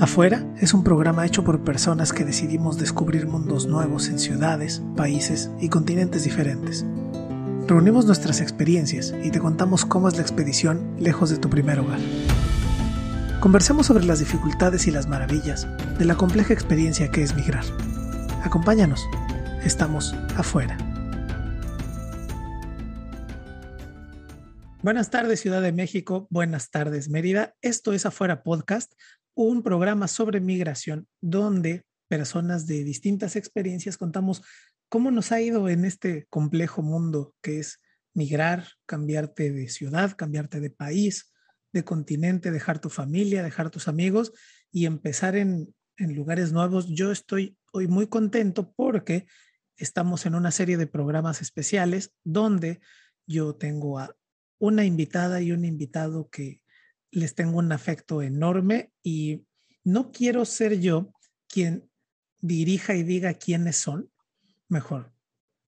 Afuera 0.00 0.42
es 0.58 0.72
un 0.72 0.82
programa 0.82 1.26
hecho 1.26 1.44
por 1.44 1.62
personas 1.62 2.14
que 2.14 2.24
decidimos 2.24 2.78
descubrir 2.78 3.26
mundos 3.26 3.66
nuevos 3.66 4.08
en 4.08 4.18
ciudades, 4.18 4.80
países 4.96 5.50
y 5.60 5.68
continentes 5.68 6.24
diferentes. 6.24 6.86
Reunimos 7.66 8.06
nuestras 8.06 8.40
experiencias 8.40 9.14
y 9.22 9.30
te 9.30 9.40
contamos 9.40 9.84
cómo 9.84 10.08
es 10.08 10.16
la 10.16 10.22
expedición 10.22 10.96
lejos 10.98 11.28
de 11.28 11.36
tu 11.36 11.50
primer 11.50 11.80
hogar. 11.80 12.00
Conversemos 13.40 13.84
sobre 13.84 14.06
las 14.06 14.20
dificultades 14.20 14.86
y 14.86 14.90
las 14.90 15.06
maravillas 15.06 15.68
de 15.98 16.06
la 16.06 16.14
compleja 16.14 16.54
experiencia 16.54 17.10
que 17.10 17.22
es 17.22 17.36
migrar. 17.36 17.64
Acompáñanos, 18.42 19.06
estamos 19.64 20.14
afuera. 20.34 20.78
Buenas 24.82 25.10
tardes 25.10 25.40
Ciudad 25.40 25.60
de 25.60 25.72
México, 25.72 26.26
buenas 26.30 26.70
tardes 26.70 27.10
Mérida. 27.10 27.54
Esto 27.60 27.92
es 27.92 28.06
Afuera 28.06 28.42
Podcast, 28.42 28.94
un 29.44 29.62
programa 29.62 30.08
sobre 30.08 30.40
migración 30.40 31.06
donde 31.20 31.84
personas 32.08 32.66
de 32.66 32.84
distintas 32.84 33.36
experiencias 33.36 33.96
contamos 33.96 34.42
cómo 34.88 35.10
nos 35.10 35.32
ha 35.32 35.40
ido 35.40 35.68
en 35.68 35.84
este 35.84 36.26
complejo 36.28 36.82
mundo 36.82 37.34
que 37.40 37.60
es 37.60 37.80
migrar, 38.12 38.66
cambiarte 38.86 39.52
de 39.52 39.68
ciudad, 39.68 40.16
cambiarte 40.16 40.60
de 40.60 40.70
país, 40.70 41.32
de 41.72 41.84
continente, 41.84 42.50
dejar 42.50 42.80
tu 42.80 42.90
familia, 42.90 43.42
dejar 43.42 43.70
tus 43.70 43.86
amigos 43.86 44.32
y 44.72 44.86
empezar 44.86 45.36
en, 45.36 45.72
en 45.96 46.14
lugares 46.14 46.52
nuevos. 46.52 46.88
Yo 46.88 47.12
estoy 47.12 47.56
hoy 47.72 47.86
muy 47.86 48.08
contento 48.08 48.72
porque 48.72 49.26
estamos 49.76 50.26
en 50.26 50.34
una 50.34 50.50
serie 50.50 50.76
de 50.76 50.86
programas 50.86 51.40
especiales 51.40 52.12
donde 52.24 52.80
yo 53.26 53.54
tengo 53.54 53.98
a 53.98 54.14
una 54.58 54.84
invitada 54.84 55.40
y 55.40 55.52
un 55.52 55.64
invitado 55.64 56.28
que 56.28 56.59
les 57.10 57.34
tengo 57.34 57.58
un 57.58 57.72
afecto 57.72 58.22
enorme 58.22 58.92
y 59.02 59.44
no 59.84 60.12
quiero 60.12 60.44
ser 60.44 60.80
yo 60.80 61.12
quien 61.48 61.90
dirija 62.38 62.94
y 62.94 63.02
diga 63.02 63.34
quiénes 63.34 63.76
son. 63.76 64.10
Mejor, 64.68 65.12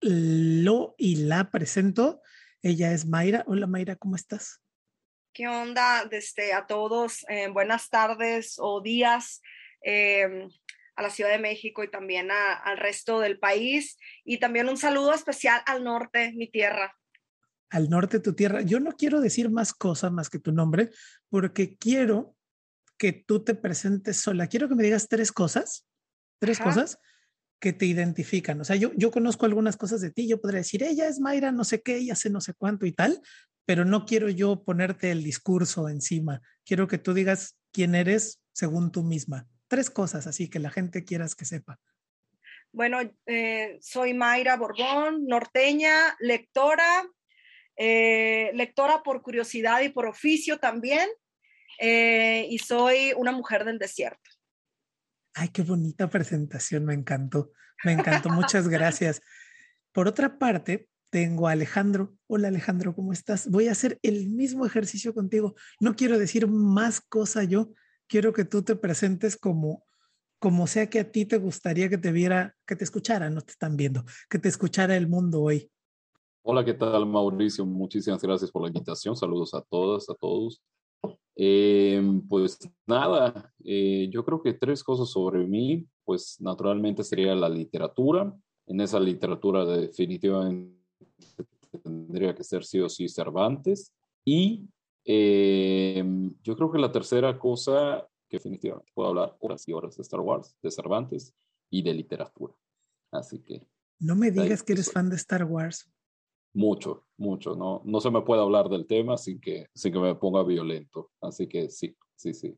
lo 0.02 0.96
y 0.98 1.16
la 1.28 1.50
presento. 1.52 2.22
Ella 2.62 2.92
es 2.92 3.06
Mayra. 3.06 3.44
Hola 3.48 3.68
Mayra, 3.68 3.96
¿cómo 3.96 4.16
estás? 4.16 4.62
¿Qué 5.34 5.48
onda? 5.48 6.06
Desde 6.06 6.54
a 6.54 6.68
todos, 6.68 7.26
eh, 7.30 7.48
buenas 7.48 7.90
tardes 7.90 8.56
o 8.58 8.82
días 8.82 9.42
em, 9.82 10.50
a 10.96 11.02
la 11.02 11.10
Ciudad 11.10 11.30
de 11.30 11.40
México 11.40 11.84
y 11.84 11.90
también 11.90 12.30
al 12.32 12.78
resto 12.78 13.22
del 13.22 13.40
país. 13.40 13.98
Y 14.26 14.40
también 14.40 14.68
un 14.68 14.78
saludo 14.78 15.14
especial 15.14 15.62
al 15.66 15.84
norte, 15.84 16.34
mi 16.34 16.50
tierra 16.50 17.00
al 17.70 17.90
norte 17.90 18.18
de 18.18 18.24
tu 18.24 18.34
tierra. 18.34 18.62
Yo 18.62 18.80
no 18.80 18.94
quiero 18.94 19.22
decir 19.22 19.50
más 19.50 19.74
cosas 19.74 20.12
más 20.12 20.30
que 20.30 20.40
tu 20.40 20.52
nombre, 20.52 20.90
porque 21.30 21.78
quiero 21.78 22.36
que 22.98 23.14
tú 23.14 23.44
te 23.44 23.56
presentes 23.56 24.18
sola. 24.18 24.48
Quiero 24.48 24.68
que 24.68 24.76
me 24.76 24.84
digas 24.84 25.08
tres 25.08 25.32
cosas, 25.32 25.88
tres 26.40 26.60
cosas 26.60 27.00
que 27.60 27.74
te 27.74 27.86
identifican. 27.86 28.60
O 28.62 28.64
sea, 28.64 28.76
yo, 28.76 28.92
yo 28.96 29.12
conozco 29.12 29.46
algunas 29.46 29.78
cosas 29.78 30.02
de 30.02 30.12
ti, 30.12 30.28
yo 30.28 30.42
podría 30.42 30.60
decir, 30.60 30.84
ella 30.84 31.08
es 31.08 31.20
Mayra, 31.20 31.52
no 31.52 31.64
sé 31.64 31.82
qué, 31.82 31.98
ella 31.98 32.14
hace 32.14 32.30
no 32.30 32.42
sé 32.42 32.54
cuánto 32.54 32.86
y 32.86 32.92
tal, 32.92 33.22
pero 33.66 33.86
no 33.86 34.06
quiero 34.06 34.30
yo 34.30 34.64
ponerte 34.64 35.12
el 35.12 35.24
discurso 35.24 35.90
encima. 35.90 36.42
Quiero 36.66 36.88
que 36.88 36.98
tú 36.98 37.14
digas 37.14 37.58
quién 37.72 37.96
eres 37.96 38.42
según 38.52 38.92
tú 38.92 39.04
misma. 39.04 39.48
Tres 39.68 39.90
cosas 39.90 40.26
así 40.28 40.50
que 40.50 40.60
la 40.60 40.72
gente 40.72 41.06
quieras 41.06 41.36
que 41.36 41.46
sepa. 41.46 41.80
Bueno, 42.72 43.00
eh, 43.26 43.78
soy 43.82 44.14
Mayra 44.14 44.58
Borbón, 44.58 45.26
norteña, 45.26 46.16
lectora, 46.20 47.08
eh, 47.80 48.52
lectora 48.54 49.02
por 49.04 49.22
curiosidad 49.22 49.82
y 49.82 49.90
por 49.90 50.06
oficio 50.06 50.60
también, 50.60 51.08
eh, 51.80 52.46
y 52.50 52.60
soy 52.60 53.14
una 53.16 53.32
mujer 53.32 53.64
del 53.64 53.80
desierto. 53.80 54.30
Ay, 55.34 55.48
qué 55.48 55.62
bonita 55.62 56.10
presentación, 56.10 56.84
me 56.84 56.94
encantó, 56.94 57.52
me 57.86 57.94
encantó, 57.94 58.30
muchas 58.30 58.68
gracias. 58.68 59.22
Por 59.94 60.10
otra 60.10 60.38
parte, 60.38 60.90
tengo 61.10 61.48
a 61.48 61.54
Alejandro. 61.54 62.14
Hola 62.28 62.50
Alejandro, 62.50 62.94
¿cómo 62.94 63.14
estás? 63.14 63.50
Voy 63.50 63.70
a 63.70 63.72
hacer 63.72 63.98
el 64.04 64.28
mismo 64.28 64.66
ejercicio 64.66 65.14
contigo. 65.14 65.56
No 65.80 65.96
quiero 65.96 66.20
decir 66.20 66.48
más 66.48 67.00
cosa 67.00 67.46
yo, 67.46 67.72
quiero 68.08 68.34
que 68.34 68.44
tú 68.44 68.62
te 68.62 68.76
presentes 68.76 69.38
como 69.38 69.86
como 70.40 70.68
sea 70.68 70.90
que 70.90 71.02
a 71.02 71.12
ti 71.12 71.26
te 71.26 71.38
gustaría 71.38 71.90
que 71.90 71.98
te 71.98 72.14
viera, 72.14 72.56
que 72.66 72.78
te 72.78 72.86
escuchara, 72.86 73.30
no 73.30 73.42
te 73.42 73.52
están 73.52 73.76
viendo, 73.76 74.06
que 74.30 74.40
te 74.40 74.48
escuchara 74.48 74.96
el 74.96 75.08
mundo 75.08 75.42
hoy. 75.42 75.70
Hola, 76.52 76.66
¿qué 76.66 76.74
tal 76.74 77.06
Mauricio? 77.06 77.64
Muchísimas 77.64 78.24
gracias 78.24 78.50
por 78.50 78.64
la 78.64 78.70
invitación. 78.70 79.16
Saludos 79.16 79.54
a 79.54 79.62
todas, 79.62 80.10
a 80.10 80.16
todos. 80.16 80.60
Em, 81.36 82.28
pues 82.28 82.58
nada, 82.88 83.54
eh, 83.64 84.10
yo 84.12 84.26
creo 84.26 84.42
que 84.42 84.54
tres 84.54 84.84
cosas 84.84 85.10
sobre 85.10 85.46
mí, 85.46 85.86
pues 86.04 86.38
naturalmente 86.40 87.04
sería 87.04 87.36
la 87.36 87.50
literatura. 87.50 88.36
En 88.66 88.82
esa 88.82 89.00
literatura 89.00 89.64
definitivamente 89.64 90.74
tendría 91.84 92.34
que 92.34 92.44
ser 92.44 92.66
sí 92.66 92.80
o 92.80 92.90
sí 92.90 93.08
Cervantes. 93.08 93.94
Y 94.26 94.68
em, 95.06 96.34
yo 96.42 96.56
creo 96.56 96.72
que 96.72 96.80
la 96.80 96.92
tercera 96.92 97.38
cosa 97.38 98.08
que 98.28 98.38
definitivamente 98.38 98.92
puedo 98.96 99.10
hablar 99.10 99.38
horas 99.40 99.68
y 99.68 99.74
horas 99.74 99.98
de 99.98 100.02
Star 100.02 100.22
Wars, 100.22 100.58
de 100.64 100.72
Cervantes 100.72 101.32
y 101.70 101.84
de 101.84 101.94
literatura. 101.94 102.56
Así 103.12 103.38
que... 103.38 103.68
No 104.00 104.16
me 104.16 104.32
digas 104.32 104.64
que 104.64 104.74
eres 104.74 104.92
fan 104.92 105.12
de 105.12 105.16
Star 105.16 105.44
Wars 105.44 105.88
mucho, 106.54 107.06
mucho. 107.18 107.56
No, 107.56 107.82
no 107.86 108.02
se 108.02 108.12
me 108.12 108.22
puede 108.22 108.42
hablar 108.42 108.70
del 108.70 108.88
tema 108.88 109.18
sin 109.18 109.40
que, 109.40 109.68
sin 109.74 109.94
que 109.94 110.00
me 110.00 110.16
ponga 110.16 110.44
violento. 110.44 111.12
Así 111.22 111.48
que 111.48 111.70
sí, 111.70 111.96
sí, 112.16 112.34
sí. 112.34 112.58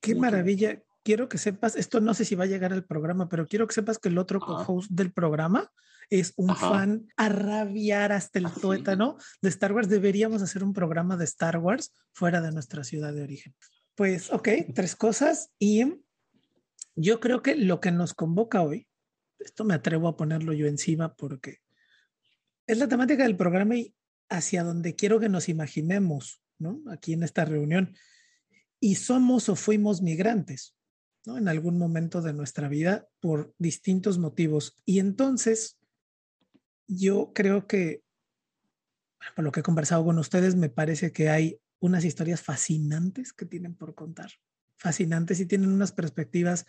Qué 0.00 0.14
maravilla. 0.14 0.82
Quiero 1.04 1.28
que 1.28 1.38
sepas, 1.38 1.74
esto 1.74 2.00
no 2.00 2.14
sé 2.14 2.24
si 2.24 2.36
va 2.36 2.44
a 2.44 2.48
llegar 2.48 2.72
al 2.72 2.84
programa, 2.84 3.28
pero 3.28 3.46
quiero 3.46 3.66
que 3.66 3.74
sepas 3.74 3.98
que 3.98 4.08
el 4.08 4.18
otro 4.18 4.38
co-host 4.38 4.90
del 4.90 5.12
programa 5.12 5.70
es 6.10 6.32
un 6.36 6.54
fan 6.54 7.08
a 7.16 7.28
rabiar 7.28 8.12
hasta 8.12 8.38
el 8.38 8.46
¿Ah, 8.46 8.54
tuétano 8.60 9.16
de 9.40 9.48
Star 9.48 9.72
Wars. 9.72 9.88
Deberíamos 9.88 10.42
hacer 10.42 10.62
un 10.62 10.72
programa 10.72 11.16
de 11.16 11.24
Star 11.24 11.58
Wars 11.58 11.92
fuera 12.12 12.40
de 12.40 12.52
nuestra 12.52 12.84
ciudad 12.84 13.12
de 13.12 13.22
origen. 13.22 13.54
Pues, 13.96 14.32
ok, 14.32 14.48
tres 14.74 14.94
cosas. 14.94 15.50
Y 15.58 15.84
yo 16.94 17.18
creo 17.18 17.42
que 17.42 17.56
lo 17.56 17.80
que 17.80 17.90
nos 17.90 18.14
convoca 18.14 18.62
hoy, 18.62 18.86
esto 19.38 19.64
me 19.64 19.74
atrevo 19.74 20.06
a 20.06 20.16
ponerlo 20.16 20.52
yo 20.52 20.66
encima 20.66 21.14
porque 21.14 21.58
es 22.72 22.78
la 22.78 22.88
temática 22.88 23.22
del 23.24 23.36
programa 23.36 23.76
y 23.76 23.94
hacia 24.28 24.64
donde 24.64 24.94
quiero 24.94 25.20
que 25.20 25.28
nos 25.28 25.48
imaginemos, 25.48 26.42
¿no? 26.58 26.82
Aquí 26.90 27.12
en 27.12 27.22
esta 27.22 27.44
reunión. 27.44 27.94
Y 28.80 28.96
somos 28.96 29.48
o 29.48 29.56
fuimos 29.56 30.02
migrantes, 30.02 30.74
¿no? 31.26 31.36
En 31.36 31.48
algún 31.48 31.78
momento 31.78 32.22
de 32.22 32.32
nuestra 32.32 32.68
vida 32.68 33.06
por 33.20 33.54
distintos 33.58 34.18
motivos. 34.18 34.74
Y 34.84 34.98
entonces, 35.00 35.78
yo 36.88 37.32
creo 37.34 37.66
que, 37.66 38.02
por 39.36 39.44
lo 39.44 39.52
que 39.52 39.60
he 39.60 39.64
conversado 39.64 40.04
con 40.04 40.18
ustedes, 40.18 40.56
me 40.56 40.70
parece 40.70 41.12
que 41.12 41.28
hay 41.28 41.60
unas 41.78 42.04
historias 42.04 42.40
fascinantes 42.40 43.32
que 43.32 43.44
tienen 43.44 43.74
por 43.74 43.94
contar. 43.94 44.30
Fascinantes 44.76 45.40
y 45.40 45.46
tienen 45.46 45.70
unas 45.70 45.92
perspectivas 45.92 46.64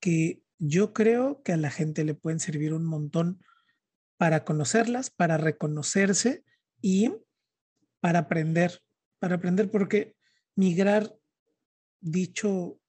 que 0.00 0.42
yo 0.58 0.92
creo 0.92 1.42
que 1.42 1.52
a 1.52 1.56
la 1.56 1.70
gente 1.70 2.04
le 2.04 2.14
pueden 2.14 2.40
servir 2.40 2.72
un 2.72 2.84
montón 2.84 3.40
para 4.18 4.44
conocerlas, 4.44 5.10
para 5.10 5.38
reconocerse 5.38 6.44
y 6.82 7.12
para 8.00 8.20
aprender, 8.20 8.82
para 9.18 9.36
aprender 9.36 9.70
porque 9.70 10.16
migrar, 10.56 11.16
dicho, 12.00 12.80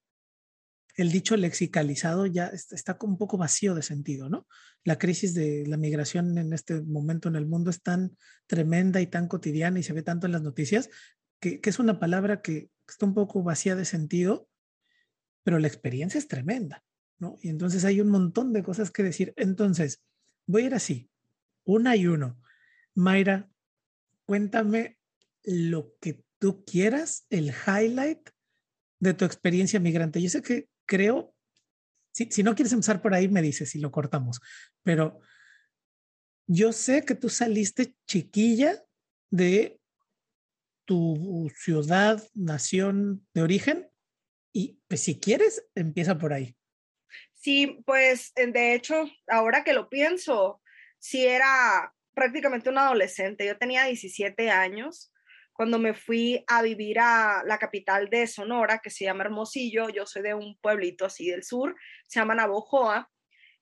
el 0.96 1.12
dicho 1.12 1.38
lexicalizado 1.38 2.26
ya 2.26 2.48
está 2.48 2.98
un 3.02 3.18
poco 3.18 3.38
vacío 3.38 3.76
de 3.76 3.84
sentido, 3.84 4.28
¿no? 4.28 4.48
La 4.84 4.98
crisis 4.98 5.34
de 5.36 5.66
la 5.68 5.78
migración 5.78 6.38
en 6.38 6.52
este 6.52 6.82
momento 6.82 7.30
en 7.30 7.36
el 7.36 7.46
mundo 7.46 7.70
es 7.70 7.82
tan 7.82 8.18
tremenda 8.48 9.00
y 9.00 9.08
tan 9.08 9.28
cotidiana 9.28 9.80
y 9.80 9.84
se 9.84 9.94
ve 9.94 10.02
tanto 10.02 10.26
en 10.26 10.34
las 10.34 10.42
noticias 10.42 10.90
que, 11.40 11.62
que 11.62 11.70
es 11.70 11.80
una 11.80 12.00
palabra 12.00 12.42
que 12.42 12.72
está 12.88 13.06
un 13.06 13.14
poco 13.14 13.44
vacía 13.44 13.76
de 13.76 13.86
sentido, 13.86 14.50
pero 15.44 15.60
la 15.60 15.68
experiencia 15.68 16.18
es 16.18 16.28
tremenda, 16.28 16.84
¿no? 17.20 17.38
Y 17.42 17.50
entonces 17.50 17.86
hay 17.86 18.02
un 18.02 18.10
montón 18.10 18.52
de 18.52 18.64
cosas 18.64 18.90
que 18.90 19.04
decir. 19.04 19.34
Entonces, 19.38 20.02
voy 20.48 20.64
a 20.64 20.66
ir 20.66 20.74
así 20.74 21.10
una 21.64 21.96
y 21.96 22.08
uno. 22.08 22.42
Mayra, 22.96 23.50
cuéntame 24.26 25.00
lo 25.44 25.96
que 26.00 26.24
tú 26.40 26.64
quieras, 26.66 27.26
el 27.30 27.54
highlight 27.68 28.30
de 29.00 29.14
tu 29.14 29.26
experiencia 29.26 29.80
migrante. 29.80 30.22
Yo 30.22 30.30
sé 30.30 30.42
que 30.42 30.70
creo, 30.86 31.36
si, 32.14 32.26
si 32.32 32.44
no 32.44 32.56
quieres 32.56 32.74
empezar 32.74 33.02
por 33.02 33.14
ahí, 33.14 33.28
me 33.28 33.42
dices 33.42 33.70
si 33.70 33.80
lo 33.80 33.92
cortamos, 33.92 34.40
pero 34.84 35.20
yo 36.48 36.72
sé 36.74 37.06
que 37.06 37.16
tú 37.16 37.30
saliste 37.30 37.96
chiquilla 38.08 38.84
de 39.32 39.80
tu 40.86 41.52
ciudad, 41.56 42.28
nación 42.34 43.28
de 43.36 43.44
origen, 43.44 43.92
y 44.52 44.82
pues 44.88 45.02
si 45.02 45.20
quieres, 45.20 45.64
empieza 45.76 46.18
por 46.18 46.34
ahí. 46.34 46.56
Sí, 47.36 47.84
pues 47.86 48.34
de 48.36 48.74
hecho, 48.74 49.10
ahora 49.28 49.64
que 49.64 49.74
lo 49.74 49.88
pienso, 49.90 50.62
sí 51.00 51.26
era 51.26 51.94
prácticamente 52.14 52.70
un 52.70 52.78
adolescente. 52.78 53.46
Yo 53.46 53.58
tenía 53.58 53.86
17 53.86 54.50
años 54.52 55.12
cuando 55.54 55.78
me 55.78 55.94
fui 55.94 56.44
a 56.48 56.62
vivir 56.62 57.00
a 57.00 57.44
la 57.46 57.58
capital 57.58 58.10
de 58.10 58.28
Sonora, 58.28 58.80
que 58.80 58.90
se 58.90 59.04
llama 59.04 59.26
Hermosillo, 59.26 59.90
yo 59.90 60.06
soy 60.06 60.22
de 60.22 60.34
un 60.34 60.58
pueblito 60.62 61.06
así 61.06 61.30
del 61.30 61.44
sur, 61.44 61.76
se 62.08 62.22
llama 62.22 62.36
Navojoa, 62.36 63.10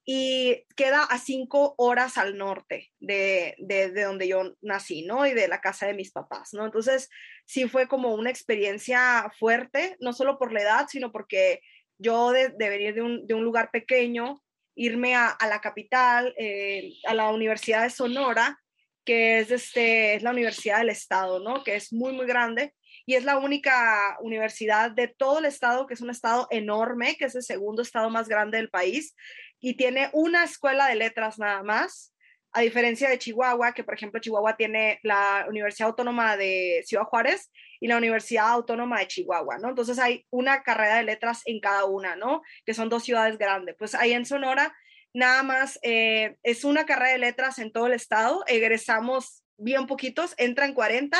y 0.05 0.63
queda 0.75 1.03
a 1.03 1.17
cinco 1.17 1.75
horas 1.77 2.17
al 2.17 2.37
norte 2.37 2.93
de, 2.99 3.55
de, 3.57 3.89
donde 3.89 4.27
yo 4.27 4.55
nací, 4.61 5.05
¿no? 5.05 5.25
Y 5.25 5.33
de 5.33 5.47
la 5.47 5.59
casa 5.59 5.85
de 5.85 5.95
mis 5.95 6.11
papás, 6.11 6.53
¿no? 6.53 6.65
Entonces, 6.65 7.09
sí 7.45 7.67
fue 7.67 7.87
como 7.87 8.13
una 8.13 8.29
experiencia 8.29 9.29
fuerte, 9.37 9.97
no 9.99 10.13
solo 10.13 10.37
por 10.37 10.53
la 10.53 10.61
edad, 10.61 10.85
sino 10.87 11.11
porque 11.11 11.61
yo 11.97 12.31
de, 12.31 12.49
venir 12.57 12.93
de 12.93 13.01
un, 13.01 13.27
de 13.27 13.33
un, 13.33 13.43
lugar 13.43 13.69
pequeño, 13.71 14.41
irme 14.77 15.15
a, 15.15 15.27
a 15.29 15.47
la 15.47 15.59
capital, 15.59 16.33
eh, 16.37 16.93
a 17.05 17.13
la 17.13 17.29
Universidad 17.31 17.83
de 17.83 17.89
Sonora, 17.89 18.59
que 19.03 19.39
es, 19.39 19.51
este, 19.51 20.15
es 20.15 20.23
la 20.23 20.31
Universidad 20.31 20.77
del 20.79 20.89
Estado, 20.89 21.39
¿no? 21.39 21.63
Que 21.63 21.75
es 21.75 21.91
muy, 21.91 22.13
muy 22.13 22.25
grande 22.25 22.73
y 23.05 23.15
es 23.15 23.23
la 23.23 23.37
única 23.37 24.17
universidad 24.21 24.91
de 24.91 25.07
todo 25.07 25.39
el 25.39 25.45
estado, 25.45 25.87
que 25.87 25.93
es 25.93 26.01
un 26.01 26.09
estado 26.09 26.47
enorme, 26.51 27.15
que 27.15 27.25
es 27.25 27.35
el 27.35 27.43
segundo 27.43 27.81
estado 27.81 28.09
más 28.09 28.27
grande 28.27 28.57
del 28.57 28.69
país 28.69 29.15
y 29.59 29.75
tiene 29.75 30.09
una 30.13 30.43
escuela 30.43 30.87
de 30.87 30.95
letras 30.95 31.39
nada 31.39 31.63
más, 31.63 32.13
a 32.51 32.61
diferencia 32.61 33.09
de 33.09 33.17
Chihuahua, 33.17 33.73
que 33.73 33.83
por 33.83 33.93
ejemplo 33.95 34.19
Chihuahua 34.19 34.55
tiene 34.57 34.99
la 35.03 35.45
Universidad 35.49 35.89
Autónoma 35.89 36.37
de 36.37 36.83
Ciudad 36.85 37.05
Juárez 37.05 37.51
y 37.79 37.87
la 37.87 37.97
Universidad 37.97 38.49
Autónoma 38.49 38.99
de 38.99 39.07
Chihuahua, 39.07 39.57
¿no? 39.57 39.69
Entonces 39.69 39.99
hay 39.99 40.25
una 40.29 40.63
carrera 40.63 40.97
de 40.97 41.03
letras 41.03 41.41
en 41.45 41.59
cada 41.59 41.85
una, 41.85 42.15
¿no? 42.15 42.41
Que 42.65 42.73
son 42.73 42.89
dos 42.89 43.03
ciudades 43.03 43.37
grandes. 43.37 43.75
Pues 43.77 43.95
ahí 43.95 44.13
en 44.13 44.25
Sonora 44.25 44.75
nada 45.13 45.43
más 45.43 45.79
eh, 45.81 46.37
es 46.43 46.63
una 46.63 46.85
carrera 46.85 47.13
de 47.13 47.17
letras 47.17 47.59
en 47.59 47.71
todo 47.71 47.87
el 47.87 47.93
estado, 47.93 48.43
egresamos 48.47 49.43
bien 49.57 49.87
poquitos, 49.87 50.35
entran 50.37 50.73
40 50.73 51.17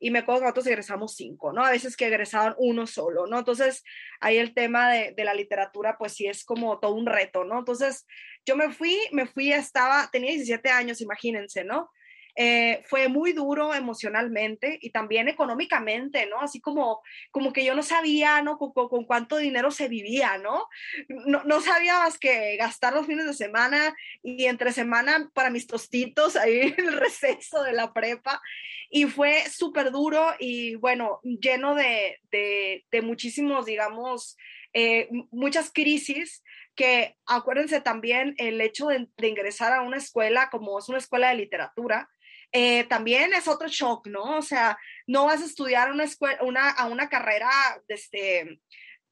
y 0.00 0.10
me 0.10 0.20
acuerdo 0.20 0.40
que 0.40 0.44
nosotros 0.44 0.66
egresamos 0.66 1.16
cinco, 1.16 1.52
¿no? 1.52 1.64
A 1.64 1.70
veces 1.70 1.96
que 1.96 2.06
egresaban 2.06 2.54
uno 2.58 2.86
solo, 2.86 3.26
¿no? 3.26 3.38
Entonces, 3.38 3.82
ahí 4.20 4.36
el 4.36 4.54
tema 4.54 4.92
de, 4.92 5.12
de, 5.16 5.24
la 5.24 5.34
literatura, 5.34 5.96
pues 5.98 6.12
sí 6.12 6.26
es 6.26 6.44
como 6.44 6.78
todo 6.78 6.94
un 6.94 7.06
reto, 7.06 7.44
¿no? 7.44 7.58
Entonces, 7.58 8.06
yo 8.46 8.54
me 8.54 8.70
fui, 8.70 8.96
me 9.12 9.26
fui, 9.26 9.52
estaba, 9.52 10.08
tenía 10.12 10.30
17 10.30 10.68
años, 10.70 11.00
imagínense, 11.00 11.64
¿no? 11.64 11.90
Eh, 12.40 12.84
fue 12.86 13.08
muy 13.08 13.32
duro 13.32 13.74
emocionalmente 13.74 14.78
y 14.80 14.90
también 14.90 15.26
económicamente, 15.26 16.24
¿no? 16.26 16.40
Así 16.40 16.60
como, 16.60 17.02
como 17.32 17.52
que 17.52 17.64
yo 17.64 17.74
no 17.74 17.82
sabía, 17.82 18.40
¿no? 18.42 18.58
Con, 18.58 18.70
con, 18.72 19.04
cuánto 19.06 19.38
dinero 19.38 19.72
se 19.72 19.88
vivía, 19.88 20.38
¿no? 20.38 20.68
¿no? 21.08 21.60
sabía 21.60 21.98
más 21.98 22.16
que 22.16 22.56
gastar 22.56 22.92
los 22.92 23.06
fines 23.06 23.26
de 23.26 23.34
semana 23.34 23.92
y 24.22 24.44
entre 24.44 24.70
semana 24.72 25.28
para 25.34 25.50
mis 25.50 25.66
tostitos 25.66 26.36
ahí 26.36 26.60
en 26.60 26.74
el 26.88 26.92
receso 26.92 27.64
de 27.64 27.72
la 27.72 27.92
prepa. 27.92 28.40
Y 28.88 29.06
fue 29.06 29.42
súper 29.50 29.90
duro 29.90 30.24
y 30.38 30.76
bueno, 30.76 31.18
lleno 31.24 31.74
de, 31.74 32.20
de, 32.30 33.02
muchísimos, 33.02 33.66
digamos, 33.66 34.36
eh, 34.74 35.08
muchas 35.32 35.72
crisis 35.72 36.44
que 36.76 37.16
acuérdense 37.26 37.80
también 37.80 38.36
el 38.38 38.60
hecho 38.60 38.86
de, 38.86 39.08
ingresar 39.26 39.72
a 39.72 39.82
una 39.82 39.96
escuela 39.96 40.48
como 40.50 40.78
es 40.78 40.88
una 40.88 40.98
escuela 40.98 41.30
de 41.30 41.34
literatura, 41.34 42.08
eh, 42.52 42.84
también 42.84 43.34
es 43.34 43.46
otro 43.48 43.68
shock, 43.68 44.06
¿no? 44.06 44.38
O 44.38 44.42
sea, 44.42 44.78
no 45.06 45.26
vas 45.26 45.42
a 45.42 45.46
estudiar 45.46 45.90
una 45.90 46.04
escuela, 46.04 46.38
una, 46.42 46.70
a 46.70 46.86
una 46.86 47.08
carrera, 47.08 47.50
este, 47.88 48.60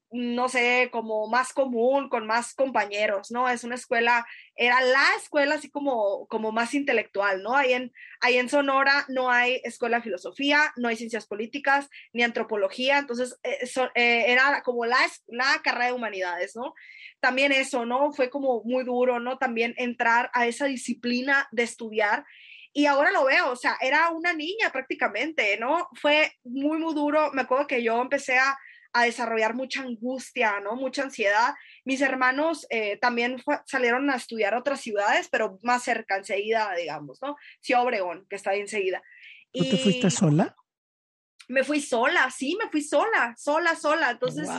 no 0.09 0.47
sé, 0.47 0.89
como 0.91 1.27
más 1.27 1.51
común, 1.53 2.09
con 2.09 2.25
más 2.25 2.53
compañeros, 2.53 3.29
¿no? 3.29 3.49
Es 3.49 3.63
una 3.63 3.75
escuela, 3.75 4.25
era 4.55 4.81
la 4.81 5.05
escuela 5.21 5.55
así 5.55 5.69
como, 5.69 6.25
como 6.27 6.51
más 6.51 6.73
intelectual, 6.73 7.43
¿no? 7.43 7.55
Ahí 7.55 7.73
en, 7.73 7.93
ahí 8.21 8.37
en 8.37 8.49
Sonora 8.49 9.05
no 9.09 9.29
hay 9.29 9.59
escuela 9.63 9.97
de 9.97 10.03
filosofía, 10.03 10.73
no 10.77 10.87
hay 10.87 10.95
ciencias 10.95 11.27
políticas, 11.27 11.89
ni 12.13 12.23
antropología, 12.23 12.97
entonces 12.97 13.37
eh, 13.43 13.67
eh, 13.95 14.31
era 14.31 14.61
como 14.63 14.85
la, 14.85 14.97
la 15.27 15.61
carrera 15.63 15.87
de 15.87 15.93
humanidades, 15.93 16.55
¿no? 16.55 16.73
También 17.19 17.51
eso, 17.51 17.85
¿no? 17.85 18.13
Fue 18.13 18.29
como 18.29 18.63
muy 18.63 18.83
duro, 18.83 19.19
¿no? 19.19 19.37
También 19.37 19.73
entrar 19.77 20.31
a 20.33 20.47
esa 20.47 20.65
disciplina 20.65 21.49
de 21.51 21.63
estudiar 21.63 22.25
y 22.77 22.85
ahora 22.85 23.09
lo 23.09 23.25
veo, 23.25 23.49
o 23.49 23.55
sea, 23.55 23.75
era 23.81 24.11
una 24.11 24.33
niña 24.33 24.71
prácticamente, 24.71 25.57
¿no? 25.57 25.89
Fue 25.99 26.31
muy, 26.43 26.77
muy 26.77 26.93
duro. 26.93 27.31
Me 27.33 27.41
acuerdo 27.41 27.65
que 27.65 27.81
yo 27.81 27.99
empecé 27.99 28.37
a, 28.37 28.55
a 28.93 29.03
desarrollar 29.05 29.55
mucha 29.55 29.81
angustia, 29.81 30.59
¿no? 30.59 30.75
Mucha 30.75 31.01
ansiedad. 31.01 31.55
Mis 31.85 32.01
hermanos 32.01 32.67
eh, 32.69 32.97
también 32.97 33.41
salieron 33.65 34.11
a 34.11 34.15
estudiar 34.15 34.53
a 34.53 34.59
otras 34.59 34.79
ciudades, 34.79 35.27
pero 35.27 35.57
más 35.63 35.85
cerca, 35.85 36.17
enseguida, 36.17 36.71
digamos, 36.75 37.17
¿no? 37.19 37.35
Ciudad 37.61 37.81
Obregón, 37.81 38.27
que 38.29 38.35
está 38.35 38.51
ahí 38.51 38.59
enseguida. 38.59 39.01
¿Tú 39.51 39.67
te 39.67 39.77
fuiste 39.77 40.11
sola? 40.11 40.55
Me 41.47 41.63
fui 41.63 41.79
sola, 41.79 42.29
sí, 42.29 42.57
me 42.61 42.69
fui 42.69 42.81
sola, 42.81 43.33
sola, 43.37 43.75
sola. 43.75 44.11
Entonces 44.11 44.49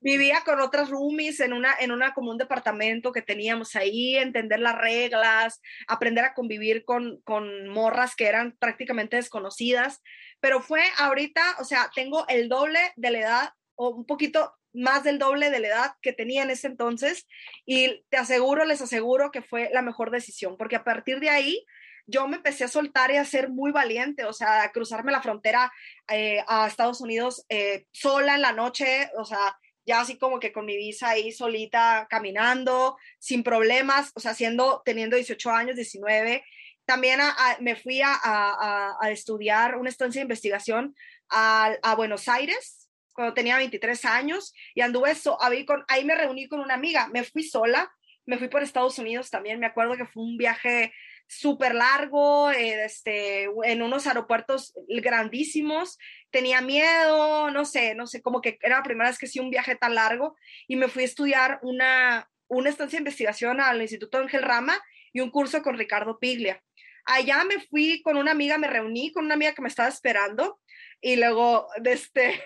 vivía 0.00 0.42
con 0.44 0.60
otras 0.60 0.88
roomies 0.88 1.40
en 1.40 1.52
una, 1.52 1.74
en 1.80 1.90
una 1.90 2.14
como 2.14 2.30
un 2.30 2.38
departamento 2.38 3.12
que 3.12 3.22
teníamos 3.22 3.74
ahí, 3.74 4.16
entender 4.16 4.60
las 4.60 4.76
reglas, 4.76 5.60
aprender 5.88 6.24
a 6.24 6.34
convivir 6.34 6.84
con, 6.84 7.20
con 7.22 7.68
morras 7.68 8.14
que 8.14 8.26
eran 8.26 8.56
prácticamente 8.58 9.16
desconocidas. 9.16 10.00
Pero 10.40 10.60
fue 10.60 10.82
ahorita, 10.98 11.42
o 11.58 11.64
sea, 11.64 11.90
tengo 11.94 12.26
el 12.28 12.48
doble 12.48 12.78
de 12.96 13.10
la 13.10 13.18
edad 13.18 13.50
o 13.74 13.90
un 13.90 14.06
poquito 14.06 14.54
más 14.72 15.02
del 15.02 15.18
doble 15.18 15.50
de 15.50 15.60
la 15.60 15.68
edad 15.68 15.92
que 16.02 16.12
tenía 16.12 16.42
en 16.42 16.50
ese 16.50 16.68
entonces 16.68 17.26
y 17.64 18.04
te 18.10 18.16
aseguro, 18.16 18.64
les 18.64 18.80
aseguro 18.80 19.30
que 19.30 19.42
fue 19.42 19.70
la 19.72 19.82
mejor 19.82 20.10
decisión, 20.10 20.56
porque 20.56 20.76
a 20.76 20.84
partir 20.84 21.20
de 21.20 21.30
ahí 21.30 21.64
yo 22.08 22.26
me 22.26 22.36
empecé 22.36 22.64
a 22.64 22.68
soltar 22.68 23.10
y 23.10 23.16
a 23.16 23.24
ser 23.24 23.50
muy 23.50 23.70
valiente, 23.70 24.24
o 24.24 24.32
sea, 24.32 24.62
a 24.62 24.72
cruzarme 24.72 25.12
la 25.12 25.22
frontera 25.22 25.70
eh, 26.10 26.42
a 26.48 26.66
Estados 26.66 27.02
Unidos 27.02 27.44
eh, 27.50 27.84
sola 27.92 28.34
en 28.34 28.40
la 28.40 28.52
noche, 28.52 29.10
o 29.18 29.26
sea, 29.26 29.58
ya 29.84 30.00
así 30.00 30.16
como 30.16 30.40
que 30.40 30.50
con 30.50 30.64
mi 30.64 30.76
visa 30.76 31.10
ahí 31.10 31.32
solita, 31.32 32.06
caminando, 32.08 32.96
sin 33.18 33.42
problemas, 33.42 34.12
o 34.14 34.20
sea, 34.20 34.32
siendo, 34.32 34.82
teniendo 34.84 35.16
18 35.16 35.50
años, 35.50 35.76
19. 35.76 36.44
También 36.86 37.20
me 37.60 37.76
fui 37.76 38.00
a, 38.02 38.96
estudiar 39.10 39.76
una 39.76 39.90
estancia 39.90 40.20
de 40.20 40.24
investigación 40.24 40.94
a, 41.28 41.94
Buenos 41.96 42.28
Aires, 42.28 42.88
cuando 43.12 43.34
tenía 43.34 43.56
23 43.56 44.04
años 44.06 44.54
y 44.74 44.80
anduve 44.80 45.10
eso, 45.10 45.42
ahí, 45.42 45.66
con, 45.66 45.84
ahí 45.88 46.04
me 46.04 46.14
reuní 46.14 46.48
con 46.48 46.60
una 46.60 46.74
amiga, 46.74 47.08
me 47.08 47.24
fui 47.24 47.42
sola, 47.42 47.90
me 48.24 48.38
fui 48.38 48.48
por 48.48 48.62
Estados 48.62 48.98
Unidos 48.98 49.30
también, 49.30 49.58
me 49.58 49.66
acuerdo 49.66 49.96
que 49.96 50.06
fue 50.06 50.22
un 50.22 50.36
viaje 50.36 50.92
súper 51.28 51.74
largo, 51.74 52.50
eh, 52.50 52.84
este, 52.84 53.48
en 53.64 53.82
unos 53.82 54.06
aeropuertos 54.06 54.74
grandísimos. 54.88 55.98
Tenía 56.30 56.60
miedo, 56.60 57.50
no 57.50 57.64
sé, 57.64 57.94
no 57.94 58.06
sé, 58.06 58.22
como 58.22 58.40
que 58.40 58.58
era 58.62 58.78
la 58.78 58.82
primera 58.82 59.10
vez 59.10 59.18
que 59.18 59.26
hice 59.26 59.40
un 59.40 59.50
viaje 59.50 59.76
tan 59.76 59.94
largo 59.94 60.36
y 60.66 60.76
me 60.76 60.88
fui 60.88 61.02
a 61.02 61.06
estudiar 61.06 61.60
una, 61.62 62.28
una 62.48 62.70
estancia 62.70 62.96
de 62.96 63.02
investigación 63.02 63.60
al 63.60 63.80
Instituto 63.80 64.18
Ángel 64.18 64.42
Rama 64.42 64.78
y 65.12 65.20
un 65.20 65.30
curso 65.30 65.62
con 65.62 65.78
Ricardo 65.78 66.18
Piglia. 66.18 66.62
Allá 67.04 67.44
me 67.44 67.60
fui 67.60 68.02
con 68.02 68.16
una 68.16 68.32
amiga, 68.32 68.58
me 68.58 68.68
reuní 68.68 69.12
con 69.12 69.24
una 69.24 69.34
amiga 69.34 69.54
que 69.54 69.62
me 69.62 69.68
estaba 69.68 69.88
esperando 69.88 70.60
y 71.00 71.16
luego, 71.16 71.68
este, 71.84 72.42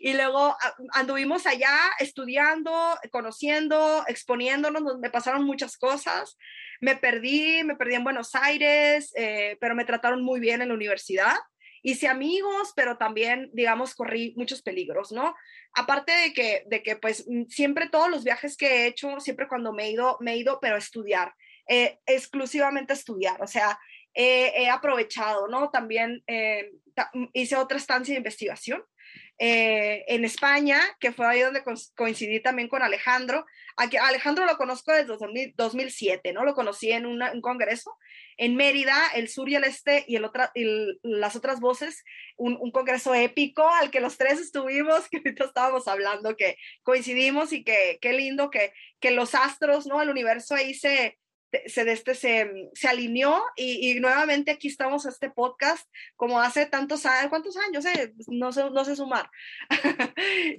y 0.00 0.12
luego 0.14 0.56
anduvimos 0.92 1.46
allá 1.46 1.76
estudiando, 1.98 2.72
conociendo, 3.10 4.04
exponiéndonos, 4.06 4.98
me 4.98 5.10
pasaron 5.10 5.44
muchas 5.44 5.76
cosas 5.76 6.36
me 6.82 6.96
perdí, 6.96 7.62
me 7.62 7.76
perdí 7.76 7.94
en 7.94 8.02
Buenos 8.02 8.34
Aires, 8.34 9.12
eh, 9.16 9.56
pero 9.60 9.76
me 9.76 9.84
trataron 9.84 10.24
muy 10.24 10.40
bien 10.40 10.62
en 10.62 10.68
la 10.68 10.74
universidad. 10.74 11.36
Hice 11.80 12.08
amigos, 12.08 12.72
pero 12.74 12.98
también, 12.98 13.50
digamos, 13.52 13.94
corrí 13.94 14.34
muchos 14.36 14.62
peligros, 14.62 15.12
¿no? 15.12 15.32
Aparte 15.74 16.10
de 16.10 16.32
que, 16.32 16.64
de 16.66 16.82
que 16.82 16.96
pues, 16.96 17.24
mm, 17.28 17.44
siempre 17.44 17.88
todos 17.88 18.10
los 18.10 18.24
viajes 18.24 18.56
que 18.56 18.66
he 18.66 18.86
hecho, 18.88 19.20
siempre 19.20 19.46
cuando 19.46 19.72
me 19.72 19.84
he 19.84 19.90
ido, 19.92 20.16
me 20.20 20.32
he 20.32 20.38
ido, 20.38 20.58
pero 20.60 20.74
a 20.74 20.78
estudiar, 20.78 21.32
eh, 21.68 22.00
exclusivamente 22.04 22.94
a 22.94 22.96
estudiar, 22.96 23.40
o 23.40 23.46
sea, 23.46 23.78
he 24.14 24.68
aprovechado, 24.68 25.48
¿no? 25.48 25.70
También 25.70 26.22
eh, 26.26 26.70
hice 27.32 27.56
otra 27.56 27.78
estancia 27.78 28.14
de 28.14 28.18
investigación 28.18 28.82
eh, 29.38 30.04
en 30.06 30.24
España, 30.24 30.80
que 31.00 31.12
fue 31.12 31.26
ahí 31.26 31.40
donde 31.40 31.64
coincidí 31.96 32.40
también 32.40 32.68
con 32.68 32.82
Alejandro. 32.82 33.44
Aquí, 33.76 33.96
Alejandro 33.96 34.44
lo 34.46 34.56
conozco 34.56 34.92
desde 34.92 35.52
2007, 35.56 36.32
¿no? 36.32 36.44
Lo 36.44 36.54
conocí 36.54 36.92
en 36.92 37.06
un 37.06 37.40
congreso 37.40 37.96
en 38.36 38.56
Mérida, 38.56 38.94
el 39.14 39.28
sur 39.28 39.48
y 39.48 39.56
el 39.56 39.64
este 39.64 40.04
y, 40.06 40.16
el 40.16 40.24
otra, 40.24 40.52
las 41.02 41.36
otras 41.36 41.60
voces, 41.60 42.04
un, 42.36 42.56
un, 42.60 42.70
congreso 42.70 43.14
épico 43.14 43.68
al 43.68 43.90
que 43.90 44.00
los 44.00 44.16
tres 44.16 44.38
estuvimos, 44.38 45.08
que 45.10 45.18
ahorita 45.18 45.44
estábamos 45.44 45.88
hablando, 45.88 46.36
que 46.36 46.56
coincidimos 46.82 47.52
y 47.52 47.64
que 47.64 47.98
qué 48.00 48.12
lindo 48.12 48.50
que, 48.50 48.72
que 49.00 49.10
los 49.10 49.34
astros, 49.34 49.86
¿no? 49.86 50.00
El 50.00 50.10
universo 50.10 50.54
ahí 50.54 50.74
se, 50.74 51.18
se, 51.66 51.90
este, 51.92 52.14
se, 52.14 52.70
se 52.74 52.88
alineó 52.88 53.42
y, 53.56 53.94
nuevamente 54.00 54.50
aquí 54.50 54.68
estamos 54.68 55.06
a 55.06 55.10
este 55.10 55.30
podcast 55.30 55.86
como 56.16 56.40
hace 56.40 56.66
tantos 56.66 57.04
años, 57.06 57.28
¿cuántos 57.28 57.56
años? 57.56 57.84
Eh? 57.84 58.12
No, 58.28 58.52
sé, 58.52 58.70
no 58.70 58.84
sé 58.84 58.96
sumar. 58.96 59.30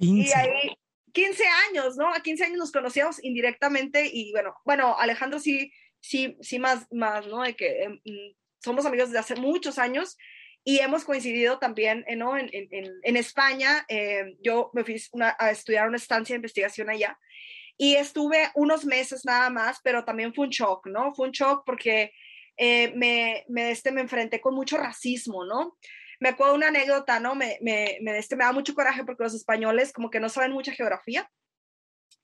y 0.00 0.32
ahí, 0.32 0.76
15 1.12 1.44
años, 1.68 1.96
¿no? 1.96 2.12
A 2.12 2.20
15 2.20 2.44
años 2.44 2.58
nos 2.58 2.72
conocíamos 2.72 3.22
indirectamente 3.22 4.08
y 4.12 4.32
bueno, 4.32 4.54
bueno, 4.64 4.96
Alejandro 4.98 5.38
sí, 5.40 5.72
sí, 6.00 6.36
sí 6.40 6.58
más, 6.58 6.86
más, 6.92 7.26
¿no? 7.26 7.42
De 7.42 7.54
que 7.54 7.82
em, 7.82 8.00
mm, 8.04 8.34
somos 8.62 8.86
amigos 8.86 9.08
desde 9.08 9.20
hace 9.20 9.36
muchos 9.36 9.78
años 9.78 10.16
y 10.64 10.78
hemos 10.78 11.04
coincidido 11.04 11.58
también 11.58 12.04
eh, 12.08 12.16
¿no? 12.16 12.38
en, 12.38 12.48
en, 12.52 12.90
en 13.02 13.16
España. 13.16 13.84
Eh, 13.88 14.36
yo 14.40 14.70
me 14.72 14.84
fui 14.84 15.00
a 15.20 15.50
estudiar 15.50 15.88
una 15.88 15.98
estancia 15.98 16.34
de 16.34 16.38
investigación 16.38 16.88
allá 16.88 17.18
y 17.76 17.96
estuve 17.96 18.50
unos 18.54 18.84
meses 18.84 19.24
nada 19.24 19.50
más, 19.50 19.80
pero 19.82 20.04
también 20.04 20.32
fue 20.32 20.46
un 20.46 20.50
shock, 20.50 20.86
¿no? 20.86 21.14
Fue 21.14 21.26
un 21.26 21.32
shock 21.32 21.64
porque 21.66 22.12
eh, 22.56 22.92
me, 22.94 23.44
me, 23.48 23.70
este, 23.70 23.90
me 23.90 24.00
enfrenté 24.00 24.40
con 24.40 24.54
mucho 24.54 24.76
racismo, 24.76 25.44
¿no? 25.44 25.76
Me 26.20 26.30
acuerdo 26.30 26.54
una 26.54 26.68
anécdota, 26.68 27.18
¿no? 27.18 27.34
Me, 27.34 27.58
me, 27.60 27.98
este, 28.16 28.36
me 28.36 28.44
da 28.44 28.52
mucho 28.52 28.74
coraje 28.74 29.04
porque 29.04 29.24
los 29.24 29.34
españoles 29.34 29.92
como 29.92 30.10
que 30.10 30.20
no 30.20 30.28
saben 30.28 30.52
mucha 30.52 30.72
geografía 30.72 31.28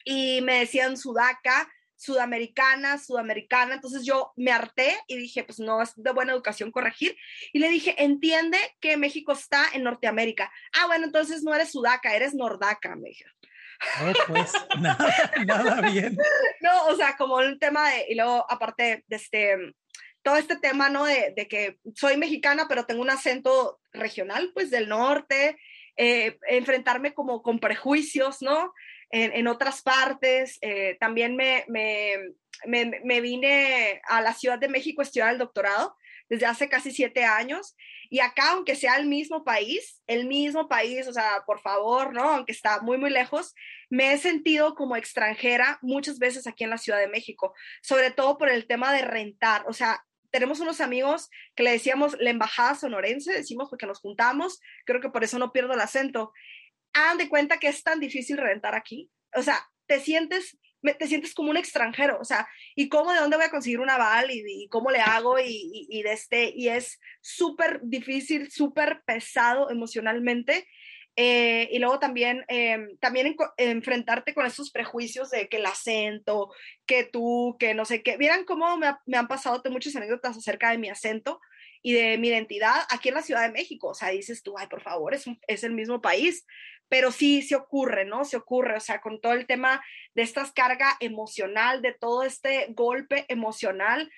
y 0.05 0.41
me 0.43 0.61
decían 0.61 0.97
sudaca, 0.97 1.69
sudamericana, 1.97 2.99
sudamericana. 2.99 3.75
Entonces 3.75 4.05
yo 4.05 4.33
me 4.37 4.53
harté 4.53 4.97
y 5.09 5.17
dije, 5.17 5.45
pues 5.45 5.59
no 5.59 5.83
es 5.83 5.93
de 5.97 6.13
buena 6.13 6.33
educación 6.33 6.71
corregir. 6.71 7.17
Y 7.53 7.59
le 7.59 7.69
dije, 7.69 7.95
entiende 8.03 8.59
que 8.81 8.97
México 8.97 9.33
está 9.33 9.67
en 9.75 9.83
Norteamérica. 9.83 10.51
Ah, 10.81 10.87
bueno, 10.87 11.07
entonces 11.07 11.43
no 11.43 11.55
eres 11.55 11.73
sudaca, 11.73 12.15
eres 12.15 12.35
nordaca, 12.35 12.97
me 12.97 13.11
dijeron. 13.11 13.35
Oh, 14.03 14.13
pues 14.27 14.53
nada, 14.81 15.33
nada 15.47 15.81
bien. 15.91 16.17
No, 16.61 16.87
o 16.87 16.97
sea, 16.97 17.17
como 17.17 17.37
un 17.37 17.59
tema 17.59 17.91
de, 17.91 18.07
y 18.11 18.15
luego 18.15 18.45
aparte 18.51 19.05
de 19.07 19.17
este, 19.17 19.57
todo 20.23 20.37
este 20.37 20.57
tema, 20.57 20.89
¿no? 20.89 21.05
De, 21.05 21.33
de 21.37 21.49
que 21.49 21.79
soy 21.95 22.17
mexicana, 22.17 22.67
pero 22.69 22.87
tengo 22.87 23.03
un 23.03 23.11
acento 23.11 23.81
regional, 23.93 24.51
pues 24.55 24.71
del 24.71 24.89
norte, 24.89 25.59
eh, 25.97 26.39
enfrentarme 26.49 27.15
como 27.15 27.43
con 27.43 27.59
prejuicios, 27.59 28.43
¿no? 28.43 28.73
en, 29.11 29.47
otras 29.49 29.83
partes. 29.83 30.59
Eh, 30.63 30.97
también 31.01 31.37
me, 31.37 31.65
me, 31.69 32.35
me, 32.67 33.21
vine 33.21 34.01
a 34.09 34.21
la 34.21 34.35
Ciudad 34.35 34.59
de 34.59 34.69
México 34.69 35.03
a 35.03 35.05
estudiar 35.05 35.33
el 35.33 35.39
doctorado 35.39 35.97
desde 36.29 36.47
hace 36.47 36.69
casi 36.69 36.93
siete 36.93 37.25
años. 37.25 37.77
Y 38.11 38.21
acá, 38.21 38.51
aunque 38.51 38.77
sea 38.77 38.97
el 38.97 39.07
mismo 39.07 39.45
país, 39.45 40.03
el 40.07 40.27
mismo 40.27 40.69
país, 40.69 41.09
o 41.09 41.13
sea, 41.13 41.43
por 41.47 41.61
favor, 41.61 42.13
¿no? 42.13 42.25
Aunque 42.25 42.53
está 42.53 42.83
muy, 42.83 42.99
muy 42.99 43.09
lejos, 43.09 43.55
me 43.89 44.13
he 44.13 44.19
sentido 44.19 44.75
como 44.75 44.97
extranjera 44.97 45.79
muchas 45.81 46.19
veces 46.19 46.47
aquí 46.47 46.65
en 46.65 46.71
la 46.71 46.79
Ciudad 46.79 46.99
de 46.99 47.09
México, 47.09 47.55
sobre 47.83 48.11
todo 48.11 48.37
por 48.37 48.51
el 48.51 48.67
tema 48.67 48.93
de 48.93 49.03
rentar. 49.03 49.65
O 49.69 49.73
sea, 49.73 50.05
tenemos 50.31 50.61
unos 50.61 50.81
amigos 50.81 51.31
que 51.55 51.63
le 51.63 51.71
decíamos 51.71 52.17
la 52.21 52.31
embajada 52.31 52.75
sonorense, 52.75 53.33
decimos 53.33 53.71
porque 53.71 53.87
nos 53.87 54.01
juntamos, 54.01 54.61
creo 54.85 55.01
que 55.01 55.11
por 55.11 55.25
eso 55.25 55.39
no 55.39 55.53
pierdo 55.53 55.73
el 55.73 55.81
acento 55.81 56.33
hagan 56.93 57.19
de 57.19 57.29
cuenta 57.29 57.59
que 57.59 57.69
es 57.69 57.83
tan 57.83 58.01
difícil 58.01 58.37
rentar 58.37 58.75
aquí. 58.75 59.11
O 59.35 59.43
sea, 59.43 59.69
te 59.87 60.01
sientes, 60.01 60.59
te 60.83 61.07
sientes 61.07 61.35
como 61.35 61.51
un 61.51 61.57
extranjero. 61.57 62.19
O 62.21 62.25
sea, 62.25 62.49
¿y 62.75 62.89
cómo, 62.89 63.13
de 63.13 63.21
dónde 63.21 63.37
voy 63.37 63.47
a 63.47 63.51
conseguir 63.51 63.81
un 63.81 63.91
aval? 63.91 64.31
¿Y, 64.31 64.69
cómo 64.69 64.91
le 64.91 65.01
hago? 65.01 65.39
Y, 65.39 65.87
y, 65.89 66.03
de 66.03 66.13
este, 66.13 66.53
y 66.55 66.69
es 66.69 67.01
súper 67.21 67.81
difícil, 67.83 68.51
súper 68.51 69.03
pesado 69.05 69.71
emocionalmente. 69.71 70.67
Eh, 71.17 71.69
y 71.73 71.79
luego 71.81 71.99
también, 71.99 72.45
em, 72.49 72.97
también 72.99 73.37
enfrentarte 73.57 74.33
con 74.33 74.47
esos 74.47 74.71
prejuicios 74.71 75.31
de 75.31 75.49
que 75.49 75.59
el 75.59 75.67
acento, 75.67 76.51
que 76.87 77.05
tú, 77.05 77.57
que 77.59 77.75
no 77.75 77.85
sé 77.85 78.03
qué. 78.03 78.17
Vieran 78.17 78.45
cómo 78.45 78.77
me, 78.77 78.95
me 79.07 79.19
han 79.19 79.29
pasado 79.29 79.63
muchas 79.71 79.97
anécdotas 79.97 80.37
acerca 80.37 80.71
de 80.71 80.79
mi 80.79 80.89
acento 80.89 81.41
y 81.83 81.93
de 81.93 82.19
mi 82.19 82.29
identidad 82.29 82.87
aquí 82.91 83.09
en 83.09 83.17
la 83.17 83.23
Ciudad 83.23 83.43
de 83.43 83.53
México. 83.53 83.89
O 83.89 83.95
sea, 83.95 84.09
dices 84.11 84.43
tú, 84.43 84.57
ay, 84.57 84.67
por 84.69 84.83
favor, 84.83 85.15
es, 85.15 85.25
es 85.47 85.65
el 85.65 85.73
mismo 85.73 86.01
país, 86.01 86.47
pero 86.91 87.13
sí 87.13 87.41
se 87.41 87.55
ocurre, 87.55 88.05
¿no? 88.05 88.25
Se 88.25 88.37
ocurre, 88.37 88.77
o 88.77 88.81
sea, 88.81 89.01
con 89.01 89.21
todo 89.21 89.33
el 89.33 89.47
tema 89.47 89.83
de 90.15 90.23
esta 90.23 90.45
carga 90.53 90.97
emocional, 90.99 91.81
de 91.81 91.95
todo 91.95 92.25
este 92.25 92.67
golpe 92.71 93.25
emocional, 93.29 94.11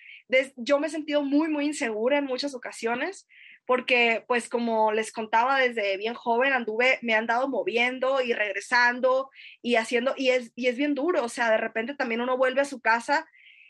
yo 0.56 0.80
me 0.80 0.86
he 0.86 0.90
sentido 0.90 1.22
muy, 1.22 1.48
muy 1.48 1.66
insegura 1.66 2.16
en 2.16 2.24
muchas 2.24 2.54
ocasiones, 2.54 3.28
porque 3.66 4.24
pues 4.26 4.48
como 4.48 4.90
les 4.92 5.12
contaba 5.12 5.58
desde 5.58 5.98
bien 5.98 6.14
joven, 6.14 6.54
anduve, 6.54 6.98
me 7.02 7.14
han 7.14 7.26
dado 7.26 7.46
moviendo 7.46 8.22
y 8.22 8.32
regresando 8.32 9.30
y 9.60 9.76
haciendo, 9.76 10.14
y 10.16 10.30
es, 10.30 10.50
y 10.56 10.68
es 10.68 10.76
bien 10.78 10.94
duro, 10.94 11.22
o 11.22 11.28
sea, 11.28 11.50
de 11.50 11.58
repente 11.58 11.94
también 11.94 12.22
uno 12.22 12.38
vuelve 12.38 12.62
a 12.62 12.64
su 12.64 12.80
casa 12.80 13.26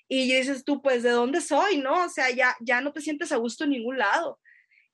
y 0.06 0.32
dices 0.32 0.64
tú, 0.64 0.80
pues, 0.80 1.02
¿de 1.02 1.10
dónde 1.10 1.40
soy? 1.40 1.78
¿No? 1.78 2.04
O 2.04 2.08
sea, 2.08 2.30
ya, 2.30 2.56
ya 2.60 2.80
no 2.80 2.92
te 2.92 3.00
sientes 3.00 3.32
a 3.32 3.36
gusto 3.36 3.64
en 3.64 3.70
ningún 3.70 3.98
lado. 3.98 4.38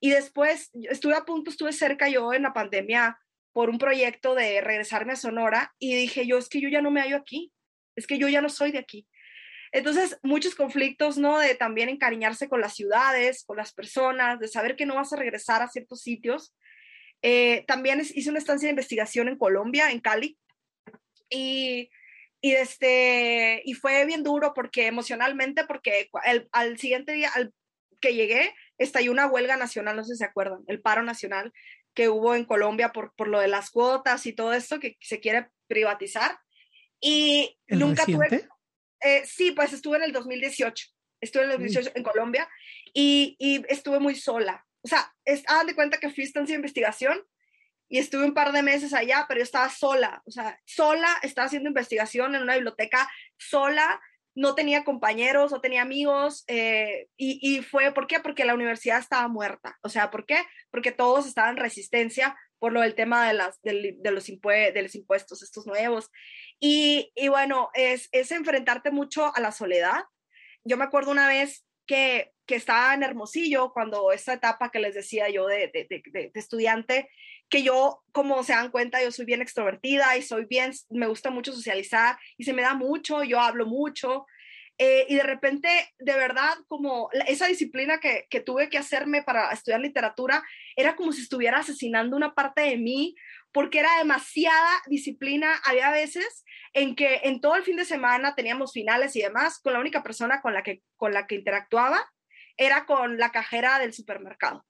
Y 0.01 0.11
después 0.11 0.71
estuve 0.89 1.15
a 1.15 1.25
punto, 1.25 1.51
estuve 1.51 1.73
cerca 1.73 2.09
yo 2.09 2.33
en 2.33 2.43
la 2.45 2.55
pandemia 2.55 3.19
por 3.53 3.71
un 3.71 3.79
proyecto 3.79 4.35
de 4.35 4.61
regresarme 4.61 5.13
a 5.13 5.17
Sonora 5.17 5.75
y 5.79 5.95
dije 5.95 6.27
yo, 6.27 6.39
es 6.39 6.49
que 6.49 6.61
yo 6.61 6.69
ya 6.69 6.83
no 6.83 6.91
me 6.91 7.01
hallo 7.01 7.17
aquí, 7.17 7.53
es 7.97 8.07
que 8.07 8.19
yo 8.19 8.29
ya 8.29 8.41
no 8.41 8.49
soy 8.49 8.73
de 8.73 8.79
aquí. 8.79 9.07
Entonces, 9.73 10.19
muchos 10.23 10.55
conflictos, 10.55 11.19
¿no? 11.19 11.39
De 11.39 11.55
también 11.55 11.89
encariñarse 11.89 12.49
con 12.49 12.61
las 12.61 12.75
ciudades, 12.75 13.45
con 13.45 13.57
las 13.57 13.73
personas, 13.73 14.39
de 14.39 14.49
saber 14.49 14.77
que 14.77 14.87
no 14.87 14.95
vas 14.95 15.13
a 15.13 15.17
regresar 15.17 15.61
a 15.63 15.69
ciertos 15.69 16.01
sitios. 16.01 16.55
Eh, 17.21 17.65
también 17.67 18.01
hice 18.01 18.31
una 18.31 18.39
estancia 18.39 18.67
de 18.67 18.73
investigación 18.73 19.29
en 19.29 19.37
Colombia, 19.37 19.91
en 19.91 20.01
Cali, 20.01 20.39
y, 21.29 21.91
y, 22.41 22.53
este, 22.53 23.61
y 23.65 23.75
fue 23.75 24.07
bien 24.07 24.23
duro 24.23 24.53
porque 24.55 24.87
emocionalmente, 24.87 25.65
porque 25.65 26.09
al 26.53 26.79
siguiente 26.79 27.13
día 27.13 27.31
al 27.35 27.53
que 28.01 28.15
llegué, 28.15 28.55
estalló 28.79 29.11
una 29.11 29.27
huelga 29.27 29.57
nacional, 29.57 29.97
no 29.97 30.05
sé 30.05 30.15
si 30.15 30.19
se 30.19 30.25
acuerdan, 30.25 30.61
el 30.69 30.81
paro 30.81 31.03
nacional, 31.03 31.53
que 31.99 32.09
hubo 32.09 32.37
en 32.37 32.45
Colombia 32.45 32.93
por, 32.93 33.13
por 33.17 33.27
lo 33.27 33.41
de 33.41 33.49
las 33.49 33.71
cuotas 33.71 34.25
y 34.25 34.33
todo 34.33 34.53
esto 34.53 34.79
que 34.79 34.97
se 35.01 35.19
quiere 35.19 35.49
privatizar. 35.67 36.39
Y 37.01 37.59
nunca 37.67 38.07
tuve... 38.07 38.49
Eh, 39.01 39.27
sí, 39.27 39.51
pues 39.51 39.73
estuve 39.73 39.97
en 39.97 40.05
el 40.05 40.13
2018. 40.13 40.87
Estuve 41.21 41.43
en 41.43 41.51
el 41.51 41.57
2018 41.57 41.91
en 41.97 42.05
Colombia 42.05 42.49
y, 42.95 43.35
y, 43.41 43.65
estuve 43.69 43.99
muy 43.99 44.15
sola. 44.15 44.65
O 44.83 44.87
sea, 44.87 45.13
hagan 45.49 45.67
de 45.67 45.75
cuenta 45.75 45.99
que 45.99 46.11
fui 46.11 46.23
estancia 46.23 46.53
de 46.53 46.61
investigación 46.61 47.21
y 47.89 47.99
estuve 47.99 48.27
un 48.27 48.35
par 48.35 48.53
de 48.53 48.63
meses 48.63 48.95
allá, 48.95 49.25
pero 49.27 49.39
yo 49.39 49.45
estaba 49.45 49.69
sola. 49.69 50.23
O 50.25 50.31
sea, 50.31 50.57
sola, 50.67 51.09
estaba 51.23 51.47
haciendo 51.47 51.69
investigación 51.69 52.37
en 52.37 52.43
una 52.43 52.55
biblioteca 52.55 53.11
sola 53.37 54.01
no 54.39 54.55
tenía 54.55 54.85
compañeros, 54.85 55.51
no 55.51 55.61
tenía 55.61 55.83
amigos, 55.83 56.45
eh, 56.47 57.09
y, 57.17 57.61
fue, 57.63 57.93
¿por 57.93 58.07
qué? 58.07 58.21
Porque 58.21 58.45
la 58.45 58.55
universidad 58.55 59.01
estaba 59.01 59.27
muerta. 59.27 59.77
O 59.83 59.89
sea, 59.89 60.13
¿por 60.13 60.27
qué? 60.27 60.37
Porque 60.71 60.93
todos 60.93 61.27
estaban 61.27 61.57
en 61.57 61.63
resistencia 61.63 62.39
por 62.61 62.73
lo 62.73 62.81
del 62.81 62.95
tema 62.95 63.27
de, 63.27 63.35
las, 63.35 63.61
de, 63.63 63.73
los, 63.73 64.27
de 64.27 64.83
los 64.83 64.95
impuestos, 64.95 65.43
estos 65.43 65.67
nuevos. 65.67 66.13
Y, 66.61 67.11
bueno, 67.29 67.71
es, 67.75 68.09
es 68.13 68.31
enfrentarte 68.31 68.93
mucho 68.93 69.35
a 69.35 69.41
la 69.41 69.51
soledad. 69.51 70.05
Yo 70.63 70.77
me 70.77 70.85
acuerdo 70.85 71.11
una 71.11 71.27
vez 71.27 71.67
que, 71.85 72.31
que 72.47 72.55
estaba 72.55 72.95
en 72.95 73.03
Hermosillo, 73.03 73.73
cuando 73.73 74.13
esta 74.13 74.35
etapa 74.35 74.71
que 74.71 74.79
les 74.79 74.95
decía 74.95 75.29
yo 75.31 75.49
de, 75.49 75.69
de, 75.75 76.03
de, 76.13 76.31
estudiante, 76.35 77.11
que 77.49 77.63
yo, 77.63 78.03
como 78.13 78.43
se 78.45 78.53
dan 78.53 78.71
cuenta, 78.71 79.03
yo 79.03 79.11
soy 79.11 79.25
bien 79.25 79.43
extrovertida 79.43 80.17
y 80.17 80.23
soy 80.23 80.45
bien, 80.45 80.73
me 80.91 81.07
gusta 81.07 81.31
mucho 81.31 81.53
socializar 81.53 82.19
y 82.37 82.45
se 82.45 82.53
me 82.53 82.63
da 82.63 82.75
mucho, 82.75 83.25
yo 83.25 83.41
hablo 83.41 83.67
mucho. 83.67 84.27
Eh, 84.81 85.07
y 85.09 85.17
de 85.17 85.25
repente, 85.25 85.69
de 85.99 86.15
verdad, 86.15 86.55
como 86.69 87.11
esa 87.27 87.49
disciplina 87.49 87.99
que, 87.99 88.27
que, 88.31 88.41
tuve 88.41 88.69
que 88.69 88.79
hacerme 88.79 89.25
para 89.25 89.51
estudiar 89.51 89.81
literatura, 89.81 90.45
era 90.77 90.95
como 90.95 91.13
si 91.13 91.23
estuviera 91.23 91.59
asesinando 91.59 92.17
una 92.17 92.35
parte 92.35 92.63
de 92.63 92.77
mí, 92.77 93.17
porque 93.51 93.81
era 93.81 93.99
demasiada 93.99 94.71
disciplina. 94.87 95.61
Había 95.65 95.91
veces 95.91 96.45
en 96.75 96.95
que 96.95 97.23
en 97.25 97.41
todo 97.41 97.57
el 97.57 97.65
fin 97.65 97.77
de 97.77 97.85
semana 97.85 98.37
teníamos 98.37 98.73
finales 98.73 99.17
y 99.17 99.23
demás, 99.23 99.59
con 99.59 99.73
la 99.73 99.81
única 99.81 100.05
persona 100.05 100.41
con 100.41 100.55
la 100.55 100.63
que, 100.63 100.83
con 100.97 101.13
la 101.13 101.27
que 101.27 101.35
interactuaba 101.35 102.05
era 102.57 102.87
con 102.87 103.19
la 103.19 103.31
cajera 103.31 103.79
del 103.79 103.93
supermercado. 103.93 104.65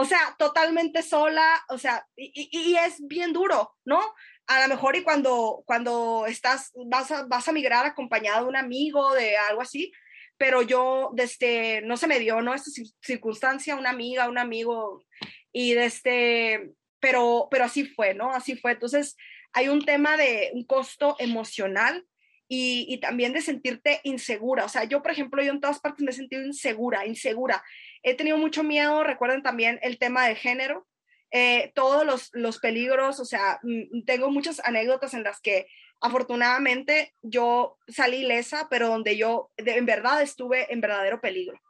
O 0.00 0.06
sea, 0.06 0.34
totalmente 0.38 1.02
sola, 1.02 1.62
o 1.68 1.76
sea, 1.76 2.06
y, 2.16 2.74
es 2.74 3.06
bien 3.06 3.34
duro, 3.34 3.76
¿no? 3.84 4.00
A 4.46 4.62
lo 4.62 4.68
mejor 4.68 4.96
y 4.96 5.02
cuando, 5.02 5.62
cuando 5.66 6.24
estás, 6.26 6.72
vas 6.86 7.10
a, 7.10 7.26
vas 7.26 7.46
a 7.48 7.52
migrar 7.52 7.84
acompañado 7.84 8.44
de 8.44 8.48
un 8.48 8.56
amigo, 8.56 9.12
de 9.12 9.36
algo 9.36 9.60
así, 9.60 9.92
pero 10.38 10.62
yo, 10.62 11.10
desde, 11.12 11.82
no 11.82 11.98
se 11.98 12.06
me 12.06 12.18
dio, 12.18 12.40
¿no? 12.40 12.54
Esta 12.54 12.70
circunstancia, 13.02 13.76
una 13.76 13.90
amiga, 13.90 14.30
un 14.30 14.38
amigo, 14.38 15.04
y 15.52 15.74
desde, 15.74 16.72
pero, 16.98 17.48
pero 17.50 17.64
así 17.64 17.84
fue, 17.84 18.14
¿no? 18.14 18.30
Así 18.30 18.56
fue. 18.56 18.72
Entonces, 18.72 19.18
hay 19.52 19.68
un 19.68 19.84
tema 19.84 20.16
de 20.16 20.50
un 20.54 20.64
costo 20.64 21.14
emocional 21.18 22.06
y, 22.48 22.86
y, 22.88 23.00
también 23.00 23.34
de 23.34 23.42
sentirte 23.42 24.00
insegura. 24.04 24.64
O 24.64 24.68
sea, 24.70 24.84
yo, 24.84 25.02
por 25.02 25.10
ejemplo, 25.10 25.42
yo 25.42 25.52
en 25.52 25.60
todas 25.60 25.78
partes 25.78 26.02
me 26.02 26.10
he 26.10 26.14
sentido 26.14 26.42
insegura, 26.42 27.04
insegura. 27.04 27.62
He 28.02 28.14
tenido 28.14 28.38
mucho 28.38 28.62
miedo, 28.62 29.04
recuerden 29.04 29.42
también 29.42 29.78
el 29.82 29.98
tema 29.98 30.26
de 30.26 30.34
género, 30.34 30.86
eh, 31.32 31.70
todos 31.74 32.04
los, 32.04 32.30
los, 32.32 32.58
peligros, 32.58 33.20
o 33.20 33.24
sea, 33.24 33.60
mm, 33.62 34.04
tengo 34.04 34.30
muchas 34.30 34.60
anécdotas 34.64 35.14
en 35.14 35.22
las 35.22 35.40
que 35.40 35.66
afortunadamente 36.00 37.14
yo 37.22 37.76
salí 37.88 38.18
ilesa, 38.18 38.68
pero 38.68 38.88
donde 38.88 39.16
yo 39.16 39.50
en 39.56 39.86
verdad 39.86 40.22
estuve 40.22 40.72
en 40.72 40.80
verdadero 40.80 41.20
peligro. 41.20 41.60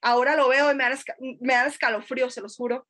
Ahora 0.00 0.36
lo 0.36 0.48
veo 0.48 0.70
y 0.70 0.74
me 0.74 0.84
dan, 0.84 0.98
me 1.40 1.54
dan 1.54 1.66
escalofrío, 1.66 2.30
se 2.30 2.40
los 2.40 2.56
juro. 2.56 2.86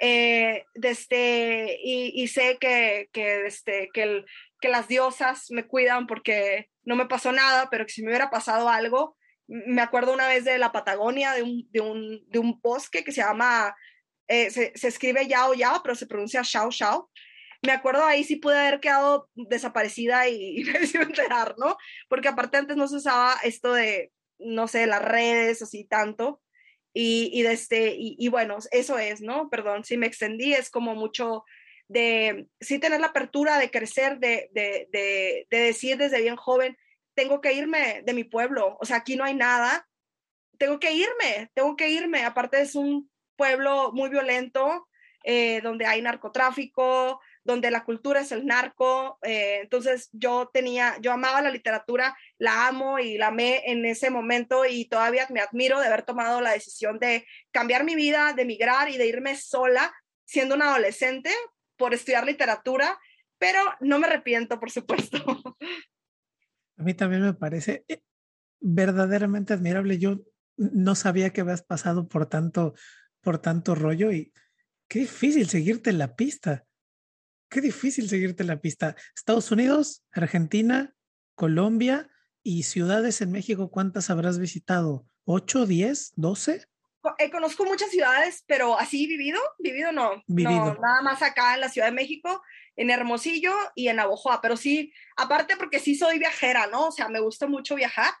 Eh, 0.00 0.64
desde, 0.74 1.78
y, 1.82 2.12
y, 2.14 2.28
sé 2.28 2.58
que, 2.58 3.08
que, 3.12 3.42
desde, 3.42 3.90
que, 3.92 4.02
el, 4.02 4.26
que 4.60 4.68
las 4.68 4.88
diosas 4.88 5.50
me 5.50 5.66
cuidan 5.66 6.06
porque 6.06 6.68
no 6.84 6.96
me 6.96 7.06
pasó 7.06 7.32
nada, 7.32 7.68
pero 7.70 7.86
que 7.86 7.92
si 7.92 8.02
me 8.02 8.08
hubiera 8.08 8.30
pasado 8.30 8.68
algo, 8.68 9.16
me 9.50 9.82
acuerdo 9.82 10.12
una 10.12 10.28
vez 10.28 10.44
de 10.44 10.58
la 10.58 10.72
Patagonia, 10.72 11.32
de 11.32 11.42
un, 11.42 11.68
de 11.70 11.80
un, 11.80 12.24
de 12.28 12.38
un 12.38 12.60
bosque 12.60 13.02
que 13.02 13.12
se 13.12 13.20
llama 13.20 13.74
eh, 14.28 14.48
se, 14.50 14.72
se, 14.76 14.86
escribe 14.86 15.26
Yao 15.26 15.54
Yao, 15.54 15.82
pero 15.82 15.96
se 15.96 16.06
pronuncia 16.06 16.42
Shao 16.44 16.70
Shao. 16.70 17.10
Me 17.62 17.72
acuerdo 17.72 18.04
ahí 18.04 18.22
sí 18.22 18.36
pude 18.36 18.56
haber 18.58 18.78
quedado 18.78 19.28
desaparecida 19.34 20.28
y, 20.28 20.62
me 20.72 20.78
decidió 20.78 21.02
enterar, 21.02 21.56
¿no? 21.58 21.76
Porque 22.08 22.28
aparte 22.28 22.56
antes 22.56 22.76
no 22.76 22.86
se 22.86 22.96
usaba 22.96 23.34
esto 23.42 23.74
de, 23.74 24.12
no 24.38 24.68
sé, 24.68 24.86
las 24.86 25.02
redes 25.02 25.62
así 25.62 25.84
tanto. 25.84 26.40
Y, 26.94 27.30
y, 27.32 27.44
este, 27.44 27.94
y, 27.96 28.28
bueno, 28.28 28.58
eso 28.70 28.98
es, 28.98 29.20
¿no? 29.20 29.48
Perdón, 29.48 29.84
si 29.84 29.96
me 29.96 30.06
extendí, 30.06 30.54
es 30.54 30.70
como 30.70 30.94
mucho 30.94 31.44
de 31.88 32.46
sí 32.60 32.78
tener 32.78 33.00
la 33.00 33.08
apertura 33.08 33.58
de 33.58 33.70
crecer, 33.70 34.18
de, 34.18 34.48
de, 34.52 34.88
de, 34.92 35.58
decir 35.58 35.98
desde 35.98 36.20
bien 36.20 36.36
joven, 36.36 36.76
tengo 37.14 37.40
que 37.40 37.52
irme 37.52 38.02
de 38.04 38.14
mi 38.14 38.24
pueblo, 38.24 38.76
o 38.80 38.84
sea, 38.84 38.98
aquí 38.98 39.16
no 39.16 39.24
hay 39.24 39.34
nada, 39.34 39.86
tengo 40.58 40.78
que 40.78 40.92
irme, 40.92 41.50
tengo 41.54 41.76
que 41.76 41.88
irme, 41.88 42.24
aparte 42.24 42.60
es 42.60 42.74
un 42.74 43.10
pueblo 43.36 43.92
muy 43.92 44.10
violento, 44.10 44.88
eh, 45.24 45.60
donde 45.62 45.86
hay 45.86 46.00
narcotráfico, 46.00 47.20
donde 47.44 47.70
la 47.70 47.84
cultura 47.84 48.20
es 48.20 48.32
el 48.32 48.46
narco, 48.46 49.18
eh, 49.22 49.60
entonces 49.62 50.08
yo 50.12 50.50
tenía, 50.52 50.96
yo 51.00 51.12
amaba 51.12 51.42
la 51.42 51.50
literatura, 51.50 52.16
la 52.38 52.68
amo 52.68 52.98
y 52.98 53.18
la 53.18 53.28
amé 53.28 53.62
en 53.66 53.84
ese 53.84 54.10
momento 54.10 54.64
y 54.66 54.86
todavía 54.86 55.26
me 55.30 55.40
admiro 55.40 55.80
de 55.80 55.86
haber 55.86 56.02
tomado 56.02 56.40
la 56.40 56.52
decisión 56.52 56.98
de 56.98 57.26
cambiar 57.50 57.84
mi 57.84 57.94
vida, 57.94 58.32
de 58.34 58.42
emigrar 58.42 58.88
y 58.88 58.98
de 58.98 59.06
irme 59.06 59.36
sola 59.36 59.92
siendo 60.24 60.54
una 60.54 60.68
adolescente 60.68 61.30
por 61.76 61.92
estudiar 61.92 62.24
literatura, 62.24 62.98
pero 63.38 63.60
no 63.80 63.98
me 63.98 64.06
arrepiento, 64.06 64.60
por 64.60 64.70
supuesto. 64.70 65.18
A 66.80 66.82
mí 66.82 66.94
también 66.94 67.20
me 67.22 67.34
parece 67.34 67.84
eh, 67.88 68.02
verdaderamente 68.58 69.52
admirable. 69.52 69.98
Yo 69.98 70.20
no 70.56 70.94
sabía 70.94 71.28
que 71.30 71.42
habías 71.42 71.62
pasado 71.62 72.08
por 72.08 72.24
tanto, 72.24 72.72
por 73.20 73.38
tanto 73.38 73.74
rollo 73.74 74.10
y 74.12 74.32
qué 74.88 75.00
difícil 75.00 75.46
seguirte 75.46 75.92
la 75.92 76.16
pista. 76.16 76.64
Qué 77.50 77.60
difícil 77.60 78.08
seguirte 78.08 78.44
la 78.44 78.62
pista. 78.62 78.96
Estados 79.14 79.50
Unidos, 79.50 80.06
Argentina, 80.12 80.94
Colombia 81.34 82.08
y 82.42 82.62
ciudades 82.62 83.20
en 83.20 83.30
México, 83.30 83.70
¿cuántas 83.70 84.08
habrás 84.08 84.38
visitado? 84.38 85.04
¿Ocho, 85.24 85.66
diez, 85.66 86.12
doce? 86.16 86.64
eh, 87.18 87.30
conozco 87.30 87.66
muchas 87.66 87.90
ciudades, 87.90 88.42
pero 88.46 88.78
así 88.78 89.06
vivido, 89.06 89.38
vivido 89.58 89.92
no. 89.92 90.22
Vivido. 90.26 90.74
No, 90.74 90.80
nada 90.80 91.02
más 91.02 91.20
acá 91.20 91.54
en 91.54 91.60
la 91.60 91.68
Ciudad 91.68 91.88
de 91.88 91.94
México, 91.94 92.42
en 92.80 92.88
Hermosillo 92.88 93.52
y 93.74 93.88
en 93.88 94.00
Abojoa, 94.00 94.40
pero 94.40 94.56
sí, 94.56 94.90
aparte 95.14 95.54
porque 95.58 95.78
sí 95.78 95.94
soy 95.94 96.18
viajera, 96.18 96.66
¿no? 96.66 96.86
O 96.86 96.90
sea, 96.90 97.08
me 97.08 97.20
gusta 97.20 97.46
mucho 97.46 97.74
viajar. 97.74 98.14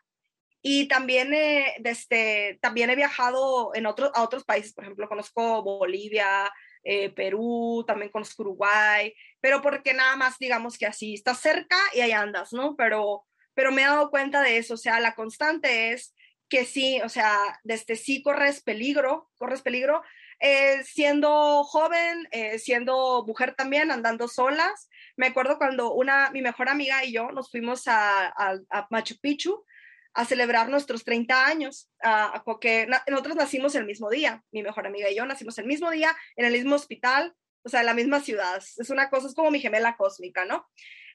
Y 0.60 0.86
también, 0.86 1.32
eh, 1.32 1.76
desde, 1.78 2.58
también 2.60 2.90
he 2.90 2.94
viajado 2.94 3.74
en 3.74 3.86
otros 3.86 4.10
a 4.14 4.22
otros 4.22 4.44
países, 4.44 4.74
por 4.74 4.84
ejemplo, 4.84 5.08
conozco 5.08 5.62
Bolivia, 5.62 6.52
eh, 6.84 7.08
Perú, 7.08 7.84
también 7.86 8.10
conozco 8.10 8.42
Uruguay, 8.42 9.14
pero 9.40 9.62
porque 9.62 9.94
nada 9.94 10.14
más 10.16 10.36
digamos 10.38 10.76
que 10.76 10.84
así, 10.84 11.14
estás 11.14 11.40
cerca 11.40 11.78
y 11.94 12.02
ahí 12.02 12.12
andas, 12.12 12.52
¿no? 12.52 12.76
Pero, 12.76 13.24
pero 13.54 13.72
me 13.72 13.80
he 13.80 13.86
dado 13.86 14.10
cuenta 14.10 14.42
de 14.42 14.58
eso, 14.58 14.74
o 14.74 14.76
sea, 14.76 15.00
la 15.00 15.14
constante 15.14 15.92
es 15.92 16.14
que 16.50 16.66
sí, 16.66 17.00
o 17.02 17.08
sea, 17.08 17.34
desde 17.64 17.96
sí 17.96 18.22
corres 18.22 18.62
peligro, 18.62 19.30
corres 19.38 19.62
peligro, 19.62 20.02
eh, 20.40 20.82
siendo 20.84 21.64
joven, 21.64 22.26
eh, 22.30 22.58
siendo 22.58 23.24
mujer 23.26 23.54
también, 23.54 23.90
andando 23.90 24.26
solas. 24.26 24.88
Me 25.16 25.28
acuerdo 25.28 25.58
cuando 25.58 25.92
una, 25.92 26.30
mi 26.30 26.42
mejor 26.42 26.68
amiga 26.68 27.04
y 27.04 27.12
yo 27.12 27.30
nos 27.30 27.50
fuimos 27.50 27.86
a, 27.86 28.26
a, 28.26 28.58
a 28.70 28.86
Machu 28.90 29.16
Picchu 29.20 29.64
a 30.14 30.24
celebrar 30.24 30.68
nuestros 30.68 31.04
30 31.04 31.46
años, 31.46 31.88
a, 32.02 32.42
porque 32.44 32.88
nosotros 33.08 33.36
nacimos 33.36 33.74
el 33.74 33.86
mismo 33.86 34.10
día, 34.10 34.42
mi 34.50 34.62
mejor 34.62 34.86
amiga 34.86 35.08
y 35.10 35.16
yo 35.16 35.24
nacimos 35.24 35.56
el 35.58 35.66
mismo 35.66 35.90
día, 35.90 36.16
en 36.36 36.46
el 36.46 36.52
mismo 36.52 36.74
hospital, 36.74 37.34
o 37.62 37.68
sea, 37.68 37.80
en 37.80 37.86
la 37.86 37.94
misma 37.94 38.20
ciudad. 38.20 38.56
Es 38.56 38.90
una 38.90 39.10
cosa, 39.10 39.28
es 39.28 39.34
como 39.34 39.50
mi 39.50 39.60
gemela 39.60 39.96
cósmica, 39.96 40.44
¿no? 40.44 40.66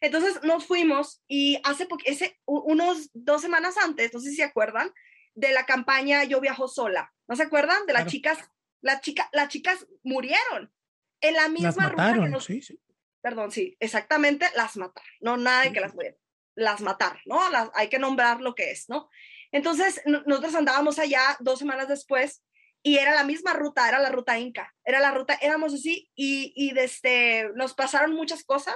Entonces 0.02 0.42
nos 0.44 0.66
fuimos 0.66 1.24
y 1.28 1.60
hace 1.64 1.88
ese, 2.06 2.40
unos 2.46 3.10
dos 3.14 3.42
semanas 3.42 3.76
antes, 3.78 4.14
no 4.14 4.20
sé 4.20 4.30
si 4.30 4.38
se 4.38 4.44
acuerdan, 4.44 4.92
de 5.34 5.52
la 5.52 5.66
campaña 5.66 6.24
Yo 6.24 6.40
viajo 6.40 6.68
sola. 6.68 7.14
¿No 7.28 7.36
se 7.36 7.44
acuerdan? 7.44 7.86
De 7.88 7.94
las 7.94 8.04
claro. 8.04 8.12
chicas, 8.12 8.50
las 8.86 9.02
chicas, 9.02 9.28
las 9.32 9.50
chicas 9.50 9.88
murieron 10.04 10.72
en 11.20 11.34
la 11.34 11.50
misma 11.50 11.70
las 11.70 11.78
mataron, 11.78 12.16
ruta 12.18 12.30
nos, 12.30 12.46
sí, 12.46 12.62
sí. 12.62 12.80
Perdón, 13.20 13.52
sí, 13.52 13.76
exactamente, 13.80 14.46
las 14.56 14.78
mataron. 14.78 15.10
No 15.22 15.38
nada 15.38 15.64
de 15.64 15.74
que 15.74 15.80
las 15.80 15.96
murieron. 15.96 16.20
Las 16.54 16.82
mataron, 16.82 17.20
¿no? 17.26 17.50
Las, 17.50 17.72
hay 17.74 17.90
que 17.90 17.98
nombrar 17.98 18.42
lo 18.42 18.54
que 18.54 18.70
es, 18.70 18.88
¿no? 18.88 19.10
Entonces, 19.52 20.02
nosotros 20.06 20.54
andábamos 20.54 21.00
allá 21.00 21.36
dos 21.40 21.58
semanas 21.58 21.88
después 21.88 22.44
y 22.84 23.00
era 23.00 23.16
la 23.16 23.24
misma 23.24 23.54
ruta, 23.54 23.90
era 23.90 23.98
la 23.98 24.10
ruta 24.10 24.38
Inca, 24.38 24.72
era 24.84 25.00
la 25.00 25.12
ruta, 25.12 25.34
éramos 25.42 25.74
así 25.74 26.12
y, 26.14 26.54
y 26.56 26.74
desde, 26.74 27.50
nos 27.56 27.74
pasaron 27.74 28.14
muchas 28.14 28.44
cosas 28.44 28.76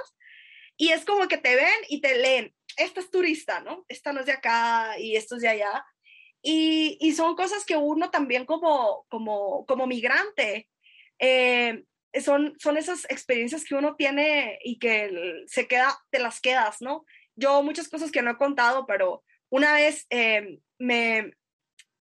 y 0.76 0.88
es 0.88 1.04
como 1.04 1.28
que 1.28 1.38
te 1.38 1.54
ven 1.54 1.80
y 1.88 2.00
te 2.00 2.18
leen, 2.18 2.52
esta 2.76 2.98
es 2.98 3.10
turista, 3.12 3.60
¿no? 3.60 3.84
Esta 3.86 4.12
no 4.12 4.20
es 4.20 4.26
de 4.26 4.32
acá 4.32 4.98
y 4.98 5.14
esto 5.14 5.36
es 5.36 5.42
de 5.42 5.48
allá. 5.50 5.84
Y, 6.42 7.12
son 7.14 7.36
cosas 7.36 7.64
que 7.64 7.76
uno 7.76 8.10
también 8.10 8.46
como, 8.46 9.04
como, 9.08 9.66
como 9.66 9.86
migrante, 9.86 10.68
eh, 11.18 11.84
son, 12.22 12.54
son 12.58 12.76
esas 12.76 13.04
experiencias 13.10 13.64
que 13.64 13.74
uno 13.74 13.94
tiene 13.96 14.58
y 14.64 14.78
que 14.78 15.44
se 15.46 15.68
queda, 15.68 15.96
te 16.10 16.18
las 16.18 16.40
quedas, 16.40 16.80
¿no? 16.80 17.04
Yo 17.36 17.62
muchas 17.62 17.88
cosas 17.88 18.10
que 18.10 18.22
no 18.22 18.30
he 18.30 18.36
contado, 18.36 18.86
pero 18.86 19.22
una 19.50 19.74
vez 19.74 20.06
eh, 20.10 20.58
me, 20.78 21.32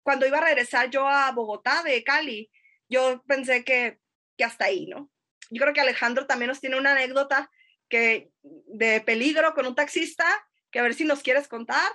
cuando 0.03 0.27
iba 0.27 0.39
a 0.39 0.45
regresar 0.45 0.89
yo 0.91 1.07
a 1.07 1.31
Bogotá 1.33 1.83
de 1.83 2.03
Cali, 2.05 2.51
yo 2.89 3.23
pensé 3.27 3.65
que, 3.65 3.99
que 4.37 4.45
hasta 4.45 4.67
ahí, 4.67 4.87
¿no? 4.87 5.11
Yo 5.51 5.61
creo 5.61 5.75
que 5.75 5.81
Alejandro 5.81 6.27
también 6.27 6.49
nos 6.49 6.61
tiene 6.61 6.79
una 6.79 6.93
anécdota 6.93 7.51
que 7.89 8.31
de 8.43 9.01
peligro 9.01 9.55
con 9.55 9.67
un 9.67 9.75
taxista, 9.75 10.27
que 10.71 10.79
a 10.79 10.83
ver 10.83 10.95
si 10.95 11.05
nos 11.05 11.23
quieres 11.23 11.49
contar 11.49 11.91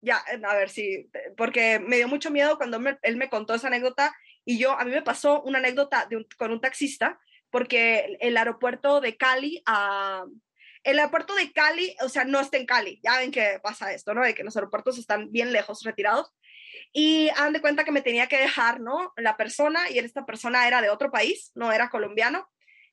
ya, 0.00 0.16
a 0.16 0.54
ver 0.54 0.70
si, 0.70 1.10
porque 1.36 1.78
me 1.78 1.96
dio 1.96 2.08
mucho 2.08 2.30
miedo 2.30 2.56
cuando 2.56 2.80
él 3.02 3.16
me 3.16 3.28
contó 3.28 3.54
esa 3.54 3.68
anécdota 3.68 4.14
y 4.44 4.58
yo, 4.58 4.72
a 4.72 4.84
mí 4.84 4.90
me 4.90 5.02
pasó 5.02 5.42
una 5.42 5.58
anécdota 5.58 6.06
de 6.06 6.16
un, 6.16 6.26
con 6.38 6.52
un 6.52 6.60
taxista, 6.60 7.20
porque 7.50 8.16
el 8.20 8.36
aeropuerto 8.36 9.00
de 9.00 9.16
Cali 9.16 9.62
a... 9.66 10.24
El 10.84 10.98
aeropuerto 11.00 11.34
de 11.34 11.52
Cali, 11.52 11.94
o 12.02 12.08
sea, 12.08 12.24
no 12.24 12.40
está 12.40 12.56
en 12.56 12.64
Cali, 12.64 13.00
ya 13.02 13.18
ven 13.18 13.30
que 13.30 13.58
pasa 13.62 13.92
esto, 13.92 14.14
¿no? 14.14 14.22
De 14.22 14.34
que 14.34 14.44
los 14.44 14.56
aeropuertos 14.56 14.96
están 14.96 15.30
bien 15.32 15.52
lejos, 15.52 15.82
retirados. 15.82 16.32
Y 16.92 17.28
han 17.36 17.52
de 17.52 17.60
cuenta 17.60 17.84
que 17.84 17.92
me 17.92 18.00
tenía 18.00 18.28
que 18.28 18.38
dejar, 18.38 18.80
¿no? 18.80 19.12
La 19.16 19.36
persona, 19.36 19.90
y 19.90 19.98
esta 19.98 20.24
persona 20.24 20.66
era 20.66 20.80
de 20.80 20.88
otro 20.88 21.10
país, 21.10 21.50
no 21.54 21.72
era 21.72 21.90
colombiano, 21.90 22.48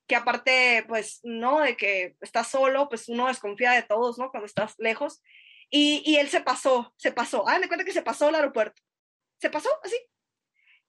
que 0.07 0.15
aparte, 0.15 0.83
pues, 0.87 1.21
¿no? 1.23 1.59
De 1.59 1.77
que 1.77 2.17
estás 2.19 2.49
solo, 2.49 2.89
pues 2.89 3.07
uno 3.07 3.27
desconfía 3.27 3.71
de 3.71 3.83
todos, 3.83 4.17
¿no? 4.17 4.29
Cuando 4.29 4.47
estás 4.47 4.75
lejos. 4.77 5.21
Y, 5.69 6.03
y 6.05 6.17
él 6.17 6.29
se 6.29 6.41
pasó, 6.41 6.93
se 6.97 7.11
pasó. 7.11 7.47
Ah, 7.47 7.59
me 7.59 7.67
cuenta 7.67 7.85
que 7.85 7.91
se 7.91 8.01
pasó 8.01 8.27
al 8.27 8.35
aeropuerto. 8.35 8.81
Se 9.39 9.49
pasó 9.49 9.69
así. 9.83 9.97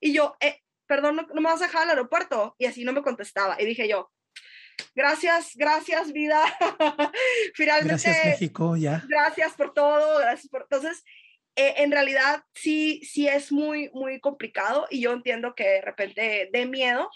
Y 0.01 0.12
yo, 0.12 0.37
eh, 0.41 0.61
perdón, 0.87 1.17
no, 1.17 1.23
no, 1.23 1.41
me 1.41 1.51
vas 1.51 1.62
a 1.62 1.67
dejar 1.67 1.83
al 1.83 1.91
aeropuerto. 1.91 2.55
Y 2.59 2.67
así 2.67 2.85
no 2.85 2.93
me 2.93 3.03
contestaba. 3.03 3.61
Y 3.61 3.65
dije 3.65 3.89
yo, 3.89 4.12
gracias, 4.95 5.53
gracias, 5.55 6.12
vida. 6.12 6.43
Finalmente. 7.55 8.03
Gracias, 8.03 8.27
México, 8.27 8.77
ya. 8.77 9.03
Gracias 9.09 9.55
por 9.55 9.73
todo. 9.75 10.19
Gracias 10.19 10.49
por. 10.49 10.62
Entonces, 10.62 11.05
eh, 11.57 11.75
en 11.79 11.91
realidad, 11.91 12.45
sí, 12.55 13.01
sí 13.03 13.27
es 13.27 13.51
muy, 13.51 13.91
muy 13.95 14.21
complicado. 14.21 14.87
Y 14.91 15.01
yo 15.01 15.12
entiendo 15.12 15.55
que 15.55 15.65
de 15.65 15.81
repente 15.81 16.51
de 16.53 16.67
miedo. 16.67 17.11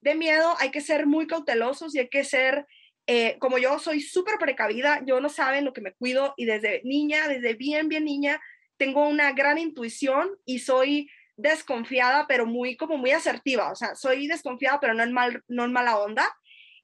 De 0.00 0.14
miedo 0.14 0.54
hay 0.58 0.70
que 0.70 0.80
ser 0.80 1.06
muy 1.06 1.26
cautelosos 1.26 1.94
y 1.94 1.98
hay 1.98 2.08
que 2.08 2.24
ser 2.24 2.66
eh, 3.12 3.38
como 3.40 3.58
yo 3.58 3.76
soy 3.80 4.00
súper 4.00 4.38
precavida, 4.38 5.02
yo 5.04 5.20
no 5.20 5.28
saben 5.28 5.64
lo 5.64 5.72
que 5.72 5.80
me 5.80 5.94
cuido 5.94 6.32
y 6.36 6.44
desde 6.44 6.80
niña, 6.84 7.26
desde 7.26 7.54
bien, 7.54 7.88
bien 7.88 8.04
niña, 8.04 8.40
tengo 8.76 9.04
una 9.08 9.32
gran 9.32 9.58
intuición 9.58 10.30
y 10.44 10.60
soy 10.60 11.10
desconfiada, 11.34 12.28
pero 12.28 12.46
muy, 12.46 12.76
como 12.76 12.98
muy 12.98 13.10
asertiva, 13.10 13.72
o 13.72 13.74
sea, 13.74 13.96
soy 13.96 14.28
desconfiada, 14.28 14.78
pero 14.78 14.94
no 14.94 15.02
en, 15.02 15.12
mal, 15.12 15.42
no 15.48 15.64
en 15.64 15.72
mala 15.72 15.98
onda. 15.98 16.24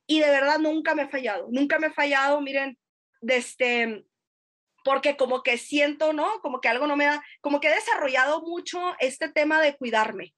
Y 0.09 0.19
de 0.19 0.29
verdad 0.29 0.59
nunca 0.59 0.97
me 0.97 1.03
he 1.03 1.09
fallado, 1.09 1.47
nunca 1.53 1.79
me 1.79 1.87
he 1.87 1.93
fallado, 1.93 2.41
miren, 2.41 2.77
desde, 3.21 3.83
este, 3.85 4.07
porque 4.83 5.17
como 5.17 5.45
que 5.45 5.59
siento, 5.59 6.12
¿no? 6.12 6.41
Como 6.41 6.61
que 6.61 6.67
algo 6.67 6.89
no 6.89 6.97
me 6.97 7.05
da, 7.05 7.23
como 7.41 7.61
que 7.61 7.69
he 7.69 7.75
desarrollado 7.77 8.41
mucho 8.43 8.97
este 8.99 9.29
tema 9.29 9.61
de 9.62 9.77
cuidarme, 9.77 10.35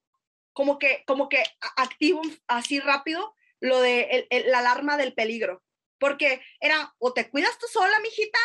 como 0.52 0.78
que, 0.78 1.02
como 1.06 1.30
que 1.30 1.44
activo 1.76 2.20
así 2.46 2.78
rápido 2.78 3.34
lo 3.58 3.80
de 3.80 4.02
el, 4.02 4.26
el, 4.28 4.50
la 4.50 4.58
alarma 4.58 4.98
del 4.98 5.14
peligro 5.14 5.62
porque 5.98 6.40
era 6.60 6.94
o 6.98 7.12
te 7.12 7.28
cuidas 7.30 7.58
tú 7.58 7.66
sola, 7.66 7.98
mijita, 8.00 8.38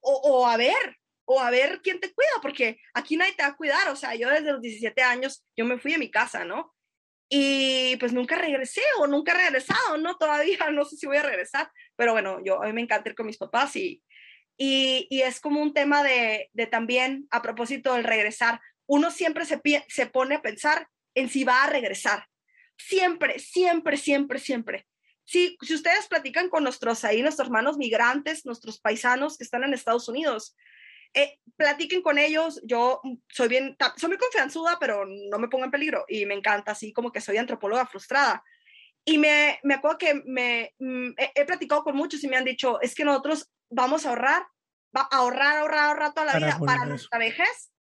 o, 0.00 0.12
o 0.12 0.46
a 0.46 0.56
ver, 0.56 0.98
o 1.24 1.40
a 1.40 1.50
ver 1.50 1.80
quién 1.82 2.00
te 2.00 2.12
cuida, 2.12 2.30
porque 2.40 2.78
aquí 2.94 3.16
nadie 3.16 3.34
te 3.34 3.42
va 3.42 3.50
a 3.50 3.56
cuidar, 3.56 3.88
o 3.88 3.96
sea, 3.96 4.14
yo 4.14 4.28
desde 4.28 4.52
los 4.52 4.60
17 4.60 5.02
años, 5.02 5.44
yo 5.56 5.64
me 5.64 5.78
fui 5.78 5.92
de 5.92 5.98
mi 5.98 6.10
casa, 6.10 6.44
¿no? 6.44 6.74
Y 7.28 7.96
pues 7.96 8.12
nunca 8.12 8.36
regresé 8.36 8.82
o 8.98 9.06
nunca 9.06 9.32
he 9.32 9.46
regresado, 9.46 9.96
¿no? 9.96 10.16
Todavía 10.16 10.58
no 10.72 10.84
sé 10.84 10.96
si 10.96 11.06
voy 11.06 11.16
a 11.16 11.22
regresar, 11.22 11.70
pero 11.96 12.12
bueno, 12.12 12.40
yo 12.44 12.62
a 12.62 12.66
mí 12.66 12.72
me 12.72 12.82
encanta 12.82 13.08
ir 13.08 13.14
con 13.14 13.26
mis 13.26 13.38
papás 13.38 13.76
y, 13.76 14.02
y, 14.56 15.22
es 15.22 15.40
como 15.40 15.60
un 15.60 15.72
tema 15.72 16.02
de, 16.02 16.50
de, 16.52 16.66
también, 16.66 17.26
a 17.30 17.40
propósito 17.42 17.94
del 17.94 18.04
regresar, 18.04 18.60
uno 18.86 19.10
siempre 19.10 19.46
se, 19.46 19.60
se 19.88 20.06
pone 20.06 20.36
a 20.36 20.42
pensar 20.42 20.88
en 21.14 21.28
si 21.28 21.44
va 21.44 21.64
a 21.64 21.70
regresar. 21.70 22.26
Siempre, 22.76 23.38
siempre, 23.38 23.96
siempre, 23.96 24.38
siempre. 24.38 24.86
Si, 25.24 25.56
si 25.60 25.74
ustedes 25.74 26.08
platican 26.08 26.48
con 26.48 26.64
nuestros 26.64 27.04
ahí, 27.04 27.22
nuestros 27.22 27.48
hermanos 27.48 27.76
migrantes, 27.78 28.44
nuestros 28.44 28.80
paisanos 28.80 29.38
que 29.38 29.44
están 29.44 29.64
en 29.64 29.74
Estados 29.74 30.08
Unidos, 30.08 30.56
eh, 31.14 31.38
platiquen 31.56 32.02
con 32.02 32.18
ellos. 32.18 32.60
Yo 32.64 33.00
soy 33.28 33.48
bien, 33.48 33.76
soy 33.96 34.08
muy 34.08 34.18
confianzuda, 34.18 34.78
pero 34.80 35.04
no 35.06 35.38
me 35.38 35.48
pongo 35.48 35.64
en 35.64 35.70
peligro 35.70 36.04
y 36.08 36.26
me 36.26 36.34
encanta, 36.34 36.72
así 36.72 36.92
como 36.92 37.12
que 37.12 37.20
soy 37.20 37.36
antropóloga 37.36 37.86
frustrada. 37.86 38.42
Y 39.04 39.18
me, 39.18 39.58
me 39.62 39.74
acuerdo 39.74 39.98
que 39.98 40.22
me, 40.24 40.74
mm, 40.78 41.10
he, 41.34 41.44
platicado 41.44 41.82
con 41.82 41.96
muchos 41.96 42.22
y 42.24 42.28
me 42.28 42.36
han 42.36 42.44
dicho, 42.44 42.80
es 42.80 42.94
que 42.94 43.04
nosotros 43.04 43.50
vamos 43.68 44.06
a 44.06 44.10
ahorrar, 44.10 44.42
va 44.96 45.08
a 45.10 45.16
ahorrar, 45.16 45.58
ahorrar, 45.58 45.84
ahorrar 45.86 46.14
toda 46.14 46.26
la 46.26 46.38
vida 46.38 46.58
para 46.64 46.86
nuestra 46.86 47.18
vejez 47.18 47.71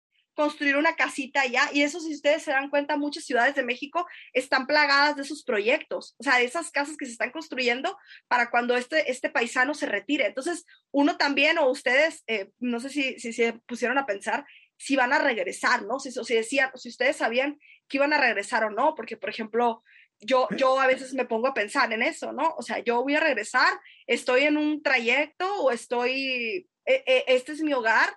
construir 0.42 0.76
una 0.76 0.96
casita 0.96 1.42
allá. 1.42 1.70
Y 1.72 1.84
eso, 1.84 2.00
si 2.00 2.16
ustedes 2.16 2.42
se 2.42 2.50
dan 2.50 2.72
cuenta, 2.72 2.98
muchas 2.98 3.26
ciudades 3.26 3.54
de 3.54 3.62
México 3.62 4.08
están 4.34 4.66
plagadas 4.66 5.16
de 5.16 5.22
esos 5.22 5.44
proyectos, 5.44 6.16
o 6.18 6.24
sea, 6.24 6.38
de 6.38 6.46
esas 6.46 6.72
casas 6.72 6.98
que 6.98 7.06
se 7.06 7.12
están 7.12 7.30
construyendo 7.30 7.96
para 8.28 8.50
cuando 8.50 8.76
este, 8.76 9.12
este 9.12 9.30
paisano 9.30 9.76
se 9.76 9.86
retire. 9.86 10.26
Entonces, 10.26 10.66
uno 10.90 11.18
también, 11.18 11.60
o 11.60 11.70
ustedes, 11.70 12.24
eh, 12.26 12.50
no 12.60 12.80
sé 12.80 12.90
si, 12.90 13.20
si 13.20 13.34
se 13.34 13.54
pusieron 13.54 14.00
a 14.00 14.08
pensar 14.08 14.44
si 14.78 14.96
van 14.96 15.14
a 15.14 15.20
regresar, 15.20 15.84
¿no? 15.84 16.00
Si, 16.00 16.12
si 16.12 16.34
decían, 16.34 16.72
si 16.74 16.90
ustedes 16.90 17.18
sabían 17.18 17.60
que 17.88 17.98
iban 17.98 18.14
a 18.14 18.18
regresar 18.18 18.64
o 18.64 18.72
no, 18.72 18.96
porque, 18.96 19.16
por 19.16 19.30
ejemplo, 19.30 19.84
yo, 20.20 20.48
yo 20.58 20.80
a 20.80 20.88
veces 20.88 21.14
me 21.14 21.26
pongo 21.26 21.48
a 21.48 21.54
pensar 21.54 21.94
en 21.94 22.02
eso, 22.02 22.32
¿no? 22.34 22.56
O 22.58 22.64
sea, 22.64 22.80
yo 22.80 23.04
voy 23.04 23.14
a 23.14 23.20
regresar, 23.20 23.72
estoy 24.08 24.46
en 24.46 24.58
un 24.58 24.82
trayecto 24.82 25.46
o 25.62 25.70
estoy, 25.70 26.68
eh, 26.88 27.04
eh, 27.06 27.26
este 27.28 27.52
es 27.52 27.62
mi 27.62 27.74
hogar, 27.74 28.12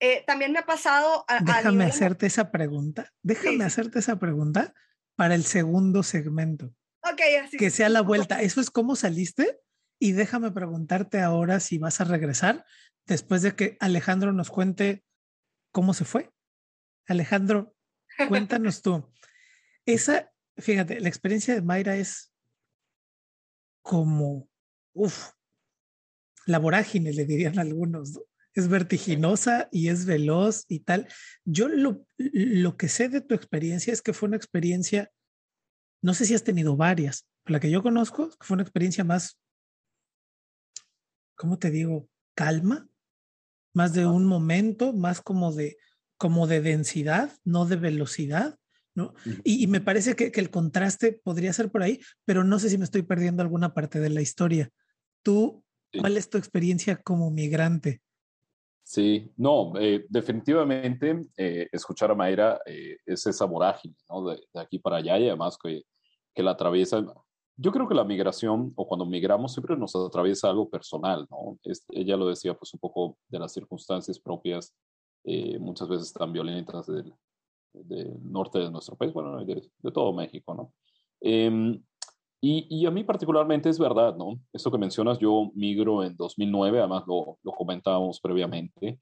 eh, 0.00 0.24
también 0.26 0.52
me 0.52 0.58
ha 0.58 0.66
pasado... 0.66 1.24
Déjame 1.42 1.84
hacerte 1.84 2.26
esa 2.26 2.50
pregunta. 2.50 3.12
Déjame 3.22 3.64
hacerte 3.64 3.98
esa 3.98 4.16
pregunta 4.18 4.74
para 5.14 5.34
el 5.34 5.44
segundo 5.44 6.02
segmento. 6.02 6.74
Ok, 7.02 7.20
así. 7.44 7.56
Que 7.56 7.70
sea 7.70 7.88
la 7.88 8.02
vuelta. 8.02 8.42
Eso 8.42 8.60
es 8.60 8.70
cómo 8.70 8.96
saliste. 8.96 9.60
Y 9.98 10.12
déjame 10.12 10.50
preguntarte 10.50 11.20
ahora 11.20 11.60
si 11.60 11.78
vas 11.78 12.00
a 12.00 12.04
regresar 12.04 12.64
después 13.06 13.40
de 13.42 13.54
que 13.54 13.76
Alejandro 13.80 14.32
nos 14.32 14.50
cuente 14.50 15.04
cómo 15.72 15.94
se 15.94 16.04
fue. 16.04 16.30
Alejandro, 17.06 17.74
cuéntanos 18.28 18.82
tú. 18.82 19.10
Esa, 19.86 20.32
fíjate, 20.58 21.00
la 21.00 21.08
experiencia 21.08 21.54
de 21.54 21.62
Mayra 21.62 21.96
es 21.96 22.32
como, 23.80 24.48
uff, 24.92 25.30
la 26.44 26.58
vorágine, 26.58 27.12
le 27.12 27.24
dirían 27.24 27.58
algunos. 27.58 28.12
¿no? 28.12 28.20
Es 28.56 28.68
vertiginosa 28.68 29.68
y 29.70 29.88
es 29.88 30.06
veloz 30.06 30.64
y 30.66 30.80
tal. 30.80 31.06
Yo 31.44 31.68
lo, 31.68 32.06
lo 32.16 32.76
que 32.76 32.88
sé 32.88 33.10
de 33.10 33.20
tu 33.20 33.34
experiencia 33.34 33.92
es 33.92 34.00
que 34.00 34.14
fue 34.14 34.28
una 34.28 34.38
experiencia, 34.38 35.12
no 36.02 36.14
sé 36.14 36.24
si 36.24 36.34
has 36.34 36.42
tenido 36.42 36.74
varias, 36.74 37.28
la 37.44 37.60
que 37.60 37.70
yo 37.70 37.82
conozco 37.82 38.30
fue 38.40 38.54
una 38.54 38.62
experiencia 38.62 39.04
más, 39.04 39.38
¿cómo 41.36 41.58
te 41.58 41.70
digo? 41.70 42.08
Calma, 42.34 42.88
más 43.74 43.92
de 43.92 44.06
un 44.06 44.24
momento, 44.24 44.94
más 44.94 45.20
como 45.20 45.52
de, 45.52 45.76
como 46.16 46.46
de 46.46 46.62
densidad, 46.62 47.30
no 47.44 47.66
de 47.66 47.76
velocidad. 47.76 48.58
¿no? 48.94 49.12
Y, 49.44 49.66
me 49.66 49.82
parece 49.82 50.16
que, 50.16 50.32
que, 50.32 50.40
el 50.40 50.48
contraste 50.48 51.12
podría 51.12 51.52
ser 51.52 51.70
por 51.70 51.82
ahí, 51.82 52.00
pero 52.24 52.42
no 52.42 52.58
sé 52.58 52.70
si 52.70 52.78
me 52.78 52.84
estoy 52.84 53.02
perdiendo 53.02 53.42
alguna 53.42 53.74
parte 53.74 54.00
de 54.00 54.08
la 54.08 54.22
historia. 54.22 54.70
¿Tú, 55.22 55.62
cuál 55.92 56.16
es 56.16 56.30
tu 56.30 56.38
experiencia 56.38 56.96
como 56.96 57.30
migrante? 57.30 58.00
Sí, 58.88 59.32
no, 59.36 59.72
eh, 59.80 60.06
definitivamente 60.08 61.26
eh, 61.36 61.68
escuchar 61.72 62.12
a 62.12 62.14
Mayra 62.14 62.60
eh, 62.64 62.98
es 63.04 63.26
esa 63.26 63.44
vorágine, 63.44 63.96
¿no? 64.08 64.24
De, 64.26 64.40
aquí 64.54 64.78
para 64.78 64.98
allá 64.98 65.18
y 65.18 65.26
además 65.26 65.58
que, 65.60 65.82
que, 66.32 66.42
la 66.44 66.52
atraviesa. 66.52 67.04
Yo 67.56 67.72
creo 67.72 67.88
que 67.88 67.96
la 67.96 68.04
migración 68.04 68.72
o 68.76 68.86
cuando 68.86 69.04
migramos 69.04 69.54
siempre 69.54 69.76
nos 69.76 69.96
atraviesa 69.96 70.50
algo 70.50 70.70
personal, 70.70 71.26
¿no? 71.28 71.58
ella 71.88 72.16
lo 72.16 72.28
decía 72.28 72.54
pues 72.54 72.74
un 72.74 72.80
poco 72.80 73.18
de 73.28 73.40
las 73.40 73.52
circunstancias 73.52 74.20
propias, 74.20 74.72
muchas 75.58 75.88
veces 75.88 76.12
tan 76.12 76.32
violentas 76.32 76.86
del, 76.86 77.12
norte 78.22 78.60
de 78.60 78.70
nuestro 78.70 78.94
país, 78.94 79.12
bueno, 79.12 79.44
de, 79.44 79.68
de 79.78 79.90
todo 79.90 80.12
México, 80.12 80.54
¿no? 80.54 80.72
Em, 82.42 82.64
y, 82.68 82.86
a 82.86 82.90
mí 82.90 83.04
particularmente 83.04 83.68
es 83.68 83.78
verdad, 83.78 84.16
¿no? 84.16 84.38
Eso 84.52 84.70
que 84.70 84.78
mencionas, 84.78 85.18
yo 85.18 85.50
migro 85.54 86.04
en 86.04 86.16
2009, 86.16 86.78
además 86.78 87.04
lo, 87.06 87.38
lo 87.42 87.52
comentábamos 87.52 88.20
previamente, 88.20 89.00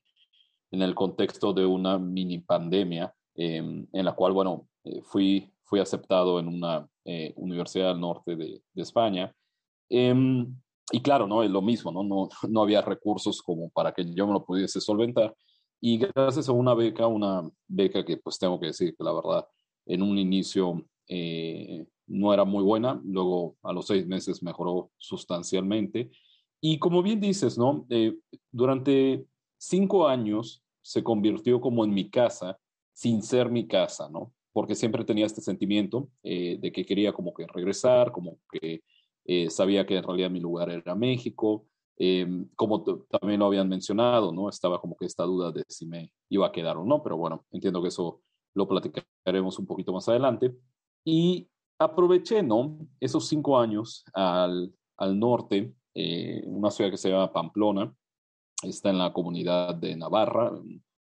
en 0.70 0.82
el 0.82 0.94
contexto 0.94 1.52
de 1.52 1.66
una 1.66 1.98
mini 1.98 2.38
pandemia, 2.38 3.14
em, 3.34 3.86
en 3.92 4.04
la 4.04 4.12
cual, 4.12 4.32
bueno, 4.32 4.68
eh, 4.84 5.02
fui, 5.02 5.52
fui 5.64 5.80
aceptado 5.80 6.38
en 6.40 6.48
una 6.48 6.86
eh, 7.04 7.32
universidad 7.36 7.90
al 7.90 8.00
norte 8.00 8.36
de, 8.36 8.62
de 8.72 8.82
España. 8.82 9.32
Em, 9.88 10.54
y 10.92 11.00
claro, 11.00 11.26
¿no? 11.26 11.42
Es 11.42 11.50
lo 11.50 11.62
mismo, 11.62 11.90
¿no? 11.92 12.02
¿no? 12.02 12.28
No 12.50 12.62
había 12.62 12.82
recursos 12.82 13.42
como 13.42 13.70
para 13.70 13.92
que 13.92 14.04
yo 14.14 14.26
me 14.26 14.32
lo 14.32 14.44
pudiese 14.44 14.80
solventar. 14.80 15.34
Y 15.80 15.98
gracias 15.98 16.48
a 16.48 16.52
una 16.52 16.74
beca, 16.74 17.06
una 17.06 17.42
beca 17.68 18.04
que 18.04 18.16
pues 18.16 18.38
tengo 18.38 18.58
que 18.58 18.68
decir 18.68 18.94
que 18.96 19.04
la 19.04 19.12
verdad, 19.12 19.46
en 19.86 20.02
un 20.02 20.18
inicio 20.18 20.84
eh, 21.08 21.86
no 22.06 22.32
era 22.32 22.44
muy 22.44 22.62
buena, 22.62 23.00
luego 23.04 23.56
a 23.62 23.72
los 23.72 23.86
seis 23.86 24.06
meses 24.06 24.42
mejoró 24.42 24.90
sustancialmente. 24.98 26.10
Y 26.60 26.78
como 26.78 27.02
bien 27.02 27.20
dices, 27.20 27.58
¿no? 27.58 27.86
Eh, 27.90 28.16
durante 28.50 29.26
cinco 29.58 30.08
años 30.08 30.62
se 30.82 31.02
convirtió 31.02 31.60
como 31.60 31.84
en 31.84 31.92
mi 31.92 32.10
casa 32.10 32.58
sin 32.92 33.22
ser 33.22 33.50
mi 33.50 33.66
casa, 33.66 34.08
¿no? 34.08 34.32
Porque 34.52 34.74
siempre 34.74 35.04
tenía 35.04 35.26
este 35.26 35.40
sentimiento 35.40 36.10
eh, 36.22 36.58
de 36.60 36.72
que 36.72 36.86
quería 36.86 37.12
como 37.12 37.34
que 37.34 37.46
regresar, 37.46 38.12
como 38.12 38.38
que 38.50 38.82
sabía 39.48 39.86
que 39.86 39.96
en 39.96 40.02
realidad 40.02 40.28
mi 40.30 40.38
lugar 40.38 40.68
era 40.68 40.94
México, 40.94 41.66
como 42.56 42.84
también 43.08 43.40
lo 43.40 43.46
habían 43.46 43.70
mencionado, 43.70 44.32
¿no? 44.32 44.50
Estaba 44.50 44.78
como 44.78 44.96
que 44.96 45.06
esta 45.06 45.24
duda 45.24 45.50
de 45.50 45.64
si 45.66 45.86
me 45.86 46.12
iba 46.28 46.46
a 46.46 46.52
quedar 46.52 46.76
o 46.76 46.84
no, 46.84 47.02
pero 47.02 47.16
bueno, 47.16 47.46
entiendo 47.50 47.80
que 47.80 47.88
eso 47.88 48.20
lo 48.54 48.68
platicaremos 48.68 49.58
un 49.58 49.66
poquito 49.66 49.92
más 49.92 50.08
adelante. 50.08 50.54
Y 51.04 51.48
aproveché, 51.78 52.42
¿no? 52.42 52.78
Esos 53.00 53.28
cinco 53.28 53.58
años 53.58 54.04
al, 54.14 54.74
al 54.96 55.18
norte, 55.18 55.74
eh, 55.94 56.42
una 56.46 56.70
ciudad 56.70 56.90
que 56.90 56.96
se 56.96 57.10
llama 57.10 57.32
Pamplona, 57.32 57.94
está 58.62 58.90
en 58.90 58.98
la 58.98 59.12
comunidad 59.12 59.74
de 59.74 59.96
Navarra, 59.96 60.50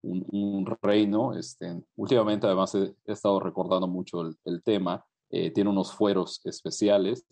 un, 0.03 0.25
un 0.31 0.77
reino. 0.83 1.35
Este, 1.37 1.83
últimamente, 1.97 2.47
además, 2.47 2.75
he, 2.75 2.95
estado 3.07 3.41
recordando 3.41 3.89
mucho 3.89 4.23
el, 4.23 4.37
el 4.45 4.63
tema. 4.63 5.05
Eh, 5.31 5.51
tiene 5.51 5.71
unos 5.71 5.93
fueros 5.93 6.41
especiales. 6.45 7.27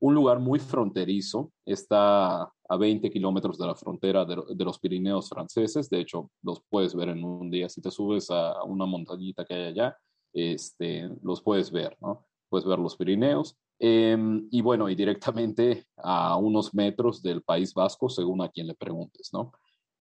Un 0.00 0.14
lugar 0.14 0.38
muy 0.38 0.60
fronterizo, 0.60 1.50
está 1.64 2.42
a 2.42 2.76
20 2.78 3.10
kilómetros 3.10 3.58
de 3.58 3.66
la 3.66 3.74
frontera 3.74 4.24
de, 4.24 4.36
de, 4.54 4.64
los 4.64 4.78
Pirineos 4.78 5.28
franceses. 5.28 5.90
De 5.90 6.00
hecho, 6.00 6.30
los 6.42 6.62
puedes 6.68 6.94
ver 6.94 7.08
en 7.08 7.24
un 7.24 7.50
día. 7.50 7.68
Si 7.68 7.80
te 7.80 7.90
subes 7.90 8.30
a 8.30 8.62
una 8.62 8.86
montañita 8.86 9.44
que 9.44 9.54
hay 9.54 9.64
allá, 9.64 9.96
este, 10.32 11.10
los 11.22 11.42
puedes 11.42 11.70
ver, 11.70 11.96
¿no? 12.00 12.28
puedes 12.48 12.66
ver 12.66 12.78
los 12.78 12.96
Pirineos. 12.96 13.56
Em, 13.78 14.48
y 14.50 14.60
bueno, 14.60 14.88
y 14.88 14.94
directamente 14.94 15.86
a 15.96 16.36
unos 16.36 16.74
metros 16.74 17.22
del 17.22 17.42
País 17.42 17.72
Vasco, 17.74 18.08
según 18.08 18.42
a 18.42 18.48
quien 18.48 18.66
le 18.66 18.74
preguntes, 18.74 19.30
¿no? 19.32 19.52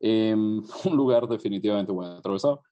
Em, 0.01 0.62
un 0.85 0.97
lugar 0.97 1.29
definitivamente 1.29 1.93
bueno 1.93 2.17
atravesado. 2.17 2.62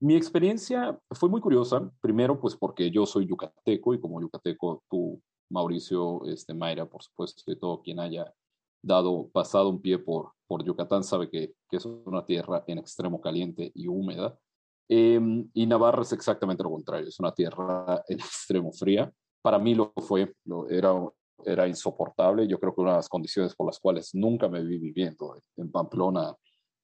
Mi 0.00 0.14
experiencia 0.14 0.98
fue 1.10 1.28
muy 1.28 1.40
curiosa, 1.40 1.90
primero 2.00 2.40
pues 2.40 2.56
porque 2.56 2.90
yo 2.90 3.04
soy 3.04 3.26
yucateco 3.26 3.94
y 3.94 4.00
como 4.00 4.20
yucateco 4.20 4.82
tú, 4.88 5.20
Mauricio, 5.50 6.24
este, 6.26 6.54
Mayra, 6.54 6.86
por 6.86 7.02
supuesto, 7.02 7.50
y 7.50 7.56
todo 7.56 7.82
quien 7.82 7.98
haya 7.98 8.32
dado, 8.80 9.28
pasado 9.32 9.68
un 9.68 9.80
pie 9.80 9.98
por, 9.98 10.32
por 10.46 10.64
Yucatán 10.64 11.02
sabe 11.02 11.28
que 11.28 11.52
es 11.70 11.84
una 11.84 12.24
tierra 12.24 12.62
en 12.68 12.78
extremo 12.78 13.20
caliente 13.20 13.72
y 13.74 13.88
húmeda. 13.88 14.38
Em, 14.88 15.48
y 15.52 15.66
Navarra 15.66 16.02
es 16.02 16.12
exactamente 16.12 16.62
lo 16.62 16.70
contrario, 16.70 17.08
es 17.08 17.20
una 17.20 17.32
tierra 17.32 18.02
en 18.08 18.18
extremo 18.18 18.72
fría. 18.72 19.10
Para 19.42 19.58
mí 19.58 19.74
lo 19.74 19.92
fue, 19.96 20.34
lo, 20.44 20.68
era, 20.68 20.92
era 21.44 21.68
insoportable. 21.68 22.48
Yo 22.48 22.58
creo 22.58 22.74
que 22.74 22.80
una 22.80 22.92
de 22.92 22.96
las 22.96 23.08
condiciones 23.08 23.54
por 23.54 23.66
las 23.66 23.78
cuales 23.78 24.14
nunca 24.14 24.48
me 24.48 24.62
vi 24.62 24.78
viviendo 24.78 25.40
en 25.56 25.70
Pamplona 25.70 26.34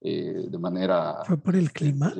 eh, 0.00 0.46
de 0.48 0.58
manera... 0.58 1.24
¿Fue 1.24 1.38
por 1.38 1.56
el 1.56 1.72
clima? 1.72 2.14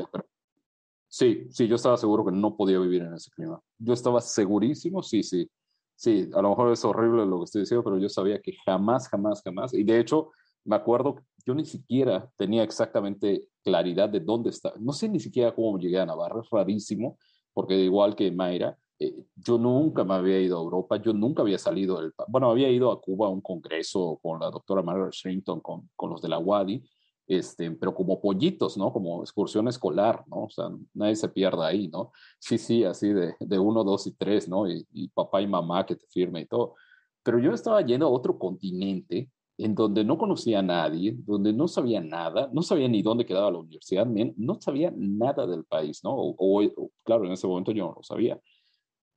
Sí, 1.07 1.47
sí, 1.51 1.68
yo 1.68 1.77
estaba 1.77 1.97
seguro 1.97 2.25
que 2.25 2.33
no 2.33 2.57
podía 2.57 2.79
vivir 2.79 3.03
en 3.03 3.14
ese 3.14 3.31
clima. 3.31 3.61
Yo 3.79 3.92
estaba 3.92 4.20
segurísimo, 4.20 5.03
sí, 5.03 5.23
sí. 5.23 5.49
Sí, 5.97 6.29
a 6.35 6.42
lo 6.42 6.49
mejor 6.51 6.73
es 6.73 6.85
horrible 6.85 7.25
lo 7.25 7.38
que 7.38 7.44
estoy 7.44 7.61
diciendo, 7.61 7.85
pero 7.85 7.99
yo 7.99 8.09
sabía 8.09 8.40
que 8.40 8.53
jamás, 8.64 9.09
jamás, 9.09 9.40
jamás. 9.44 9.75
Y 9.75 9.85
de 9.85 10.01
hecho, 10.01 10.33
me 10.64 10.75
acuerdo, 10.75 11.16
yo 11.47 11.55
ni 11.55 11.65
siquiera 11.65 12.31
tenía 12.37 12.63
exactamente 12.63 13.47
claridad 13.63 14.09
de 14.09 14.21
dónde 14.21 14.51
está. 14.51 14.73
No 14.79 14.93
sé 14.93 15.09
ni 15.09 15.21
siquiera 15.21 15.55
cómo 15.55 15.79
llegué 15.79 15.99
a 15.99 16.07
Navarra, 16.07 16.41
es 16.43 16.51
rarísimo, 16.51 17.19
porque 17.53 17.75
igual 17.77 18.15
que 18.15 18.31
Mayra, 18.31 18.77
eh, 18.99 19.25
yo 19.37 19.59
nunca 19.59 20.05
me 20.05 20.15
había 20.15 20.41
ido 20.41 20.59
a 20.59 20.63
Europa, 20.63 20.97
yo 20.97 21.13
nunca 21.13 21.43
había 21.43 21.59
salido 21.59 22.01
del... 22.01 22.13
Bueno, 22.29 22.51
había 22.51 22.71
ido 22.71 22.91
a 22.91 23.01
Cuba 23.01 23.27
a 23.27 23.31
un 23.31 23.41
congreso 23.41 24.19
con 24.23 24.41
la 24.41 24.51
doctora 24.51 24.83
Margaret 24.83 25.13
Shrimpton, 25.13 25.61
con, 25.61 25.91
con 25.97 26.11
los 26.11 26.23
de 26.23 26.29
la 26.29 26.39
WADI, 26.39 26.83
este, 27.27 27.71
pero 27.73 27.95
como 27.95 28.21
pollitos, 28.21 28.77
¿no? 28.77 28.93
Como 28.93 29.23
excursión 29.23 29.67
escolar, 29.69 30.25
¿no? 30.27 30.45
O 30.45 30.51
sea, 30.51 30.71
nadie 30.93 31.17
se 31.17 31.29
pierda 31.29 31.67
ahí, 31.67 31.89
¿no? 31.89 32.13
Sí, 32.39 32.59
sí, 32.59 32.85
así 32.85 33.13
de, 33.13 33.35
de 33.41 33.59
uno, 33.59 33.83
dos 33.83 34.07
y 34.07 34.13
tres, 34.13 34.49
¿no? 34.49 34.69
Y 34.69 35.09
papá 35.09 35.41
y 35.41 35.47
mamá 35.47 35.87
que 35.87 35.97
te 35.97 36.07
firme 36.07 36.43
y 36.43 36.47
todo. 36.47 36.75
Pero 37.23 37.39
yo 37.39 37.53
estaba 37.53 37.81
yendo 37.81 38.07
a 38.07 38.11
otro 38.11 38.39
continente 38.39 39.31
en 39.57 39.75
donde 39.75 40.05
no 40.05 40.19
conocía 40.19 40.59
a 40.59 40.62
nadie, 40.62 41.14
donde 41.17 41.53
no 41.53 41.69
sabía 41.69 42.01
nada, 42.01 42.51
no 42.53 42.62
sabía 42.62 42.88
ni 42.88 43.03
dónde 43.03 43.25
quedaba 43.25 43.51
la 43.51 43.59
universidad, 43.59 44.07
no 44.07 44.61
sabía 44.61 44.93
nada 44.97 45.47
del 45.47 45.64
país, 45.64 46.03
¿no? 46.03 46.12
O, 46.17 46.62
claro, 47.05 47.25
en 47.25 47.33
ese 47.33 47.47
momento 47.47 47.73
yo 47.73 47.87
no 47.87 47.95
lo 47.97 48.03
sabía. 48.03 48.40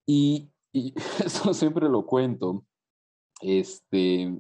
Y, 0.05 0.49
y 0.71 0.93
eso 1.25 1.53
siempre 1.53 1.89
lo 1.89 2.05
cuento, 2.05 2.65
este, 3.41 4.39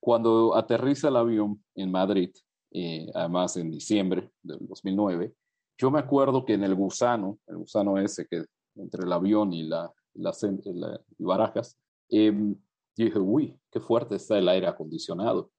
cuando 0.00 0.56
aterriza 0.56 1.08
el 1.08 1.16
avión 1.16 1.62
en 1.74 1.90
Madrid, 1.90 2.30
eh, 2.72 3.06
además 3.14 3.56
en 3.56 3.70
diciembre 3.70 4.30
del 4.42 4.58
2009, 4.66 5.32
yo 5.78 5.90
me 5.92 6.00
acuerdo 6.00 6.44
que 6.44 6.54
en 6.54 6.64
el 6.64 6.74
gusano, 6.74 7.38
el 7.46 7.58
gusano 7.58 7.98
ese 7.98 8.26
que 8.26 8.44
entre 8.74 9.04
el 9.04 9.12
avión 9.12 9.52
y 9.52 9.62
la, 9.62 9.92
la, 10.14 10.32
y 11.18 11.24
Barajas, 11.24 11.78
eh, 12.10 12.32
dije, 13.04 13.18
uy, 13.18 13.58
qué 13.70 13.80
fuerte 13.80 14.16
está 14.16 14.38
el 14.38 14.48
aire 14.48 14.66
acondicionado. 14.66 15.50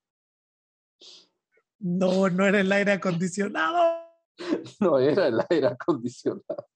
No, 1.80 2.30
no 2.30 2.46
era 2.46 2.60
el 2.60 2.72
aire 2.72 2.94
acondicionado. 2.94 4.04
no 4.80 5.00
era 5.00 5.28
el 5.28 5.40
aire 5.50 5.68
acondicionado. 5.68 6.68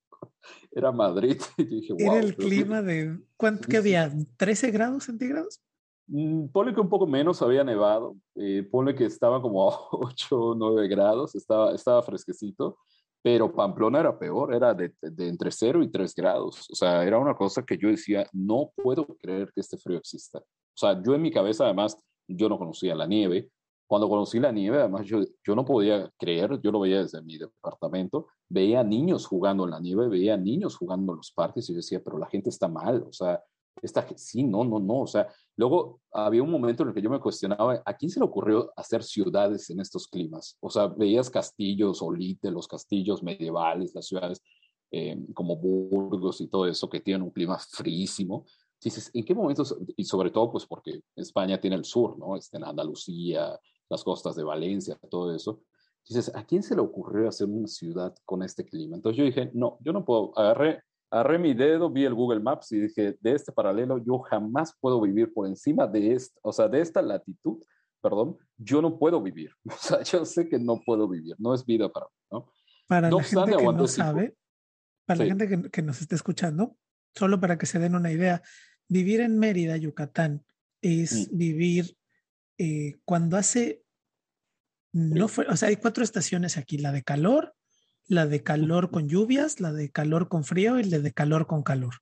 Era 0.71 0.91
Madrid. 0.91 1.41
era 1.97 2.19
el 2.19 2.36
clima 2.36 2.82
de, 2.82 3.19
¿cuánto 3.38 3.67
que 3.67 3.78
había? 3.78 4.12
¿13 4.12 4.71
grados 4.71 5.06
centígrados? 5.06 5.62
Mm, 6.08 6.47
ponle 6.47 6.73
que 6.73 6.82
un 6.82 6.89
poco 6.89 7.08
menos 7.08 7.41
había 7.41 7.63
nevado, 7.63 8.17
eh, 8.36 8.67
ponle 8.69 8.93
que 8.93 9.06
estaba 9.06 9.41
como 9.41 9.69
a 9.69 9.78
8 9.91 10.38
o 10.38 10.56
9 10.56 10.88
grados, 10.88 11.36
estaba, 11.36 11.73
estaba 11.73 12.02
fresquecito, 12.04 12.78
pero 13.24 13.54
Pamplona 13.54 14.02
era 14.02 14.20
peor, 14.20 14.54
era 14.54 14.74
de, 14.74 14.94
entre 15.02 15.50
0 15.50 15.82
y 15.82 15.90
3 15.90 16.14
grados. 16.14 16.68
O 16.70 16.76
sea, 16.76 17.04
era 17.06 17.18
una 17.18 17.34
cosa 17.34 17.64
que 17.64 17.78
yo 17.78 17.88
decía, 17.88 18.28
no 18.34 18.72
puedo 18.76 19.06
creer 19.18 19.50
que 19.56 19.62
este 19.62 19.78
frío 19.78 19.98
exista. 19.98 20.40
O 20.40 20.78
sea, 20.78 21.02
yo 21.02 21.16
en 21.16 21.22
mi 21.22 21.32
cabeza, 21.32 21.64
además, 21.64 21.98
yo 22.28 22.50
no 22.50 22.58
conocía 22.58 22.94
la 22.96 23.08
nieve. 23.08 23.50
Cuando 23.88 24.10
conocí 24.10 24.42
la 24.42 24.52
nieve, 24.52 24.80
además, 24.80 25.06
yo, 25.06 25.22
yo 25.42 25.56
no 25.56 25.64
podía 25.64 26.12
creer, 26.20 26.60
yo 26.62 26.72
lo 26.72 26.82
veía 26.82 27.02
desde 27.02 27.22
mi 27.22 27.38
departamento, 27.38 28.28
veía 28.50 28.84
niños 28.84 29.26
jugando 29.26 29.64
en 29.64 29.72
la 29.72 29.80
nieve, 29.80 30.10
veía 30.10 30.36
niños 30.36 30.76
jugando 30.76 31.14
en 31.14 31.18
los 31.18 31.32
parques 31.32 31.70
y 31.70 31.74
yo 31.74 31.78
decía, 31.78 32.02
pero 32.04 32.18
la 32.18 32.28
gente 32.28 32.50
está 32.50 32.68
mal, 32.68 33.06
o 33.08 33.14
sea, 33.14 33.42
esta, 33.82 34.08
sí, 34.16 34.44
no, 34.44 34.64
no, 34.64 34.80
no. 34.80 35.02
O 35.02 35.08
sea, 35.08 35.28
luego 35.56 36.02
había 36.12 36.44
un 36.44 36.52
momento 36.52 36.84
en 36.84 36.90
el 36.90 36.96
que 36.96 37.02
yo 37.02 37.10
me 37.10 37.20
cuestionaba, 37.20 37.82
¿a 37.86 37.94
quién 37.96 38.10
se 38.10 38.20
le 38.20 38.26
ocurrió 38.26 38.72
hacer 38.76 39.04
ciudades 39.04 39.70
en 39.70 39.80
estos 39.80 40.08
climas? 40.08 40.58
O 40.62 40.70
sea, 40.70 40.88
veías 40.88 41.30
castillos, 41.30 42.02
Olite, 42.02 42.52
los 42.52 42.68
castillos 42.68 43.24
medievales, 43.24 43.94
las 43.94 44.08
ciudades 44.08 44.42
eh, 44.92 45.18
como 45.34 45.58
Burgos 45.58 46.40
y 46.42 46.48
todo 46.48 46.68
eso 46.68 46.90
que 46.90 47.02
tienen 47.02 47.24
un 47.24 47.32
clima 47.32 47.58
fríísimo. 47.58 48.46
Dices, 48.80 49.10
¿en 49.14 49.24
qué 49.26 49.34
momentos? 49.34 49.76
Y 49.96 50.04
sobre 50.04 50.30
todo, 50.30 50.52
pues 50.52 50.66
porque 50.66 51.02
España 51.16 51.60
tiene 51.60 51.76
el 51.76 51.86
sur, 51.86 52.18
¿no? 52.18 52.36
Este, 52.36 52.58
en 52.58 52.66
Andalucía, 52.66 53.60
las 53.90 54.04
costas 54.04 54.36
de 54.36 54.44
Valencia, 54.44 55.00
todo 55.10 55.34
eso. 55.34 55.62
Dices, 56.08 56.32
¿a 56.36 56.46
quién 56.46 56.64
se 56.64 56.76
le 56.76 56.82
ocurrió 56.82 57.30
hacer 57.30 57.48
una 57.48 57.68
ciudad 57.68 58.14
con 58.26 58.44
este 58.44 58.66
clima? 58.66 58.96
Entonces 58.96 59.18
yo 59.18 59.24
dije, 59.24 59.52
no, 59.54 59.78
yo 59.82 59.94
no 59.94 60.04
puedo. 60.04 60.38
Agarré 60.38 60.84
agarré 61.13 61.38
mi 61.38 61.54
dedo, 61.54 61.91
vi 61.91 62.06
el 62.06 62.15
Google 62.15 62.39
Maps 62.39 62.71
y 62.71 62.80
dije, 62.80 63.15
de 63.21 63.34
este 63.34 63.52
paralelo 63.52 64.04
yo 64.04 64.17
jamás 64.19 64.76
puedo 64.80 64.99
vivir 64.99 65.32
por 65.32 65.45
encima 65.47 65.86
de 65.86 66.13
esta, 66.13 66.39
o 66.41 66.52
sea, 66.52 66.67
de 66.67 66.82
esta 66.82 67.04
latitud, 67.04 67.63
perdón, 68.02 68.36
yo 68.58 68.82
no 68.82 68.97
puedo 68.97 69.21
vivir. 69.21 69.52
O 69.65 69.78
sea, 69.78 70.02
yo 70.02 70.26
sé 70.26 70.49
que 70.49 70.58
no 70.58 70.82
puedo 70.84 71.08
vivir, 71.08 71.36
no 71.38 71.54
es 71.54 71.63
vida 71.65 71.91
para 71.91 72.08
mí, 72.08 72.17
¿no? 72.32 72.52
Para 72.88 73.12
la 73.12 73.23
gente 73.23 73.58
que 73.58 73.63
no 73.63 73.88
sabe, 73.88 74.36
para 75.06 75.19
la 75.19 75.26
gente 75.26 75.47
que, 75.47 75.69
que, 75.69 75.82
nos 75.84 76.02
esté 76.02 76.15
escuchando, 76.15 76.76
solo 77.15 77.39
para 77.39 77.58
que 77.58 77.67
se 77.67 77.78
den 77.78 77.95
una 77.95 78.12
idea, 78.12 78.41
vivir 78.89 79.21
en 79.21 79.38
Mérida, 79.38 79.78
Yucatán, 79.78 80.43
es 80.82 81.32
mm. 81.32 81.38
vivir 81.38 81.97
eh, 82.58 82.95
cuando 83.06 83.38
hace, 83.38 83.84
no 84.91 85.28
fue, 85.28 85.45
o 85.45 85.56
sea, 85.56 85.69
hay 85.69 85.76
cuatro 85.76 86.04
estaciones 86.04 86.58
aquí, 86.58 86.80
la 86.80 86.91
de 86.91 87.04
calor, 87.04 87.53
la 88.08 88.28
de 88.28 88.44
calor 88.44 88.92
con 88.92 89.08
lluvias, 89.08 89.60
la 89.60 89.72
de 89.72 89.89
calor 89.89 90.28
con 90.28 90.44
frío 90.44 90.80
y 90.80 90.84
la 90.84 91.00
de 91.00 91.13
calor 91.13 91.48
con 91.48 91.63
calor. 91.63 91.96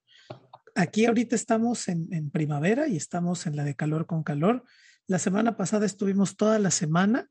Aquí 0.74 1.06
ahorita 1.06 1.36
estamos 1.36 1.88
en, 1.88 2.30
primavera 2.30 2.88
y 2.88 2.96
estamos 2.96 3.46
en 3.46 3.56
la 3.56 3.64
de 3.64 3.74
calor 3.74 4.06
con 4.06 4.22
calor. 4.22 4.64
La 5.06 5.18
semana 5.18 5.56
pasada 5.56 5.84
estuvimos 5.84 6.36
toda 6.36 6.58
la 6.58 6.70
semana 6.70 7.28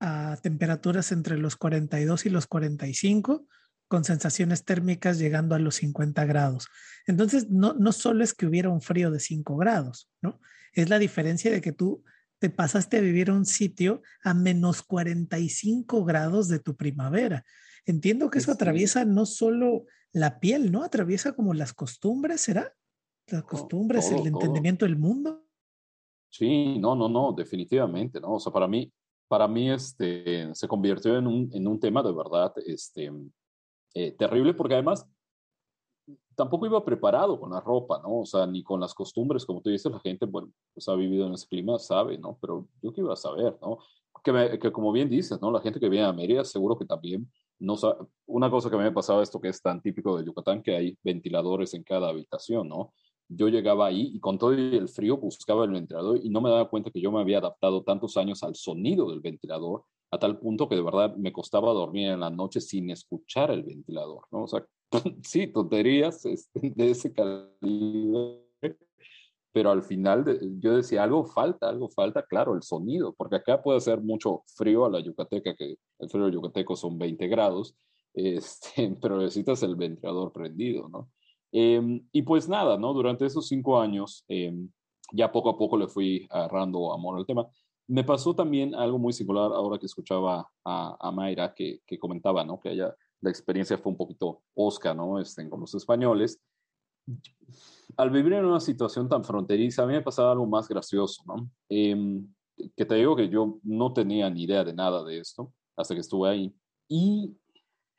a 0.00 0.36
temperaturas 0.42 1.12
entre 1.12 1.38
los 1.38 1.56
42 1.56 2.26
y 2.26 2.30
los 2.30 2.46
45, 2.48 3.46
con 3.86 4.04
sensaciones 4.04 4.64
térmicas 4.64 5.18
llegando 5.18 5.54
a 5.54 5.60
los 5.60 5.76
50 5.76 6.24
grados. 6.24 6.68
Entonces, 7.06 7.50
no, 7.50 7.74
no 7.74 7.92
solo 7.92 8.24
es 8.24 8.34
que 8.34 8.46
hubiera 8.46 8.70
un 8.70 8.82
frío 8.82 9.10
de 9.10 9.20
5 9.20 9.56
grados, 9.56 10.10
¿no? 10.20 10.40
Es 10.72 10.88
la 10.88 10.98
diferencia 10.98 11.52
de 11.52 11.60
que 11.60 11.72
tú 11.72 12.02
te 12.38 12.50
pasaste 12.50 12.96
a 12.96 13.00
vivir 13.00 13.30
un 13.30 13.46
sitio 13.46 14.02
a 14.24 14.34
menos 14.34 14.82
45 14.82 16.04
grados 16.04 16.48
de 16.48 16.58
tu 16.58 16.74
primavera. 16.74 17.44
Entiendo 17.86 18.30
que 18.30 18.38
eso 18.38 18.52
atraviesa 18.52 19.04
no 19.04 19.26
solo 19.26 19.86
la 20.12 20.38
piel, 20.40 20.70
¿no? 20.70 20.84
Atraviesa 20.84 21.34
como 21.34 21.54
las 21.54 21.72
costumbres, 21.72 22.40
¿será? 22.40 22.74
Las 23.28 23.44
costumbres, 23.44 24.10
el 24.10 24.26
entendimiento 24.26 24.84
del 24.84 24.96
mundo. 24.96 25.44
Sí, 26.30 26.78
no, 26.78 26.94
no, 26.94 27.08
no, 27.08 27.32
definitivamente, 27.32 28.20
¿no? 28.20 28.34
O 28.34 28.40
sea, 28.40 28.52
para 28.52 28.68
mí, 28.68 28.92
para 29.28 29.48
mí 29.48 29.70
este, 29.70 30.54
se 30.54 30.68
convirtió 30.68 31.16
en 31.18 31.26
un, 31.26 31.50
en 31.52 31.66
un 31.66 31.78
tema 31.78 32.02
de 32.02 32.12
verdad 32.12 32.52
este, 32.66 33.10
eh, 33.94 34.12
terrible 34.12 34.54
porque 34.54 34.74
además 34.74 35.06
tampoco 36.34 36.66
iba 36.66 36.84
preparado 36.84 37.38
con 37.38 37.50
la 37.50 37.60
ropa, 37.60 38.00
¿no? 38.02 38.20
O 38.20 38.26
sea, 38.26 38.46
ni 38.46 38.62
con 38.62 38.80
las 38.80 38.94
costumbres, 38.94 39.44
como 39.44 39.60
tú 39.60 39.70
dices, 39.70 39.90
la 39.92 40.00
gente, 40.00 40.26
bueno, 40.26 40.50
pues 40.72 40.88
ha 40.88 40.94
vivido 40.94 41.26
en 41.26 41.34
ese 41.34 41.46
clima, 41.46 41.78
sabe, 41.78 42.18
¿no? 42.18 42.38
Pero 42.40 42.68
yo 42.82 42.92
qué 42.92 43.00
iba 43.00 43.12
a 43.12 43.16
saber, 43.16 43.58
¿no? 43.60 43.78
Que, 44.24 44.58
que 44.58 44.72
como 44.72 44.92
bien 44.92 45.08
dices, 45.08 45.40
¿no? 45.40 45.50
La 45.50 45.60
gente 45.60 45.80
que 45.80 45.88
viene 45.88 46.06
a 46.06 46.12
Mérida 46.12 46.44
seguro 46.44 46.78
que 46.78 46.86
también 46.86 47.30
una 48.26 48.50
cosa 48.50 48.70
que 48.70 48.76
me 48.76 48.92
pasaba 48.92 49.22
esto 49.22 49.40
que 49.40 49.48
es 49.48 49.60
tan 49.62 49.80
típico 49.80 50.16
de 50.16 50.24
Yucatán, 50.24 50.62
que 50.62 50.76
hay 50.76 50.98
ventiladores 51.02 51.74
en 51.74 51.82
cada 51.82 52.08
habitación, 52.08 52.68
¿no? 52.68 52.92
Yo 53.28 53.48
llegaba 53.48 53.86
ahí 53.86 54.10
y 54.14 54.20
con 54.20 54.36
todo 54.36 54.52
el 54.52 54.88
frío 54.88 55.16
buscaba 55.16 55.64
el 55.64 55.70
ventilador 55.70 56.20
y 56.22 56.28
no 56.28 56.40
me 56.40 56.50
daba 56.50 56.68
cuenta 56.68 56.90
que 56.90 57.00
yo 57.00 57.10
me 57.10 57.20
había 57.20 57.38
adaptado 57.38 57.82
tantos 57.82 58.16
años 58.16 58.42
al 58.42 58.54
sonido 58.54 59.08
del 59.10 59.20
ventilador, 59.20 59.84
a 60.10 60.18
tal 60.18 60.38
punto 60.38 60.68
que 60.68 60.76
de 60.76 60.82
verdad 60.82 61.16
me 61.16 61.32
costaba 61.32 61.72
dormir 61.72 62.10
en 62.10 62.20
la 62.20 62.30
noche 62.30 62.60
sin 62.60 62.90
escuchar 62.90 63.50
el 63.50 63.62
ventilador, 63.62 64.24
¿no? 64.30 64.42
O 64.42 64.48
sea, 64.48 64.66
sí, 65.22 65.46
tonterías 65.46 66.26
este, 66.26 66.72
de 66.74 66.90
ese 66.90 67.12
calibre 67.12 68.41
pero 69.52 69.70
al 69.70 69.82
final 69.82 70.24
yo 70.60 70.76
decía, 70.76 71.02
algo 71.02 71.24
falta, 71.24 71.68
algo 71.68 71.88
falta, 71.88 72.24
claro, 72.24 72.54
el 72.54 72.62
sonido, 72.62 73.14
porque 73.14 73.36
acá 73.36 73.62
puede 73.62 73.80
ser 73.80 74.00
mucho 74.00 74.42
frío 74.46 74.86
a 74.86 74.90
la 74.90 75.00
yucateca, 75.00 75.54
que 75.54 75.76
el 75.98 76.10
frío 76.10 76.28
yucateco 76.28 76.74
son 76.74 76.98
20 76.98 77.28
grados, 77.28 77.76
este, 78.14 78.96
pero 79.00 79.18
necesitas 79.18 79.62
el 79.62 79.76
ventilador 79.76 80.32
prendido, 80.32 80.88
¿no? 80.88 81.10
Em, 81.52 82.06
y 82.12 82.22
pues 82.22 82.48
nada, 82.48 82.78
¿no? 82.78 82.94
Durante 82.94 83.26
esos 83.26 83.46
cinco 83.46 83.78
años, 83.78 84.24
em, 84.28 84.70
ya 85.12 85.30
poco 85.30 85.50
a 85.50 85.58
poco 85.58 85.76
le 85.76 85.86
fui 85.86 86.26
agarrando 86.30 86.92
amor 86.94 87.18
al 87.18 87.26
tema. 87.26 87.46
Me 87.86 88.04
pasó 88.04 88.34
también 88.34 88.74
algo 88.74 88.98
muy 88.98 89.12
singular 89.12 89.52
ahora 89.52 89.78
que 89.78 89.86
escuchaba 89.86 90.48
a, 90.64 90.96
a 90.98 91.12
Mayra 91.12 91.52
que, 91.54 91.80
que, 91.86 91.98
comentaba, 91.98 92.42
¿no? 92.44 92.58
Que 92.58 92.72
ella, 92.72 92.94
la 93.20 93.30
experiencia 93.30 93.76
fue 93.76 93.92
un 93.92 93.98
poquito 93.98 94.42
osca, 94.54 94.94
¿no? 94.94 95.18
Este, 95.20 95.46
con 95.50 95.60
los 95.60 95.74
españoles 95.74 96.40
al 97.96 98.10
vivir 98.10 98.34
en 98.34 98.44
una 98.44 98.60
situación 98.60 99.08
tan 99.08 99.24
fronteriza, 99.24 99.82
a 99.82 99.86
mí 99.86 99.92
me 99.92 100.02
pasaba 100.02 100.32
algo 100.32 100.46
más 100.46 100.68
gracioso, 100.68 101.22
¿no? 101.26 101.50
Em, 101.68 102.26
que 102.76 102.84
te 102.84 102.94
digo 102.94 103.16
que 103.16 103.28
yo 103.28 103.58
no 103.62 103.92
tenía 103.92 104.28
ni 104.30 104.44
idea 104.44 104.64
de 104.64 104.74
nada 104.74 105.02
de 105.04 105.18
esto 105.18 105.52
hasta 105.76 105.94
que 105.94 106.00
estuve 106.00 106.28
ahí. 106.28 106.54
Y 106.88 107.34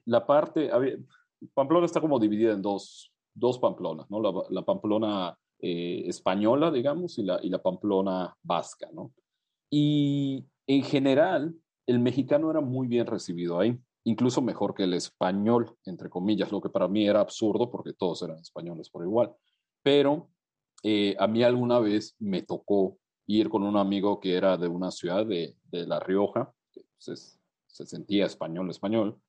la 0.06 0.26
parte, 0.26 0.70
Pamplona 1.54 1.86
está 1.86 2.00
como 2.02 2.20
dividida 2.20 2.54
en 2.54 2.62
dos, 2.62 3.12
dos 3.34 3.60
Pamplonas, 3.60 4.10
¿no? 4.10 4.22
La, 4.50 4.62
Pamplona 4.62 5.38
eh, 5.60 6.04
española, 6.08 6.72
digamos, 6.72 7.18
y 7.18 7.24
la, 7.24 7.40
y 7.42 7.50
la 7.50 7.62
Pamplona 7.62 8.36
vasca, 8.44 8.90
¿no? 8.94 9.12
Y 9.70 10.46
en 10.68 10.84
general, 10.84 11.56
el 11.88 12.00
mexicano 12.00 12.52
era 12.52 12.62
muy 12.62 12.88
bien 12.88 13.08
recibido 13.08 13.60
ahí 13.60 13.78
incluso 14.04 14.42
mejor 14.42 14.74
que 14.74 14.84
el 14.84 14.94
español, 14.94 15.76
entre 15.86 16.10
comillas, 16.10 16.52
lo 16.52 16.62
que 16.62 16.70
para 16.70 16.88
mí 16.88 17.08
era 17.08 17.22
absurdo 17.22 17.70
porque 17.70 17.94
todos 17.94 18.22
eran 18.24 18.38
españoles 18.38 18.90
por 18.90 19.04
igual. 19.04 19.34
Pero 19.84 20.30
eh, 20.82 21.16
a 21.20 21.28
mí 21.28 21.44
alguna 21.44 21.80
vez 21.80 22.16
me 22.20 22.42
tocó 22.42 22.98
ir 23.28 23.50
con 23.50 23.64
un 23.64 23.78
amigo 23.78 24.20
que 24.20 24.36
era 24.36 24.58
de 24.58 24.68
una 24.68 24.92
ciudad 24.92 25.26
de, 25.26 25.56
de 25.72 25.86
La 25.86 26.00
Rioja, 26.00 26.54
que 26.72 26.82
pues, 27.06 27.40
se 27.68 27.86
sentía 27.86 28.26
español, 28.26 28.70
español, 28.70 29.20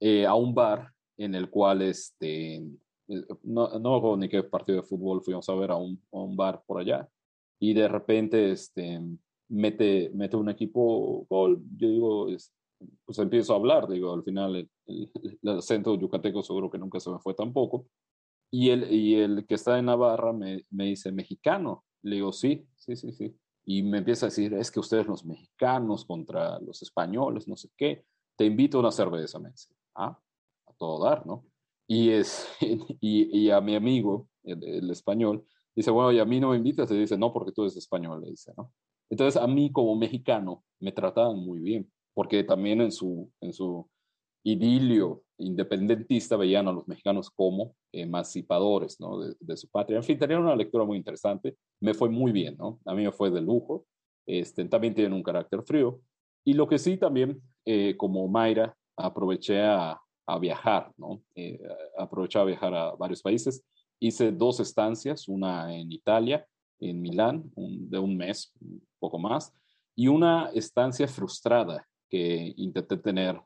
eh, 0.00 0.26
a 0.26 0.34
un 0.34 0.54
bar 0.54 0.92
en 1.16 1.34
el 1.34 1.50
cual, 1.50 1.82
este, 1.82 2.56
eh, 2.56 3.24
no, 3.42 3.78
no 3.78 4.16
ni 4.16 4.28
qué 4.28 4.42
partido 4.42 4.80
de 4.80 4.86
fútbol 4.86 5.22
fuimos 5.22 5.48
a 5.48 5.54
ver 5.54 5.70
a 5.70 5.76
un, 5.76 6.00
a 6.12 6.18
un 6.18 6.36
bar 6.36 6.62
por 6.66 6.80
allá, 6.80 7.08
y 7.58 7.74
de 7.74 7.88
repente 7.88 8.52
este, 8.52 9.00
mete, 9.48 10.10
mete 10.14 10.36
un 10.36 10.48
equipo 10.48 11.26
gol, 11.28 11.60
yo 11.76 11.88
digo, 11.88 12.26
pues 13.04 13.18
empiezo 13.18 13.52
a 13.52 13.56
hablar, 13.56 13.88
digo, 13.88 14.12
al 14.12 14.22
final 14.22 14.54
el, 14.54 14.70
el, 14.86 15.48
acento 15.48 15.98
yucateco 15.98 16.42
seguro 16.42 16.70
que 16.70 16.78
nunca 16.78 17.00
se 17.00 17.10
me 17.10 17.18
fue 17.18 17.34
tampoco. 17.34 17.86
Y 18.50 18.70
el, 18.70 18.92
y 18.92 19.16
el 19.16 19.46
que 19.46 19.54
está 19.54 19.78
en 19.78 19.86
Navarra 19.86 20.32
me, 20.32 20.64
me 20.70 20.86
dice, 20.86 21.12
mexicano. 21.12 21.84
Le 22.02 22.16
digo, 22.16 22.32
sí, 22.32 22.66
sí, 22.76 22.96
sí, 22.96 23.12
sí. 23.12 23.36
Y 23.64 23.82
me 23.82 23.98
empieza 23.98 24.26
a 24.26 24.28
decir, 24.30 24.54
es 24.54 24.70
que 24.70 24.80
ustedes 24.80 25.06
los 25.06 25.24
mexicanos 25.24 26.04
contra 26.04 26.58
los 26.60 26.82
españoles, 26.82 27.46
no 27.48 27.56
sé 27.56 27.68
qué. 27.76 28.04
Te 28.36 28.46
invito 28.46 28.78
a 28.78 28.80
una 28.80 28.92
cerveza, 28.92 29.38
me 29.38 29.50
dice. 29.50 29.74
Ah, 29.94 30.18
a 30.66 30.72
todo 30.74 31.04
dar, 31.04 31.26
¿no? 31.26 31.44
Y, 31.86 32.10
es, 32.10 32.48
y, 32.60 33.38
y 33.38 33.50
a 33.50 33.60
mi 33.60 33.74
amigo, 33.74 34.28
el, 34.44 34.62
el, 34.64 34.90
español, 34.90 35.44
dice, 35.74 35.90
bueno, 35.90 36.12
y 36.12 36.18
a 36.18 36.24
mí 36.24 36.40
no 36.40 36.50
me 36.50 36.56
invitas. 36.56 36.90
Y 36.90 36.98
dice, 36.98 37.18
no, 37.18 37.32
porque 37.32 37.52
tú 37.52 37.62
eres 37.62 37.76
español, 37.76 38.22
le 38.22 38.30
dice, 38.30 38.52
¿no? 38.56 38.72
Entonces, 39.10 39.40
a 39.40 39.46
mí 39.46 39.72
como 39.72 39.96
mexicano 39.96 40.64
me 40.80 40.92
trataban 40.92 41.38
muy 41.38 41.60
bien 41.60 41.90
porque 42.18 42.42
también 42.42 42.80
en 42.80 42.90
su, 42.90 43.30
en 43.40 43.52
su 43.52 43.88
idilio 44.42 45.22
independentista 45.38 46.36
veían 46.36 46.68
a 46.68 46.72
los 46.72 46.86
mexicanos 46.88 47.30
como 47.30 47.74
emancipadores 47.92 48.98
de, 49.40 49.56
su 49.56 49.68
patria. 49.68 49.96
En 49.96 50.04
fin, 50.04 50.18
tenían 50.18 50.42
una 50.42 50.56
lectura 50.56 50.84
muy 50.84 50.96
interesante, 50.96 51.56
me 51.80 51.94
fue 51.94 52.08
muy 52.08 52.32
bien, 52.32 52.56
¿no? 52.58 52.80
a 52.84 52.94
mí 52.94 53.04
me 53.04 53.12
fue 53.12 53.30
de 53.30 53.40
lujo, 53.40 53.86
este, 54.26 54.64
también 54.66 54.94
tienen 54.94 55.12
un 55.12 55.22
carácter 55.22 55.62
frío, 55.62 56.00
y 56.44 56.54
lo 56.54 56.66
que 56.66 56.78
sí 56.78 56.96
también, 56.96 57.40
eh, 57.64 57.96
como 57.96 58.26
Mayra, 58.28 58.74
aproveché 58.96 59.62
a, 59.62 60.00
viajar. 60.40 60.92
Eh, 61.34 61.58
aproveché 61.96 62.38
a 62.38 62.44
viajar 62.44 62.74
a 62.74 62.94
varios 62.96 63.22
países, 63.22 63.64
hice 63.98 64.30
dos 64.30 64.60
estancias, 64.60 65.26
una 65.26 65.74
en 65.74 65.90
Italia, 65.90 66.46
en 66.80 67.00
Milán, 67.00 67.50
de 67.56 67.98
un 67.98 68.16
mes, 68.16 68.52
un 68.60 68.86
poco 68.98 69.18
más, 69.18 69.54
y 69.96 70.08
una 70.08 70.50
estancia 70.54 71.08
frustrada 71.08 71.86
que 72.08 72.54
intenté 72.56 72.96
tener 72.98 73.40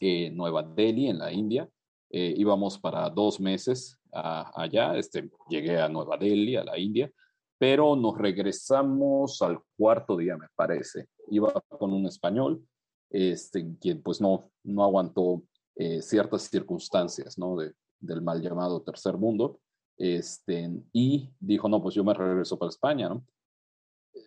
en 0.00 0.36
Nueva 0.36 0.62
Delhi, 0.62 1.08
en 1.08 1.18
la 1.18 1.32
India. 1.32 1.68
Eh, 2.10 2.34
íbamos 2.36 2.78
para 2.78 3.10
dos 3.10 3.40
meses 3.40 3.98
allá, 4.12 4.96
este, 4.96 5.30
llegué 5.48 5.78
a 5.78 5.88
Nueva 5.88 6.16
Delhi, 6.16 6.56
a 6.56 6.64
la 6.64 6.78
India, 6.78 7.10
pero 7.58 7.96
nos 7.96 8.16
regresamos 8.16 9.42
al 9.42 9.60
cuarto 9.76 10.16
día, 10.16 10.36
me 10.36 10.46
parece. 10.54 11.08
Iba 11.28 11.52
con 11.68 11.92
un 11.92 12.06
español, 12.06 12.64
este, 13.10 13.76
quien 13.80 14.02
pues 14.02 14.20
no, 14.20 14.50
no 14.64 14.84
aguantó 14.84 15.42
eh, 15.74 16.00
ciertas 16.02 16.42
circunstancias 16.42 17.38
¿no? 17.38 17.56
De, 17.56 17.72
del 18.00 18.22
mal 18.22 18.40
llamado 18.40 18.82
tercer 18.82 19.16
mundo, 19.16 19.60
este, 19.98 20.70
y 20.92 21.30
dijo, 21.40 21.68
no, 21.68 21.82
pues 21.82 21.94
yo 21.94 22.04
me 22.04 22.14
regreso 22.14 22.58
para 22.58 22.70
España, 22.70 23.08
¿no? 23.08 23.24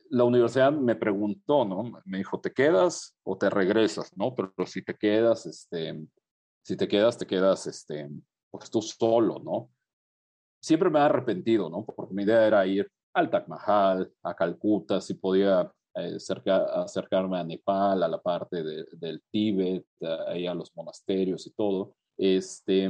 La 0.09 0.23
universidad 0.23 0.71
me 0.71 0.95
preguntó, 0.95 1.65
¿no? 1.65 1.83
Me 2.05 2.19
dijo, 2.19 2.39
¿te 2.39 2.51
quedas 2.51 3.17
o 3.23 3.37
te 3.37 3.49
regresas, 3.49 4.15
no? 4.17 4.33
Pero, 4.35 4.53
si 4.65 4.83
te 4.83 4.95
quedas, 4.95 5.45
este, 5.45 6.05
si 6.63 6.75
te 6.75 6.87
quedas, 6.87 7.17
te 7.17 7.27
quedas, 7.27 7.67
este, 7.67 8.09
pues 8.51 8.69
tú 8.69 8.81
solo, 8.81 9.39
¿no? 9.39 9.69
Siempre 10.61 10.89
me 10.89 10.99
he 10.99 11.03
arrepentido, 11.03 11.69
¿no? 11.69 11.85
Porque 11.85 12.13
mi 12.13 12.23
idea 12.23 12.45
era 12.45 12.65
ir 12.65 12.91
al 13.13 13.29
Taj 13.29 13.47
Mahal, 13.47 14.11
a 14.23 14.33
Calcuta, 14.33 14.99
si 15.01 15.13
podía 15.13 15.71
eh, 15.95 16.17
acercarme 16.75 17.39
a 17.39 17.43
Nepal, 17.43 18.03
a 18.03 18.07
la 18.07 18.21
parte 18.21 18.63
del 18.63 19.23
Tíbet, 19.31 19.85
ahí 20.27 20.47
a 20.47 20.53
los 20.53 20.75
monasterios 20.75 21.47
y 21.47 21.51
todo. 21.51 21.95
Este, 22.17 22.89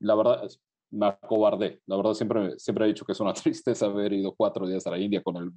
la 0.00 0.14
verdad, 0.14 0.48
me 0.90 1.06
acobardé. 1.06 1.80
La 1.86 1.96
verdad, 1.96 2.14
siempre, 2.14 2.58
siempre 2.58 2.84
he 2.84 2.88
dicho 2.88 3.04
que 3.04 3.12
es 3.12 3.20
una 3.20 3.32
tristeza 3.34 3.86
haber 3.86 4.12
ido 4.12 4.34
cuatro 4.34 4.66
días 4.66 4.86
a 4.86 4.90
la 4.90 4.98
India 4.98 5.22
con 5.22 5.36
el 5.36 5.52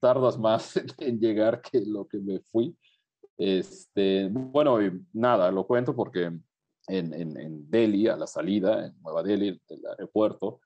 tardas 0.00 0.38
más 0.38 0.74
en 0.98 1.18
llegar 1.18 1.60
que 1.60 1.80
lo 1.84 2.06
que 2.06 2.18
me 2.18 2.40
fui. 2.40 2.76
Este, 3.36 4.28
bueno, 4.30 4.82
y 4.82 4.90
nada, 5.12 5.50
lo 5.50 5.66
cuento 5.66 5.94
porque 5.94 6.24
en, 6.24 6.44
en, 6.88 7.36
en, 7.38 7.70
Delhi, 7.70 8.08
a 8.08 8.16
la 8.16 8.26
salida, 8.26 8.86
en 8.86 9.00
Nueva 9.00 9.22
Delhi, 9.22 9.60
del 9.68 9.86
aeropuerto, 9.86 10.60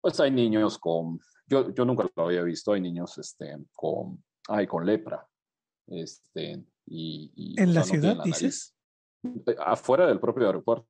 pues 0.00 0.20
hay 0.20 0.30
niños 0.30 0.78
con, 0.78 1.18
yo, 1.46 1.72
yo 1.74 1.84
nunca 1.84 2.08
lo 2.14 2.24
había 2.24 2.42
visto, 2.42 2.72
hay 2.72 2.80
niños 2.80 3.18
este, 3.18 3.56
con, 3.72 4.22
ay, 4.48 4.66
con 4.66 4.86
lepra. 4.86 5.26
Este, 5.88 6.62
y, 6.86 7.54
¿En 7.60 7.74
la 7.74 7.82
ciudad, 7.82 8.22
dices? 8.22 8.76
Afuera 9.58 10.06
del 10.06 10.20
propio 10.20 10.46
aeropuerto. 10.46 10.86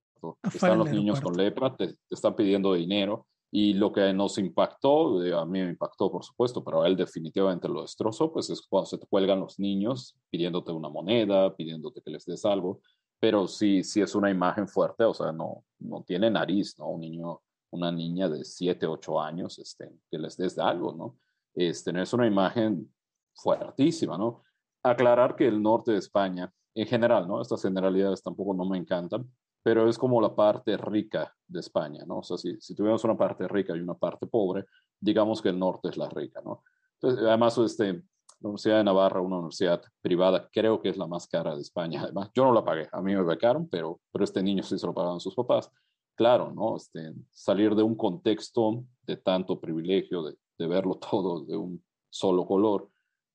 están 0.53 0.79
los 0.79 0.91
niños 0.91 1.21
con 1.21 1.37
lepra, 1.37 1.75
te, 1.75 1.95
te, 1.95 2.15
están 2.15 2.37
pidiendo 2.37 2.75
dinero 2.75 3.27
y 3.51 3.75
lo 3.75 3.93
que 3.93 4.13
nos 4.13 4.37
impactó, 4.39 5.21
a 5.39 5.47
mí 5.47 5.61
me 5.61 5.71
impactó 5.71 6.11
por 6.11 6.25
supuesto, 6.25 6.63
pero 6.63 6.83
a 6.83 6.87
él 6.87 6.97
definitivamente 6.97 7.69
lo 7.69 7.83
destrozó, 7.83 8.31
pues 8.33 8.51
es 8.51 8.61
cuando 8.63 8.87
se 8.87 8.99
te 8.99 9.07
cuelgan 9.07 9.41
los 9.41 9.59
niños 9.59 10.17
pidiéndote 10.31 10.73
una 10.73 10.89
moneda, 10.89 11.55
pidiéndote 11.57 12.03
que 12.03 12.11
les 12.11 12.27
des 12.27 12.45
algo, 12.45 12.83
pero 13.19 13.49
sí, 13.49 13.83
sí 13.83 14.01
es 14.01 14.15
una 14.15 14.31
imagen 14.31 14.69
fuerte, 14.69 15.05
o 15.05 15.15
sea, 15.15 15.33
no, 15.33 15.65
no 15.79 16.03
tiene 16.03 16.31
nariz, 16.31 16.79
¿no? 16.79 16.89
Un 16.91 17.01
niño, 17.01 17.41
una 17.71 17.91
niña 17.91 18.29
de 18.29 18.45
7, 18.45 18.87
8 18.87 19.21
años, 19.21 19.59
este, 19.59 19.91
que 20.11 20.19
les 20.19 20.37
des 20.37 20.59
algo, 20.59 20.93
¿no? 20.93 21.19
Este, 21.55 21.91
es 22.01 22.13
una 22.13 22.27
imagen 22.27 22.93
fuertísima, 23.35 24.19
¿no? 24.19 24.43
Aclarar 24.83 25.35
que 25.35 25.49
el 25.49 25.61
norte 25.61 25.93
de 25.93 25.99
España, 25.99 26.53
en 26.75 26.87
general, 26.87 27.27
¿no? 27.27 27.41
Estas 27.41 27.63
generalidades 27.63 28.23
tampoco 28.23 28.55
no 28.55 28.65
me 28.67 28.79
encantan, 28.79 29.29
pero 29.69 29.87
es 29.87 29.99
como 29.99 30.19
la 30.19 30.35
parte 30.35 30.79
rica 30.79 31.37
de 31.47 31.61
España, 31.61 32.03
¿no? 32.07 32.21
O 32.21 32.23
sea, 32.23 32.39
si, 32.39 32.59
si 32.59 32.75
tuviéramos 32.75 33.05
una 33.05 33.19
parte 33.19 33.47
rica 33.47 33.77
y 33.77 33.81
una 33.81 33.93
parte 33.93 34.27
pobre, 34.27 34.65
digamos 34.99 35.43
que 35.43 35.51
el 35.51 35.59
norte 35.59 35.91
es 35.91 35.99
la 35.99 36.09
rica, 36.09 36.41
¿no? 36.43 36.63
Entonces, 36.95 37.23
además, 37.23 37.59
este, 37.59 37.93
la 37.93 38.03
Universidad 38.41 38.79
de 38.79 38.85
Navarra, 38.85 39.21
una 39.21 39.37
universidad 39.37 39.83
privada, 40.01 40.49
creo 40.51 40.81
que 40.81 40.89
es 40.89 40.97
la 40.97 41.07
más 41.07 41.29
cara 41.29 41.55
de 41.55 41.61
España. 41.61 42.01
Además, 42.03 42.31
yo 42.35 42.45
no 42.45 42.55
la 42.55 42.65
pagué, 42.65 42.89
a 42.91 43.03
mí 43.03 43.15
me 43.15 43.23
becaron, 43.23 43.69
pero, 43.69 44.01
pero 44.11 44.25
este 44.25 44.43
niño 44.43 44.63
sí 44.63 44.79
se 44.79 44.87
lo 44.87 44.95
pagaban 44.95 45.21
sus 45.21 45.35
papás. 45.35 45.71
Claro, 46.15 46.51
¿no? 46.51 46.77
Este, 46.77 47.13
salir 47.31 47.75
de 47.75 47.83
un 47.83 47.95
contexto 47.95 48.85
de 49.03 49.19
tanto 49.19 49.61
privilegio, 49.61 50.23
de, 50.23 50.35
de 50.59 50.67
verlo 50.67 50.95
todo 51.11 51.45
de 51.45 51.59
un 51.59 51.85
solo 52.09 52.47
color. 52.47 52.89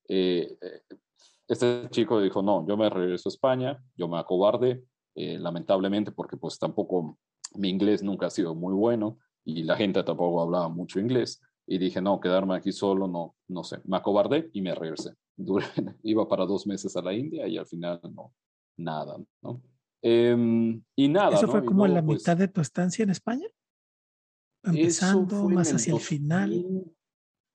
Eh, 0.08 0.58
eh, 0.60 0.82
este 1.48 1.88
chico 1.92 2.20
dijo, 2.20 2.42
no, 2.42 2.66
yo 2.68 2.76
me 2.76 2.90
regreso 2.90 3.30
a 3.30 3.34
España, 3.34 3.84
yo 3.96 4.08
me 4.08 4.18
acobarde, 4.18 4.84
eh, 5.16 5.38
lamentablemente, 5.40 6.12
porque 6.12 6.38
pues 6.38 6.58
tampoco 6.58 7.18
mi 7.56 7.70
inglés 7.70 8.04
nunca 8.04 8.28
ha 8.28 8.30
sido 8.30 8.56
muy 8.56 8.74
bueno 8.74 9.20
y 9.46 9.64
la 9.64 9.76
gente 9.76 10.04
tampoco 10.04 10.42
hablaba 10.42 10.70
mucho 10.70 11.00
inglés. 11.00 11.42
Y 11.66 11.78
dije, 11.78 12.02
no, 12.02 12.20
quedarme 12.20 12.56
aquí 12.56 12.72
solo, 12.72 13.08
no, 13.08 13.36
no 13.48 13.64
sé. 13.64 13.80
Me 13.86 13.98
acobardé 13.98 14.50
y 14.54 14.62
me 14.62 14.76
regresé. 14.76 15.14
iba 16.04 16.28
para 16.28 16.46
dos 16.46 16.68
meses 16.68 16.96
a 16.96 17.02
la 17.02 17.14
India 17.14 17.48
y 17.48 17.58
al 17.58 17.66
final 17.66 18.00
no, 18.14 18.34
nada, 18.78 19.18
¿no? 19.42 19.62
Em, 20.02 20.84
y 20.96 21.08
nada. 21.08 21.38
¿Eso 21.38 21.48
fue 21.48 21.64
como 21.64 21.88
la 21.88 22.04
pues 22.04 22.20
mitad 22.20 22.36
de 22.36 22.50
tu 22.50 22.60
estancia 22.60 23.04
en 23.04 23.10
España? 23.10 23.48
Empezando 24.64 25.50
más 25.50 25.74
hacia 25.74 25.94
el 25.94 26.00
final. 26.00 26.66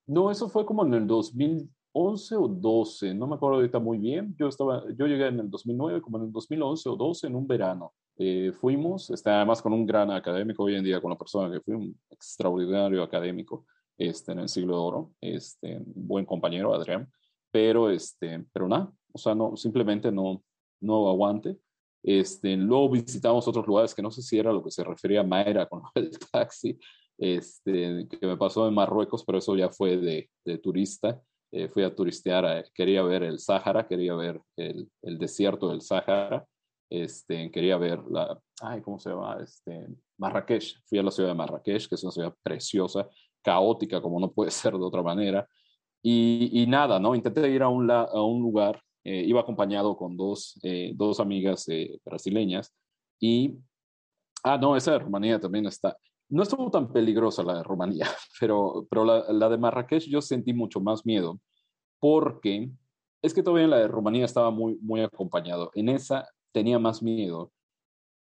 No, 0.07 0.31
eso 0.31 0.49
fue 0.49 0.65
como 0.65 0.87
en 0.87 0.95
el 0.95 1.07
2000, 1.07 1.71
11 1.93 2.37
o 2.37 2.49
12, 2.49 3.15
no 3.15 3.27
me 3.27 3.37
acuerdo 3.37 3.57
ahorita 3.57 3.79
muy 3.79 3.99
bien. 3.99 4.35
Yo, 4.39 4.49
estaba, 4.49 4.85
yo 4.97 5.07
llegué 5.07 5.27
en 5.29 5.41
el 5.41 5.51
2009, 5.51 6.01
como 6.01 6.19
en 6.19 6.25
el 6.25 6.33
2011 6.33 6.89
o 6.89 6.97
12, 6.97 7.27
en 7.27 7.35
un 7.35 7.47
verano. 7.47 7.93
Eh, 8.17 8.53
fuimos, 8.53 9.11
este, 9.11 9.31
además 9.31 9.63
con 9.63 9.73
un 9.73 9.87
gran 9.87 10.11
académico 10.11 10.65
hoy 10.65 10.75
en 10.75 10.85
día, 10.85 11.01
con 11.01 11.11
la 11.11 11.19
persona 11.19 11.53
que 11.53 11.61
fue 11.61 11.77
un 11.77 11.97
extraordinario 12.11 13.03
académico 13.03 13.65
este, 13.97 14.33
en 14.33 14.41
el 14.41 14.49
siglo 14.49 14.75
de 14.75 14.81
oro, 14.81 15.13
este, 15.21 15.81
buen 15.87 16.25
compañero, 16.25 16.75
Adrián, 16.75 17.09
pero, 17.51 17.91
este, 17.91 18.45
pero 18.53 18.69
nada, 18.69 18.93
o 19.13 19.19
sea, 19.19 19.35
no, 19.35 19.57
simplemente 19.57 20.11
no, 20.11 20.43
no 20.81 21.09
aguante. 21.09 21.59
Este, 22.03 22.57
luego 22.57 22.91
visitamos 22.91 23.47
otros 23.49 23.67
lugares 23.67 23.95
que 23.95 24.03
no 24.03 24.11
sé 24.11 24.23
si 24.23 24.39
era 24.39 24.53
lo 24.53 24.63
que 24.63 24.71
se 24.71 24.85
refería 24.85 25.21
a 25.21 25.25
Mayra 25.25 25.67
con 25.67 25.83
el 25.95 26.11
taxi, 26.19 26.79
este, 27.19 28.07
que 28.09 28.27
me 28.27 28.37
pasó 28.37 28.67
en 28.69 28.75
Marruecos, 28.75 29.25
pero 29.25 29.39
eso 29.39 29.57
ya 29.57 29.69
fue 29.69 29.97
de, 29.97 30.31
de 30.45 30.59
turista. 30.59 31.21
Eh, 31.51 31.69
fui 31.69 31.83
a 31.83 31.95
turistear, 31.95 32.67
quería 32.75 33.03
ver 33.03 33.23
el 33.23 33.39
Sáhara, 33.39 33.87
quería 33.87 34.15
ver 34.15 34.41
el, 34.57 34.91
desierto 35.19 35.71
del 35.71 35.81
Sáhara, 35.81 36.47
este, 36.91 37.51
quería 37.51 37.79
ver 37.79 38.03
la, 38.11 38.39
ay, 38.61 38.83
¿cómo 38.83 38.99
se 38.99 39.09
llama? 39.11 39.39
Este, 39.43 39.87
Marrakech, 40.19 40.79
fui 40.85 40.99
a 40.99 41.03
la 41.03 41.11
ciudad 41.11 41.31
de 41.31 41.35
Marrakech, 41.35 41.89
que 41.89 41.95
es 41.95 42.03
una 42.03 42.13
ciudad 42.13 42.35
preciosa, 42.43 43.09
caótica 43.43 44.03
como 44.03 44.21
no 44.21 44.31
puede 44.31 44.51
ser 44.51 44.75
de 44.75 44.85
otra 44.85 45.03
manera, 45.03 45.49
y, 46.03 46.67
nada, 46.69 46.99
¿no? 47.01 47.15
Intenté 47.15 47.51
ir 47.51 47.63
a 47.63 47.69
un, 47.69 47.91
a 47.91 48.23
un 48.23 48.41
lugar, 48.41 48.81
eh, 49.05 49.25
iba 49.27 49.41
acompañado 49.41 49.97
con 49.97 50.17
dos, 50.17 50.59
eh, 50.63 50.93
dos 50.95 51.19
amigas 51.19 51.67
brasileñas, 52.05 52.75
y, 53.19 53.57
ah, 54.45 54.59
no, 54.59 54.77
esa 54.77 54.93
de 54.93 54.99
Rumanía 54.99 55.41
también 55.41 55.67
está, 55.67 55.97
no 56.31 56.43
estuvo 56.43 56.71
tan 56.71 56.93
peligrosa 56.93 57.43
la 57.43 57.57
de 57.57 57.63
Rumanía, 57.63 58.07
pero, 58.41 58.87
pero 58.91 59.05
la, 59.05 59.49
de 59.49 59.59
Marrakech 59.59 60.05
yo 60.09 60.21
sentí 60.21 60.53
mucho 60.53 60.81
más 60.81 61.05
miedo 61.07 61.41
porque 62.01 62.71
es 63.23 63.35
que 63.35 63.43
todavía 63.43 63.67
la 63.67 63.79
de 63.79 63.89
Rumanía 63.89 64.25
estaba 64.25 64.51
muy, 64.51 64.79
muy 64.81 65.01
acompañado. 65.01 65.71
En 65.75 65.89
esa 65.89 66.29
tenía 66.53 66.79
más 66.79 67.03
miedo 67.03 67.53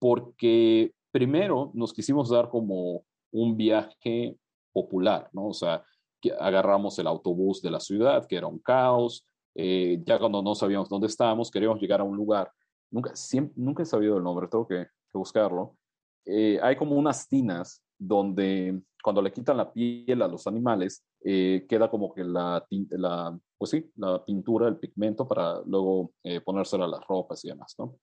porque 0.00 0.92
primero 1.12 1.70
nos 1.74 1.92
quisimos 1.92 2.30
dar 2.30 2.48
como 2.48 3.04
un 3.30 3.56
viaje 3.56 4.36
popular, 4.72 5.28
¿no? 5.32 5.48
O 5.48 5.54
sea, 5.54 5.84
que 6.20 6.32
agarramos 6.32 6.98
el 6.98 7.06
autobús 7.06 7.62
de 7.62 7.70
la 7.70 7.78
ciudad, 7.78 8.26
que 8.26 8.36
era 8.36 8.48
un 8.48 8.58
caos, 8.58 9.24
eh, 9.54 10.00
ya 10.04 10.18
cuando 10.18 10.42
no 10.42 10.54
sabíamos 10.54 10.88
dónde 10.88 11.06
estábamos, 11.06 11.50
queríamos 11.50 11.80
llegar 11.80 12.00
a 12.00 12.04
un 12.04 12.16
lugar. 12.16 12.50
Nunca, 12.90 13.14
siempre, 13.14 13.54
nunca 13.56 13.82
he 13.82 13.86
sabido 13.86 14.16
el 14.16 14.24
nombre, 14.24 14.48
tengo 14.48 14.66
que, 14.66 14.86
buscarlo. 15.12 15.76
Eh, 16.24 16.60
hay 16.62 16.76
como 16.76 16.94
unas 16.94 17.28
tinas 17.28 17.82
donde 17.98 18.80
cuando 19.02 19.22
le 19.22 19.32
quitan 19.32 19.56
la 19.56 19.72
piel 19.72 20.22
a 20.22 20.28
los 20.28 20.46
animales, 20.46 21.04
eh, 21.24 21.66
queda 21.68 21.90
como 21.90 22.12
que 22.12 22.24
la, 22.24 22.64
la, 22.90 23.38
pues 23.56 23.70
sí, 23.70 23.90
la 23.96 24.24
pintura, 24.24 24.68
el 24.68 24.76
pigmento 24.76 25.26
para 25.26 25.60
luego 25.64 26.12
eh, 26.22 26.40
ponérsela 26.40 26.84
a 26.84 26.88
las 26.88 27.06
ropas 27.06 27.44
y 27.44 27.48
demás, 27.48 27.74
¿no? 27.78 27.96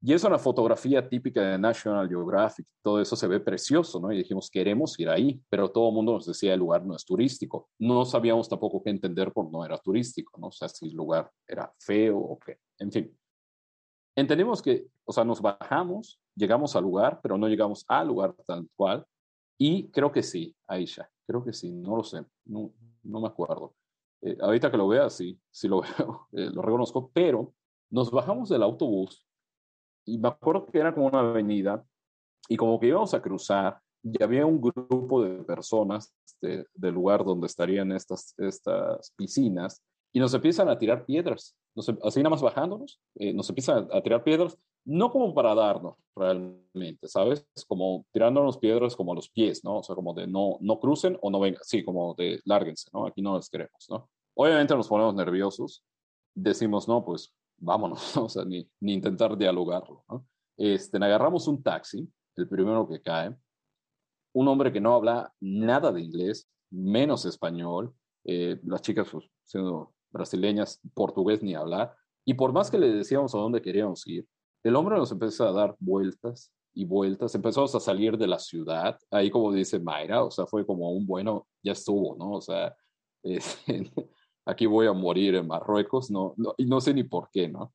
Y 0.00 0.12
es 0.12 0.22
una 0.22 0.38
fotografía 0.38 1.08
típica 1.08 1.42
de 1.42 1.58
National 1.58 2.08
Geographic, 2.08 2.64
todo 2.82 3.00
eso 3.00 3.16
se 3.16 3.26
ve 3.26 3.40
precioso, 3.40 3.98
¿no? 3.98 4.12
Y 4.12 4.18
dijimos, 4.18 4.48
queremos 4.48 4.98
ir 5.00 5.08
ahí, 5.08 5.42
pero 5.50 5.72
todo 5.72 5.88
el 5.88 5.94
mundo 5.94 6.12
nos 6.12 6.26
decía, 6.26 6.54
el 6.54 6.60
lugar 6.60 6.86
no 6.86 6.94
es 6.94 7.04
turístico. 7.04 7.68
No 7.80 8.04
sabíamos 8.04 8.48
tampoco 8.48 8.80
qué 8.80 8.90
entender 8.90 9.32
por 9.32 9.50
no 9.50 9.64
era 9.64 9.76
turístico, 9.76 10.38
¿no? 10.40 10.48
O 10.48 10.52
sea, 10.52 10.68
si 10.68 10.86
el 10.86 10.94
lugar 10.94 11.28
era 11.48 11.72
feo 11.80 12.16
o 12.16 12.38
qué, 12.38 12.58
en 12.78 12.92
fin. 12.92 13.18
Entendimos 14.14 14.62
que, 14.62 14.86
o 15.08 15.12
sea, 15.12 15.24
nos 15.24 15.40
bajamos, 15.40 16.20
llegamos 16.36 16.76
al 16.76 16.82
lugar, 16.82 17.18
pero 17.22 17.38
no 17.38 17.48
llegamos 17.48 17.82
al 17.88 18.08
lugar 18.08 18.34
tal 18.46 18.68
cual. 18.76 19.06
Y 19.58 19.88
creo 19.90 20.12
que 20.12 20.22
sí, 20.22 20.54
Aisha, 20.66 21.10
creo 21.26 21.42
que 21.42 21.54
sí, 21.54 21.72
no 21.72 21.96
lo 21.96 22.04
sé, 22.04 22.26
no, 22.44 22.70
no 23.04 23.20
me 23.22 23.26
acuerdo. 23.26 23.74
Eh, 24.20 24.36
ahorita 24.38 24.70
que 24.70 24.76
lo 24.76 24.86
vea, 24.86 25.08
sí, 25.08 25.40
sí 25.50 25.66
lo 25.66 25.80
veo, 25.98 26.28
eh, 26.32 26.50
lo 26.52 26.60
reconozco, 26.60 27.10
pero 27.14 27.54
nos 27.90 28.10
bajamos 28.10 28.50
del 28.50 28.62
autobús 28.62 29.26
y 30.04 30.18
me 30.18 30.28
acuerdo 30.28 30.66
que 30.66 30.78
era 30.78 30.92
como 30.92 31.06
una 31.06 31.20
avenida 31.20 31.82
y 32.46 32.58
como 32.58 32.78
que 32.78 32.88
íbamos 32.88 33.14
a 33.14 33.22
cruzar 33.22 33.80
y 34.02 34.22
había 34.22 34.44
un 34.44 34.60
grupo 34.60 35.22
de 35.22 35.42
personas 35.42 36.14
de, 36.42 36.66
del 36.74 36.94
lugar 36.94 37.24
donde 37.24 37.46
estarían 37.46 37.92
estas, 37.92 38.34
estas 38.36 39.10
piscinas 39.16 39.82
y 40.12 40.20
nos 40.20 40.34
empiezan 40.34 40.68
a 40.68 40.78
tirar 40.78 41.06
piedras, 41.06 41.56
nos, 41.74 41.88
em, 41.88 41.98
así 42.02 42.20
nada 42.20 42.30
más 42.30 42.42
bajándonos, 42.42 43.00
eh, 43.16 43.32
nos 43.32 43.48
empiezan 43.48 43.88
a, 43.92 44.02
tirar 44.02 44.24
piedras, 44.24 44.58
no 44.84 45.10
como 45.10 45.34
para 45.34 45.54
darnos 45.54 45.96
realmente, 46.14 47.08
¿sabes? 47.08 47.46
Como 47.66 48.06
tirándonos 48.12 48.58
piedras 48.58 48.96
como 48.96 49.12
a 49.12 49.14
los 49.14 49.30
pies, 49.30 49.62
¿no? 49.64 49.78
O 49.78 49.82
sea, 49.82 49.94
como 49.94 50.14
de 50.14 50.26
no, 50.26 50.58
no 50.60 50.80
crucen 50.80 51.18
o 51.22 51.30
no 51.30 51.40
vengan, 51.40 51.62
sí, 51.64 51.84
como 51.84 52.14
de 52.14 52.40
lárguense, 52.44 52.90
¿no? 52.92 53.06
Aquí 53.06 53.22
no 53.22 53.36
les 53.36 53.48
queremos, 53.48 53.86
¿no? 53.88 54.08
Obviamente 54.34 54.74
nos 54.74 54.88
ponemos 54.88 55.14
nerviosos, 55.14 55.84
decimos, 56.34 56.88
no, 56.88 57.04
pues 57.04 57.34
vámonos, 57.58 58.16
o 58.16 58.28
sea, 58.28 58.44
ni, 58.44 58.68
ni 58.80 58.94
intentar 58.94 59.36
dialogarlo. 59.36 60.04
¿no? 60.08 60.26
Este, 60.56 60.96
agarramos 60.98 61.46
un 61.48 61.62
taxi, 61.62 62.08
el 62.36 62.48
primero 62.48 62.88
que 62.88 63.00
cae, 63.00 63.34
un 64.32 64.48
hombre 64.48 64.72
que 64.72 64.80
no 64.80 64.94
habla 64.94 65.32
nada 65.40 65.92
de 65.92 66.00
inglés, 66.00 66.48
menos 66.70 67.24
español, 67.24 67.94
eh, 68.24 68.60
las 68.64 68.82
chicas 68.82 69.08
pues, 69.10 69.24
siendo 69.44 69.92
brasileñas, 70.10 70.80
portugués 70.94 71.42
ni 71.42 71.54
hablar, 71.54 71.94
y 72.24 72.34
por 72.34 72.52
más 72.52 72.70
que 72.70 72.78
le 72.78 72.92
decíamos 72.92 73.34
a 73.34 73.38
dónde 73.38 73.62
queríamos 73.62 74.06
ir, 74.06 74.26
el 74.62 74.76
hombre 74.76 74.96
nos 74.96 75.12
empezó 75.12 75.46
a 75.46 75.52
dar 75.52 75.76
vueltas 75.78 76.52
y 76.74 76.84
vueltas, 76.84 77.34
empezamos 77.34 77.74
a 77.74 77.80
salir 77.80 78.16
de 78.16 78.26
la 78.26 78.38
ciudad, 78.38 78.98
ahí 79.10 79.30
como 79.30 79.52
dice 79.52 79.80
Mayra, 79.80 80.24
o 80.24 80.30
sea, 80.30 80.46
fue 80.46 80.64
como 80.66 80.90
un 80.92 81.06
bueno, 81.06 81.46
ya 81.62 81.72
estuvo, 81.72 82.16
¿no? 82.16 82.32
O 82.32 82.40
sea, 82.40 82.76
aquí 84.46 84.66
voy 84.66 84.86
a 84.86 84.92
morir 84.92 85.34
en 85.34 85.46
Marruecos, 85.46 86.10
no, 86.10 86.34
y 86.56 86.66
no 86.66 86.80
sé 86.80 86.94
ni 86.94 87.04
por 87.04 87.30
qué, 87.30 87.48
¿no? 87.48 87.72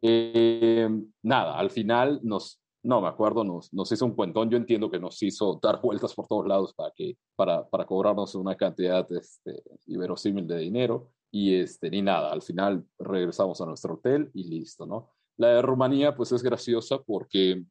Eh, 0.00 0.88
nada, 1.22 1.58
al 1.58 1.70
final 1.70 2.20
nos, 2.22 2.60
no 2.82 3.00
me 3.00 3.08
acuerdo, 3.08 3.44
nos, 3.44 3.72
nos 3.72 3.90
hizo 3.92 4.04
un 4.06 4.14
cuentón, 4.14 4.50
yo 4.50 4.56
entiendo 4.56 4.90
que 4.90 4.98
nos 4.98 5.22
hizo 5.22 5.58
dar 5.62 5.80
vueltas 5.80 6.14
por 6.14 6.26
todos 6.26 6.46
lados 6.46 6.74
para, 6.74 6.92
que, 6.96 7.16
para, 7.36 7.68
para 7.68 7.86
cobrarnos 7.86 8.34
una 8.34 8.56
cantidad 8.56 9.06
este, 9.12 9.62
inverosímil 9.86 10.46
de 10.46 10.58
dinero, 10.58 11.12
y 11.30 11.54
este, 11.54 11.90
ni 11.90 12.02
nada, 12.02 12.30
al 12.30 12.42
final 12.42 12.84
regresamos 12.98 13.60
a 13.60 13.66
nuestro 13.66 13.94
hotel 13.94 14.30
y 14.34 14.44
listo, 14.44 14.84
¿no? 14.84 15.10
La 15.42 15.48
de 15.48 15.62
Rumanía, 15.62 16.14
pues 16.14 16.30
es 16.30 16.40
graciosa 16.40 17.02
porque 17.02 17.64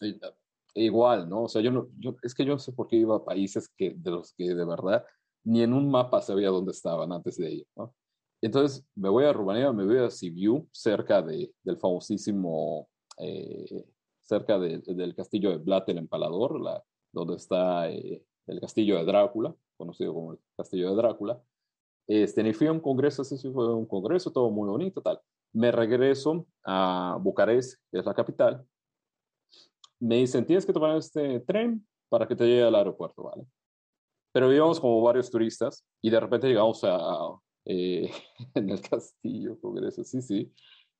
eh, 0.00 0.20
igual, 0.74 1.28
¿no? 1.28 1.44
O 1.44 1.48
sea, 1.48 1.62
yo, 1.62 1.70
no, 1.70 1.88
yo 2.00 2.16
es 2.22 2.34
que 2.34 2.44
yo 2.44 2.54
no 2.54 2.58
sé 2.58 2.72
por 2.72 2.88
qué 2.88 2.96
iba 2.96 3.14
a 3.14 3.24
países 3.24 3.68
que, 3.76 3.94
de 3.96 4.10
los 4.10 4.32
que 4.34 4.54
de 4.54 4.64
verdad 4.64 5.04
ni 5.44 5.62
en 5.62 5.72
un 5.72 5.88
mapa 5.88 6.20
sabía 6.20 6.48
dónde 6.48 6.72
estaban 6.72 7.12
antes 7.12 7.36
de 7.36 7.52
ir. 7.52 7.66
¿no? 7.76 7.94
Entonces 8.40 8.84
me 8.96 9.08
voy 9.08 9.24
a 9.24 9.32
Rumanía, 9.32 9.72
me 9.72 9.84
voy 9.84 9.98
a 9.98 10.10
Sibiu, 10.10 10.68
cerca 10.72 11.22
de, 11.22 11.52
del 11.62 11.78
famosísimo, 11.78 12.88
eh, 13.18 13.84
cerca 14.20 14.58
del 14.58 15.14
castillo 15.14 15.50
de 15.50 15.58
Vlad 15.58 15.88
el 15.90 15.98
Empalador, 15.98 16.60
la, 16.60 16.82
donde 17.12 17.36
está 17.36 17.88
eh, 17.88 18.24
el 18.48 18.60
castillo 18.60 18.98
de 18.98 19.04
Drácula, 19.04 19.54
conocido 19.76 20.12
como 20.12 20.32
el 20.32 20.40
castillo 20.56 20.90
de 20.90 20.96
Drácula. 20.96 21.40
Este, 22.08 22.46
y 22.48 22.52
fui 22.52 22.66
a 22.66 22.72
un 22.72 22.80
congreso, 22.80 23.22
ese 23.22 23.36
fue 23.52 23.72
un 23.72 23.86
congreso, 23.86 24.32
todo 24.32 24.50
muy 24.50 24.68
bonito, 24.68 25.00
tal. 25.00 25.20
Me 25.52 25.70
regreso 25.70 26.46
a 26.64 27.18
Bucarest, 27.20 27.80
que 27.90 27.98
es 27.98 28.06
la 28.06 28.14
capital. 28.14 28.64
Me 30.00 30.16
dicen, 30.16 30.46
tienes 30.46 30.66
que 30.66 30.72
tomar 30.72 30.96
este 30.96 31.40
tren 31.40 31.86
para 32.08 32.26
que 32.26 32.36
te 32.36 32.44
llegue 32.44 32.64
al 32.64 32.74
aeropuerto, 32.74 33.24
¿vale? 33.24 33.44
Pero 34.32 34.52
íbamos 34.52 34.80
como 34.80 35.02
varios 35.02 35.30
turistas 35.30 35.84
y 36.00 36.10
de 36.10 36.20
repente 36.20 36.48
llegamos 36.48 36.82
a, 36.84 36.98
eh, 37.64 38.10
en 38.54 38.70
el 38.70 38.80
castillo, 38.80 39.58
congreso, 39.60 40.04
sí, 40.04 40.22
sí. 40.22 40.52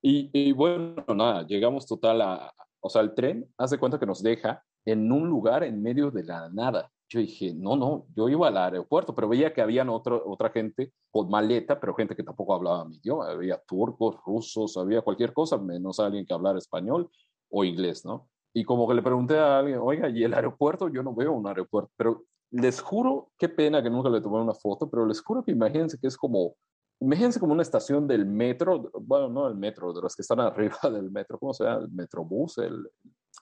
Y, 0.02 0.30
y, 0.32 0.52
bueno, 0.52 1.04
nada, 1.14 1.46
llegamos 1.46 1.86
total 1.86 2.20
a, 2.22 2.54
o 2.80 2.90
sea, 2.90 3.02
el 3.02 3.14
tren 3.14 3.48
hace 3.56 3.78
cuenta 3.78 3.98
que 3.98 4.06
nos 4.06 4.22
deja 4.22 4.64
en 4.84 5.10
un 5.12 5.28
lugar 5.28 5.62
en 5.62 5.80
medio 5.80 6.10
de 6.10 6.24
la 6.24 6.48
nada. 6.50 6.90
Yo 7.12 7.20
dije, 7.20 7.52
no, 7.52 7.76
no, 7.76 8.06
yo 8.16 8.30
iba 8.30 8.48
al 8.48 8.56
aeropuerto, 8.56 9.14
pero 9.14 9.28
veía 9.28 9.52
que 9.52 9.60
habían 9.60 9.90
otro, 9.90 10.22
otra 10.24 10.48
gente 10.48 10.94
con 11.10 11.28
maleta, 11.28 11.78
pero 11.78 11.94
gente 11.94 12.16
que 12.16 12.22
tampoco 12.22 12.54
hablaba 12.54 12.86
mi 12.86 12.96
idioma. 12.96 13.30
Había 13.30 13.58
turcos, 13.58 14.16
rusos, 14.24 14.78
había 14.78 15.02
cualquier 15.02 15.34
cosa, 15.34 15.58
menos 15.58 16.00
alguien 16.00 16.24
que 16.24 16.32
hablara 16.32 16.56
español 16.56 17.10
o 17.50 17.64
inglés, 17.64 18.06
¿no? 18.06 18.30
Y 18.54 18.64
como 18.64 18.88
que 18.88 18.94
le 18.94 19.02
pregunté 19.02 19.38
a 19.38 19.58
alguien, 19.58 19.78
oiga, 19.82 20.08
¿y 20.08 20.24
el 20.24 20.32
aeropuerto? 20.32 20.88
Yo 20.88 21.02
no 21.02 21.14
veo 21.14 21.32
un 21.32 21.46
aeropuerto, 21.46 21.90
pero 21.98 22.24
les 22.50 22.80
juro, 22.80 23.30
qué 23.36 23.50
pena 23.50 23.82
que 23.82 23.90
nunca 23.90 24.08
le 24.08 24.22
tomé 24.22 24.40
una 24.40 24.54
foto, 24.54 24.88
pero 24.88 25.04
les 25.04 25.20
juro 25.20 25.42
que 25.44 25.52
imagínense 25.52 25.98
que 25.98 26.06
es 26.06 26.16
como, 26.16 26.54
imagínense 26.98 27.38
como 27.38 27.52
una 27.52 27.60
estación 27.60 28.08
del 28.08 28.24
metro, 28.24 28.90
bueno, 29.02 29.28
no 29.28 29.48
el 29.48 29.54
metro, 29.54 29.92
de 29.92 30.00
las 30.00 30.16
que 30.16 30.22
están 30.22 30.40
arriba 30.40 30.78
del 30.84 31.10
metro, 31.10 31.38
¿cómo 31.38 31.52
se 31.52 31.64
llama? 31.64 31.84
El 31.84 31.92
metrobús, 31.92 32.56
el, 32.56 32.90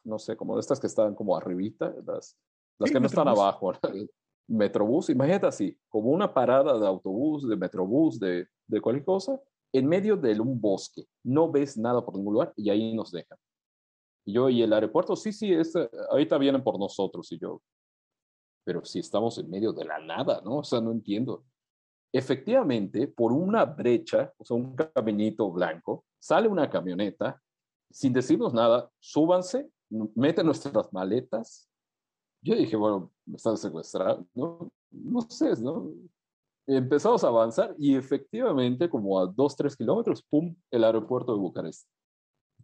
no 0.03 0.19
sé, 0.19 0.37
como 0.37 0.57
de 0.57 0.61
estas 0.61 0.81
que 0.81 0.89
están 0.89 1.15
como 1.15 1.37
arribita, 1.37 1.95
las, 2.05 2.37
las 2.81 2.91
que 2.91 2.99
no 2.99 3.07
están 3.07 3.29
abajo, 3.29 3.73
metrobús, 4.49 5.11
imagínate 5.11 5.47
así, 5.47 5.79
como 5.89 6.11
una 6.11 6.35
parada 6.35 6.77
de 6.77 6.87
autobús, 6.87 7.49
de 7.49 7.57
metrobús, 7.57 8.19
de, 8.19 8.49
de 8.67 8.81
cualquier 8.81 9.05
cosa, 9.05 9.41
en 9.73 9.87
medio 9.87 10.17
de 10.17 10.41
un 10.41 10.61
bosque, 10.61 11.05
no 11.23 11.51
ves 11.51 11.79
nada 11.79 12.05
por 12.05 12.17
ningún 12.17 12.35
lugar 12.35 12.53
y 12.57 12.69
ahí 12.71 12.93
nos 12.93 13.13
dejan. 13.13 13.39
Y 14.25 14.33
yo, 14.33 14.49
y 14.49 14.63
el 14.63 14.73
aeropuerto, 14.73 15.15
sí, 15.15 15.33
sí, 15.33 15.53
este, 15.53 15.89
ahorita 16.11 16.37
vienen 16.39 16.63
por 16.63 16.79
nosotros. 16.79 17.31
Y 17.33 17.39
yo, 17.39 17.63
pero 18.65 18.85
si 18.85 18.99
estamos 18.99 19.39
en 19.39 19.49
medio 19.49 19.73
de 19.73 19.85
la 19.85 19.99
nada, 19.99 20.41
¿no? 20.45 20.59
O 20.59 20.65
sea, 20.65 20.81
no 20.81 20.93
entiendo. 20.93 21.45
Efectivamente, 22.13 23.07
por 23.07 23.33
una 23.33 23.65
brecha, 23.65 24.33
o 24.37 24.45
sea, 24.45 24.57
un 24.57 24.75
caminito 24.75 25.51
blanco, 25.51 26.05
sale 26.19 26.49
una 26.49 26.69
camioneta, 26.69 27.41
sin 27.91 28.13
decirnos 28.13 28.53
nada, 28.53 28.91
súbanse, 28.99 29.71
meten 30.15 30.47
nuestras 30.47 30.93
maletas. 30.93 31.70
Yo 32.43 32.55
dije, 32.55 32.77
bueno, 32.77 33.11
me 33.27 33.37
están 33.37 33.57
secuestrando, 33.57 34.27
¿no? 34.35 34.71
No 34.91 35.21
sé, 35.23 35.61
¿no? 35.63 35.91
Empezamos 36.67 37.23
a 37.25 37.29
avanzar 37.29 37.75
y 37.79 37.95
efectivamente, 37.97 38.89
como 38.89 39.21
a 39.21 39.27
dos, 39.27 39.57
tres 39.57 39.77
kilómetros, 39.77 40.23
¡pum!, 40.23 40.55
el 40.71 40.85
aeropuerto 40.85 41.33
de 41.33 41.39
Bucarest. 41.39 41.87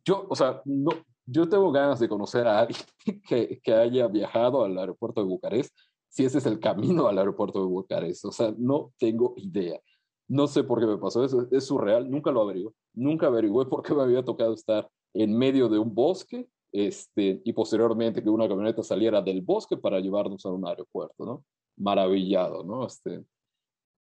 Yo, 0.05 0.27
o 0.29 0.37
sea, 0.37 0.62
no, 0.64 0.91
yo 1.27 1.49
tengo 1.49 1.72
ganas 1.72 1.99
de 1.99 2.09
conocer 2.09 2.47
a 2.47 2.61
alguien 2.61 2.81
que, 3.29 3.61
que, 3.62 3.74
haya 3.74 4.07
viajado 4.07 4.64
al 4.64 4.79
aeropuerto 4.79 5.20
de 5.20 5.27
Bucarest, 5.27 5.77
si 6.09 6.24
ese 6.24 6.39
es 6.39 6.47
el 6.47 6.61
camino 6.61 7.09
al 7.09 7.18
aeropuerto 7.18 7.61
de 7.61 7.66
Bucarest. 7.66 8.24
O 8.24 8.33
sea, 8.33 8.55
no 8.57 8.93
tengo 8.99 9.35
idea. 9.37 9.81
No 10.29 10.47
sé 10.47 10.64
por 10.64 10.81
qué 10.81 10.87
me 10.87 10.99
pasó 10.99 11.24
eso. 11.24 11.47
Es 11.51 11.66
surreal. 11.66 12.11
Nunca 12.11 12.31
lo 12.31 12.43
averigué. 12.43 12.70
Nunca 12.95 13.27
averigué 13.27 13.66
por 13.66 13.83
qué 13.83 13.95
me 13.95 14.03
había 14.03 14.24
tocado 14.24 14.55
estar 14.55 14.89
en 15.14 15.37
medio 15.37 15.68
de 15.68 15.79
un 15.79 15.95
bosque 15.95 16.49
este, 16.77 17.41
y 17.45 17.53
posteriormente 17.53 18.22
que 18.22 18.29
una 18.29 18.49
camioneta 18.49 18.83
saliera 18.83 19.22
del 19.22 19.41
bosque 19.41 19.77
para 19.77 19.99
llevarnos 19.99 20.45
a 20.45 20.51
un 20.51 20.66
aeropuerto, 20.66 21.24
¿no? 21.24 21.45
Maravillado, 21.77 22.62
¿no? 22.64 22.87
Este, 22.87 23.24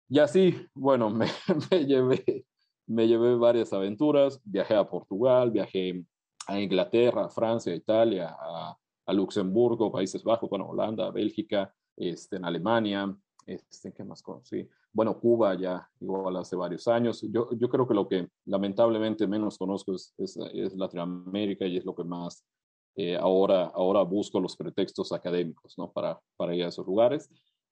y 0.09 0.19
así, 0.19 0.55
bueno, 0.73 1.09
me, 1.09 1.27
me 1.71 1.85
llevé, 1.85 2.45
me 2.87 3.07
llevé 3.07 3.35
varias 3.35 3.71
aventuras. 3.73 4.41
Viajé 4.43 4.75
a 4.75 4.89
Portugal, 4.89 5.51
viajé 5.51 6.03
a 6.47 6.59
Inglaterra, 6.59 7.25
a 7.25 7.29
Francia, 7.29 7.71
a 7.71 7.75
Italia, 7.75 8.35
a, 8.39 8.77
Luxemburgo, 9.13 9.89
Países 9.89 10.21
Bajos, 10.21 10.49
bueno, 10.49 10.67
Holanda, 10.67 11.09
Bélgica, 11.11 11.73
este, 11.95 12.35
en 12.35 12.43
Alemania, 12.43 13.17
este, 13.45 13.93
¿qué 13.93 14.03
más 14.03 14.21
conocí? 14.21 14.67
Bueno, 14.91 15.17
Cuba 15.17 15.55
ya 15.55 15.89
igual 16.01 16.35
hace 16.35 16.57
varios 16.57 16.87
años. 16.89 17.21
Yo, 17.31 17.49
yo 17.51 17.69
creo 17.69 17.87
que 17.87 17.93
lo 17.93 18.07
que 18.07 18.27
lamentablemente 18.45 19.25
menos 19.25 19.57
conozco 19.57 19.93
es, 19.93 20.13
es, 20.17 20.75
Latinoamérica 20.75 21.65
y 21.65 21.77
es 21.77 21.85
lo 21.85 21.95
que 21.95 22.03
más 22.03 22.43
eh, 22.97 23.15
ahora, 23.15 23.71
ahora 23.73 24.01
busco 24.01 24.39
los 24.39 24.57
pretextos 24.57 25.13
académicos, 25.13 25.75
¿no? 25.77 25.91
Para, 25.91 26.19
para 26.35 26.53
ir 26.53 26.65
a 26.65 26.69
esos 26.69 26.85
lugares. 26.85 27.29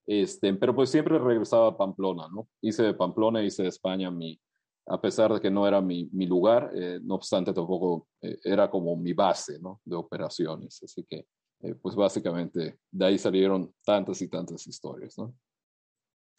Este, 0.08 0.54
pero 0.54 0.76
pues 0.76 0.90
siempre 0.90 1.18
regresaba 1.20 1.68
a 1.68 1.78
Pamplona, 1.78 2.28
¿no? 2.30 2.48
Hice 2.62 2.84
de 2.84 2.94
Pamplona, 2.94 3.44
hice 3.44 3.64
de 3.64 3.70
España 3.70 4.12
mi, 4.12 4.40
a 4.88 5.02
pesar 5.02 5.34
de 5.34 5.42
que 5.42 5.50
no 5.50 5.68
era 5.68 5.82
mi, 5.82 6.10
mi 6.14 6.28
lugar, 6.28 6.72
eh, 6.76 7.00
no 7.04 7.16
obstante 7.16 7.54
tampoco 7.54 8.08
eh, 8.22 8.38
era 8.44 8.70
como 8.70 8.96
mi 8.96 9.14
base 9.14 9.60
¿no? 9.60 9.82
de 9.84 9.96
operaciones. 9.96 10.82
Así 10.84 11.04
que, 11.04 11.28
eh, 11.62 11.76
pues 11.82 11.96
básicamente 11.96 12.80
de 12.92 13.06
ahí 13.06 13.18
salieron 13.18 13.74
tantas 13.84 14.22
y 14.22 14.28
tantas 14.28 14.68
historias. 14.68 15.18
¿no? 15.18 15.36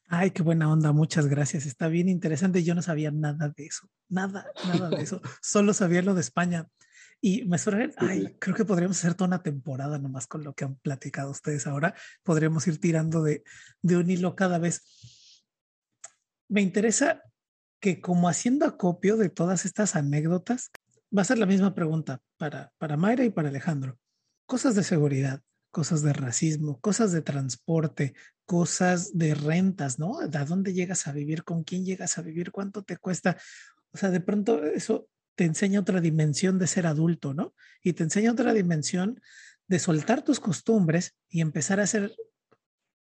Ay, 0.08 0.30
qué 0.30 0.42
buena 0.42 0.70
onda, 0.70 0.92
muchas 0.92 1.26
gracias. 1.26 1.66
Está 1.66 1.88
bien 1.88 2.08
interesante. 2.08 2.62
Yo 2.62 2.74
no 2.76 2.82
sabía 2.82 3.10
nada 3.10 3.52
de 3.56 3.66
eso, 3.66 3.88
nada, 4.08 4.46
nada 4.64 4.90
de 4.90 5.02
eso. 5.02 5.20
Solo 5.42 5.74
sabía 5.74 6.02
lo 6.02 6.14
de 6.14 6.20
España. 6.20 6.68
Y 7.26 7.44
me 7.44 7.58
suena, 7.58 7.90
ay, 7.96 8.36
creo 8.38 8.54
que 8.54 8.64
podríamos 8.64 9.00
hacer 9.00 9.14
toda 9.14 9.26
una 9.26 9.42
temporada 9.42 9.98
nomás 9.98 10.28
con 10.28 10.44
lo 10.44 10.54
que 10.54 10.64
han 10.64 10.76
platicado 10.76 11.32
ustedes 11.32 11.66
ahora. 11.66 11.92
Podríamos 12.22 12.64
ir 12.68 12.78
tirando 12.78 13.20
de, 13.24 13.42
de 13.82 13.96
un 13.96 14.08
hilo 14.08 14.36
cada 14.36 14.60
vez. 14.60 14.84
Me 16.48 16.60
interesa 16.60 17.24
que 17.80 18.00
como 18.00 18.28
haciendo 18.28 18.64
acopio 18.64 19.16
de 19.16 19.28
todas 19.28 19.64
estas 19.64 19.96
anécdotas, 19.96 20.70
va 21.10 21.22
a 21.22 21.24
ser 21.24 21.38
la 21.38 21.46
misma 21.46 21.74
pregunta 21.74 22.22
para, 22.36 22.72
para 22.78 22.96
Mayra 22.96 23.24
y 23.24 23.30
para 23.30 23.48
Alejandro. 23.48 23.98
Cosas 24.46 24.76
de 24.76 24.84
seguridad, 24.84 25.42
cosas 25.72 26.02
de 26.02 26.12
racismo, 26.12 26.78
cosas 26.78 27.10
de 27.10 27.22
transporte, 27.22 28.14
cosas 28.44 29.18
de 29.18 29.34
rentas, 29.34 29.98
¿no? 29.98 30.20
¿A 30.20 30.44
dónde 30.44 30.74
llegas 30.74 31.08
a 31.08 31.12
vivir? 31.12 31.42
¿Con 31.42 31.64
quién 31.64 31.84
llegas 31.84 32.18
a 32.18 32.22
vivir? 32.22 32.52
¿Cuánto 32.52 32.84
te 32.84 32.98
cuesta? 32.98 33.36
O 33.90 33.96
sea, 33.98 34.10
de 34.10 34.20
pronto 34.20 34.62
eso 34.62 35.08
te 35.36 35.44
enseña 35.44 35.80
otra 35.80 36.00
dimensión 36.00 36.58
de 36.58 36.66
ser 36.66 36.86
adulto, 36.86 37.34
¿no? 37.34 37.54
Y 37.82 37.92
te 37.92 38.02
enseña 38.02 38.32
otra 38.32 38.52
dimensión 38.52 39.20
de 39.68 39.78
soltar 39.78 40.22
tus 40.22 40.40
costumbres 40.40 41.14
y 41.28 41.40
empezar 41.40 41.78
a 41.78 41.84
hacer, 41.84 42.14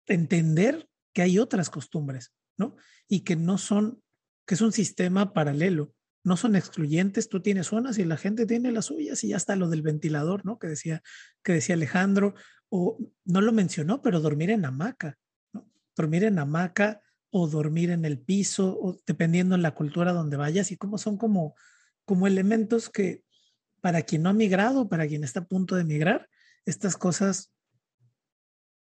entender 0.06 0.88
que 1.12 1.22
hay 1.22 1.38
otras 1.38 1.68
costumbres, 1.68 2.32
¿no? 2.56 2.76
Y 3.08 3.20
que 3.20 3.36
no 3.36 3.58
son, 3.58 4.02
que 4.46 4.54
es 4.54 4.60
un 4.60 4.72
sistema 4.72 5.32
paralelo, 5.32 5.94
no 6.24 6.36
son 6.36 6.54
excluyentes, 6.54 7.28
tú 7.28 7.42
tienes 7.42 7.72
unas 7.72 7.98
y 7.98 8.04
la 8.04 8.16
gente 8.16 8.46
tiene 8.46 8.70
las 8.70 8.86
suyas 8.86 9.24
y 9.24 9.28
ya 9.28 9.36
está 9.36 9.56
lo 9.56 9.68
del 9.68 9.82
ventilador, 9.82 10.46
¿no? 10.46 10.58
Que 10.58 10.68
decía, 10.68 11.02
que 11.42 11.52
decía 11.52 11.74
Alejandro, 11.74 12.34
o 12.68 12.98
no 13.24 13.40
lo 13.40 13.52
mencionó, 13.52 14.00
pero 14.00 14.20
dormir 14.20 14.50
en 14.50 14.64
hamaca, 14.64 15.18
¿no? 15.52 15.68
Dormir 15.96 16.22
en 16.24 16.38
hamaca 16.38 17.00
o 17.30 17.48
dormir 17.48 17.90
en 17.90 18.04
el 18.04 18.20
piso, 18.20 19.00
dependiendo 19.06 19.56
en 19.56 19.62
la 19.62 19.74
cultura 19.74 20.12
donde 20.12 20.36
vayas 20.36 20.70
y 20.70 20.76
cómo 20.76 20.98
son 20.98 21.16
como 21.16 21.56
como 22.04 22.26
elementos 22.26 22.90
que 22.90 23.22
para 23.80 24.02
quien 24.02 24.22
no 24.22 24.30
ha 24.30 24.32
migrado, 24.34 24.88
para 24.88 25.06
quien 25.06 25.24
está 25.24 25.40
a 25.40 25.44
punto 25.44 25.74
de 25.74 25.84
migrar, 25.84 26.28
estas 26.64 26.96
cosas 26.96 27.52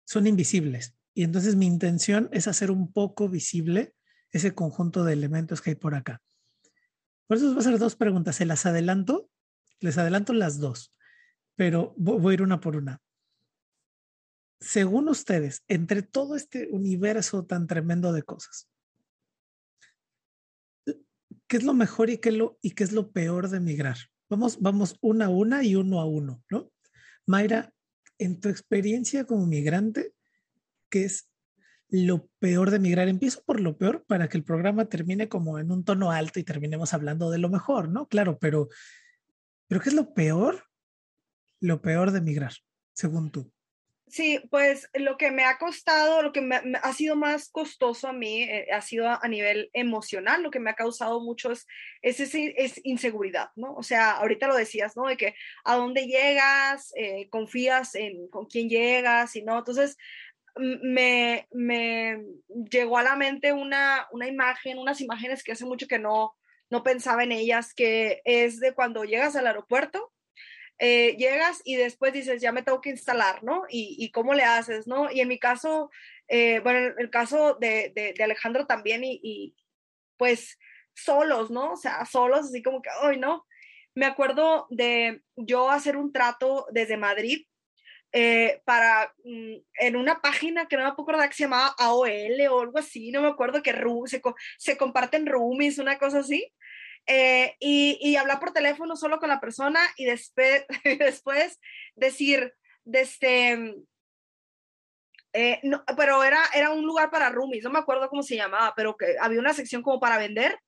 son 0.04 0.26
invisibles. 0.26 0.94
Y 1.14 1.22
entonces 1.24 1.56
mi 1.56 1.66
intención 1.66 2.28
es 2.32 2.48
hacer 2.48 2.70
un 2.70 2.92
poco 2.92 3.28
visible 3.28 3.94
ese 4.30 4.54
conjunto 4.54 5.04
de 5.04 5.12
elementos 5.12 5.60
que 5.60 5.70
hay 5.70 5.76
por 5.76 5.94
acá. 5.94 6.22
Por 7.26 7.36
eso 7.36 7.46
os 7.46 7.54
voy 7.54 7.64
a 7.64 7.66
hacer 7.66 7.78
dos 7.78 7.96
preguntas. 7.96 8.36
Se 8.36 8.46
las 8.46 8.66
adelanto, 8.66 9.28
les 9.80 9.98
adelanto 9.98 10.32
las 10.32 10.58
dos, 10.58 10.92
pero 11.56 11.94
voy 11.96 12.32
a 12.32 12.34
ir 12.34 12.42
una 12.42 12.60
por 12.60 12.76
una. 12.76 13.00
Según 14.60 15.08
ustedes, 15.08 15.62
entre 15.68 16.02
todo 16.02 16.36
este 16.36 16.68
universo 16.70 17.44
tan 17.44 17.66
tremendo 17.66 18.12
de 18.12 18.22
cosas, 18.22 18.68
qué 21.46 21.56
es 21.56 21.64
lo 21.64 21.74
mejor 21.74 22.10
y 22.10 22.18
qué, 22.18 22.32
lo, 22.32 22.58
y 22.62 22.72
qué 22.72 22.84
es 22.84 22.92
lo 22.92 23.12
peor 23.12 23.48
de 23.48 23.60
migrar. 23.60 23.96
Vamos, 24.28 24.60
vamos 24.60 24.96
una 25.00 25.26
a 25.26 25.28
una 25.28 25.62
y 25.62 25.76
uno 25.76 26.00
a 26.00 26.04
uno, 26.04 26.42
¿no? 26.50 26.70
Mayra, 27.26 27.72
en 28.18 28.40
tu 28.40 28.48
experiencia 28.48 29.24
como 29.24 29.46
migrante, 29.46 30.12
¿qué 30.90 31.04
es 31.04 31.28
lo 31.88 32.28
peor 32.38 32.70
de 32.70 32.78
migrar? 32.78 33.08
Empiezo 33.08 33.42
por 33.44 33.60
lo 33.60 33.76
peor 33.76 34.04
para 34.06 34.28
que 34.28 34.36
el 34.36 34.44
programa 34.44 34.86
termine 34.86 35.28
como 35.28 35.58
en 35.58 35.70
un 35.70 35.84
tono 35.84 36.10
alto 36.10 36.40
y 36.40 36.44
terminemos 36.44 36.94
hablando 36.94 37.30
de 37.30 37.38
lo 37.38 37.48
mejor, 37.48 37.88
¿no? 37.88 38.06
Claro, 38.08 38.38
pero, 38.38 38.68
pero 39.68 39.80
¿qué 39.80 39.90
es 39.90 39.94
lo 39.94 40.14
peor? 40.14 40.64
Lo 41.60 41.80
peor 41.80 42.10
de 42.10 42.20
migrar, 42.20 42.52
según 42.92 43.30
tú. 43.30 43.52
Sí, 44.08 44.40
pues 44.50 44.88
lo 44.94 45.16
que 45.16 45.32
me 45.32 45.44
ha 45.44 45.58
costado, 45.58 46.22
lo 46.22 46.32
que 46.32 46.48
ha 46.80 46.92
sido 46.92 47.16
más 47.16 47.48
costoso 47.48 48.06
a 48.06 48.12
mí, 48.12 48.44
eh, 48.44 48.68
ha 48.72 48.80
sido 48.80 49.08
a, 49.08 49.26
nivel 49.28 49.68
emocional, 49.72 50.44
lo 50.44 50.52
que 50.52 50.60
me 50.60 50.70
ha 50.70 50.74
causado 50.74 51.20
mucho 51.20 51.50
es, 51.50 51.66
es, 52.02 52.20
es, 52.20 52.80
inseguridad, 52.84 53.50
¿no? 53.56 53.74
O 53.74 53.82
sea, 53.82 54.12
ahorita 54.12 54.46
lo 54.46 54.54
decías, 54.54 54.96
¿no? 54.96 55.08
De 55.08 55.16
que 55.16 55.34
a 55.64 55.74
dónde 55.74 56.06
llegas, 56.06 56.92
eh, 56.94 57.28
confías 57.30 57.96
en 57.96 58.28
con 58.28 58.46
quién 58.46 58.68
llegas 58.68 59.34
y 59.34 59.42
no. 59.42 59.58
Entonces, 59.58 59.96
me, 60.56 61.48
me 61.50 62.22
llegó 62.70 62.98
a 62.98 63.02
la 63.02 63.16
mente 63.16 63.52
una, 63.52 64.06
una 64.12 64.28
imagen, 64.28 64.78
unas 64.78 65.00
imágenes 65.00 65.42
que 65.42 65.52
hace 65.52 65.64
mucho 65.64 65.88
que 65.88 65.98
no, 65.98 66.36
no 66.70 66.82
pensaba 66.84 67.24
en 67.24 67.32
ellas, 67.32 67.74
que 67.74 68.22
es 68.24 68.60
de 68.60 68.72
cuando 68.72 69.04
llegas 69.04 69.34
al 69.34 69.48
aeropuerto 69.48 70.12
eh, 70.78 71.16
llegas 71.16 71.62
y 71.64 71.76
después 71.76 72.12
dices, 72.12 72.40
ya 72.42 72.52
me 72.52 72.62
tengo 72.62 72.80
que 72.80 72.90
instalar, 72.90 73.42
¿no? 73.42 73.64
Y, 73.68 73.96
y 73.98 74.10
cómo 74.10 74.34
le 74.34 74.44
haces, 74.44 74.86
¿no? 74.86 75.10
Y 75.10 75.20
en 75.20 75.28
mi 75.28 75.38
caso, 75.38 75.90
eh, 76.28 76.60
bueno, 76.60 76.78
en 76.78 76.94
el 76.98 77.10
caso 77.10 77.54
de, 77.54 77.92
de, 77.94 78.22
Alejandro 78.22 78.66
también, 78.66 79.04
y, 79.04 79.20
y, 79.22 79.56
pues 80.16 80.58
solos, 80.94 81.50
¿no? 81.50 81.72
O 81.72 81.76
sea, 81.76 82.04
solos, 82.04 82.46
así 82.46 82.62
como 82.62 82.82
que, 82.82 82.90
ay, 83.02 83.18
no. 83.18 83.46
Me 83.94 84.06
acuerdo 84.06 84.66
de 84.70 85.22
yo 85.36 85.70
hacer 85.70 85.96
un 85.96 86.12
trato 86.12 86.66
desde 86.70 86.98
Madrid 86.98 87.46
eh, 88.12 88.62
para, 88.64 89.12
mm, 89.24 89.56
en 89.80 89.96
una 89.96 90.20
página 90.20 90.66
que 90.66 90.76
no 90.76 90.84
me 90.84 90.88
acuerdo 90.88 91.20
que 91.28 91.34
se 91.34 91.44
llamaba 91.44 91.74
AOL 91.78 92.40
o 92.50 92.60
algo 92.60 92.78
así, 92.78 93.10
no 93.10 93.22
me 93.22 93.28
acuerdo 93.28 93.62
que 93.62 93.74
se, 94.06 94.22
se 94.58 94.76
comparten 94.76 95.26
roomies, 95.26 95.78
una 95.78 95.98
cosa 95.98 96.20
así. 96.20 96.50
Eh, 97.06 97.54
y, 97.60 98.16
hablar 98.16 98.40
por 98.40 98.52
teléfono 98.52 98.96
solo 98.96 99.20
con 99.20 99.28
la 99.28 99.40
persona 99.40 99.80
y 99.96 100.06
después, 100.06 100.64
después 100.98 101.60
decir, 101.94 102.52
desde, 102.84 103.52
este, 103.52 103.74
eh, 105.32 105.60
no, 105.62 105.84
pero 105.96 106.24
era, 106.24 106.40
era 106.54 106.72
un 106.72 106.84
lugar 106.84 107.10
para 107.10 107.30
roomies, 107.30 107.62
no 107.62 107.70
me 107.70 107.78
acuerdo 107.78 108.08
cómo 108.08 108.22
se 108.22 108.36
llamaba, 108.36 108.72
pero 108.74 108.96
que 108.96 109.16
había 109.20 109.38
una 109.38 109.54
sección 109.54 109.82
como 109.82 110.00
para 110.00 110.18
vender, 110.18 110.58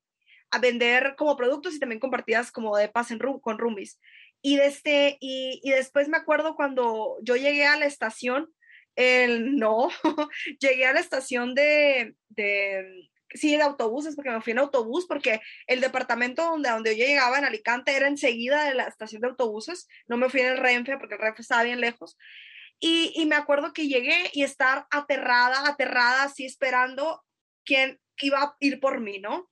a 0.50 0.58
vender 0.58 1.14
como 1.16 1.36
productos 1.36 1.74
y 1.74 1.80
también 1.80 2.00
compartidas 2.00 2.52
como 2.52 2.76
de 2.76 2.88
paz 2.88 3.10
en 3.10 3.18
room, 3.18 3.40
con 3.40 3.58
roomies. 3.58 4.00
Y, 4.40 4.56
desde, 4.56 4.68
este, 4.68 5.18
y, 5.20 5.60
y 5.64 5.70
después 5.70 6.08
me 6.08 6.16
acuerdo 6.16 6.54
cuando 6.54 7.16
yo 7.22 7.34
llegué 7.34 7.66
a 7.66 7.76
la 7.76 7.86
estación, 7.86 8.48
el, 8.94 9.56
no, 9.56 9.88
llegué 10.60 10.86
a 10.86 10.92
la 10.92 11.00
estación 11.00 11.54
de, 11.54 12.14
de, 12.28 13.08
sí, 13.34 13.56
de 13.56 13.62
autobuses, 13.62 14.14
porque 14.14 14.30
me 14.30 14.40
fui 14.40 14.52
en 14.52 14.58
autobús, 14.58 15.06
porque 15.06 15.40
el 15.66 15.80
departamento 15.80 16.42
donde, 16.42 16.70
donde 16.70 16.96
yo 16.96 17.04
llegaba 17.04 17.38
en 17.38 17.44
Alicante 17.44 17.94
era 17.94 18.08
enseguida 18.08 18.64
de 18.64 18.74
la 18.74 18.84
estación 18.84 19.22
de 19.22 19.28
autobuses, 19.28 19.88
no 20.06 20.16
me 20.16 20.28
fui 20.28 20.40
en 20.40 20.48
el 20.48 20.58
Renfe 20.58 20.98
porque 20.98 21.14
el 21.14 21.20
Renfe 21.20 21.42
estaba 21.42 21.62
bien 21.62 21.80
lejos. 21.80 22.16
Y, 22.80 23.12
y 23.16 23.26
me 23.26 23.34
acuerdo 23.34 23.72
que 23.72 23.88
llegué 23.88 24.30
y 24.32 24.44
estar 24.44 24.86
aterrada, 24.90 25.68
aterrada, 25.68 26.22
así 26.24 26.44
esperando 26.44 27.24
quién 27.64 28.00
iba 28.20 28.42
a 28.42 28.56
ir 28.60 28.80
por 28.80 29.00
mí, 29.00 29.18
¿no? 29.18 29.50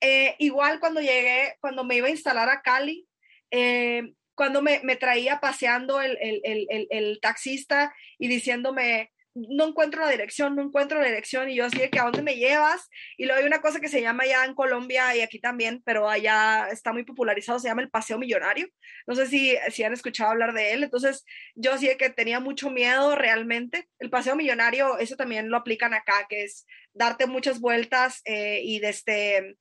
Eh, 0.00 0.36
igual 0.38 0.80
cuando 0.80 1.00
llegué, 1.00 1.56
cuando 1.60 1.84
me 1.84 1.96
iba 1.96 2.08
a 2.08 2.10
instalar 2.10 2.48
a 2.50 2.62
Cali, 2.62 3.08
eh, 3.50 4.12
cuando 4.34 4.60
me, 4.60 4.80
me, 4.82 4.96
traía 4.96 5.40
paseando 5.40 6.02
el, 6.02 6.18
el, 6.20 6.40
el, 6.44 6.86
el, 6.90 7.18
taxista 7.22 7.94
y 8.18 8.28
diciéndome, 8.28 9.10
no 9.36 9.68
encuentro 9.68 10.02
la 10.02 10.10
dirección, 10.10 10.56
no 10.56 10.62
encuentro 10.62 10.98
la 10.98 11.06
dirección, 11.06 11.50
y 11.50 11.56
yo 11.56 11.66
así 11.66 11.78
de 11.78 11.90
que 11.90 11.98
a 11.98 12.04
dónde 12.04 12.22
me 12.22 12.36
llevas, 12.36 12.88
y 13.18 13.26
luego 13.26 13.40
hay 13.40 13.46
una 13.46 13.60
cosa 13.60 13.80
que 13.80 13.88
se 13.88 14.00
llama 14.00 14.24
ya 14.24 14.44
en 14.44 14.54
Colombia 14.54 15.14
y 15.14 15.20
aquí 15.20 15.38
también, 15.38 15.82
pero 15.84 16.08
allá 16.08 16.68
está 16.72 16.92
muy 16.92 17.04
popularizado, 17.04 17.58
se 17.58 17.68
llama 17.68 17.82
el 17.82 17.90
paseo 17.90 18.18
millonario, 18.18 18.68
no 19.06 19.14
sé 19.14 19.26
si, 19.26 19.56
si 19.70 19.84
han 19.84 19.92
escuchado 19.92 20.30
hablar 20.30 20.54
de 20.54 20.72
él, 20.72 20.84
entonces 20.84 21.24
yo 21.54 21.74
así 21.74 21.86
de 21.86 21.98
que 21.98 22.08
tenía 22.08 22.40
mucho 22.40 22.70
miedo 22.70 23.14
realmente, 23.14 23.88
el 23.98 24.08
paseo 24.08 24.36
millonario, 24.36 24.98
eso 24.98 25.16
también 25.16 25.50
lo 25.50 25.58
aplican 25.58 25.92
acá, 25.92 26.26
que 26.28 26.44
es 26.44 26.66
darte 26.94 27.26
muchas 27.26 27.60
vueltas 27.60 28.22
eh, 28.24 28.62
y 28.64 28.78
desde 28.78 29.36
este, 29.36 29.56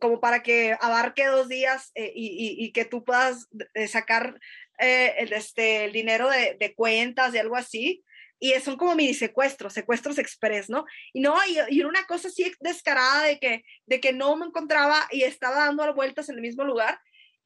como 0.00 0.18
para 0.18 0.42
que 0.42 0.76
abarque 0.80 1.26
dos 1.26 1.48
días 1.48 1.92
eh, 1.94 2.10
y, 2.14 2.56
y, 2.58 2.72
que 2.72 2.84
tú 2.84 3.04
puedas 3.04 3.48
eh, 3.74 3.86
sacar 3.86 4.40
el, 4.78 5.32
este, 5.32 5.84
el 5.84 5.92
dinero 5.92 6.28
de, 6.28 6.56
de 6.58 6.74
cuentas 6.74 7.32
y 7.32 7.38
algo 7.38 7.54
así, 7.54 8.02
y 8.38 8.52
son 8.60 8.76
como 8.76 8.94
mini 8.94 9.14
secuestros, 9.14 9.72
secuestros 9.72 10.18
express, 10.18 10.68
¿no? 10.68 10.84
Y 11.12 11.20
no, 11.20 11.36
y, 11.48 11.76
y, 11.76 11.84
una 11.84 12.04
cosa 12.06 12.28
así 12.28 12.52
descarada 12.60 13.24
de 13.24 13.38
que, 13.38 13.64
de 13.86 14.00
que 14.00 14.12
no 14.12 14.36
me 14.36 14.46
encontraba 14.46 15.06
y 15.10 15.22
estaba 15.22 15.66
dando 15.66 15.94
vueltas 15.94 16.28
en 16.28 16.36
el 16.36 16.42
mismo 16.42 16.64
lugar. 16.64 16.98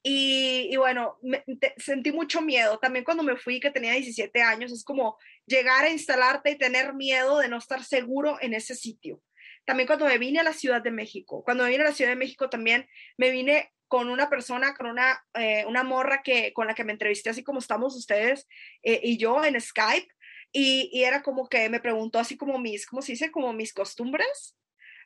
Y, 0.03 0.69
y 0.71 0.77
bueno, 0.77 1.19
sentí 1.77 2.13
mucho 2.13 2.41
miedo. 2.41 2.79
También 2.79 3.05
cuando 3.05 3.23
me 3.23 3.37
fui, 3.37 3.61
que 3.61 3.71
tenía 3.71 3.93
17 3.93 4.43
años, 4.43 4.73
es 4.73 4.85
como 4.85 5.19
llegar 5.47 5.85
a 5.85 5.91
instalarte 5.91 6.51
y 6.51 6.59
tener 6.59 6.95
miedo 6.95 7.39
de 7.39 7.49
no 7.49 7.59
estar 7.59 7.85
seguro 7.85 8.39
en 8.41 8.55
ese 8.55 8.75
sitio. 8.75 9.21
También 9.65 9.87
cuando 9.87 10.07
me 10.07 10.17
vine 10.17 10.41
a 10.41 10.45
la 10.45 10.55
Ciudad 10.55 10.81
de 10.81 10.91
México, 10.91 11.45
cuando 11.45 11.65
me 11.65 11.71
vine 11.71 11.83
a 11.83 11.89
la 11.89 11.95
Ciudad 11.95 12.11
de 12.11 12.17
México 12.17 12.49
también 12.49 12.89
me 13.19 13.31
vine 13.31 13.71
con 13.87 14.09
una 14.09 14.31
persona, 14.31 14.75
con 14.75 14.87
una, 14.87 15.23
eh, 15.35 15.65
una 15.67 15.83
morra 15.83 16.23
que, 16.23 16.53
con 16.53 16.67
la 16.67 16.75
que 16.75 16.85
me 16.85 16.93
entrevisté, 16.93 17.31
así 17.31 17.43
como 17.43 17.59
estamos 17.59 17.97
ustedes 17.97 18.47
eh, 18.83 19.01
y 19.03 19.19
yo 19.19 19.45
en 19.45 19.61
Skype 19.61 20.09
y, 20.53 21.03
era 21.03 21.23
como 21.23 21.49
que 21.49 21.69
me 21.69 21.81
preguntó 21.81 22.19
así 22.19 22.37
como 22.37 22.59
mis, 22.59 22.87
¿cómo 22.87 23.03
se 23.03 23.13
dice? 23.13 23.31
Como 23.31 23.53
mis 23.53 23.73
costumbres. 23.73 24.57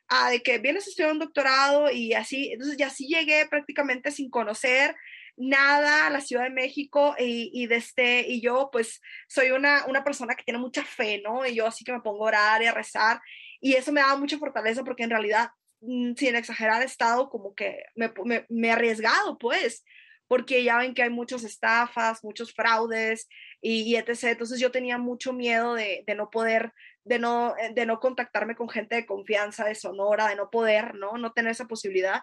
a 0.09 0.29
de 0.31 0.41
que 0.43 0.59
vienes 0.59 0.85
a 0.87 0.89
estudiar 0.89 1.11
un 1.13 1.19
doctorado 1.19 1.89
y 1.91 2.13
así, 2.13 2.51
entonces 2.53 2.77
ya 2.77 2.89
sí 2.89 3.07
llegué 3.07 3.45
prácticamente 3.47 4.11
sin 4.11 4.29
conocer 4.29 4.95
nada 5.37 6.07
a 6.07 6.09
la 6.09 6.21
Ciudad 6.21 6.43
de 6.43 6.49
México 6.51 7.15
y, 7.17 7.49
y, 7.53 7.73
este, 7.73 8.27
y 8.27 8.41
yo 8.41 8.69
pues 8.71 9.01
soy 9.27 9.51
una, 9.51 9.85
una 9.87 10.03
persona 10.03 10.35
que 10.35 10.43
tiene 10.43 10.59
mucha 10.59 10.83
fe, 10.83 11.21
¿no? 11.23 11.45
Y 11.45 11.55
yo 11.55 11.67
así 11.67 11.83
que 11.83 11.93
me 11.93 12.01
pongo 12.01 12.25
a 12.25 12.27
orar 12.29 12.61
y 12.61 12.67
a 12.67 12.73
rezar 12.73 13.21
y 13.61 13.75
eso 13.75 13.91
me 13.93 14.01
da 14.01 14.15
mucha 14.17 14.37
fortaleza 14.37 14.83
porque 14.83 15.03
en 15.03 15.09
realidad, 15.09 15.49
mm, 15.81 16.15
sin 16.15 16.35
exagerar, 16.35 16.81
he 16.81 16.85
estado 16.85 17.29
como 17.29 17.55
que 17.55 17.83
me, 17.95 18.11
me, 18.25 18.45
me 18.49 18.67
he 18.67 18.71
arriesgado, 18.71 19.37
pues, 19.37 19.85
porque 20.27 20.63
ya 20.63 20.77
ven 20.77 20.93
que 20.93 21.03
hay 21.03 21.09
muchas 21.09 21.43
estafas, 21.43 22.23
muchos 22.23 22.53
fraudes 22.53 23.27
y, 23.61 23.83
y 23.83 23.95
etc. 23.95 24.23
Entonces 24.23 24.59
yo 24.59 24.71
tenía 24.71 24.97
mucho 24.97 25.33
miedo 25.33 25.75
de, 25.75 26.03
de, 26.05 26.15
no 26.15 26.29
poder, 26.29 26.73
de 27.03 27.19
no, 27.19 27.55
eh, 27.57 27.71
de 27.73 27.85
no 27.85 27.99
contactarme 27.99 28.55
con 28.55 28.69
gente 28.69 28.95
de 28.95 29.05
confianza, 29.05 29.65
de 29.65 29.75
Sonora, 29.75 30.27
de 30.27 30.35
no 30.35 30.49
poder, 30.49 30.95
¿no? 30.95 31.17
No 31.17 31.33
tener 31.33 31.51
esa 31.51 31.67
posibilidad. 31.67 32.21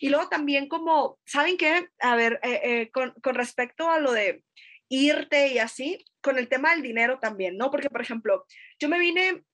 Y 0.00 0.10
luego 0.10 0.28
también 0.28 0.68
como, 0.68 1.18
¿saben 1.24 1.56
qué? 1.56 1.88
A 2.00 2.16
ver, 2.16 2.38
eh, 2.42 2.60
eh, 2.62 2.90
con, 2.92 3.12
con 3.22 3.34
respecto 3.34 3.90
a 3.90 3.98
lo 3.98 4.12
de 4.12 4.42
irte 4.88 5.48
y 5.48 5.58
así, 5.58 6.04
con 6.20 6.38
el 6.38 6.48
tema 6.48 6.70
del 6.72 6.82
dinero 6.82 7.18
también, 7.18 7.56
¿no? 7.56 7.70
Porque, 7.70 7.90
por 7.90 8.00
ejemplo, 8.00 8.44
yo 8.78 8.88
me 8.88 8.98
vine 8.98 9.44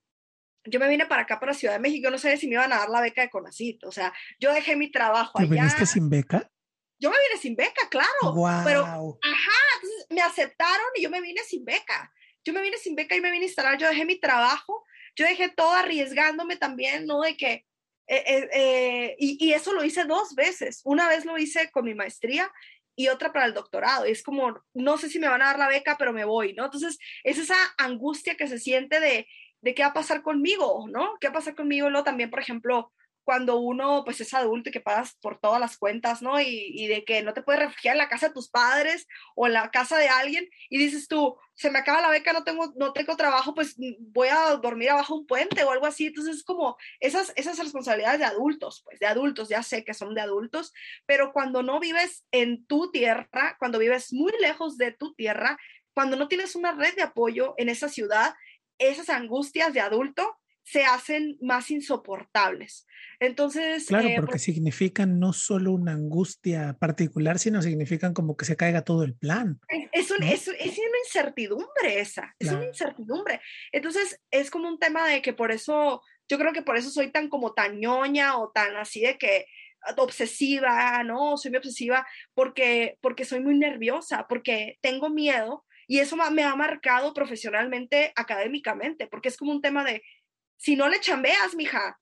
yo 0.67 0.81
me 0.81 0.89
vine 0.89 1.07
para 1.07 1.23
acá, 1.23 1.39
para 1.39 1.55
Ciudad 1.55 1.75
de 1.75 1.81
México, 1.81 2.11
no 2.11 2.19
sé 2.19 2.37
si 2.37 2.47
me 2.49 2.55
iban 2.55 2.73
a 2.73 2.79
dar 2.79 2.89
la 2.89 3.01
beca 3.01 3.23
de 3.23 3.31
CONACIT, 3.31 3.85
o 3.85 3.93
sea, 3.93 4.13
yo 4.41 4.53
dejé 4.53 4.77
mi 4.77 4.91
trabajo 4.91 5.39
¿Te 5.39 5.47
viniste 5.47 5.87
sin 5.87 6.09
beca? 6.09 6.51
Yo 6.99 7.11
me 7.11 7.17
vine 7.29 7.41
sin 7.41 7.57
beca, 7.57 7.89
claro, 7.91 8.35
wow. 8.35 8.63
pero, 8.65 8.83
ajá, 8.83 9.59
entonces 9.77 10.07
me 10.11 10.21
aceptaron 10.21 10.87
y 10.97 11.03
yo 11.03 11.11
me 11.11 11.21
vine 11.21 11.43
sin 11.43 11.65
beca. 11.65 12.13
Yo 12.45 12.53
me 12.53 12.63
vine 12.63 12.77
sin 12.79 12.95
beca 12.95 13.17
y 13.17 13.21
me 13.21 13.31
vine 13.31 13.45
a 13.45 13.49
instalar, 13.49 13.79
yo 13.79 13.89
dejé 13.89 14.05
mi 14.05 14.21
trabajo, 14.21 14.85
yo 15.17 15.27
dejé 15.27 15.49
todo 15.49 15.73
arriesgándome 15.73 16.57
también, 16.57 17.07
¿no? 17.07 17.21
De 17.21 17.37
que 17.37 17.65
eh, 18.07 18.23
eh, 18.27 18.49
eh, 18.53 19.17
y, 19.19 19.47
y, 19.47 19.53
eso 19.55 19.73
lo 19.73 19.83
hice 19.83 20.05
dos 20.05 20.35
veces. 20.35 20.83
Una 20.85 21.09
vez 21.09 21.25
lo 21.25 21.39
hice 21.39 21.71
con 21.71 21.87
mi 21.87 21.95
maestría 21.95 22.53
y 22.97 23.09
otra 23.09 23.33
para 23.33 23.47
el 23.47 23.55
doctorado. 23.55 24.05
es 24.05 24.23
como, 24.23 24.63
no 24.73 24.99
sé 24.99 25.09
si 25.09 25.19
me 25.19 25.29
van 25.29 25.43
a 25.43 25.47
dar 25.47 25.59
la 25.59 25.69
beca, 25.69 25.97
pero 25.99 26.13
me 26.13 26.25
voy, 26.25 26.55
¿no? 26.55 26.67
Entonces, 26.67 26.99
es 27.25 27.39
esa 27.39 27.57
angustia 27.79 28.37
que 28.37 28.47
se 28.47 28.59
siente 28.59 29.01
de, 29.01 29.27
de 29.63 29.75
qué 29.75 29.83
va 29.83 29.89
a 29.89 29.95
pasar 29.95 30.23
conmigo, 30.23 30.87
¿no? 30.89 31.15
¿Qué 31.21 31.29
va 31.29 31.33
a 31.33 31.39
pasar 31.39 31.55
conmigo? 31.55 31.91
Luego 31.91 32.05
también, 32.05 32.31
por 32.31 32.41
ejemplo, 32.41 32.93
cuando 33.25 33.59
uno 33.59 34.03
pues 34.05 34.21
es 34.21 34.33
adulto 34.35 34.69
y 34.69 34.73
que 34.73 34.81
pagas 34.81 35.17
por 35.21 35.41
todas 35.41 35.59
las 35.59 35.77
cuentas, 35.77 36.23
¿no? 36.23 36.41
Y, 36.41 36.87
de 36.87 37.05
que 37.05 37.23
no 37.23 37.33
te 37.33 37.43
puedes 37.43 37.63
refugiar 37.63 37.95
en 37.95 37.99
la 37.99 38.09
casa 38.09 38.29
de 38.29 38.35
tus 38.35 38.51
padres 38.51 39.09
o 39.35 39.47
en 39.47 39.55
la 39.55 39.71
casa 39.71 39.97
de 39.97 40.09
alguien 40.09 40.49
y 40.69 40.79
dices 40.79 41.09
tú, 41.09 41.37
se 41.55 41.71
me 41.71 41.79
acaba 41.79 42.03
la 42.03 42.11
beca, 42.11 42.33
no 42.33 42.45
tengo, 42.45 42.73
no 42.77 42.93
tengo 42.93 43.17
trabajo, 43.17 43.55
pues 43.55 43.77
voy 43.99 44.29
a 44.29 44.51
dormir 44.57 44.91
abajo 44.91 45.15
un 45.15 45.27
puente 45.27 45.65
o 45.65 45.71
algo 45.71 45.87
así. 45.87 46.07
Entonces 46.07 46.37
es 46.37 46.45
como 46.45 46.77
esas, 47.01 47.33
esas 47.37 47.59
responsabilidades 47.59 48.19
de 48.19 48.27
adultos, 48.27 48.83
pues 48.85 48.99
de 49.01 49.07
adultos, 49.07 49.49
ya 49.49 49.63
sé 49.63 49.85
que 49.85 49.95
son 49.95 50.15
de 50.15 50.21
adultos, 50.21 50.73
pero 51.07 51.33
cuando 51.33 51.63
no 51.63 51.81
vives 51.81 52.25
en 52.31 52.67
tu 52.67 52.91
tierra, 52.91 53.57
cuando 53.59 53.79
vives 53.79 54.13
muy 54.13 54.33
lejos 54.41 54.77
de 54.77 54.93
tu 54.93 55.15
tierra, 55.15 55.59
cuando 55.95 56.17
no 56.17 56.29
tienes 56.29 56.57
una 56.57 56.73
red 56.73 56.95
de 56.97 57.03
apoyo 57.03 57.55
en 57.57 57.69
esa 57.69 57.89
ciudad, 57.89 58.35
esas 58.79 59.09
angustias 59.09 59.73
de 59.73 59.81
adulto 59.81 60.37
se 60.65 60.85
hacen 60.85 61.37
más 61.41 61.71
insoportables. 61.71 62.87
Entonces... 63.21 63.87
Claro, 63.87 64.09
eh, 64.09 64.17
porque 64.17 64.39
significan 64.39 65.21
no 65.21 65.33
solo 65.33 65.73
una 65.73 65.93
angustia 65.93 66.77
particular, 66.81 67.39
sino 67.39 67.61
significan 67.61 68.15
como 68.15 68.37
que 68.37 68.47
se 68.47 68.57
caiga 68.57 68.83
todo 68.83 69.05
el 69.05 69.15
plan. 69.15 69.61
Es, 69.93 70.11
un, 70.11 70.19
¿no? 70.21 70.27
es, 70.27 70.49
es, 70.49 70.79
una 70.79 70.99
incertidumbre 71.07 72.01
esa, 72.01 72.35
es 72.39 72.49
claro. 72.49 72.59
una 72.59 72.69
incertidumbre. 72.69 73.41
Entonces 73.73 74.21
es 74.31 74.51
como 74.51 74.69
un 74.69 74.79
tema 74.79 75.07
de 75.07 75.21
que 75.21 75.35
por 75.35 75.53
eso, 75.53 76.03
yo 76.29 76.39
creo 76.39 76.53
que 76.53 76.63
por 76.63 76.79
eso 76.79 76.91
soy 76.91 77.13
tan 77.13 77.29
como 77.29 77.53
tan 77.53 77.79
ñoña 77.79 78.39
o 78.39 78.51
tan 78.51 78.77
así 78.77 79.03
de 79.03 79.19
que 79.19 79.47
obsesiva, 79.99 81.03
¿no? 81.05 81.37
Soy 81.37 81.51
muy 81.51 81.59
obsesiva 81.59 82.07
porque, 82.33 82.97
porque 83.03 83.27
soy 83.27 83.41
muy 83.41 83.59
nerviosa, 83.59 84.27
porque 84.29 84.79
tengo 84.81 85.11
miedo 85.11 85.67
y 85.87 85.99
eso 85.99 86.17
me 86.17 86.43
ha 86.43 86.57
marcado 86.57 87.13
profesionalmente, 87.13 88.15
académicamente, 88.17 89.07
porque 89.07 89.29
es 89.29 89.37
como 89.37 89.53
un 89.53 89.61
tema 89.61 89.85
de, 89.85 90.03
si 90.65 90.77
no 90.77 90.89
le 90.89 90.99
chambeas, 90.99 91.55
mija, 91.55 92.01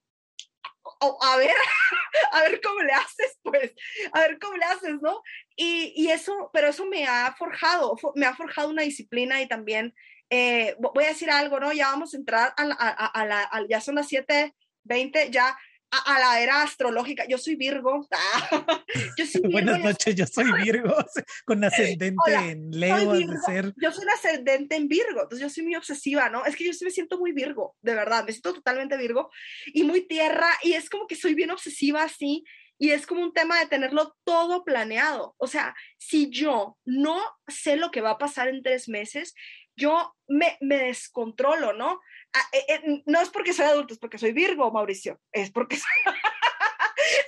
o, 1.00 1.18
a 1.20 1.36
ver, 1.36 1.50
a 2.32 2.42
ver 2.42 2.60
cómo 2.60 2.80
le 2.80 2.92
haces, 2.92 3.36
pues, 3.42 3.72
a 4.12 4.20
ver 4.20 4.38
cómo 4.38 4.56
le 4.56 4.64
haces, 4.64 5.02
¿no? 5.02 5.20
Y, 5.56 5.92
y 5.96 6.10
eso, 6.10 6.48
pero 6.52 6.68
eso 6.68 6.86
me 6.86 7.04
ha 7.04 7.34
forjado, 7.36 7.96
me 8.14 8.24
ha 8.24 8.36
forjado 8.36 8.68
una 8.68 8.82
disciplina 8.82 9.42
y 9.42 9.48
también, 9.48 9.92
eh, 10.30 10.76
voy 10.78 11.02
a 11.02 11.08
decir 11.08 11.28
algo, 11.28 11.58
¿no? 11.58 11.72
Ya 11.72 11.88
vamos 11.88 12.14
a 12.14 12.16
entrar 12.16 12.54
a, 12.56 13.24
la, 13.24 13.50
ya 13.68 13.80
son 13.80 13.96
las 13.96 14.08
7.20, 14.08 15.30
ya 15.30 15.58
a, 15.93 16.18
la 16.18 16.40
era 16.40 16.62
astrológica. 16.62 17.26
Yo 17.28 17.38
soy 17.38 17.57
Virgo. 17.57 18.09
yo 19.18 19.26
soy 19.26 19.40
Virgo 19.43 19.53
Buenas 19.53 19.80
noches, 19.80 20.14
yo 20.14 20.26
soy 20.26 20.51
Virgo, 20.62 20.95
con 21.45 21.62
ascendente 21.62 22.16
Hola, 22.26 22.47
en 22.47 22.70
Leo, 22.70 23.12
de 23.12 23.26
ser. 23.45 23.74
Yo 23.76 23.93
soy 23.93 24.07
ascendente 24.12 24.76
en 24.76 24.88
Virgo, 24.88 25.22
entonces 25.22 25.40
yo 25.40 25.51
soy 25.51 25.64
muy 25.64 25.74
obsesiva, 25.76 26.28
¿no? 26.30 26.45
Es 26.45 26.57
que 26.57 26.64
yo 26.64 26.72
sí 26.72 26.84
me 26.84 26.90
siento 26.90 27.18
muy 27.18 27.32
Virgo, 27.32 27.76
de 27.82 27.95
verdad, 27.95 28.24
me 28.24 28.32
siento 28.32 28.55
totalmente 28.55 28.97
Virgo 28.97 29.30
y 29.66 29.84
muy 29.84 30.07
tierra, 30.07 30.49
y 30.62 30.72
es 30.72 30.88
como 30.88 31.07
que 31.07 31.16
soy 31.16 31.34
bien 31.34 31.51
obsesiva 31.51 32.03
así. 32.03 32.45
Y 32.78 32.90
es 32.90 33.07
como 33.07 33.22
un 33.22 33.32
tema 33.32 33.61
de 33.61 33.66
tenerlo 33.66 34.16
todo 34.24 34.64
planeado. 34.64 35.36
O 35.38 35.47
sea, 35.47 35.72
si 35.99 36.30
yo 36.30 36.78
no 36.84 37.22
sé 37.47 37.76
lo 37.76 37.93
que 37.93 38.01
va 38.01 38.12
a 38.12 38.18
pasar 38.18 38.49
en 38.49 38.61
tres 38.61 38.88
meses, 38.88 39.34
yo 39.76 40.16
me, 40.26 40.57
me 40.61 40.78
descontrolo, 40.78 41.74
¿no? 41.74 42.01
Ah, 42.34 42.48
eh, 42.52 42.64
eh, 42.68 43.02
no 43.06 43.20
es 43.20 43.28
porque 43.28 43.52
soy 43.52 43.66
adulto, 43.66 43.94
es 43.94 44.00
porque 44.00 44.18
soy 44.18 44.32
Virgo, 44.32 44.70
Mauricio. 44.70 45.20
Es 45.32 45.50
porque 45.50 45.76
soy... 45.76 46.14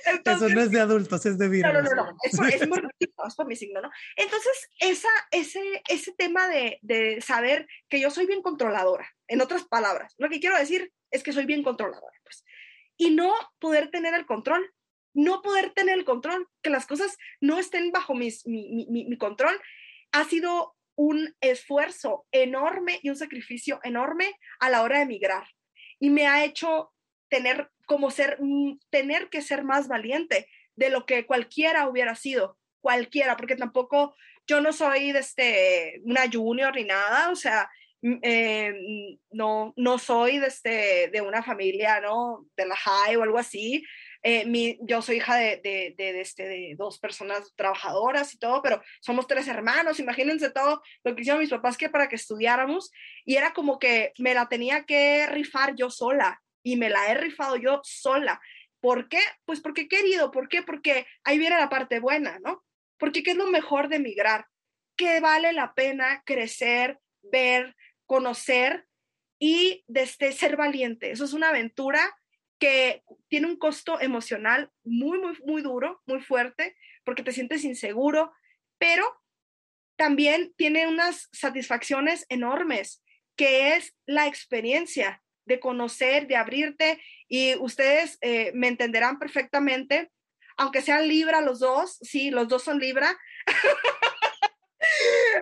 Entonces, 0.07 0.47
Eso 0.47 0.55
no 0.55 0.61
es 0.61 0.71
de 0.71 0.79
adultos, 0.79 1.25
es 1.25 1.37
de 1.37 1.47
Virgo. 1.47 1.71
No, 1.71 1.81
no, 1.81 1.89
no, 1.89 1.95
no. 1.95 2.17
Es, 2.23 2.37
por, 2.37 2.49
es, 2.49 2.67
por, 2.67 2.91
es 2.99 3.35
por 3.35 3.47
mi 3.47 3.55
signo, 3.55 3.81
¿no? 3.81 3.91
Entonces, 4.15 4.69
esa, 4.79 5.09
ese, 5.31 5.83
ese 5.89 6.11
tema 6.13 6.47
de, 6.47 6.79
de 6.81 7.21
saber 7.21 7.67
que 7.87 7.99
yo 7.99 8.09
soy 8.09 8.25
bien 8.25 8.41
controladora, 8.41 9.07
en 9.27 9.41
otras 9.41 9.65
palabras, 9.65 10.15
lo 10.17 10.29
que 10.29 10.39
quiero 10.39 10.57
decir 10.57 10.91
es 11.11 11.23
que 11.23 11.33
soy 11.33 11.45
bien 11.45 11.63
controladora, 11.63 12.17
pues. 12.23 12.43
Y 12.97 13.11
no 13.11 13.33
poder 13.59 13.91
tener 13.91 14.13
el 14.13 14.25
control, 14.25 14.73
no 15.13 15.41
poder 15.41 15.71
tener 15.71 15.97
el 15.97 16.05
control, 16.05 16.47
que 16.61 16.69
las 16.69 16.87
cosas 16.87 17.17
no 17.41 17.59
estén 17.59 17.91
bajo 17.91 18.15
mis, 18.15 18.45
mi, 18.47 18.87
mi, 18.89 19.05
mi 19.05 19.17
control, 19.17 19.61
ha 20.11 20.23
sido 20.25 20.75
un 20.95 21.35
esfuerzo 21.41 22.25
enorme 22.31 22.99
y 23.01 23.09
un 23.09 23.15
sacrificio 23.15 23.79
enorme 23.83 24.33
a 24.59 24.69
la 24.69 24.81
hora 24.81 24.97
de 24.97 25.03
emigrar. 25.03 25.47
Y 25.99 26.09
me 26.09 26.27
ha 26.27 26.43
hecho 26.43 26.91
tener 27.29 27.69
como 27.85 28.11
ser, 28.11 28.37
mm, 28.39 28.79
tener 28.89 29.29
que 29.29 29.41
ser 29.41 29.63
más 29.63 29.87
valiente 29.87 30.47
de 30.75 30.89
lo 30.89 31.05
que 31.05 31.25
cualquiera 31.25 31.87
hubiera 31.87 32.15
sido, 32.15 32.57
cualquiera, 32.81 33.37
porque 33.37 33.55
tampoco 33.55 34.15
yo 34.47 34.61
no 34.61 34.73
soy 34.73 35.11
de 35.11 35.19
este, 35.19 36.01
una 36.03 36.29
junior 36.31 36.75
ni 36.75 36.83
nada, 36.83 37.31
o 37.31 37.35
sea, 37.35 37.69
mm, 38.01 38.17
eh, 38.21 38.73
mm, 38.73 39.17
no, 39.31 39.73
no 39.75 39.97
soy 39.97 40.39
de, 40.39 40.47
este, 40.47 41.09
de 41.11 41.21
una 41.21 41.43
familia, 41.43 41.99
¿no? 42.01 42.45
De 42.55 42.65
la 42.65 42.75
high 42.75 43.15
o 43.15 43.23
algo 43.23 43.37
así, 43.37 43.83
eh, 44.27 44.43
mi, 44.47 44.79
yo 44.81 45.03
soy 45.03 45.17
hija 45.17 45.35
de, 45.35 45.61
de, 45.63 45.93
de, 45.95 46.19
este, 46.19 46.47
de, 46.47 46.73
dos 46.75 46.97
personas 46.97 47.53
trabajadoras 47.55 48.33
y 48.33 48.39
todo, 48.39 48.63
pero 48.63 48.81
somos 48.99 49.27
tres 49.27 49.47
hermanos, 49.47 49.99
imagínense 49.99 50.49
todo 50.49 50.81
lo 51.03 51.13
que 51.13 51.21
hicieron 51.21 51.41
mis 51.41 51.51
papás 51.51 51.77
que 51.77 51.91
para 51.91 52.09
que 52.09 52.15
estudiáramos 52.15 52.89
y 53.23 53.35
era 53.35 53.53
como 53.53 53.77
que 53.77 54.13
me 54.17 54.33
la 54.33 54.49
tenía 54.49 54.83
que 54.85 55.27
rifar 55.27 55.75
yo 55.75 55.91
sola 55.91 56.41
y 56.63 56.75
me 56.75 56.89
la 56.89 57.07
he 57.11 57.13
rifado 57.13 57.55
yo 57.55 57.81
sola. 57.83 58.41
¿Por 58.79 59.09
qué? 59.09 59.19
Pues 59.45 59.61
porque 59.61 59.87
querido, 59.87 60.31
¿por 60.31 60.49
qué? 60.49 60.63
Porque 60.63 61.05
ahí 61.23 61.37
viene 61.37 61.57
la 61.57 61.69
parte 61.69 61.99
buena, 61.99 62.39
¿no? 62.39 62.63
Porque 62.97 63.21
¿qué 63.21 63.31
es 63.31 63.37
lo 63.37 63.45
mejor 63.51 63.89
de 63.89 63.97
emigrar? 63.97 64.47
Que 64.97 65.19
vale 65.19 65.53
la 65.53 65.75
pena 65.75 66.23
crecer, 66.25 66.97
ver, 67.21 67.75
conocer 68.07 68.87
y 69.37 69.83
desde 69.85 70.31
ser 70.31 70.57
valiente. 70.57 71.11
Eso 71.11 71.25
es 71.25 71.33
una 71.33 71.49
aventura 71.49 72.17
que 72.59 73.03
tiene 73.27 73.47
un 73.47 73.57
costo 73.57 73.99
emocional 73.99 74.71
muy, 74.83 75.19
muy, 75.19 75.37
muy 75.45 75.61
duro, 75.61 76.01
muy 76.05 76.21
fuerte, 76.21 76.75
porque 77.03 77.23
te 77.23 77.31
sientes 77.31 77.63
inseguro, 77.63 78.31
pero 78.77 79.05
también 79.97 80.53
tiene 80.57 80.87
unas 80.87 81.29
satisfacciones 81.31 82.25
enormes, 82.29 83.03
que 83.35 83.75
es 83.75 83.95
la 84.05 84.27
experiencia 84.27 85.21
de 85.45 85.59
conocer, 85.59 86.27
de 86.27 86.35
abrirte, 86.35 87.01
y 87.27 87.55
ustedes 87.55 88.17
eh, 88.21 88.51
me 88.53 88.67
entenderán 88.67 89.19
perfectamente, 89.19 90.11
aunque 90.57 90.81
sean 90.81 91.07
Libra 91.07 91.41
los 91.41 91.59
dos, 91.59 91.97
sí, 92.01 92.31
los 92.31 92.47
dos 92.47 92.63
son 92.63 92.79
Libra. 92.79 93.17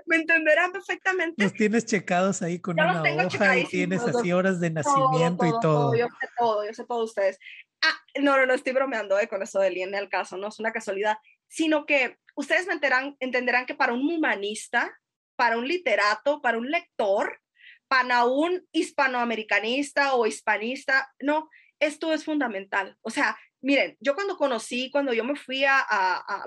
me 0.05 0.17
entenderán 0.17 0.71
perfectamente. 0.71 1.43
Los 1.43 1.53
tienes 1.53 1.85
checados 1.85 2.41
ahí 2.41 2.59
con 2.59 2.77
yo 2.77 2.83
una 2.83 3.01
hoja 3.01 3.57
y 3.57 3.65
tienes 3.65 4.01
así 4.01 4.31
horas 4.31 4.59
de 4.59 4.69
nacimiento 4.71 5.37
todo, 5.37 5.37
todo, 5.37 5.47
y 5.47 5.61
todo. 5.61 5.61
todo. 5.61 5.95
Yo 5.95 6.07
sé 6.07 6.27
todo, 6.37 6.65
yo 6.65 6.73
sé 6.73 6.85
todo 6.85 7.03
ustedes. 7.03 7.39
Ah, 7.81 7.99
no, 8.21 8.37
no, 8.37 8.45
no 8.45 8.53
estoy 8.53 8.73
bromeando 8.73 9.19
eh, 9.19 9.27
con 9.27 9.41
eso 9.41 9.59
del 9.59 9.77
INE 9.77 9.97
al 9.97 10.09
caso, 10.09 10.37
no 10.37 10.47
es 10.47 10.59
una 10.59 10.71
casualidad, 10.71 11.17
sino 11.47 11.85
que 11.85 12.17
ustedes 12.35 12.65
me 12.65 12.73
enterán, 12.73 13.17
entenderán 13.19 13.65
que 13.65 13.75
para 13.75 13.93
un 13.93 14.09
humanista, 14.09 14.97
para 15.35 15.57
un 15.57 15.67
literato, 15.67 16.41
para 16.41 16.57
un 16.57 16.71
lector, 16.71 17.41
para 17.87 18.23
un 18.25 18.65
hispanoamericanista 18.71 20.15
o 20.15 20.25
hispanista, 20.25 21.13
no, 21.19 21.49
esto 21.79 22.13
es 22.13 22.23
fundamental. 22.23 22.97
O 23.01 23.09
sea, 23.09 23.37
miren, 23.63 23.97
yo 23.99 24.13
cuando 24.13 24.37
conocí, 24.37 24.91
cuando 24.91 25.13
yo 25.13 25.23
me 25.23 25.35
fui 25.35 25.63
a, 25.65 25.85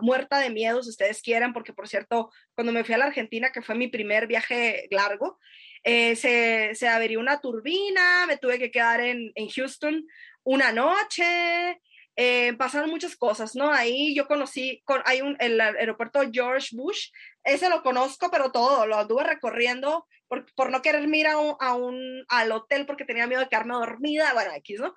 muerta 0.01 0.39
de 0.39 0.51
miedo, 0.51 0.83
si 0.83 0.91
ustedes 0.91 1.23
quieren, 1.23 1.53
porque 1.53 1.73
por 1.73 1.89
cierto, 1.89 2.31
cuando 2.55 2.73
me 2.73 2.85
fui 2.85 2.95
a 2.95 2.99
la 2.99 3.07
Argentina, 3.07 3.51
que 3.53 3.63
fue 3.63 3.75
mi 3.75 3.89
primer 3.89 4.27
viaje 4.27 4.87
largo, 4.91 5.39
eh, 5.83 6.15
se, 6.17 6.75
se 6.75 6.89
averió 6.89 7.19
una 7.19 7.41
turbina, 7.41 8.27
me 8.27 8.37
tuve 8.37 8.59
que 8.59 8.71
quedar 8.71 9.01
en, 9.01 9.33
en 9.35 9.49
Houston 9.49 10.07
una 10.45 10.73
noche, 10.73 11.81
eh, 12.17 12.55
pasaron 12.57 12.91
muchas 12.91 13.17
cosas, 13.17 13.55
¿no? 13.57 13.73
Ahí 13.73 14.15
yo 14.15 14.27
conocí, 14.27 14.83
con, 14.85 15.03
hay 15.05 15.23
un, 15.23 15.37
el 15.39 15.61
aeropuerto 15.61 16.21
George 16.33 16.69
Bush, 16.73 17.11
ese 17.45 17.69
lo 17.69 17.83
conozco, 17.83 18.31
pero 18.31 18.53
todo, 18.53 18.87
lo 18.87 18.97
anduve 18.97 19.25
recorriendo 19.25 20.07
por, 20.29 20.47
por 20.55 20.71
no 20.71 20.83
querer 20.83 21.09
ir 21.09 21.27
a 21.27 21.39
un, 21.39 21.57
a 21.61 21.75
un, 21.75 22.25
al 22.29 22.53
hotel 22.53 22.87
porque 22.87 23.05
tenía 23.05 23.27
miedo 23.27 23.43
de 23.43 23.49
quedarme 23.49 23.75
dormida, 23.75 24.33
bueno, 24.35 24.51
aquí, 24.55 24.75
¿no? 24.75 24.95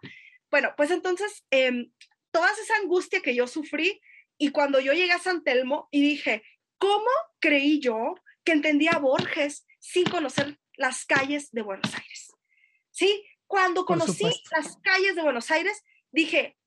Bueno, 0.49 0.73
pues 0.75 0.91
entonces, 0.91 1.45
eh, 1.51 1.87
toda 2.31 2.49
esa 2.51 2.75
angustia 2.77 3.21
que 3.21 3.35
yo 3.35 3.47
sufrí 3.47 4.01
y 4.37 4.51
cuando 4.51 4.79
yo 4.79 4.93
llegué 4.93 5.11
a 5.11 5.19
San 5.19 5.43
Telmo 5.43 5.87
y 5.91 6.01
dije, 6.01 6.43
¿cómo 6.77 7.09
creí 7.39 7.79
yo 7.79 8.15
que 8.43 8.53
entendía 8.53 8.91
a 8.91 8.99
Borges 8.99 9.65
sin 9.79 10.05
conocer 10.05 10.59
las 10.75 11.05
calles 11.05 11.51
de 11.51 11.61
Buenos 11.61 11.93
Aires? 11.93 12.33
¿Sí? 12.91 13.25
Cuando 13.47 13.85
conocí 13.85 14.25
las 14.51 14.77
calles 14.77 15.15
de 15.15 15.23
Buenos 15.23 15.49
Aires, 15.51 15.83
dije, 16.11 16.57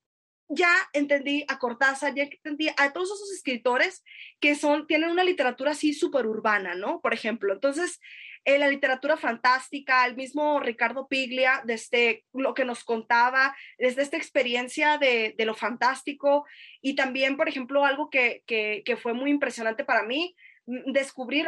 ya 0.49 0.71
entendí 0.93 1.45
a 1.47 1.57
Cortázar, 1.57 2.13
ya 2.13 2.23
entendí 2.23 2.69
a 2.77 2.93
todos 2.93 3.11
esos 3.11 3.31
escritores 3.31 4.03
que 4.39 4.55
son, 4.55 4.85
tienen 4.87 5.09
una 5.09 5.23
literatura 5.23 5.71
así 5.71 5.93
súper 5.93 6.27
urbana, 6.27 6.75
¿no? 6.75 7.01
Por 7.01 7.13
ejemplo, 7.13 7.53
entonces, 7.53 7.99
en 8.45 8.59
la 8.59 8.67
literatura 8.67 9.17
fantástica, 9.17 10.05
el 10.05 10.15
mismo 10.15 10.59
Ricardo 10.59 11.07
Piglia, 11.07 11.61
desde 11.65 12.25
lo 12.33 12.53
que 12.53 12.65
nos 12.65 12.83
contaba, 12.83 13.55
desde 13.77 14.01
esta 14.01 14.17
experiencia 14.17 14.97
de, 14.97 15.33
de 15.37 15.45
lo 15.45 15.55
fantástico 15.55 16.45
y 16.81 16.95
también, 16.95 17.37
por 17.37 17.47
ejemplo, 17.47 17.85
algo 17.85 18.09
que, 18.09 18.43
que, 18.45 18.83
que 18.85 18.97
fue 18.97 19.13
muy 19.13 19.31
impresionante 19.31 19.85
para 19.85 20.03
mí, 20.03 20.35
mm, 20.65 20.91
descubrir 20.91 21.47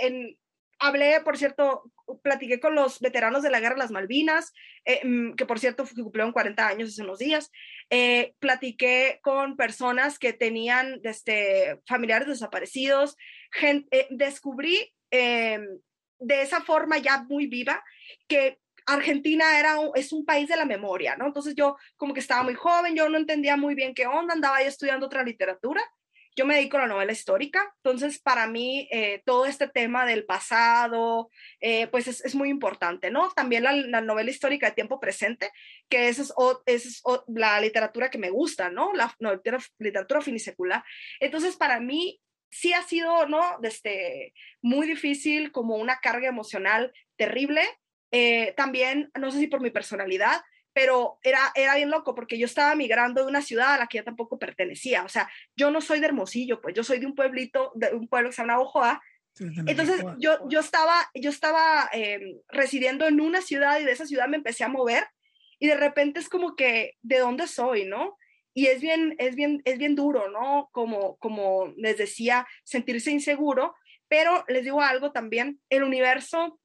en, 0.00 0.36
hablé, 0.80 1.20
por 1.20 1.36
cierto, 1.36 1.84
platiqué 2.22 2.58
con 2.58 2.74
los 2.74 3.00
veteranos 3.00 3.42
de 3.42 3.50
la 3.50 3.60
Guerra 3.60 3.74
de 3.74 3.80
las 3.80 3.90
Malvinas, 3.90 4.52
eh, 4.84 5.00
mm, 5.04 5.34
que 5.34 5.46
por 5.46 5.60
cierto 5.60 5.84
cumplieron 5.86 6.32
40 6.32 6.66
años 6.66 6.88
hace 6.88 7.02
unos 7.02 7.18
días. 7.18 7.52
Eh, 7.90 8.34
platiqué 8.38 9.20
con 9.22 9.56
personas 9.56 10.18
que 10.18 10.32
tenían 10.32 11.00
este, 11.04 11.78
familiares 11.86 12.28
desaparecidos. 12.28 13.16
Eh, 13.62 14.06
descubrí 14.10 14.92
em, 15.10 15.66
de 16.20 16.42
esa 16.42 16.60
forma 16.60 16.98
ya 16.98 17.24
muy 17.24 17.46
viva 17.46 17.82
que 18.28 18.60
Argentina 18.86 19.58
era 19.58 19.76
es 19.94 20.12
un 20.12 20.24
país 20.24 20.48
de 20.48 20.56
la 20.56 20.64
memoria, 20.64 21.16
¿no? 21.16 21.26
Entonces 21.26 21.54
yo 21.54 21.76
como 21.96 22.14
que 22.14 22.20
estaba 22.20 22.42
muy 22.42 22.54
joven, 22.54 22.94
yo 22.94 23.08
no 23.08 23.18
entendía 23.18 23.56
muy 23.56 23.74
bien 23.74 23.94
qué 23.94 24.06
onda, 24.06 24.34
andaba 24.34 24.56
ahí 24.56 24.66
estudiando 24.66 25.06
otra 25.06 25.22
literatura 25.22 25.82
yo 26.36 26.46
me 26.46 26.54
dedico 26.54 26.76
a 26.76 26.80
la 26.80 26.86
novela 26.86 27.12
histórica, 27.12 27.74
entonces 27.76 28.20
para 28.20 28.46
mí 28.46 28.88
eh, 28.90 29.22
todo 29.26 29.46
este 29.46 29.68
tema 29.68 30.06
del 30.06 30.24
pasado, 30.24 31.28
eh, 31.60 31.86
pues 31.88 32.06
es, 32.06 32.34
muy 32.34 32.48
importante, 32.48 33.10
¿no? 33.10 33.30
También 33.30 33.64
la, 33.64 34.00
novela 34.00 34.30
histórica 34.30 34.68
de 34.68 34.74
tiempo 34.74 35.00
presente, 35.00 35.50
que 35.88 36.08
es, 36.08 36.32
es 36.66 37.02
la 37.26 37.60
literatura 37.60 38.10
que 38.10 38.18
me 38.18 38.30
gusta, 38.30 38.70
¿no? 38.70 38.92
La 38.92 39.14
literatura, 39.78 40.22
finisecular. 40.22 40.84
Entonces 41.18 41.56
para 41.56 41.80
mí 41.80 42.20
sí 42.50 42.72
ha 42.72 42.82
sido, 42.82 43.26
¿no? 43.26 43.58
Desde 43.60 44.34
muy 44.60 44.86
difícil, 44.86 45.52
como 45.52 45.76
una 45.76 45.98
carga 45.98 46.28
emocional 46.28 46.92
terrible. 47.16 47.62
Eh, 48.10 48.54
también, 48.56 49.10
no 49.18 49.30
sé 49.30 49.38
si 49.38 49.46
por 49.46 49.60
mi 49.60 49.70
personalidad, 49.70 50.42
pero 50.72 51.18
era, 51.22 51.52
era 51.54 51.76
bien 51.76 51.90
loco 51.90 52.14
porque 52.14 52.38
yo 52.38 52.46
estaba 52.46 52.74
migrando 52.74 53.22
de 53.22 53.28
una 53.28 53.42
ciudad 53.42 53.74
a 53.74 53.78
la 53.78 53.86
que 53.86 53.98
yo 53.98 54.04
tampoco 54.04 54.38
pertenecía. 54.38 55.04
O 55.04 55.08
sea, 55.08 55.30
yo 55.56 55.70
no 55.70 55.80
soy 55.80 56.00
de 56.00 56.06
Hermosillo, 56.06 56.60
pues 56.60 56.74
yo 56.74 56.84
soy 56.84 56.98
de 56.98 57.06
un 57.06 57.14
pueblito, 57.14 57.72
de 57.74 57.94
un 57.94 58.08
pueblo 58.08 58.30
que 58.30 58.36
se 58.36 58.42
llama 58.42 58.60
Ojoa. 58.60 59.00
Entonces 59.66 60.02
yo, 60.18 60.48
yo 60.48 60.60
estaba, 60.60 61.08
yo 61.14 61.30
estaba 61.30 61.88
em, 61.92 62.40
residiendo 62.48 63.06
en 63.06 63.20
una 63.20 63.40
ciudad 63.40 63.80
y 63.80 63.84
de 63.84 63.92
esa 63.92 64.04
ciudad 64.06 64.28
me 64.28 64.36
empecé 64.36 64.64
a 64.64 64.68
mover 64.68 65.06
y 65.58 65.68
de 65.68 65.76
repente 65.76 66.20
es 66.20 66.28
como 66.28 66.56
que, 66.56 66.96
¿de 67.02 67.18
dónde 67.18 67.46
soy, 67.46 67.84
no? 67.84 68.16
Y 68.54 68.66
es 68.66 68.80
bien, 68.80 69.14
es 69.18 69.36
bien, 69.36 69.62
es 69.64 69.78
bien 69.78 69.94
duro, 69.94 70.28
¿no? 70.30 70.68
Como, 70.72 71.16
como 71.18 71.72
les 71.76 71.98
decía, 71.98 72.46
sentirse 72.64 73.10
inseguro, 73.10 73.74
pero 74.08 74.44
les 74.48 74.64
digo 74.64 74.82
algo 74.82 75.12
también, 75.12 75.60
el 75.68 75.84
universo 75.84 76.60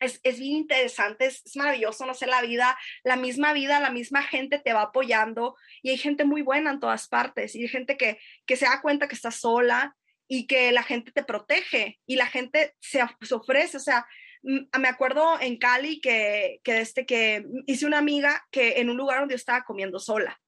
es, 0.00 0.20
es, 0.22 0.38
bien 0.38 0.56
interesante, 0.56 1.26
es, 1.26 1.42
maravilloso, 1.56 2.06
no 2.06 2.14
sé, 2.14 2.26
la 2.26 2.42
vida, 2.42 2.78
la 3.02 3.16
misma 3.16 3.52
vida, 3.52 3.80
la 3.80 3.90
misma 3.90 4.22
gente 4.22 4.58
te 4.58 4.72
va 4.72 4.82
apoyando 4.82 5.56
y 5.82 5.90
hay 5.90 5.98
gente 5.98 6.24
muy 6.24 6.42
buena 6.42 6.70
en 6.70 6.80
todas 6.80 7.08
partes 7.08 7.54
y 7.54 7.62
hay 7.62 7.68
gente 7.68 7.96
que, 7.96 8.18
que 8.46 8.56
se 8.56 8.66
da 8.66 8.80
cuenta 8.80 9.08
que 9.08 9.14
está 9.14 9.30
sola 9.30 9.96
y 10.26 10.46
que 10.46 10.72
la 10.72 10.82
gente 10.82 11.12
te 11.12 11.24
protege 11.24 11.98
y 12.06 12.16
la 12.16 12.26
gente 12.26 12.74
se, 12.78 13.00
se 13.20 13.34
ofrece, 13.34 13.76
o 13.76 13.80
sea, 13.80 14.06
me 14.42 14.88
acuerdo 14.88 15.38
en 15.38 15.58
Cali 15.58 16.00
que, 16.00 16.60
que, 16.64 16.80
este, 16.80 17.04
que 17.04 17.44
hice 17.66 17.84
una 17.84 17.98
amiga 17.98 18.46
que 18.50 18.80
en 18.80 18.88
un 18.88 18.96
lugar 18.96 19.18
donde 19.18 19.32
yo 19.32 19.36
estaba 19.36 19.64
comiendo 19.64 19.98
sola 19.98 20.39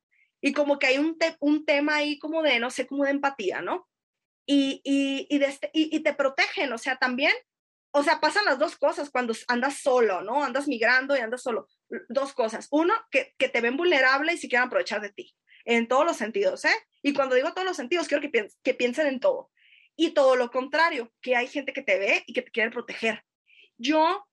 y 0.42 0.52
como 0.52 0.78
que 0.78 0.88
hay 0.88 0.98
un, 0.98 1.16
un 1.40 1.64
tema 1.64 1.96
ahí 1.96 2.18
como 2.18 2.42
de, 2.42 2.58
no 2.60 2.70
sé, 2.70 2.86
como 2.86 3.04
de 3.04 3.12
empatía, 3.12 3.62
¿no? 3.62 3.88
Y, 4.44 4.82
y, 4.84 5.26
y, 5.30 5.38
de 5.38 5.46
este, 5.46 5.70
y, 5.72 5.96
y 5.96 6.00
te 6.00 6.12
protegen, 6.12 6.72
o 6.72 6.78
sea, 6.78 6.96
también 6.96 7.32
o 7.94 8.02
sea, 8.02 8.20
pasan 8.20 8.46
las 8.46 8.58
dos 8.58 8.76
cosas 8.76 9.10
cuando 9.10 9.34
andas 9.48 9.78
solo, 9.78 10.22
¿no? 10.22 10.42
Andas 10.42 10.66
migrando 10.66 11.16
y 11.16 11.20
andas 11.20 11.42
solo. 11.42 11.68
Dos 12.08 12.32
cosas. 12.32 12.66
Uno, 12.70 12.94
que, 13.10 13.34
te 13.36 13.60
ven 13.60 13.76
vulnerable 13.76 14.32
y 14.32 14.38
si 14.38 14.48
quieren 14.48 14.66
aprovechar 14.66 15.02
de 15.02 15.10
ti, 15.10 15.34
en 15.66 15.86
todos 15.88 16.06
los 16.06 16.16
sentidos, 16.16 16.64
¿eh? 16.64 16.74
Y 17.02 17.12
cuando 17.12 17.34
digo 17.34 17.52
todos 17.52 17.66
los 17.66 17.76
sentidos, 17.76 18.08
quiero 18.08 18.22
que, 18.22 18.48
que 18.62 18.74
piensen 18.74 19.06
en 19.08 19.20
todo. 19.20 19.50
Y 19.94 20.12
todo 20.12 20.36
lo 20.36 20.50
contrario, 20.50 21.12
que 21.20 21.36
hay 21.36 21.48
gente 21.48 21.74
que 21.74 21.82
te 21.82 21.98
ve 21.98 22.24
y 22.26 22.32
que 22.32 22.40
te 22.40 22.50
quiere 22.50 22.70
proteger. 22.70 23.22
Yo 23.76 24.26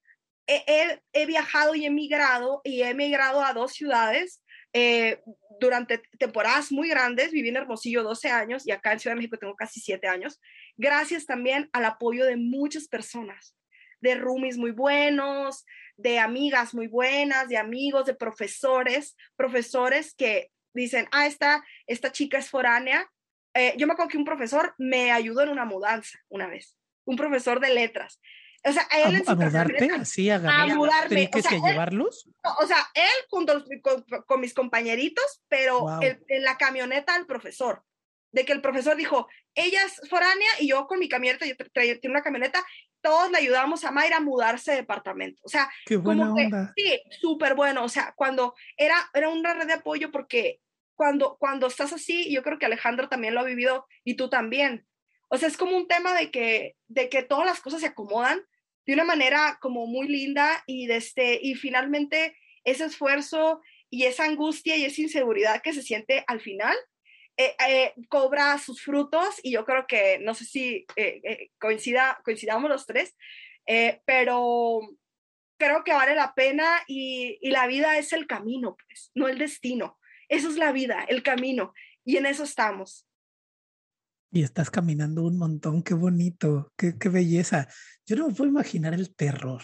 he, 0.48 1.02
he, 1.12 1.26
viajado 1.26 1.76
y 1.76 1.86
he 1.86 1.90
migrado 1.90 2.62
y 2.64 2.84
he 2.84 2.94
migrado 2.94 3.44
a 3.44 3.54
dos 3.54 3.74
ciudades 3.74 4.42
eh, 4.74 5.22
durante 5.60 6.02
temporadas 6.18 6.72
muy 6.72 6.90
grandes. 6.90 7.32
Viví 7.32 7.50
en 7.50 7.58
Hermosillo 7.58 8.04
12 8.04 8.30
años 8.30 8.68
y 8.68 8.72
acá 8.72 8.94
en 8.94 9.00
Ciudad 9.00 9.16
de 9.16 9.20
México 9.20 9.38
tengo 9.38 9.56
casi 9.56 9.80
7 9.80 10.08
años 10.08 10.40
gracias 10.80 11.26
también 11.26 11.70
al 11.74 11.86
apoyo 11.86 12.26
de 12.26 12.38
muchas 12.38 12.88
personas, 12.88 13.54
de 14.00 14.16
roomies 14.16 14.58
muy 14.58 14.72
buenos, 14.72 15.66
de 15.98 16.18
amigas 16.18 16.74
muy 16.74 16.88
buenas, 16.88 17.50
de 17.50 17.58
amigos, 17.58 18.06
de 18.06 18.16
profesores, 18.16 19.18
profesores 19.36 20.16
que 20.16 20.52
dicen, 20.74 21.08
ah, 21.12 21.28
esta, 21.28 21.64
esta 21.86 22.14
chica 22.14 22.38
es 22.38 22.50
foránea. 22.50 23.12
Eh, 23.54 23.74
yo 23.78 23.88
me 23.88 23.94
acuerdo 23.94 24.10
que 24.10 24.18
un 24.18 24.24
profesor 24.24 24.74
me 24.78 25.12
ayudó 25.12 25.42
en 25.42 25.50
una 25.50 25.66
mudanza 25.66 26.18
una 26.30 26.48
vez, 26.48 26.78
un 27.06 27.18
profesor 27.18 27.60
de 27.60 27.74
letras. 27.74 28.22
O 28.66 28.72
sea, 28.74 28.88
él 28.92 29.16
¿A, 29.16 29.32
en 29.32 29.38
mudarte? 29.38 29.90
¿Así, 29.94 30.30
a, 30.30 30.36
a 30.36 30.68
mudarme. 30.68 31.30
O 31.34 31.42
sea, 31.42 31.50
que 31.50 31.62
llevarlos? 31.62 32.30
o 32.60 32.68
sea, 32.68 32.78
él 32.94 33.26
junto 33.30 33.64
con, 33.82 34.04
con, 34.26 34.42
mis 34.42 34.54
compañeritos, 34.54 35.42
pero 35.48 35.86
en 36.02 36.44
la 36.44 36.58
camioneta 36.58 37.16
al 37.16 37.26
profesor 37.26 37.84
de 38.32 38.46
que 38.46 38.54
el 38.54 38.62
profesor 38.62 38.96
dijo, 38.96 39.28
ella 39.56 39.84
es 39.84 40.08
foránea 40.10 40.50
y 40.60 40.68
yo 40.68 40.88
con 40.88 41.00
mi 41.00 41.10
camioneta, 41.10 41.46
yo 41.46 41.56
tengo 41.56 42.14
una 42.14 42.22
camioneta, 42.22 42.64
todos 43.02 43.32
le 43.32 43.38
ayudamos 43.38 43.84
a 43.84 43.92
Mayra 43.92 44.18
a 44.18 44.22
mudarse 44.22 44.72
de 44.72 44.78
departamento. 44.78 45.42
O 45.44 45.50
sea, 45.50 45.70
Qué 45.86 45.98
buena 45.98 46.32
onda. 46.32 46.74
sí, 46.76 47.02
súper 47.22 47.56
bueno. 47.56 47.84
O 47.84 47.90
sea, 47.90 48.14
cuando 48.16 48.56
era, 48.78 49.10
era 49.14 49.30
una 49.30 49.54
red 49.54 49.68
de 49.68 49.74
apoyo 49.74 50.12
porque 50.12 50.60
cuando, 50.96 51.38
cuando 51.40 51.68
estás 51.68 51.94
así, 51.94 52.32
yo 52.32 52.44
creo 52.44 52.60
que 52.60 52.66
Alejandro 52.66 53.08
también 53.08 53.34
lo 53.34 53.40
ha 53.40 53.46
vivido 53.46 53.88
y 54.04 54.16
tú 54.16 54.30
también. 54.30 54.86
O 55.30 55.38
sea, 55.38 55.48
es 55.48 55.58
como 55.58 55.78
un 55.78 55.88
tema 55.88 56.14
de 56.14 56.32
que, 56.32 56.76
de 56.88 57.10
que 57.10 57.24
todas 57.24 57.46
las 57.46 57.62
cosas 57.62 57.82
se 57.82 57.88
acomodan 57.88 58.42
de 58.86 58.94
una 58.94 59.04
manera 59.04 59.58
como 59.62 59.86
muy 59.86 60.08
linda 60.08 60.64
y, 60.66 60.90
este, 60.92 61.40
y 61.42 61.56
finalmente 61.56 62.36
ese 62.64 62.86
esfuerzo 62.86 63.62
y 63.90 64.06
esa 64.06 64.26
angustia 64.26 64.76
y 64.76 64.86
esa 64.86 65.02
inseguridad 65.02 65.62
que 65.62 65.74
se 65.74 65.84
siente 65.84 66.24
al 66.28 66.42
final 66.42 66.76
eh, 67.38 67.56
eh, 67.70 67.94
cobra 68.10 68.58
sus 68.58 68.82
frutos 68.82 69.40
y 69.44 69.52
yo 69.52 69.64
creo 69.64 69.88
que, 69.88 70.20
no 70.20 70.34
sé 70.34 70.44
si 70.44 70.86
eh, 70.98 71.52
coincida, 71.58 72.20
coincidamos 72.26 72.70
los 72.70 72.86
tres, 72.86 73.16
pero 74.06 74.82
creo 75.58 75.84
que 75.86 75.94
vale 75.94 76.16
la 76.16 76.34
pena 76.34 76.82
y, 76.86 77.38
y, 77.42 77.52
la 77.52 77.68
vida 77.68 77.98
es 77.98 78.12
el 78.12 78.28
camino, 78.28 78.76
pues, 78.76 79.12
no 79.14 79.28
el 79.28 79.38
destino. 79.38 79.98
Eso 80.28 80.50
es 80.50 80.58
la 80.58 80.72
vida, 80.72 81.06
el 81.08 81.24
camino, 81.24 81.74
y 82.04 82.18
en 82.18 82.26
eso 82.26 82.44
estamos. 82.44 83.09
Y 84.32 84.44
estás 84.44 84.70
caminando 84.70 85.24
un 85.24 85.38
montón, 85.38 85.82
qué 85.82 85.94
bonito, 85.94 86.72
qué, 86.78 86.98
qué 86.98 87.10
belleza. 87.10 87.68
Yo 88.06 88.16
no 88.16 88.28
me 88.28 88.34
puedo 88.34 88.50
imaginar 88.50 88.94
el 88.94 89.16
terror. 89.16 89.62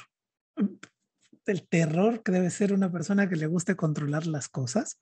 El 1.46 1.68
terror 1.68 2.24
que 2.24 2.32
debe 2.32 2.50
ser 2.50 2.74
una 2.74 2.92
persona 2.92 3.30
que 3.30 3.36
le 3.36 3.46
guste 3.46 3.76
controlar 3.76 4.26
las 4.26 4.50
cosas 4.50 5.00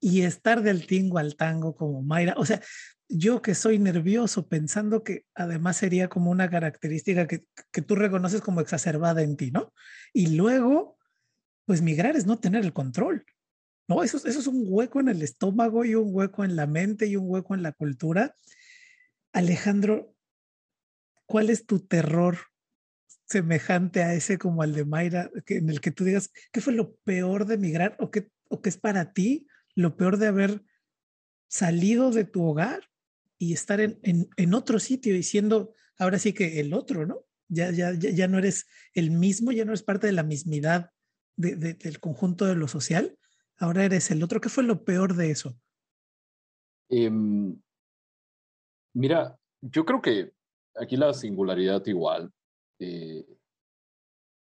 y 0.00 0.22
estar 0.22 0.62
del 0.62 0.86
tingo 0.86 1.18
al 1.18 1.36
tango 1.36 1.76
como 1.76 2.02
Mayra. 2.02 2.34
O 2.36 2.44
sea, 2.44 2.60
yo 3.08 3.40
que 3.40 3.54
soy 3.54 3.78
nervioso 3.78 4.48
pensando 4.48 5.02
que 5.02 5.24
además 5.34 5.76
sería 5.76 6.08
como 6.08 6.30
una 6.30 6.50
característica 6.50 7.26
que, 7.26 7.44
que 7.72 7.82
tú 7.82 7.94
reconoces 7.94 8.40
como 8.40 8.60
exacerbada 8.60 9.22
en 9.22 9.36
ti, 9.36 9.50
¿no? 9.50 9.72
Y 10.12 10.36
luego, 10.36 10.98
pues 11.64 11.80
migrar 11.80 12.16
es 12.16 12.26
no 12.26 12.38
tener 12.38 12.64
el 12.64 12.72
control. 12.72 13.24
No, 13.88 14.02
eso, 14.02 14.18
eso 14.18 14.40
es 14.40 14.46
un 14.46 14.64
hueco 14.66 15.00
en 15.00 15.08
el 15.08 15.22
estómago 15.22 15.84
y 15.84 15.94
un 15.94 16.14
hueco 16.14 16.44
en 16.44 16.56
la 16.56 16.66
mente 16.66 17.06
y 17.06 17.16
un 17.16 17.24
hueco 17.28 17.54
en 17.54 17.62
la 17.62 17.72
cultura. 17.72 18.34
Alejandro, 19.32 20.14
¿cuál 21.26 21.50
es 21.50 21.66
tu 21.66 21.80
terror 21.80 22.38
semejante 23.28 24.02
a 24.02 24.14
ese 24.14 24.38
como 24.38 24.62
al 24.62 24.72
de 24.72 24.84
Mayra, 24.84 25.30
en 25.46 25.68
el 25.68 25.80
que 25.80 25.90
tú 25.90 26.04
digas, 26.04 26.32
¿qué 26.50 26.60
fue 26.60 26.72
lo 26.72 26.96
peor 27.04 27.46
de 27.46 27.58
migrar 27.58 27.96
o 28.00 28.10
qué, 28.10 28.30
o 28.48 28.62
qué 28.62 28.70
es 28.70 28.78
para 28.78 29.12
ti 29.12 29.46
lo 29.74 29.96
peor 29.96 30.16
de 30.16 30.28
haber 30.28 30.62
salido 31.46 32.10
de 32.10 32.24
tu 32.24 32.42
hogar 32.44 32.88
y 33.38 33.52
estar 33.52 33.80
en, 33.80 33.98
en, 34.02 34.54
otro 34.54 34.78
sitio 34.78 35.14
y 35.14 35.22
siendo 35.22 35.74
ahora 35.98 36.18
sí 36.18 36.32
que 36.32 36.60
el 36.60 36.74
otro, 36.74 37.06
¿no? 37.06 37.24
Ya, 37.48 37.70
ya, 37.70 37.92
ya, 37.92 38.28
no 38.28 38.38
eres 38.38 38.66
el 38.92 39.10
mismo, 39.10 39.52
ya 39.52 39.64
no 39.64 39.70
eres 39.70 39.82
parte 39.82 40.06
de 40.06 40.12
la 40.12 40.22
mismidad 40.22 40.90
del 41.36 42.00
conjunto 42.00 42.44
de 42.44 42.56
lo 42.56 42.68
social, 42.68 43.16
ahora 43.56 43.84
eres 43.84 44.10
el 44.10 44.22
otro. 44.22 44.40
¿Qué 44.40 44.48
fue 44.48 44.64
lo 44.64 44.84
peor 44.84 45.14
de 45.14 45.30
eso? 45.30 45.58
Em, 46.90 47.58
mira, 48.98 49.38
yo 49.60 49.84
creo 49.84 50.02
que 50.02 50.32
aquí 50.74 50.96
la 50.96 51.14
singularidad 51.14 51.84
igual. 51.86 52.30
Eh, 52.80 53.24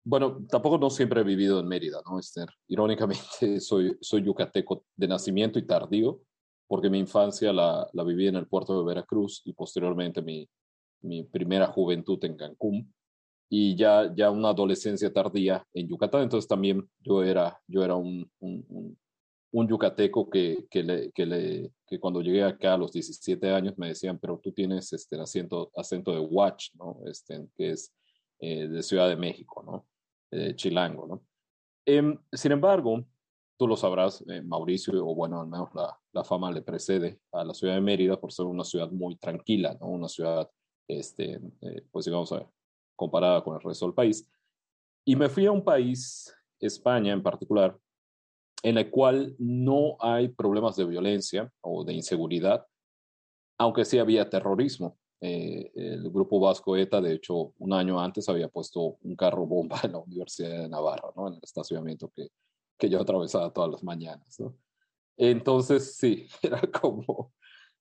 bueno, 0.05 0.45
tampoco 0.49 0.77
no 0.77 0.89
siempre 0.89 1.21
he 1.21 1.23
vivido 1.23 1.59
en 1.59 1.67
Mérida, 1.67 2.01
¿no, 2.05 2.19
Esther? 2.19 2.49
Irónicamente, 2.67 3.23
soy, 3.59 3.97
soy 3.99 4.23
yucateco 4.23 4.85
de 4.95 5.07
nacimiento 5.07 5.59
y 5.59 5.65
tardío, 5.65 6.21
porque 6.67 6.89
mi 6.89 6.99
infancia 6.99 7.51
la, 7.51 7.87
la 7.93 8.03
viví 8.03 8.27
en 8.27 8.35
el 8.35 8.47
puerto 8.47 8.77
de 8.77 8.85
Veracruz 8.85 9.41
y 9.45 9.53
posteriormente 9.53 10.21
mi, 10.21 10.47
mi 11.01 11.23
primera 11.23 11.67
juventud 11.67 12.23
en 12.23 12.35
Cancún 12.35 12.93
y 13.49 13.75
ya, 13.75 14.11
ya 14.15 14.31
una 14.31 14.49
adolescencia 14.49 15.11
tardía 15.11 15.65
en 15.73 15.87
Yucatán. 15.87 16.23
Entonces 16.23 16.47
también 16.47 16.89
yo 16.99 17.23
era, 17.23 17.59
yo 17.67 17.83
era 17.83 17.95
un, 17.95 18.29
yucateco 19.53 20.29
que, 20.29 20.67
que, 20.69 20.83
le, 20.83 21.11
que, 21.11 21.25
le, 21.25 21.71
que 21.85 21.99
cuando 21.99 22.21
llegué 22.21 22.43
acá 22.43 22.73
a 22.73 22.77
los 22.77 22.91
17 22.91 23.51
años 23.51 23.77
me 23.77 23.87
decían, 23.87 24.17
pero 24.19 24.39
tú 24.39 24.51
tienes 24.51 24.91
este, 24.93 25.15
el 25.15 25.21
acento, 25.21 25.71
acento 25.75 26.11
de 26.11 26.19
Watch, 26.19 26.73
¿no? 26.75 26.97
Este, 27.05 27.47
que 27.55 27.71
es 27.71 27.93
eh, 28.39 28.67
de 28.67 28.83
Ciudad 28.83 29.09
de 29.09 29.15
México, 29.15 29.63
¿no? 29.63 29.87
Chilango, 30.55 31.05
¿no? 31.05 31.23
Em, 31.85 32.17
sin 32.31 32.53
embargo, 32.53 33.05
tú 33.57 33.67
lo 33.67 33.75
sabrás, 33.75 34.23
eh, 34.27 34.41
Mauricio, 34.41 35.05
o 35.05 35.15
bueno, 35.15 35.41
al 35.41 35.47
menos 35.47 35.69
la, 35.75 35.97
la, 36.11 36.23
fama 36.23 36.51
le 36.51 36.61
precede 36.61 37.19
a 37.31 37.43
la 37.43 37.53
ciudad 37.53 37.75
de 37.75 37.81
Mérida 37.81 38.19
por 38.19 38.31
ser 38.31 38.45
una 38.45 38.63
ciudad 38.63 38.89
muy 38.91 39.15
tranquila, 39.17 39.77
¿no? 39.79 39.87
Una 39.87 40.07
ciudad, 40.07 40.49
este, 40.87 41.39
eh, 41.61 41.85
pues 41.91 42.05
digamos, 42.05 42.31
a 42.31 42.49
comparada 42.95 43.43
con 43.43 43.55
el 43.55 43.61
resto 43.61 43.85
del 43.85 43.93
país. 43.93 44.29
Y 45.05 45.15
me 45.15 45.29
fui 45.29 45.45
a 45.45 45.51
un 45.51 45.63
país, 45.63 46.33
España 46.59 47.11
en 47.11 47.23
particular, 47.23 47.77
en 48.63 48.77
el 48.77 48.89
cual 48.89 49.35
no 49.37 49.97
hay 49.99 50.29
problemas 50.29 50.77
de 50.77 50.85
violencia 50.85 51.51
o 51.61 51.83
de 51.83 51.93
inseguridad, 51.93 52.65
aunque 53.57 53.85
sí 53.85 53.99
había 53.99 54.29
terrorismo. 54.29 54.97
Eh, 55.19 55.71
el 55.75 56.09
grupo 56.09 56.39
vasco 56.39 56.75
ETA, 56.75 57.01
de 57.01 57.13
hecho, 57.13 57.53
un 57.59 57.73
año 57.73 57.99
antes 57.99 58.27
había 58.27 58.47
puesto 58.47 58.97
un 59.01 59.15
carro 59.15 59.45
bomba 59.45 59.79
en 59.83 59.91
la 59.91 59.99
Universidad 59.99 60.61
de 60.61 60.69
Navarra, 60.69 61.09
¿no? 61.15 61.27
en 61.27 61.35
el 61.35 61.39
estacionamiento 61.43 62.09
que, 62.15 62.29
que 62.77 62.89
yo 62.89 63.01
atravesaba 63.01 63.51
todas 63.51 63.71
las 63.71 63.83
mañanas. 63.83 64.41
Entonces, 65.17 65.95
sí, 65.97 66.27
era 66.41 66.61
como, 66.61 67.33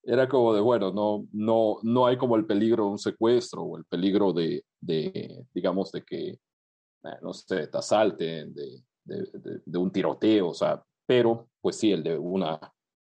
era 0.03 0.29
como 0.29 0.53
de, 0.53 0.61
bueno, 0.61 0.93
no, 0.93 1.27
no, 1.33 1.79
no 1.83 2.07
hay 2.07 2.17
como 2.17 2.35
el 2.37 2.45
peligro 2.45 2.87
de 2.87 2.91
un 2.91 2.99
secuestro 2.99 3.63
o 3.63 3.79
el 3.79 3.85
peligro 3.85 4.33
de, 4.33 4.65
de 4.81 5.47
digamos, 5.55 5.93
de 5.93 6.05
que, 6.05 6.29
eh, 6.29 7.19
no 7.23 7.33
sé, 7.33 7.69
te 7.69 7.79
asalten, 7.79 8.53
de, 8.53 8.83
de, 9.05 9.61
de, 9.65 9.79
un 9.79 9.91
tiroteo, 9.91 10.49
o 10.49 10.55
sea, 10.55 10.83
pero 11.07 11.49
pues 11.61 11.77
sí, 11.77 11.93
el 11.93 12.03
de 12.03 12.17
una, 12.19 12.61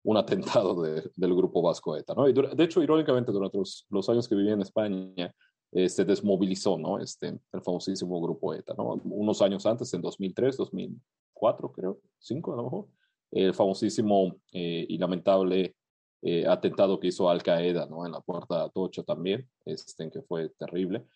un 0.02 0.16
atentado 0.16 0.82
del 0.82 1.34
grupo 1.34 1.62
vasco 1.62 1.96
ETA, 1.96 2.14
¿no? 2.14 2.28
Y 2.28 2.32
de 2.32 2.64
hecho, 2.64 2.82
irónicamente, 2.82 3.32
durante 3.32 3.58
los, 3.58 3.86
los 3.90 4.08
años 4.08 4.28
que 4.28 4.34
viví 4.34 4.50
en 4.50 4.62
España, 4.62 5.34
eh, 5.72 5.88
se 5.88 6.04
desmovilizó, 6.04 6.78
¿no? 6.78 6.98
Este, 6.98 7.28
el 7.28 7.62
famosísimo 7.62 8.20
grupo 8.20 8.54
ETA, 8.54 8.74
¿no? 8.76 9.00
Unos 9.04 9.40
años 9.42 9.66
antes, 9.66 9.92
en 9.94 10.02
2003, 10.02 10.56
2004, 10.56 11.72
creo, 11.72 12.00
5 12.18 12.52
a 12.52 12.56
lo 12.56 12.64
mejor, 12.64 12.86
el 13.30 13.54
famosísimo 13.54 14.36
eh, 14.52 14.86
y 14.88 14.98
lamentable 14.98 15.76
eh, 16.22 16.46
atentado 16.46 16.98
que 16.98 17.08
hizo 17.08 17.30
Al 17.30 17.42
Qaeda, 17.42 17.86
¿no? 17.86 18.04
En 18.04 18.12
la 18.12 18.20
puerta 18.20 18.58
de 18.58 18.64
Atocha 18.64 19.02
también, 19.04 19.48
este, 19.64 20.10
que 20.10 20.22
fue 20.22 20.48
terrible. 20.58 21.06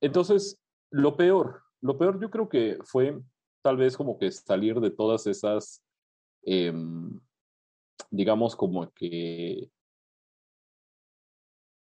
Entonces, 0.00 0.60
lo 0.90 1.16
peor, 1.16 1.62
lo 1.80 1.98
peor 1.98 2.20
yo 2.20 2.30
creo 2.30 2.48
que 2.48 2.78
fue 2.84 3.20
tal 3.64 3.78
vez 3.78 3.96
como 3.96 4.18
que 4.18 4.30
salir 4.30 4.78
de 4.78 4.90
todas 4.90 5.26
esas, 5.26 5.82
em, 6.42 7.18
digamos 8.10 8.54
como 8.54 8.90
que 8.92 9.70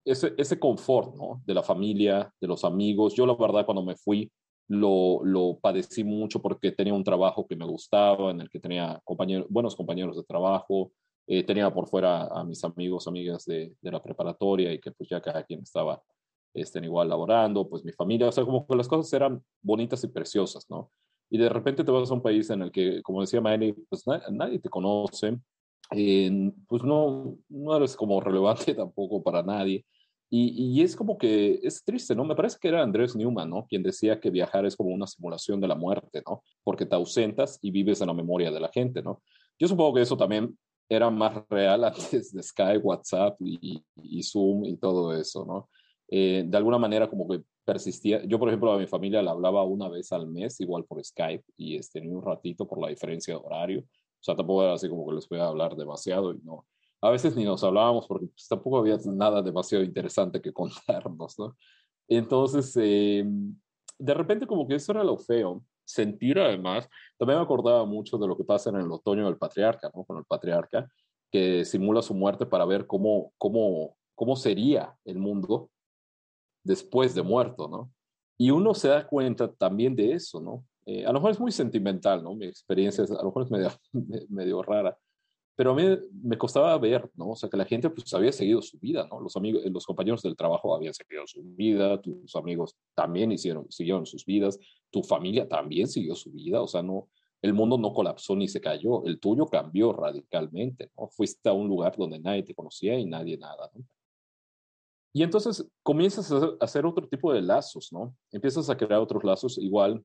ese, 0.05 0.35
ese 0.37 0.59
confort, 0.59 1.15
¿no? 1.15 1.41
De 1.45 1.53
la 1.55 1.63
familia, 1.63 2.31
de 2.39 2.47
los 2.47 2.63
amigos. 2.63 3.15
Yo 3.15 3.25
la 3.25 3.35
verdad 3.35 3.65
cuando 3.65 3.81
me 3.83 3.95
fui 3.95 4.31
lo, 4.67 5.21
lo 5.23 5.57
padecí 5.59 6.03
mucho 6.03 6.41
porque 6.41 6.71
tenía 6.71 6.93
un 6.93 7.03
trabajo 7.03 7.47
que 7.47 7.55
me 7.55 7.65
gustaba, 7.65 8.29
en 8.29 8.41
el 8.41 8.49
que 8.51 8.59
tenía 8.59 9.01
compañeros, 9.03 9.47
buenos 9.49 9.75
compañeros 9.75 10.15
de 10.15 10.23
trabajo, 10.25 10.91
eh, 11.25 11.43
tenía 11.43 11.73
por 11.73 11.87
fuera 11.87 12.27
a 12.27 12.43
mis 12.43 12.63
amigos, 12.63 13.07
amigas 13.07 13.45
de, 13.45 13.75
de, 13.81 13.91
la 13.91 14.03
preparatoria 14.03 14.71
y 14.71 14.79
que 14.79 14.91
pues 14.91 15.09
ya 15.09 15.21
cada 15.21 15.43
quien 15.43 15.61
estaba 15.61 16.03
estén 16.53 16.83
igual 16.83 17.09
laborando, 17.09 17.67
pues 17.67 17.83
mi 17.83 17.93
familia, 17.93 18.27
o 18.27 18.31
sea, 18.31 18.45
como 18.45 18.67
que 18.67 18.75
las 18.75 18.87
cosas 18.87 19.11
eran 19.13 19.43
bonitas 19.61 20.03
y 20.03 20.07
preciosas, 20.09 20.69
¿no? 20.69 20.91
Y 21.29 21.37
de 21.37 21.49
repente 21.49 21.83
te 21.83 21.91
vas 21.91 22.09
a 22.09 22.13
un 22.13 22.21
país 22.21 22.49
en 22.49 22.61
el 22.61 22.71
que, 22.71 23.01
como 23.01 23.21
decía 23.21 23.41
Manny, 23.41 23.73
pues 23.89 24.03
nadie 24.31 24.59
te 24.59 24.69
conoce, 24.69 25.37
eh, 25.91 26.51
pues 26.67 26.83
no, 26.83 27.37
no 27.49 27.77
eres 27.77 27.95
como 27.95 28.21
relevante 28.21 28.73
tampoco 28.75 29.23
para 29.23 29.43
nadie. 29.43 29.85
Y, 30.29 30.79
y, 30.79 30.81
es 30.81 30.95
como 30.95 31.15
que 31.15 31.59
es 31.61 31.83
triste, 31.83 32.15
¿no? 32.15 32.25
Me 32.25 32.35
parece 32.35 32.57
que 32.59 32.67
era 32.67 32.81
Andrés 32.81 33.15
Newman, 33.15 33.47
¿no? 33.47 33.67
Quien 33.67 33.83
decía 33.83 34.19
que 34.19 34.31
viajar 34.31 34.65
es 34.65 34.75
como 34.75 34.89
una 34.89 35.05
simulación 35.05 35.61
de 35.61 35.67
la 35.67 35.75
muerte, 35.75 36.23
¿no? 36.27 36.41
Porque 36.63 36.87
te 36.87 36.95
ausentas 36.95 37.59
y 37.61 37.69
vives 37.69 38.01
en 38.01 38.07
la 38.07 38.15
memoria 38.15 38.49
de 38.49 38.59
la 38.59 38.69
gente, 38.69 39.03
¿no? 39.03 39.21
Yo 39.59 39.67
supongo 39.67 39.93
que 39.93 40.01
eso 40.01 40.17
también 40.17 40.57
era 40.89 41.11
más 41.11 41.43
real 41.49 41.83
antes 41.85 42.33
de 42.33 42.41
Skype, 42.41 42.79
WhatsApp 42.79 43.37
y, 43.41 43.83
y 43.95 44.23
Zoom 44.23 44.65
y 44.65 44.77
todo 44.77 45.15
eso, 45.15 45.45
¿no? 45.45 45.69
Eh, 46.09 46.43
de 46.45 46.57
alguna 46.57 46.77
manera 46.77 47.09
como 47.09 47.27
que 47.27 47.41
persistía. 47.63 48.23
Yo, 48.25 48.39
por 48.39 48.49
ejemplo, 48.49 48.71
a 48.71 48.77
mi 48.77 48.87
familia 48.87 49.21
le 49.21 49.29
hablaba 49.29 49.63
una 49.63 49.89
vez 49.89 50.11
al 50.11 50.27
mes, 50.27 50.59
igual 50.59 50.85
por 50.85 51.03
Skype, 51.03 51.45
y 51.57 51.77
este, 51.77 52.01
ni 52.01 52.09
un 52.09 52.21
ratito 52.21 52.67
por 52.67 52.81
la 52.81 52.89
diferencia 52.89 53.33
de 53.33 53.41
horario. 53.43 53.81
O 53.81 54.23
sea, 54.25 54.35
tampoco 54.35 54.63
era 54.63 54.73
así 54.73 54.89
como 54.89 55.07
que 55.07 55.15
les 55.15 55.27
voy 55.27 55.39
a 55.39 55.47
hablar 55.47 55.75
demasiado 55.75 56.33
y 56.33 56.39
no. 56.43 56.65
A 57.01 57.09
veces 57.09 57.35
ni 57.35 57.43
nos 57.43 57.63
hablábamos 57.63 58.07
porque 58.07 58.27
pues, 58.27 58.47
tampoco 58.47 58.77
había 58.77 58.97
nada 59.05 59.41
demasiado 59.41 59.83
interesante 59.83 60.41
que 60.41 60.53
contarnos, 60.53 61.37
¿no? 61.39 61.57
Entonces, 62.07 62.77
eh, 62.79 63.25
de 63.97 64.13
repente 64.13 64.47
como 64.47 64.67
que 64.67 64.75
eso 64.75 64.91
era 64.91 65.03
lo 65.03 65.17
feo. 65.17 65.63
Sentir 65.85 66.39
además, 66.39 66.87
también 67.17 67.39
me 67.39 67.43
acordaba 67.43 67.85
mucho 67.85 68.17
de 68.17 68.27
lo 68.27 68.37
que 68.37 68.45
pasa 68.45 68.69
en 68.69 68.77
el 68.77 68.89
otoño 68.89 69.25
del 69.25 69.37
patriarca, 69.37 69.91
¿no? 69.93 70.05
Con 70.05 70.17
el 70.17 70.25
patriarca, 70.25 70.89
que 71.29 71.65
simula 71.65 72.01
su 72.01 72.13
muerte 72.13 72.45
para 72.45 72.65
ver 72.65 72.87
cómo, 72.87 73.33
cómo, 73.37 73.97
cómo 74.15 74.35
sería 74.37 74.95
el 75.03 75.17
mundo 75.17 75.71
después 76.63 77.13
de 77.15 77.21
muerto, 77.21 77.67
¿no? 77.67 77.91
Y 78.37 78.51
uno 78.51 78.73
se 78.73 78.87
da 78.87 79.05
cuenta 79.07 79.51
también 79.51 79.95
de 79.95 80.13
eso, 80.13 80.41
¿no? 80.41 80.65
Eh, 80.85 81.05
a 81.05 81.09
lo 81.09 81.19
mejor 81.19 81.31
es 81.31 81.39
muy 81.39 81.51
sentimental, 81.51 82.23
¿no? 82.23 82.35
Mi 82.35 82.45
experiencia 82.45 83.03
es, 83.03 83.11
a 83.11 83.15
lo 83.15 83.25
mejor 83.25 83.43
es 83.43 83.51
medio, 83.51 83.71
medio 84.29 84.61
rara, 84.63 84.97
pero 85.55 85.71
a 85.71 85.75
mí 85.75 85.83
me 86.23 86.37
costaba 86.37 86.77
ver, 86.79 87.09
¿no? 87.15 87.31
O 87.31 87.35
sea, 87.35 87.49
que 87.49 87.57
la 87.57 87.65
gente 87.65 87.89
pues 87.89 88.11
había 88.13 88.31
seguido 88.31 88.61
su 88.61 88.79
vida, 88.79 89.07
¿no? 89.09 89.19
Los 89.19 89.35
amigos, 89.35 89.63
los 89.65 89.85
compañeros 89.85 90.21
del 90.23 90.35
trabajo 90.35 90.75
habían 90.75 90.93
seguido 90.93 91.27
su 91.27 91.43
vida, 91.43 92.01
tus 92.01 92.35
amigos 92.35 92.75
también 92.95 93.31
hicieron, 93.31 93.71
siguieron 93.71 94.05
sus 94.05 94.25
vidas, 94.25 94.59
tu 94.89 95.03
familia 95.03 95.47
también 95.47 95.87
siguió 95.87 96.15
su 96.15 96.31
vida, 96.31 96.61
o 96.61 96.67
sea, 96.67 96.81
no, 96.81 97.07
el 97.41 97.53
mundo 97.53 97.77
no 97.77 97.93
colapsó 97.93 98.35
ni 98.35 98.47
se 98.47 98.61
cayó, 98.61 99.05
el 99.05 99.19
tuyo 99.19 99.45
cambió 99.45 99.93
radicalmente, 99.93 100.89
¿no? 100.97 101.07
Fuiste 101.09 101.49
a 101.49 101.53
un 101.53 101.67
lugar 101.67 101.95
donde 101.97 102.19
nadie 102.19 102.43
te 102.43 102.55
conocía 102.55 102.97
y 102.97 103.05
nadie 103.05 103.37
nada, 103.37 103.69
¿no? 103.75 103.85
Y 105.13 105.21
entonces 105.21 105.65
comienzas 105.83 106.31
a 106.31 106.55
hacer 106.59 106.85
otro 106.87 107.07
tipo 107.07 107.31
de 107.31 107.41
lazos, 107.41 107.93
¿no? 107.93 108.15
Empiezas 108.31 108.67
a 108.69 108.75
crear 108.75 108.99
otros 108.99 109.23
lazos, 109.23 109.59
igual 109.59 110.03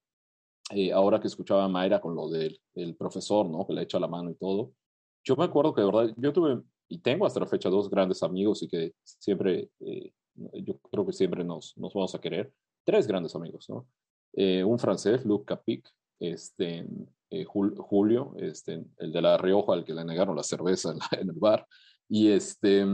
eh, 0.71 0.93
ahora 0.93 1.19
que 1.19 1.29
escuchaba 1.29 1.65
a 1.65 1.69
Mayra 1.69 1.99
con 1.99 2.15
lo 2.15 2.29
del 2.29 2.61
el 2.75 2.95
profesor, 2.95 3.49
¿no? 3.49 3.67
Que 3.67 3.73
le 3.73 3.83
echa 3.83 3.99
la 3.99 4.07
mano 4.07 4.31
y 4.31 4.35
todo. 4.35 4.73
Yo 5.25 5.35
me 5.35 5.45
acuerdo 5.45 5.75
que 5.75 5.81
de 5.81 5.87
verdad, 5.87 6.15
yo 6.17 6.33
tuve 6.33 6.63
y 6.89 6.99
tengo 6.99 7.25
hasta 7.25 7.41
la 7.41 7.47
fecha 7.47 7.71
dos 7.71 7.89
grandes 7.89 8.23
amigos 8.23 8.63
y 8.63 8.69
que 8.69 8.93
siempre, 9.03 9.71
eh, 9.81 10.13
yo 10.63 10.79
creo 10.79 11.07
que 11.07 11.13
siempre 11.13 11.43
nos, 11.43 11.77
nos 11.79 11.95
vamos 11.95 12.15
a 12.15 12.21
querer. 12.21 12.53
Tres 12.85 13.07
grandes 13.07 13.35
amigos, 13.35 13.69
¿no? 13.71 13.87
Eh, 14.35 14.63
un 14.63 14.79
francés, 14.79 15.25
Luc 15.25 15.47
Capic, 15.47 15.89
este, 16.21 16.87
Julio, 17.47 18.35
este, 18.39 18.85
el 18.99 19.13
de 19.13 19.23
La 19.23 19.39
Rioja, 19.39 19.73
al 19.73 19.85
que 19.85 19.95
le 19.95 20.05
negaron 20.05 20.37
la 20.37 20.43
cerveza 20.43 20.93
en, 20.93 20.99
en 21.19 21.31
el 21.31 21.37
bar, 21.37 21.67
y 22.09 22.29
este, 22.29 22.87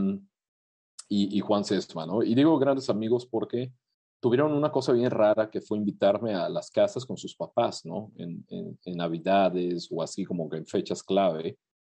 y, 1.07 1.39
Juan 1.39 1.63
Sesma, 1.63 2.05
¿no? 2.05 2.23
Y 2.23 2.33
digo 2.33 2.57
grandes 2.57 2.89
amigos 2.89 3.25
porque 3.25 3.71
tuvieron 4.19 4.53
una 4.53 4.71
cosa 4.71 4.91
bien 4.91 5.11
rara 5.11 5.49
que 5.49 5.61
fue 5.61 5.77
invitarme 5.77 6.33
a 6.33 6.49
las 6.49 6.71
casas 6.71 7.05
con 7.05 7.17
sus 7.17 7.35
papás, 7.35 7.85
¿no? 7.85 8.11
En, 8.17 8.45
en, 8.49 8.97
Navidades 8.97 9.87
o 9.91 10.01
así 10.01 10.25
como 10.25 10.49
que 10.49 10.57
en 10.57 10.65
fechas 10.65 11.03
clave. 11.03 11.57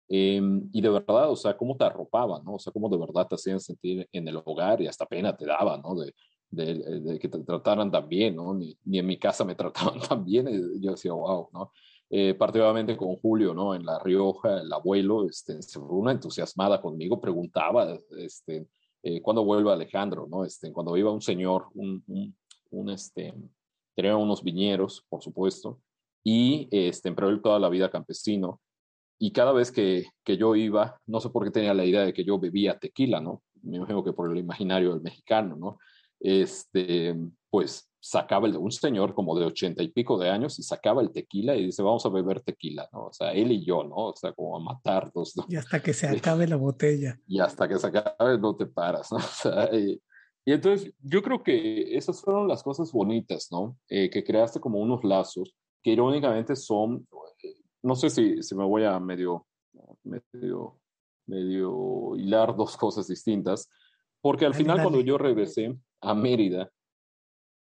Em, 0.09 0.68
y 0.72 0.80
de 0.80 0.88
verdad, 0.88 1.30
o 1.30 1.36
sea, 1.36 1.57
cómo 1.57 1.76
te 1.76 1.84
arropaban, 1.84 2.44
¿no? 2.44 2.54
O 2.54 2.59
sea, 2.59 2.72
cómo 2.72 2.88
de 2.88 2.98
verdad 2.98 3.26
te 3.28 3.36
hacían 3.36 3.61
sentir 3.61 4.09
en 4.12 4.28
el 4.28 4.36
hogar 4.44 4.80
y 4.80 4.86
hasta 4.86 5.07
pena 5.07 5.36
te 5.36 5.46
daba, 5.46 5.78
¿no? 5.78 5.94
De, 5.94 6.12
de, 6.50 7.18
que 7.18 7.28
te 7.28 7.38
trataran 7.44 7.90
tan 7.90 8.09
bien, 8.09 8.36
¿no? 8.36 8.54
Ni, 8.54 8.76
ni, 8.84 8.98
en 8.98 9.07
mi 9.07 9.18
casa 9.18 9.44
me 9.44 9.54
trataban 9.57 10.00
tan 10.00 10.24
bien. 10.24 10.46
yo 10.80 10.92
decía, 10.92 11.12
wow, 11.12 11.48
¿no? 11.52 11.70
Eh, 12.09 12.34
particularmente 12.34 12.96
con 12.96 13.16
Julio, 13.16 13.52
¿no? 13.52 13.74
En 13.74 13.84
La 13.84 13.98
Rioja, 13.98 14.61
el 14.61 14.72
abuelo, 14.72 15.26
este, 15.28 15.61
se 15.61 15.80
fue 15.80 15.96
una 15.96 16.12
entusiasmada 16.12 16.80
conmigo, 16.80 17.20
preguntaba, 17.20 17.98
este, 18.16 18.68
eh, 19.09 19.22
¿cuándo 19.22 19.44
vuelve 19.44 19.72
Alejandro, 19.72 20.26
¿no? 20.28 20.44
Este, 20.44 20.72
cuando 20.72 20.96
iba 20.96 21.12
un 21.12 21.22
señor, 21.22 21.68
un, 21.74 22.02
un, 22.09 22.36
un 22.70 22.90
este, 22.90 23.32
tenía 23.94 24.16
unos 24.16 24.42
viñeros, 24.42 25.04
por 25.09 25.22
supuesto, 25.22 25.80
y 26.24 26.66
este, 26.72 27.12
pero 27.12 27.28
él 27.28 27.40
toda 27.40 27.61
la 27.61 27.68
vida 27.68 27.88
campesino, 27.88 28.61
y 29.16 29.30
cada 29.30 29.52
vez 29.52 29.70
que, 29.70 30.07
que, 30.24 30.36
yo 30.36 30.57
iba, 30.57 31.00
no 31.07 31.20
sé 31.20 31.30
por 31.30 31.44
qué 31.44 31.52
tenía 31.52 31.72
la 31.72 31.84
idea 31.84 32.00
de 32.00 32.12
que 32.12 32.24
yo 32.24 32.40
bebía 32.40 32.80
tequila, 32.80 33.20
¿no? 33.20 33.44
Me 33.62 33.76
imagino 33.76 34.02
que 34.02 34.12
por 34.12 34.28
el 34.28 34.38
imaginario 34.38 34.92
del 34.92 35.02
mexicano, 35.02 35.54
¿no? 35.54 35.78
Este, 36.18 37.14
pues 37.57 37.90
sacaba 38.00 38.46
el, 38.46 38.57
un 38.59 38.70
señor 38.70 39.14
como 39.14 39.34
de 39.38 39.46
ochenta 39.46 39.82
y 39.82 39.88
pico 39.88 40.18
de 40.18 40.28
años 40.28 40.59
y 40.59 40.62
sacaba 40.62 41.00
el 41.00 41.11
tequila 41.11 41.57
y 41.57 41.64
dice, 41.64 41.82
vamos 41.82 42.04
a 42.04 42.11
beber 42.11 42.42
tequila, 42.42 42.86
¿no? 42.92 43.07
O 43.07 43.12
sea, 43.14 43.32
él 43.32 43.50
y 43.50 43.64
yo, 43.64 43.82
¿no? 43.82 43.94
O 43.94 44.14
sea, 44.14 44.34
como 44.34 44.57
a 44.57 44.61
matarnos, 44.61 45.34
¿no? 45.36 45.46
Y 45.48 45.57
hasta 45.57 45.82
que 45.82 45.94
se 45.94 46.07
acabe 46.18 46.46
la 46.46 46.57
botella. 46.57 47.18
Y 47.26 47.40
hasta 47.40 47.66
que 47.66 47.78
se 47.78 47.86
acabe 47.86 48.38
no 48.38 48.54
te 48.54 48.66
paras, 48.66 49.11
¿no? 49.11 49.16
O 49.18 49.20
sea, 49.22 49.74
y, 49.74 49.98
y 50.44 50.52
entonces 50.52 50.92
yo 51.00 51.22
creo 51.22 51.42
que 51.42 51.96
esas 51.96 52.20
fueron 52.20 52.46
las 52.46 52.62
cosas 52.62 52.92
bonitas, 52.92 53.48
¿no? 53.50 53.78
Eh, 53.88 54.11
que 54.11 54.22
creaste 54.22 54.61
como 54.61 54.80
unos 54.80 55.02
lazos 55.02 55.57
que 55.82 55.92
irónicamente 55.92 56.57
son 56.57 57.07
no 57.82 57.94
sé 57.94 58.11
si, 58.11 58.42
si 58.42 58.54
me 58.57 58.64
voy 58.64 58.84
a 58.84 58.98
medio, 58.98 59.46
medio, 60.02 60.80
medio 61.26 62.16
hilar 62.16 62.54
dos 62.57 62.76
cosas 62.76 63.07
distintas, 63.07 63.70
porque 64.20 64.44
al 64.44 64.54
final 64.54 64.82
cuando 64.82 65.00
yo 65.00 65.16
regresé 65.16 65.72
a 66.00 66.12
Mérida, 66.12 66.68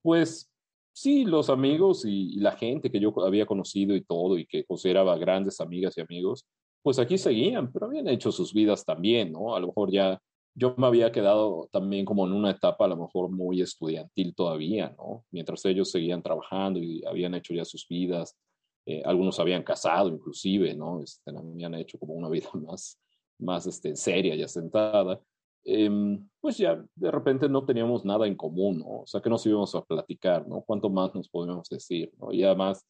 pues 0.04 0.52
sí, 0.94 1.26
los 1.26 1.50
amigos 1.50 2.06
y, 2.06 2.40
la 2.40 2.52
gente 2.52 2.92
que 2.92 3.00
yo 3.00 3.14
había 3.26 3.48
conocido 3.48 3.96
y 3.96 4.04
todo 4.04 4.38
y 4.38 4.46
que 4.46 4.64
consideraba 4.66 5.18
grandes 5.18 5.60
amigas 5.60 5.98
y 5.98 6.02
amigos, 6.02 6.46
pues 6.84 7.00
aquí 7.00 7.18
seguían, 7.18 7.72
pero 7.72 7.88
habían 7.88 8.08
hecho 8.08 8.32
sus 8.32 8.54
vidas 8.54 8.86
también, 8.86 9.32
¿no? 9.32 9.56
A 9.56 9.60
lo 9.60 9.68
mejor 9.68 9.92
ya 9.92 10.20
yo 10.56 10.76
me 10.78 10.86
había 10.86 11.12
quedado 11.12 11.68
también 11.72 12.06
como 12.06 12.28
en 12.28 12.34
una 12.34 12.52
etapa 12.52 12.86
a 12.86 12.90
lo 12.90 12.98
mejor 12.98 13.32
muy 13.32 13.62
estudiantil 13.62 14.36
todavía, 14.36 14.94
¿no? 14.98 15.26
Mientras 15.32 15.66
ellos 15.66 15.90
seguían 15.90 16.22
trabajando 16.22 16.80
y 16.80 17.04
habían 17.06 17.34
hecho 17.34 17.54
ya 17.54 17.66
sus 17.66 17.88
vidas, 17.88 18.38
eh, 18.86 19.02
algunos 19.06 19.40
habían 19.40 19.64
casado 19.64 20.10
inclusive, 20.10 20.76
¿no? 20.76 21.02
Este, 21.02 21.32
habían 21.36 21.74
hecho 21.76 21.98
como 21.98 22.14
una 22.14 22.30
vida 22.30 22.50
más, 22.54 23.00
más 23.40 23.66
este, 23.66 23.96
seria 23.96 24.36
y 24.36 24.44
asentada. 24.44 25.20
Em, 25.66 26.28
pues 26.42 26.58
ya 26.58 26.84
de 26.96 27.12
repente 27.12 27.48
no 27.48 27.66
teníamos 27.66 28.04
nada 28.04 28.28
en 28.28 28.36
común, 28.36 28.80
¿no? 28.80 29.02
O 29.02 29.08
sea, 29.08 29.22
que 29.22 29.30
nos 29.30 29.46
íbamos 29.46 29.74
a 29.76 29.84
platicar, 29.84 30.48
¿no? 30.48 30.62
¿Cuánto 30.62 30.90
más 30.90 31.16
nos 31.16 31.30
podíamos 31.30 31.70
decir, 31.70 32.12
¿no? 32.20 32.32
Y 32.34 32.44
además, 32.44 32.86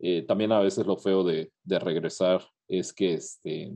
eh, 0.00 0.22
también 0.22 0.52
a 0.52 0.60
veces 0.60 0.86
lo 0.86 0.96
feo 0.96 1.22
de, 1.24 1.52
de, 1.62 1.78
regresar 1.78 2.42
es 2.68 2.92
que, 2.92 3.14
este, 3.14 3.72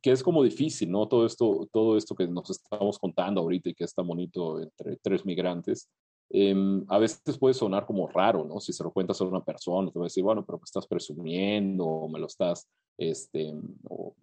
que 0.00 0.12
es 0.12 0.22
como 0.22 0.42
difícil, 0.42 0.90
¿no? 0.90 1.08
Todo 1.08 1.26
esto, 1.26 1.68
todo 1.72 1.96
esto 1.96 2.14
que 2.14 2.28
nos 2.28 2.48
estamos 2.50 2.98
contando 2.98 3.40
ahorita 3.40 3.70
y 3.70 3.74
que 3.74 3.84
es 3.84 3.94
tan 3.94 4.06
bonito 4.06 4.60
entre 4.60 4.96
tres 5.02 5.26
migrantes, 5.26 5.90
Em, 6.30 6.84
a 6.88 6.98
veces 6.98 7.38
puede 7.38 7.54
sonar 7.54 7.86
como 7.86 8.06
raro, 8.06 8.44
¿no? 8.44 8.60
Si 8.60 8.72
se 8.72 8.84
lo 8.84 8.92
cuentas 8.92 9.20
a 9.20 9.24
una 9.24 9.42
persona, 9.42 9.90
te 9.90 9.98
va 9.98 10.04
a 10.04 10.08
decir, 10.08 10.22
bueno, 10.22 10.44
pero 10.44 10.58
me 10.58 10.64
estás 10.64 10.86
presumiendo 10.86 11.86
o 11.86 12.08
me 12.08 12.18
lo 12.18 12.26
estás, 12.26 12.68
este, 12.98 13.54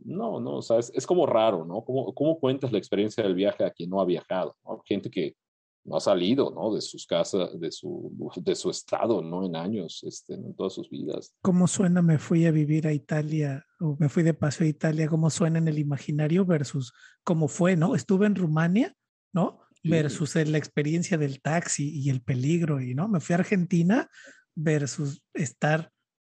no, 0.03 0.39
no, 0.39 0.57
o 0.57 0.61
sea, 0.61 0.79
es, 0.79 1.07
como 1.07 1.25
raro, 1.25 1.65
¿no? 1.65 1.83
¿Cómo, 1.83 2.13
¿Cómo, 2.13 2.39
cuentas 2.39 2.71
la 2.71 2.77
experiencia 2.77 3.23
del 3.23 3.33
viaje 3.33 3.63
a 3.63 3.71
quien 3.71 3.89
no 3.89 4.01
ha 4.01 4.05
viajado? 4.05 4.55
Gente 4.85 5.09
que 5.09 5.35
no 5.85 5.95
ha 5.95 6.01
salido, 6.01 6.51
¿no? 6.51 6.73
De 6.73 6.81
sus 6.81 7.07
casas, 7.07 7.57
de 7.59 7.71
su, 7.71 8.11
de 8.35 8.55
su 8.55 8.69
estado, 8.69 9.21
¿no? 9.21 9.45
En 9.45 9.55
años, 9.55 10.03
este, 10.03 10.33
en 10.33 10.53
todas 10.55 10.73
sus 10.73 10.89
vidas. 10.89 11.33
¿Cómo 11.41 11.67
suena 11.67 12.01
me 12.01 12.19
fui 12.19 12.45
a 12.45 12.51
vivir 12.51 12.85
a 12.85 12.93
Italia 12.93 13.65
o 13.79 13.95
me 13.97 14.09
fui 14.09 14.23
de 14.23 14.33
paseo 14.33 14.65
a 14.65 14.69
Italia? 14.69 15.07
¿Cómo 15.07 15.29
suena 15.29 15.57
en 15.59 15.67
el 15.67 15.79
imaginario 15.79 16.45
versus 16.45 16.91
cómo 17.23 17.47
fue, 17.47 17.77
¿no? 17.77 17.95
Estuve 17.95 18.27
en 18.27 18.35
Rumania, 18.35 18.93
¿no? 19.33 19.61
versus 19.87 20.33
la 20.35 20.57
experiencia 20.57 21.15
del 21.15 21.41
taxi 21.41 21.89
y 21.89 22.09
el 22.09 22.21
peligro. 22.21 22.81
Y 22.81 22.95
no, 22.95 23.07
me 23.07 23.19
fui 23.19 23.33
a 23.33 23.37
Argentina 23.37 24.09
versus 24.55 25.23
estar 25.33 25.91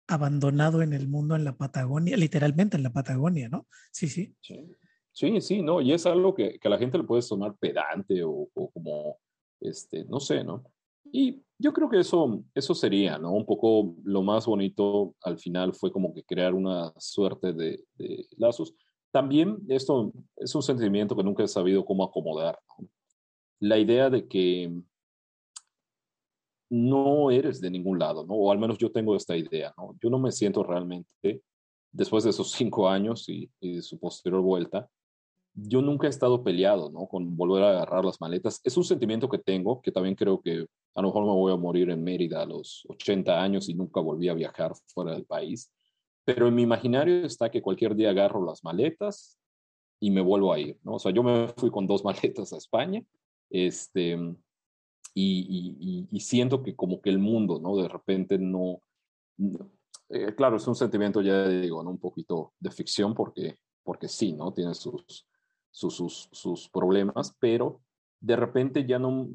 abandonado 0.07 0.81
en 0.81 0.93
el 0.93 1.07
mundo 1.07 1.35
en 1.35 1.43
la 1.43 1.57
Patagonia, 1.57 2.17
literalmente 2.17 2.77
en 2.77 2.83
la 2.83 2.93
Patagonia, 2.93 3.49
¿no? 3.49 3.67
Sí, 3.91 4.07
sí. 4.07 4.35
Sí, 5.11 5.41
sí, 5.41 5.61
no, 5.61 5.81
y 5.81 5.93
es 5.93 6.05
algo 6.05 6.35
que, 6.35 6.59
que 6.59 6.67
a 6.67 6.71
la 6.71 6.77
gente 6.77 6.97
le 6.97 7.03
puede 7.03 7.21
sonar 7.21 7.55
pedante 7.57 8.23
o, 8.23 8.49
como, 8.73 9.17
este, 9.59 10.05
no 10.05 10.19
sé, 10.19 10.43
¿no? 10.43 10.63
Y 11.11 11.41
yo 11.57 11.73
creo 11.73 11.89
que 11.89 11.99
eso, 11.99 12.43
eso 12.53 12.75
sería, 12.75 13.17
¿no? 13.17 13.31
Un 13.31 13.45
poco 13.45 13.95
lo 14.03 14.21
más 14.21 14.45
bonito 14.45 15.15
al 15.21 15.39
final 15.39 15.73
fue 15.73 15.91
como 15.91 16.13
que 16.13 16.23
crear 16.23 16.53
una 16.53 16.93
suerte 16.97 17.53
de, 17.53 17.83
de 17.95 18.27
lazos. 18.37 18.75
También 19.11 19.57
esto 19.69 20.11
es 20.35 20.53
un 20.53 20.61
sentimiento 20.61 21.15
que 21.15 21.23
nunca 21.23 21.43
he 21.43 21.47
sabido 21.47 21.83
cómo 21.85 22.03
acomodar, 22.03 22.59
¿no? 22.77 22.87
la 23.59 23.77
idea 23.77 24.09
de 24.09 24.27
que 24.27 24.71
no 26.69 27.31
eres 27.31 27.61
de 27.61 27.69
ningún 27.69 27.99
lado, 27.99 28.25
¿no? 28.25 28.33
O 28.33 28.51
al 28.51 28.59
menos 28.59 28.77
yo 28.77 28.91
tengo 28.91 29.15
esta 29.15 29.35
idea. 29.35 29.73
Yo 30.01 30.09
no 30.09 30.19
me 30.19 30.31
siento 30.31 30.63
realmente, 30.63 31.41
después 31.91 32.23
de 32.23 32.31
esos 32.31 32.51
cinco 32.51 32.89
años 32.89 33.27
y, 33.29 33.49
su 33.81 33.99
posterior 33.99 34.41
vuelta, 34.41 34.89
yo 35.53 35.81
nunca 35.81 36.07
he 36.07 36.09
estado 36.09 36.43
peleado, 36.43 36.91
¿no? 36.91 37.07
Con 37.07 37.35
volver 37.35 37.63
a 37.63 37.69
agarrar 37.69 38.05
las 38.05 38.21
maletas. 38.21 38.61
Es 38.63 38.77
un 38.77 38.83
sentimiento 38.83 39.27
que 39.27 39.39
tengo, 39.39 39.81
que 39.81 39.91
también 39.91 40.15
creo 40.15 40.41
que 40.41 40.67
a 40.95 41.01
lo 41.01 41.07
mejor 41.07 41.23
me 41.23 41.31
voy 41.31 41.51
a 41.51 41.57
morir 41.57 41.89
en 41.89 42.03
Mérida 42.03 42.41
a 42.41 42.45
los 42.45 42.85
80 42.89 43.41
años 43.41 43.69
y 43.69 43.73
nunca 43.73 43.99
volví 43.99 44.29
a 44.29 44.33
viajar 44.33 44.73
fuera 44.87 45.13
del 45.13 45.25
país. 45.25 45.71
Pero 46.25 46.47
en 46.47 46.55
mi 46.55 46.63
imaginario 46.63 47.25
está 47.25 47.49
que 47.49 47.61
cualquier 47.61 47.95
día 47.95 48.09
agarro 48.11 48.45
las 48.45 48.63
maletas 48.63 49.37
y 49.99 50.11
me 50.11 50.21
vuelvo 50.21 50.53
a 50.53 50.59
ir, 50.59 50.77
¿no? 50.83 50.95
O 50.95 50.99
sea, 50.99 51.11
yo 51.11 51.23
me 51.23 51.47
fui 51.57 51.71
con 51.71 51.87
dos 51.87 52.03
maletas 52.05 52.53
a 52.53 52.57
España 52.57 53.03
este, 53.49 54.17
y, 55.19 56.07
y, 56.11 56.19
siento 56.19 56.61
que 56.61 56.75
como 56.75 57.01
que 57.01 57.09
el 57.09 57.19
mundo, 57.19 57.59
¿no? 57.59 57.75
De 57.75 57.87
repente 57.87 58.37
no, 58.37 58.81
eh, 60.09 60.35
claro, 60.35 60.57
es 60.57 60.67
un 60.67 60.75
sentimiento 60.75 61.21
ya 61.21 61.47
digo, 61.47 61.81
¿no? 61.83 61.89
Un 61.89 61.97
poquito 61.97 62.53
de 62.59 62.71
ficción 62.71 63.15
porque, 63.15 63.55
porque 63.83 64.07
sí, 64.07 64.33
¿no? 64.33 64.53
Tiene 64.53 64.75
sus, 64.75 65.27
sus, 65.71 66.29
sus, 66.31 66.69
problemas, 66.69 67.35
pero 67.39 67.81
de 68.19 68.35
repente 68.35 68.85
ya 68.85 68.99
no, 68.99 69.29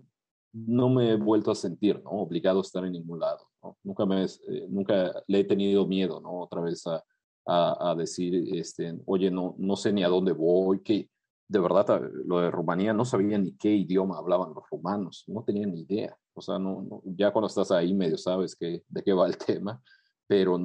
no 0.53 0.89
me 0.89 1.13
he 1.13 1.17
vuelto 1.17 1.51
a 1.51 1.57
sentir, 1.57 2.01
¿no? 2.05 2.11
Obligado 2.11 2.59
a 2.61 2.63
estar 2.63 2.85
en 2.85 2.93
ningún 2.93 3.19
lado, 3.19 3.49
¿no? 3.63 3.77
Nunca, 3.83 4.07
me, 4.07 4.25
eh, 4.25 4.67
nunca 4.69 5.23
le 5.27 5.41
he 5.41 5.45
tenido 5.45 5.87
miedo, 5.87 6.21
¿no? 6.21 6.43
Otra 6.43 6.61
vez 6.61 6.87
a, 6.87 7.03
a, 7.45 7.91
a, 7.91 7.95
decir, 7.97 8.57
este, 8.57 8.95
oye, 9.07 9.31
no, 9.31 9.57
no 9.59 9.75
sé 9.77 9.93
ni 9.93 10.05
a 10.05 10.09
dónde 10.09 10.33
voy, 10.33 10.81
que 10.81 11.09
de 11.53 11.59
verdad, 11.59 12.01
lo 12.25 12.41
de 12.41 12.51
Rumanía 12.51 12.95
no 12.95 13.05
sabía 13.05 13.37
ni 13.37 13.53
qué 13.53 13.69
idioma 13.69 14.17
hablaban 14.17 14.55
los 14.55 14.65
rumanos, 14.71 15.25
no 15.27 15.45
tenía 15.45 15.67
ni 15.67 15.83
idea. 15.83 16.17
O 16.33 16.41
sea, 16.41 16.59
no, 16.59 17.03
ya 17.05 17.31
cuando 17.31 17.49
estás 17.49 17.71
ahí 17.71 17.93
medio 17.93 18.17
sabes 18.17 18.57
que, 18.57 18.83
de 18.89 19.03
qué 19.03 19.13
va 19.13 19.27
el 19.27 19.37
tema, 19.47 19.81
pero 20.27 20.59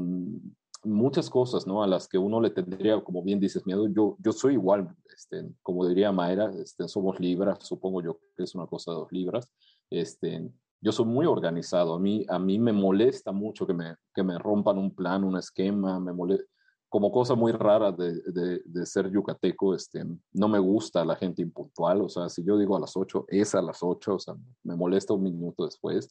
muchas 0.86 1.30
cosas, 1.30 1.68
¿no? 1.68 1.84
A 1.84 1.88
las 1.88 2.08
que 2.08 2.18
uno 2.18 2.40
le 2.40 2.52
tendría, 2.52 3.04
como 3.04 3.22
bien 3.22 3.38
dices, 3.38 3.66
miedo. 3.66 3.86
Yo, 3.90 4.16
yo 4.20 4.32
soy 4.32 4.54
igual, 4.54 4.96
este, 5.14 5.46
como 5.62 5.86
diría 5.86 6.14
Mayra, 6.14 6.52
este, 6.58 6.88
somos 6.88 7.20
libras, 7.20 7.60
supongo 7.64 8.02
yo 8.02 8.18
que 8.38 8.44
es 8.44 8.56
una 8.56 8.66
cosa 8.66 8.92
de 8.92 8.98
dos 8.98 9.12
libras. 9.12 9.52
Este, 9.90 10.50
yo 10.80 10.92
soy 10.94 11.06
muy 11.06 11.26
organizado. 11.26 11.96
A 11.96 12.00
mí, 12.00 12.26
a 12.30 12.40
mí 12.40 12.60
me 12.60 12.72
molesta 12.72 13.34
mucho 13.34 13.68
que 13.68 13.74
me, 13.74 13.94
que 14.16 14.24
me 14.24 14.40
rompan 14.40 14.78
un 14.78 14.96
plan, 14.96 15.26
un 15.26 15.38
esquema, 15.38 16.00
me 16.00 16.14
molesta 16.14 16.48
como 16.90 17.12
cosa 17.12 17.36
muy 17.36 17.52
rara 17.52 17.92
de, 17.92 18.22
de, 18.64 18.86
ser 18.86 19.12
yucateco, 19.12 19.76
este, 19.76 20.06
no 20.32 20.48
me 20.48 20.60
gusta 20.60 21.04
la 21.04 21.16
gente 21.16 21.42
impuntual, 21.42 22.02
o 22.02 22.10
sea, 22.10 22.30
si 22.30 22.44
yo 22.44 22.58
digo 22.58 22.78
a 22.78 22.80
las 22.80 22.96
8, 22.96 23.26
es 23.28 23.56
a 23.56 23.62
las 23.62 23.80
8, 23.82 24.16
o 24.16 24.20
sea, 24.20 24.36
me 24.64 24.76
molesta 24.76 25.14
un 25.14 25.24
minuto 25.24 25.66
después. 25.66 26.10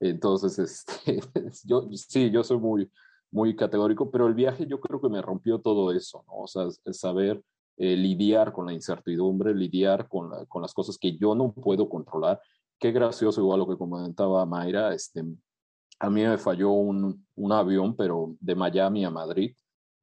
Entonces, 0.00 0.58
este, 1.06 1.20
yo, 1.64 1.88
sí, 1.92 2.30
yo 2.30 2.42
soy 2.42 2.58
muy, 2.58 2.90
muy 3.30 3.54
categórico, 3.54 4.10
pero 4.10 4.26
el 4.26 4.34
viaje 4.34 4.66
yo 4.66 4.80
creo 4.80 5.00
que 5.00 5.08
me 5.08 5.22
rompió 5.22 5.60
todo 5.60 5.92
eso, 5.92 6.24
¿no? 6.26 6.38
O 6.38 6.46
sea, 6.48 6.66
saber 6.92 7.42
eh, 7.76 7.96
lidiar 7.96 8.52
con 8.52 8.66
la 8.66 8.72
incertidumbre, 8.72 9.54
lidiar 9.54 10.08
con, 10.08 10.30
con 10.46 10.62
las 10.62 10.74
cosas 10.74 10.98
que 10.98 11.16
yo 11.16 11.34
no 11.34 11.52
puedo 11.52 11.88
controlar. 11.88 12.40
Qué 12.78 12.90
gracioso, 12.90 13.40
igual 13.40 13.60
lo 13.60 13.68
que 13.68 13.78
comentaba 13.78 14.44
Mayra, 14.44 14.92
este, 14.92 15.24
a 16.00 16.10
mí 16.10 16.22
me 16.22 16.36
falló 16.36 16.70
un, 16.72 17.26
un 17.36 17.52
avión, 17.52 17.94
pero 17.96 18.34
de 18.40 18.54
Miami 18.54 19.04
a 19.04 19.10
Madrid, 19.10 19.54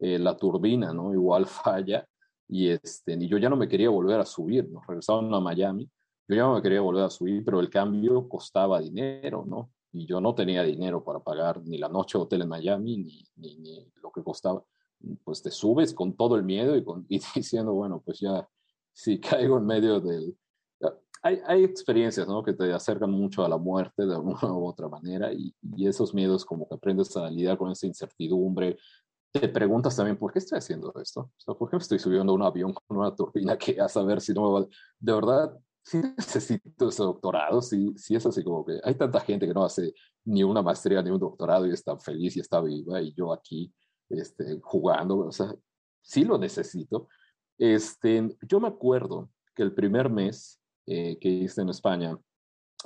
eh, 0.04 0.20
la 0.20 0.36
turbina, 0.36 0.92
¿no? 0.92 1.14
Igual 1.14 1.46
falla 1.48 2.06
y, 2.46 2.68
este, 2.68 3.14
y 3.14 3.28
yo 3.30 3.38
ya 3.38 3.50
no 3.50 3.56
me 3.56 3.70
quería 3.70 3.90
volver 3.90 4.20
a 4.20 4.26
subir, 4.26 4.70
nos 4.70 4.86
regresaron 4.86 5.34
a 5.34 5.40
Miami, 5.40 5.90
yo 6.28 6.36
ya 6.36 6.42
no 6.44 6.56
me 6.56 6.62
quería 6.62 6.82
volver 6.82 7.06
a 7.06 7.10
subir, 7.10 7.42
pero 7.46 7.62
el 7.62 7.70
cambio 7.70 8.28
costaba 8.28 8.82
dinero, 8.82 9.46
¿no? 9.48 9.72
Y 9.94 10.06
yo 10.06 10.20
no 10.20 10.36
tenía 10.36 10.62
dinero 10.64 11.06
para 11.06 11.22
pagar 11.22 11.64
ni 11.64 11.78
la 11.78 11.88
noche 11.88 12.18
hotel 12.18 12.42
en 12.42 12.50
Miami, 12.50 12.98
ni, 12.98 13.26
ni, 13.38 13.88
lo 14.02 14.12
que 14.12 14.22
costaba. 14.22 14.62
pues 15.24 15.42
te 15.42 15.52
subes 15.52 15.94
con 15.94 16.18
todo 16.18 16.36
el 16.36 16.44
miedo 16.44 16.76
y, 16.76 16.84
con, 16.84 17.06
y 17.10 17.22
diciendo, 17.34 17.72
bueno, 17.74 18.02
pues 18.04 18.20
ya, 18.20 18.46
si 18.92 19.22
caigo 19.22 19.58
en 19.58 19.66
medio 19.66 20.02
del... 20.02 20.36
Hay, 21.26 21.40
hay 21.48 21.64
experiencias, 21.64 22.28
¿no? 22.28 22.44
Que 22.44 22.52
te 22.52 22.74
acercan 22.74 23.10
mucho 23.10 23.46
a 23.46 23.48
la 23.48 23.58
muerte 23.58 24.06
de 24.06 24.18
una 24.18 24.54
u 24.54 24.66
otra 24.66 24.90
manera 24.90 25.32
y, 25.32 25.56
y 25.62 25.88
esos 25.88 26.14
miedos 26.14 26.44
como 26.44 26.68
que 26.68 26.76
aprendes 26.76 27.16
a 27.16 27.30
lidiar 27.30 27.58
con 27.58 27.72
esa 27.72 27.88
incertidumbre, 27.88 28.78
te 29.34 29.50
preguntas 29.50 29.96
también, 29.96 30.18
¿por 30.18 30.32
qué 30.32 30.40
estoy 30.40 30.60
haciendo 30.60 30.94
esto? 31.02 31.22
O 31.22 31.32
sea, 31.38 31.56
¿Por 31.56 31.70
qué 31.70 31.76
me 31.76 31.82
estoy 31.82 32.00
subiendo 32.00 32.32
a 32.32 32.36
un 32.36 32.44
avión 32.44 32.74
con 32.88 32.98
una 32.98 33.16
turbina 33.16 33.58
que 33.58 33.80
a 33.82 33.90
saber 33.90 34.22
si 34.22 34.34
no 34.34 34.44
me 34.44 34.60
va... 34.60 34.68
De 35.00 35.14
verdad, 35.14 35.58
sí 35.84 36.02
necesito 36.18 36.90
ese 36.90 37.04
doctorado, 37.04 37.62
sí, 37.62 37.94
sí 37.98 38.16
es 38.16 38.26
así 38.26 38.44
como 38.44 38.64
que 38.66 38.80
hay 38.84 38.96
tanta 38.96 39.20
gente 39.20 39.48
que 39.48 39.54
no 39.54 39.66
hace 39.66 39.94
ni 40.26 40.44
una 40.44 40.62
maestría 40.62 41.02
ni 41.02 41.10
un 41.10 41.20
doctorado 41.20 41.68
y 41.68 41.72
está 41.72 41.98
feliz 41.98 42.38
y 42.38 42.40
está 42.40 42.62
viva 42.62 43.02
y 43.02 43.14
yo 43.14 43.34
aquí 43.34 43.74
este, 44.10 44.60
jugando, 44.62 45.18
o 45.20 45.32
sea, 45.32 45.54
sí 46.02 46.24
lo 46.24 46.38
necesito. 46.38 47.10
Este, 47.58 48.36
yo 48.48 48.60
me 48.60 48.68
acuerdo 48.68 49.30
que 49.56 49.64
el 49.64 49.74
primer 49.74 50.10
mes 50.10 50.60
eh, 50.86 51.18
que 51.20 51.30
hice 51.30 51.62
en 51.62 51.70
España, 51.70 52.18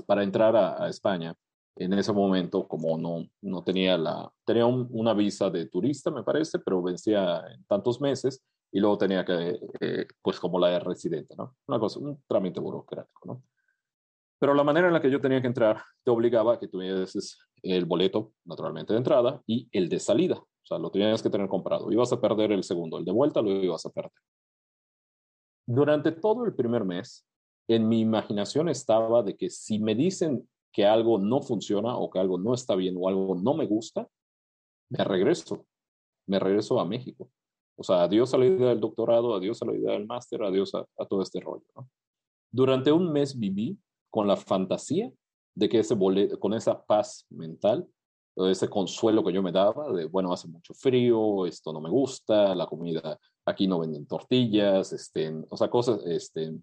para 0.05 0.23
entrar 0.23 0.55
a, 0.55 0.87
España, 0.87 1.35
en 1.79 1.93
ese 1.93 2.13
momento, 2.13 2.67
como 2.67 2.97
no, 2.97 3.25
no 3.41 3.63
tenía 3.63 3.97
la, 3.97 4.31
tenía 4.45 4.65
una 4.65 5.13
visa 5.13 5.49
de 5.49 5.67
turista, 5.67 6.11
me 6.11 6.23
parece, 6.23 6.59
pero 6.59 6.81
vencía 6.81 7.43
en 7.53 7.63
tantos 7.65 8.01
meses, 8.01 8.43
y 8.71 8.79
luego 8.79 8.97
tenía 8.97 9.23
que, 9.23 9.59
eh, 9.79 10.07
pues 10.21 10.39
como 10.39 10.59
la 10.59 10.69
de 10.69 10.79
residente, 10.79 11.35
¿no? 11.35 11.55
Una 11.67 11.79
cosa, 11.79 11.99
un 11.99 12.21
trámite 12.27 12.59
burocrático, 12.59 13.27
¿no? 13.27 13.43
Pero 14.39 14.53
la 14.53 14.63
manera 14.63 14.87
en 14.87 14.93
la 14.93 15.01
que 15.01 15.09
yo 15.09 15.19
tenía 15.19 15.41
que 15.41 15.47
entrar 15.47 15.81
te 16.03 16.11
obligaba 16.11 16.53
a 16.53 16.59
que 16.59 16.67
tuvieses 16.67 17.39
el 17.63 17.85
boleto, 17.85 18.33
naturalmente, 18.45 18.93
de 18.93 18.99
entrada 18.99 19.41
y 19.47 19.67
el 19.71 19.89
de 19.89 19.99
salida. 19.99 20.37
O 20.37 20.65
sea, 20.65 20.77
lo 20.77 20.91
tenías 20.91 21.23
que 21.23 21.29
tener 21.29 21.47
comprado. 21.47 21.91
Ibas 21.91 22.11
a 22.13 22.21
perder 22.21 22.51
el 22.51 22.63
segundo, 22.63 22.97
el 22.97 23.05
de 23.05 23.11
vuelta 23.11 23.41
lo 23.41 23.49
ibas 23.51 23.85
a 23.85 23.89
perder. 23.89 24.11
Durante 25.65 26.11
todo 26.11 26.45
el 26.45 26.53
primer 26.53 26.83
mes, 26.83 27.25
en 27.67 27.87
mi 27.87 28.01
imaginación 28.01 28.69
estaba 28.69 29.23
de 29.23 29.35
que 29.35 29.49
si 29.49 29.79
me 29.79 29.95
dicen 29.95 30.47
que 30.71 30.85
algo 30.85 31.17
no 31.17 31.41
funciona 31.41 31.97
o 31.97 32.09
que 32.09 32.19
algo 32.19 32.37
no 32.37 32.53
está 32.53 32.75
bien 32.75 32.95
o 32.97 33.07
algo 33.07 33.35
no 33.35 33.53
me 33.53 33.65
gusta, 33.65 34.07
me 34.89 35.03
regreso. 35.03 35.65
Me 36.27 36.39
regreso 36.39 36.79
a 36.79 36.85
México. 36.85 37.29
O 37.75 37.83
sea, 37.83 38.03
adiós 38.03 38.33
a 38.33 38.37
la 38.37 38.45
idea 38.45 38.69
del 38.69 38.79
doctorado, 38.79 39.35
adiós 39.35 39.61
a 39.61 39.65
la 39.65 39.75
idea 39.75 39.93
del 39.93 40.07
máster, 40.07 40.43
adiós 40.43 40.73
a, 40.73 41.05
todo 41.05 41.21
este 41.21 41.39
rollo. 41.39 41.65
Durante 42.51 42.91
un 42.91 43.11
mes 43.11 43.37
viví 43.37 43.77
con 44.09 44.27
la 44.27 44.35
fantasía 44.35 45.11
de 45.55 45.69
que 45.69 45.79
ese 45.79 45.93
boleto, 45.93 46.39
con 46.39 46.53
esa 46.53 46.83
paz 46.83 47.25
mental, 47.29 47.87
ese 48.35 48.69
consuelo 48.69 49.23
que 49.23 49.33
yo 49.33 49.41
me 49.41 49.51
daba 49.51 49.91
de, 49.93 50.05
bueno, 50.05 50.31
hace 50.31 50.47
mucho 50.47 50.73
frío, 50.73 51.45
esto 51.45 51.73
no 51.73 51.81
me 51.81 51.89
gusta, 51.89 52.53
la 52.53 52.67
comida, 52.67 53.19
aquí 53.45 53.67
no 53.67 53.79
venden 53.79 54.05
tortillas, 54.05 54.93
este, 54.93 55.33
o 55.49 55.57
sea, 55.57 55.69
cosas, 55.69 56.01
este, 56.05 56.53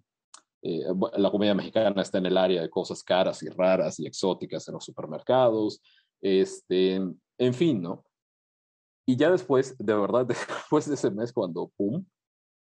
eh, 0.67 0.83
la 1.19 1.31
comida 1.31 1.53
mexicana 1.53 2.01
está 2.01 2.17
en 2.17 2.25
el 2.25 2.39
área 2.39 2.63
de 2.63 2.71
cosas 2.71 3.03
caras 3.03 3.43
y 3.43 3.51
raras 3.51 4.01
y 4.01 4.07
exóticas 4.07 4.67
en 4.67 4.73
los 4.73 4.85
supermercados, 4.85 5.83
este, 6.23 6.95
en 6.95 7.55
fin, 7.55 7.83
¿no? 7.83 8.03
Y 9.07 9.17
ya 9.17 9.31
después, 9.31 9.77
de 9.79 9.95
verdad, 9.95 10.25
después 10.27 10.89
de 10.89 10.95
ese 10.95 11.11
mes, 11.11 11.35
cuando, 11.35 11.71
pum, 11.77 12.03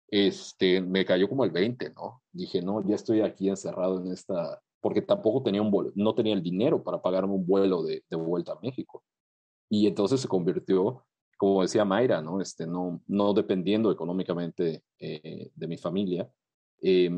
este, 0.10 0.82
me 0.82 1.06
cayó 1.06 1.30
como 1.30 1.46
el 1.46 1.52
20, 1.52 1.92
¿no? 1.92 2.24
Dije, 2.32 2.60
no, 2.60 2.84
ya 2.88 2.96
estoy 2.96 3.22
aquí 3.22 3.50
encerrado 3.50 4.02
en 4.02 4.12
esta, 4.12 4.60
porque 4.82 5.04
tampoco 5.04 5.44
tenía 5.44 5.62
un 5.62 5.70
vuelo, 5.70 5.92
no 5.94 6.16
tenía 6.16 6.34
el 6.34 6.42
dinero 6.42 6.84
para 6.84 7.00
pagarme 7.00 7.34
un 7.34 7.46
vuelo 7.46 7.84
de, 7.84 8.04
de 8.10 8.16
vuelta 8.18 8.54
a 8.54 8.60
México. 8.62 9.04
Y 9.70 9.86
entonces 9.86 10.22
se 10.22 10.28
convirtió, 10.28 11.06
como 11.38 11.62
decía 11.62 11.86
Mayra, 11.86 12.20
¿no? 12.24 12.42
Este, 12.42 12.66
no, 12.66 13.00
no 13.06 13.32
dependiendo 13.36 13.92
económicamente 13.92 14.84
eh, 14.98 15.52
de 15.54 15.68
mi 15.68 15.78
familia, 15.78 16.28
eh, 16.82 17.12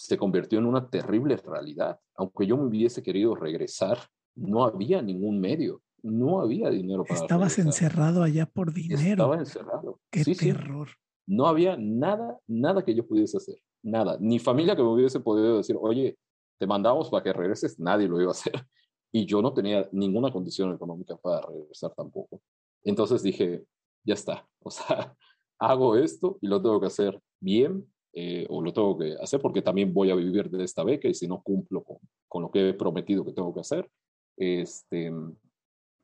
se 0.00 0.16
convirtió 0.16 0.58
en 0.58 0.66
una 0.66 0.88
terrible 0.88 1.36
realidad. 1.36 1.98
Aunque 2.16 2.46
yo 2.46 2.56
me 2.56 2.64
hubiese 2.64 3.02
querido 3.02 3.34
regresar, 3.34 3.98
no 4.34 4.64
había 4.64 5.02
ningún 5.02 5.40
medio 5.40 5.82
no 6.02 6.40
había 6.40 6.70
dinero 6.70 7.04
para 7.04 7.20
Estabas 7.20 7.58
encerrado 7.58 8.22
allá 8.22 8.46
por 8.46 8.72
dinero. 8.72 9.10
Estaba 9.10 9.38
encerrado. 9.38 10.00
Qué 10.10 10.24
terror. 10.34 10.88
No 11.26 11.46
había 11.46 11.76
nada, 11.76 12.38
nada 12.46 12.84
que 12.84 12.94
yo 12.94 13.06
pudiese 13.06 13.36
hacer. 13.36 13.56
Nada. 13.82 14.16
Ni 14.20 14.38
familia 14.38 14.76
que 14.76 14.82
me 14.82 14.88
hubiese 14.88 15.20
podido 15.20 15.58
decir, 15.58 15.76
oye, 15.80 16.18
te 16.58 16.66
mandamos 16.66 17.08
para 17.10 17.22
que 17.22 17.32
regreses. 17.32 17.78
Nadie 17.78 18.08
lo 18.08 18.20
iba 18.20 18.30
a 18.30 18.32
hacer. 18.32 18.52
Y 19.12 19.26
yo 19.26 19.42
no 19.42 19.52
tenía 19.52 19.88
ninguna 19.90 20.30
condición 20.30 20.72
económica 20.72 21.16
para 21.16 21.44
regresar 21.44 21.92
tampoco. 21.96 22.40
Entonces 22.84 23.24
dije, 23.24 23.64
ya 24.04 24.14
está. 24.14 24.46
O 24.62 24.70
sea, 24.70 25.16
hago 25.58 25.96
esto 25.96 26.38
y 26.40 26.46
lo 26.46 26.62
tengo 26.62 26.80
que 26.80 26.86
hacer 26.86 27.20
bien 27.40 27.92
eh, 28.12 28.46
o 28.48 28.60
lo 28.62 28.72
tengo 28.72 28.98
que 28.98 29.16
hacer 29.20 29.40
porque 29.40 29.62
también 29.62 29.94
voy 29.94 30.10
a 30.10 30.14
vivir 30.14 30.50
de 30.50 30.64
esta 30.64 30.82
beca 30.82 31.08
y 31.08 31.14
si 31.14 31.28
no 31.28 31.42
cumplo 31.42 31.82
con, 31.84 31.98
con 32.28 32.42
lo 32.42 32.50
que 32.50 32.70
he 32.70 32.74
prometido 32.74 33.24
que 33.24 33.32
tengo 33.32 33.54
que 33.54 33.60
hacer, 33.60 33.88
este, 34.36 35.12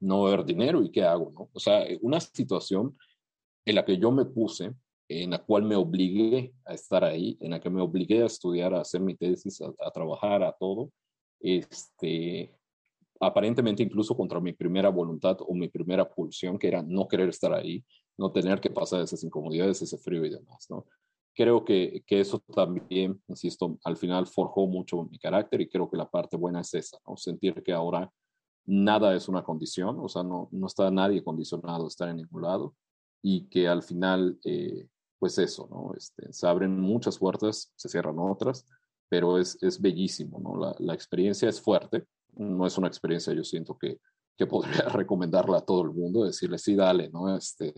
no 0.00 0.22
va 0.22 0.30
a 0.30 0.32
haber 0.34 0.46
dinero 0.46 0.82
y 0.82 0.90
qué 0.90 1.02
hago, 1.02 1.32
¿no? 1.32 1.48
O 1.52 1.58
sea, 1.58 1.84
una 2.02 2.20
situación 2.20 2.96
en 3.64 3.74
la 3.74 3.84
que 3.84 3.98
yo 3.98 4.10
me 4.12 4.24
puse, 4.24 4.72
en 5.08 5.30
la 5.30 5.38
cual 5.44 5.64
me 5.64 5.76
obligué 5.76 6.52
a 6.64 6.74
estar 6.74 7.04
ahí, 7.04 7.36
en 7.40 7.50
la 7.50 7.60
que 7.60 7.70
me 7.70 7.80
obligué 7.80 8.22
a 8.22 8.26
estudiar, 8.26 8.74
a 8.74 8.80
hacer 8.80 9.00
mi 9.00 9.14
tesis, 9.14 9.60
a, 9.60 9.90
trabajar, 9.90 10.42
a 10.42 10.52
todo, 10.52 10.90
este, 11.40 12.54
aparentemente 13.20 13.82
incluso 13.82 14.16
contra 14.16 14.40
mi 14.40 14.52
primera 14.52 14.88
voluntad 14.88 15.38
o 15.40 15.54
mi 15.54 15.68
primera 15.68 16.08
pulsión, 16.08 16.58
que 16.58 16.68
era 16.68 16.82
no 16.82 17.08
querer 17.08 17.28
estar 17.28 17.52
ahí, 17.52 17.84
no 18.18 18.32
tener 18.32 18.60
que 18.60 18.70
pasar 18.70 19.02
esas 19.02 19.22
incomodidades, 19.22 19.82
ese 19.82 19.98
frío 19.98 20.24
y 20.24 20.30
demás, 20.30 20.66
¿no? 20.70 20.86
Creo 21.36 21.66
que, 21.66 22.02
que 22.06 22.20
eso 22.20 22.38
también, 22.54 23.22
insisto, 23.28 23.78
al 23.84 23.98
final 23.98 24.26
forjó 24.26 24.66
mucho 24.66 25.04
mi 25.04 25.18
carácter 25.18 25.60
y 25.60 25.68
creo 25.68 25.90
que 25.90 25.98
la 25.98 26.10
parte 26.10 26.36
buena 26.38 26.62
es 26.62 26.72
esa, 26.72 26.98
¿no? 27.06 27.16
Sentir 27.18 27.62
que 27.62 27.74
ahora 27.74 28.10
nada 28.64 29.14
es 29.14 29.28
una 29.28 29.44
condición, 29.44 29.98
o 30.00 30.08
sea, 30.08 30.22
no, 30.22 30.48
no 30.50 30.66
está 30.66 30.90
nadie 30.90 31.22
condicionado 31.22 31.84
a 31.84 31.88
estar 31.88 32.08
en 32.08 32.16
ningún 32.16 32.40
lado 32.40 32.74
y 33.22 33.48
que 33.48 33.68
al 33.68 33.82
final, 33.82 34.38
eh, 34.44 34.88
pues 35.18 35.36
eso, 35.36 35.68
¿no? 35.70 35.92
Este, 35.94 36.32
se 36.32 36.46
abren 36.46 36.80
muchas 36.80 37.18
puertas, 37.18 37.70
se 37.76 37.88
cierran 37.90 38.18
otras, 38.18 38.66
pero 39.08 39.38
es, 39.38 39.62
es 39.62 39.78
bellísimo, 39.78 40.40
¿no? 40.40 40.56
La, 40.56 40.74
la, 40.78 40.94
experiencia 40.94 41.50
es 41.50 41.60
fuerte, 41.60 42.06
no 42.34 42.66
es 42.66 42.78
una 42.78 42.88
experiencia, 42.88 43.34
yo 43.34 43.44
siento 43.44 43.76
que, 43.76 44.00
que 44.38 44.46
podría 44.46 44.88
recomendarla 44.88 45.58
a 45.58 45.64
todo 45.64 45.82
el 45.82 45.90
mundo, 45.90 46.24
decirle, 46.24 46.56
sí, 46.56 46.74
dale, 46.74 47.10
¿no? 47.10 47.36
Este, 47.36 47.74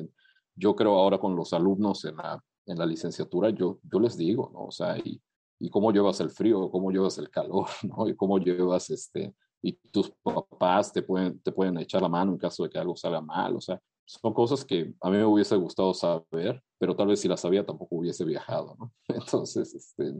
yo 0.54 0.76
creo 0.76 0.96
ahora 0.96 1.18
con 1.18 1.36
los 1.36 1.52
alumnos 1.52 2.04
en 2.04 2.16
la, 2.16 2.40
en 2.68 2.78
la 2.78 2.86
licenciatura, 2.86 3.50
yo, 3.50 3.78
yo 3.82 3.98
les 4.00 4.16
digo, 4.16 4.50
¿no? 4.52 4.66
O 4.66 4.70
sea, 4.70 4.98
y, 4.98 5.20
y 5.58 5.70
cómo 5.70 5.90
llevas 5.90 6.20
el 6.20 6.30
frío, 6.30 6.70
cómo 6.70 6.90
llevas 6.90 7.18
el 7.18 7.30
calor, 7.30 7.66
¿no? 7.82 8.08
Y 8.08 8.14
cómo 8.14 8.38
llevas 8.38 8.90
este, 8.90 9.34
y 9.62 9.72
tus 9.90 10.10
papás 10.22 10.92
te 10.92 11.02
pueden, 11.02 11.40
te 11.40 11.52
pueden 11.52 11.78
echar 11.78 12.02
la 12.02 12.08
mano 12.08 12.32
en 12.32 12.38
caso 12.38 12.62
de 12.62 12.70
que 12.70 12.78
algo 12.78 12.96
salga 12.96 13.20
mal. 13.20 13.56
O 13.56 13.60
sea, 13.60 13.80
son 14.06 14.32
cosas 14.32 14.64
que 14.64 14.94
a 15.00 15.10
mí 15.10 15.16
me 15.16 15.24
hubiese 15.24 15.56
gustado 15.56 15.92
saber, 15.94 16.62
pero 16.78 16.94
tal 16.94 17.08
vez 17.08 17.20
si 17.20 17.28
las 17.28 17.40
sabía 17.40 17.66
tampoco 17.66 17.96
hubiese 17.96 18.24
viajado, 18.24 18.76
¿no? 18.78 18.92
Entonces, 19.08 19.74
este, 19.74 20.14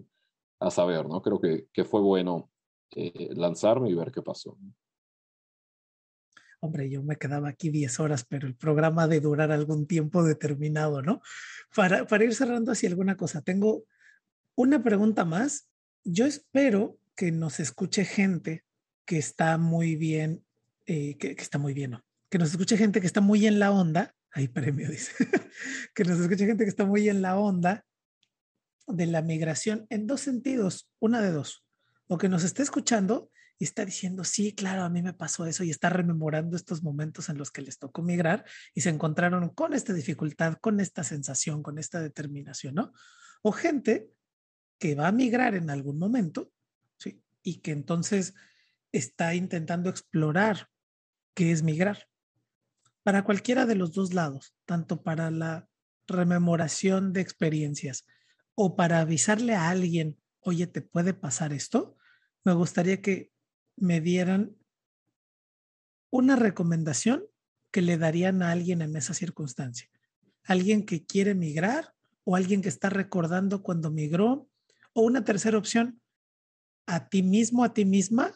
a 0.60 0.70
saber, 0.70 1.08
¿no? 1.08 1.22
Creo 1.22 1.40
que, 1.40 1.68
que 1.72 1.84
fue 1.84 2.00
bueno 2.00 2.50
eh, 2.94 3.30
lanzarme 3.34 3.90
y 3.90 3.94
ver 3.94 4.10
qué 4.10 4.22
pasó. 4.22 4.56
Hombre, 6.60 6.90
yo 6.90 7.02
me 7.02 7.16
quedaba 7.16 7.48
aquí 7.48 7.70
10 7.70 8.00
horas, 8.00 8.24
pero 8.24 8.46
el 8.46 8.56
programa 8.56 9.06
de 9.06 9.20
durar 9.20 9.52
algún 9.52 9.86
tiempo 9.86 10.24
determinado, 10.24 11.02
¿no? 11.02 11.22
Para, 11.74 12.06
para 12.06 12.24
ir 12.24 12.34
cerrando 12.34 12.72
así 12.72 12.86
alguna 12.86 13.16
cosa, 13.16 13.42
tengo 13.42 13.84
una 14.56 14.82
pregunta 14.82 15.24
más. 15.24 15.68
Yo 16.04 16.26
espero 16.26 16.98
que 17.14 17.30
nos 17.30 17.60
escuche 17.60 18.04
gente 18.04 18.64
que 19.04 19.18
está 19.18 19.56
muy 19.56 19.96
bien, 19.96 20.44
eh, 20.86 21.16
que, 21.16 21.30
está 21.38 21.58
muy 21.58 21.74
bien, 21.74 21.92
¿no? 21.92 22.04
Que 22.28 22.38
nos 22.38 22.50
escuche 22.50 22.76
gente 22.76 23.00
que 23.00 23.06
está 23.06 23.20
muy 23.20 23.46
en 23.46 23.58
la 23.58 23.70
onda, 23.72 24.14
ahí 24.32 24.48
premio 24.48 24.90
dice, 24.90 25.12
que 25.94 26.04
nos 26.04 26.20
escuche 26.20 26.46
gente 26.46 26.64
que 26.64 26.70
está 26.70 26.84
muy 26.84 27.08
en 27.08 27.22
la 27.22 27.38
onda 27.38 27.86
de 28.86 29.06
la 29.06 29.22
migración 29.22 29.86
en 29.90 30.06
dos 30.06 30.20
sentidos, 30.20 30.90
una 30.98 31.22
de 31.22 31.30
dos, 31.30 31.64
o 32.06 32.18
que 32.18 32.28
nos 32.28 32.44
esté 32.44 32.62
escuchando 32.62 33.30
y 33.58 33.64
está 33.64 33.84
diciendo, 33.84 34.22
sí, 34.22 34.54
claro, 34.54 34.82
a 34.82 34.88
mí 34.88 35.02
me 35.02 35.12
pasó 35.12 35.44
eso 35.44 35.64
y 35.64 35.70
está 35.70 35.90
rememorando 35.90 36.56
estos 36.56 36.82
momentos 36.82 37.28
en 37.28 37.38
los 37.38 37.50
que 37.50 37.62
les 37.62 37.78
tocó 37.78 38.02
migrar 38.02 38.44
y 38.72 38.82
se 38.82 38.90
encontraron 38.90 39.48
con 39.50 39.74
esta 39.74 39.92
dificultad, 39.92 40.58
con 40.60 40.78
esta 40.78 41.02
sensación, 41.02 41.62
con 41.62 41.78
esta 41.78 42.00
determinación, 42.00 42.76
¿no? 42.76 42.92
O 43.42 43.50
gente 43.50 44.10
que 44.78 44.94
va 44.94 45.08
a 45.08 45.12
migrar 45.12 45.56
en 45.56 45.70
algún 45.70 45.98
momento, 45.98 46.52
¿sí? 46.98 47.20
Y 47.42 47.58
que 47.58 47.72
entonces 47.72 48.34
está 48.92 49.34
intentando 49.34 49.90
explorar 49.90 50.68
qué 51.34 51.50
es 51.50 51.62
migrar. 51.62 52.06
Para 53.02 53.24
cualquiera 53.24 53.66
de 53.66 53.74
los 53.74 53.92
dos 53.92 54.14
lados, 54.14 54.54
tanto 54.66 55.02
para 55.02 55.32
la 55.32 55.68
rememoración 56.06 57.12
de 57.12 57.22
experiencias 57.22 58.06
o 58.54 58.76
para 58.76 59.00
avisarle 59.00 59.54
a 59.54 59.68
alguien, 59.68 60.16
oye, 60.40 60.68
¿te 60.68 60.80
puede 60.80 61.12
pasar 61.12 61.52
esto? 61.52 61.96
Me 62.44 62.52
gustaría 62.52 63.02
que 63.02 63.32
me 63.80 64.00
dieran 64.00 64.56
una 66.10 66.36
recomendación 66.36 67.24
que 67.70 67.82
le 67.82 67.98
darían 67.98 68.42
a 68.42 68.52
alguien 68.52 68.82
en 68.82 68.96
esa 68.96 69.14
circunstancia. 69.14 69.88
alguien 70.44 70.86
que 70.86 71.04
quiere 71.04 71.34
migrar 71.34 71.92
o 72.24 72.34
alguien 72.34 72.62
que 72.62 72.70
está 72.70 72.88
recordando 72.88 73.62
cuando 73.62 73.90
migró, 73.90 74.48
o 74.94 75.02
una 75.02 75.24
tercera 75.24 75.58
opción, 75.58 76.00
a 76.86 77.08
ti 77.08 77.22
mismo, 77.22 77.64
a 77.64 77.74
ti 77.74 77.84
misma, 77.84 78.34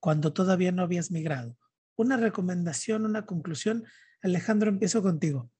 cuando 0.00 0.32
todavía 0.32 0.72
no 0.72 0.82
habías 0.82 1.10
migrado. 1.10 1.56
Una 1.96 2.16
recomendación, 2.16 3.04
una 3.04 3.26
conclusión. 3.26 3.84
Alejandro, 4.22 4.70
empiezo 4.70 5.02
contigo. 5.02 5.50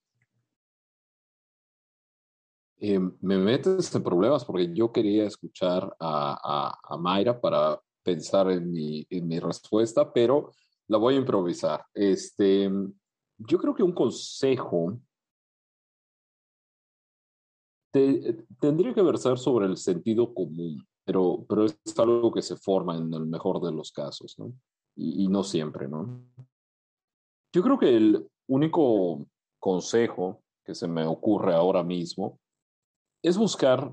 Eh, 2.78 2.98
me 3.20 3.38
metes 3.38 3.94
en 3.94 4.02
problemas 4.02 4.44
porque 4.44 4.70
yo 4.74 4.92
quería 4.92 5.26
escuchar 5.26 5.96
a, 5.98 6.76
a, 6.82 6.96
Mayra 6.98 7.40
para 7.40 7.80
pensar 8.04 8.50
en 8.50 8.70
mi, 8.70 9.06
en 9.10 9.26
mi, 9.26 9.40
respuesta, 9.40 10.12
pero 10.12 10.52
la 10.88 10.98
voy 10.98 11.14
a 11.14 11.18
improvisar. 11.18 11.84
Este, 11.94 12.70
yo 13.38 13.58
creo 13.58 13.74
que 13.74 13.82
un 13.82 13.92
consejo 13.92 15.00
tendría 18.60 18.92
que 18.92 19.02
versar 19.02 19.38
sobre 19.38 19.66
el 19.66 19.76
sentido 19.76 20.34
común, 20.34 20.86
pero, 21.04 21.44
pero 21.48 21.64
es 21.64 21.78
algo 21.96 22.32
que 22.32 22.42
se 22.42 22.56
forma 22.56 22.96
en 22.96 23.12
el 23.14 23.26
mejor 23.26 23.60
de 23.60 23.72
los 23.72 23.92
casos, 23.92 24.36
¿no? 24.38 24.52
Y, 24.96 25.24
y 25.24 25.28
no 25.28 25.42
siempre, 25.44 25.88
¿no? 25.88 26.24
Yo 27.52 27.62
creo 27.62 27.78
que 27.78 27.96
el 27.96 28.28
único 28.48 29.26
consejo 29.60 30.42
que 30.64 30.74
se 30.74 30.88
me 30.88 31.06
ocurre 31.06 31.54
ahora 31.54 31.82
mismo 31.84 32.40
es 33.22 33.38
buscar 33.38 33.92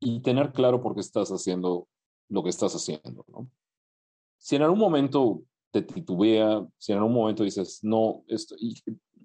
y 0.00 0.20
tener 0.20 0.52
claro 0.52 0.82
por 0.82 0.94
qué 0.94 1.00
estás 1.00 1.30
haciendo 1.30 1.86
lo 2.28 2.42
que 2.42 2.50
estás 2.50 2.74
haciendo, 2.74 3.24
¿no? 3.28 3.50
Si 4.38 4.56
en 4.56 4.62
algún 4.62 4.78
momento 4.78 5.42
te 5.70 5.82
titubea, 5.82 6.66
si 6.78 6.92
en 6.92 6.98
algún 6.98 7.14
momento 7.14 7.44
dices, 7.44 7.80
no, 7.82 8.24
esto, 8.28 8.54
y 8.58 8.74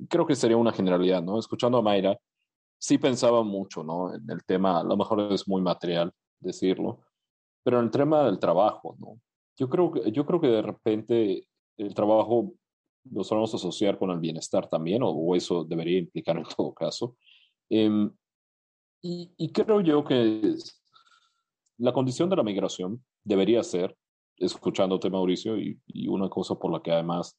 creo 0.07 0.25
que 0.25 0.35
sería 0.35 0.57
una 0.57 0.71
generalidad, 0.71 1.23
¿no? 1.23 1.39
Escuchando 1.39 1.77
a 1.77 1.81
Mayra, 1.81 2.17
sí 2.77 2.97
pensaba 2.97 3.43
mucho, 3.43 3.83
¿no? 3.83 4.13
En 4.13 4.29
el 4.29 4.43
tema, 4.43 4.79
a 4.79 4.83
lo 4.83 4.95
mejor 4.95 5.31
es 5.31 5.47
muy 5.47 5.61
material 5.61 6.13
decirlo, 6.39 6.99
pero 7.63 7.79
en 7.79 7.85
el 7.85 7.91
tema 7.91 8.23
del 8.25 8.39
trabajo, 8.39 8.95
¿no? 8.99 9.19
Yo 9.57 9.69
creo 9.69 9.91
que, 9.91 10.11
yo 10.11 10.25
creo 10.25 10.39
que 10.39 10.47
de 10.47 10.61
repente 10.61 11.47
el 11.77 11.93
trabajo 11.93 12.53
lo 13.09 13.23
solemos 13.23 13.53
asociar 13.53 13.97
con 13.97 14.11
el 14.11 14.19
bienestar 14.19 14.69
también, 14.69 15.01
o, 15.03 15.09
o 15.09 15.35
eso 15.35 15.63
debería 15.63 15.99
implicar 15.99 16.37
en 16.37 16.43
todo 16.55 16.73
caso. 16.73 17.15
Eh, 17.69 18.09
y, 19.01 19.51
creo 19.53 19.81
yo 19.81 20.03
que 20.03 20.55
la 21.77 21.93
condición 21.93 22.29
de 22.29 22.35
la 22.35 22.43
migración 22.43 23.03
debería 23.23 23.63
ser, 23.63 23.95
escuchándote 24.37 25.09
Mauricio, 25.09 25.57
y, 25.57 25.79
una 26.07 26.29
cosa 26.29 26.55
por 26.55 26.71
la 26.71 26.81
que 26.81 26.91
además 26.91 27.37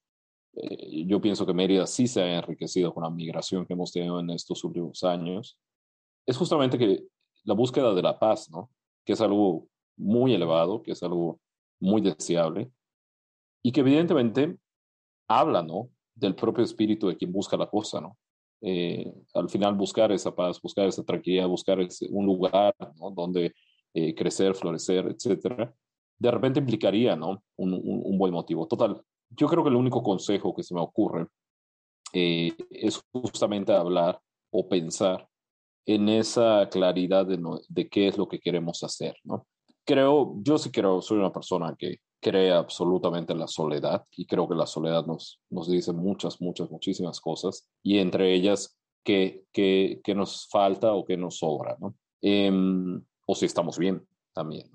eh, 0.55 1.05
yo 1.07 1.21
pienso 1.21 1.47
que 1.47 1.55
Mérida 1.55 1.87
sí 1.87 2.07
se 2.07 2.23
ha 2.23 2.39
enriquecido 2.39 2.93
con 2.93 3.05
la 3.05 3.11
migración 3.11 3.67
que 3.67 3.75
hemos 3.75 3.93
tenido 3.93 4.21
en 4.21 4.31
estos 4.31 4.63
últimos 4.65 5.03
años, 5.05 5.59
es 6.27 6.37
justamente 6.37 6.79
que 6.79 7.05
la 7.45 7.55
búsqueda 7.55 7.95
de 7.95 8.03
la 8.03 8.19
paz, 8.19 8.51
¿no? 8.51 8.71
Que 9.05 9.15
es 9.15 9.21
algo 9.21 9.69
muy 9.97 10.35
elevado, 10.35 10.83
que 10.83 10.93
es 10.93 11.03
algo 11.03 11.41
muy 11.81 12.01
deseable, 12.01 12.71
y 13.63 13.73
que 13.73 13.81
evidentemente 13.81 14.57
habla, 15.29 15.63
¿no? 15.63 15.91
Del 16.15 16.35
propio 16.35 16.65
espíritu 16.65 17.09
de 17.09 17.17
quien 17.17 17.33
busca 17.33 17.57
la 17.57 17.69
cosa, 17.69 18.01
¿no? 18.01 18.17
Eh, 18.61 19.13
al 19.35 19.49
final 19.49 19.75
buscar 19.75 20.11
esa 20.11 20.35
paz, 20.35 20.61
buscar 20.61 20.87
esa 20.87 21.05
tranquilidad, 21.05 21.47
buscar 21.47 21.79
un 22.11 22.27
lugar 22.27 22.75
donde 23.15 23.55
eh, 23.95 24.15
crecer, 24.15 24.55
florecer, 24.55 25.07
etcétera, 25.07 25.75
de 26.19 26.31
repente 26.31 26.61
implicaría 26.61 27.17
¿no? 27.17 27.43
Un, 27.57 28.19
buen 28.19 28.33
motivo. 28.33 28.67
Total, 28.67 29.01
yo 29.31 29.47
creo 29.47 29.63
que 29.63 29.71
el 29.71 29.77
único 29.77 30.03
consejo 30.03 30.55
que 30.55 30.63
se 30.63 30.75
me 30.75 30.81
ocurre 30.81 31.27
eh, 32.13 32.55
es 32.71 33.01
justamente 33.13 33.73
hablar 33.73 34.21
o 34.51 34.69
pensar 34.69 35.29
en 35.87 36.09
esa 36.09 36.69
claridad 36.71 37.27
de, 37.27 37.39
de, 37.69 37.89
qué 37.89 38.09
es 38.09 38.19
lo 38.19 38.29
que 38.29 38.41
queremos 38.41 38.83
hacer. 38.83 39.17
¿no? 39.25 39.47
Creo, 39.85 40.35
yo 40.43 40.59
sí 40.59 40.71
creo, 40.71 41.01
soy 41.01 41.19
una 41.19 41.33
persona 41.33 41.75
que 41.79 42.01
crea 42.21 42.59
absolutamente 42.59 43.35
la 43.35 43.47
soledad 43.47 44.05
y 44.17 44.27
creo 44.27 44.49
que 44.49 44.55
la 44.55 44.67
soledad 44.67 45.07
nos, 45.07 45.41
nos 45.51 45.71
dice 45.71 45.93
muchas, 45.93 46.41
muchas, 46.41 46.71
muchísimas 46.71 47.21
cosas 47.21 47.69
y 47.83 47.99
entre 47.99 48.35
ellas 48.35 48.77
qué, 49.05 49.45
qué, 49.53 50.01
qué 50.03 50.15
nos 50.15 50.49
falta 50.51 50.93
o 50.93 51.05
qué 51.05 51.17
nos 51.17 51.39
sobra, 51.39 51.77
¿no? 51.81 51.95
Em, 52.21 53.03
o 53.29 53.35
si 53.35 53.45
estamos 53.45 53.79
bien 53.79 54.07
también. 54.33 54.71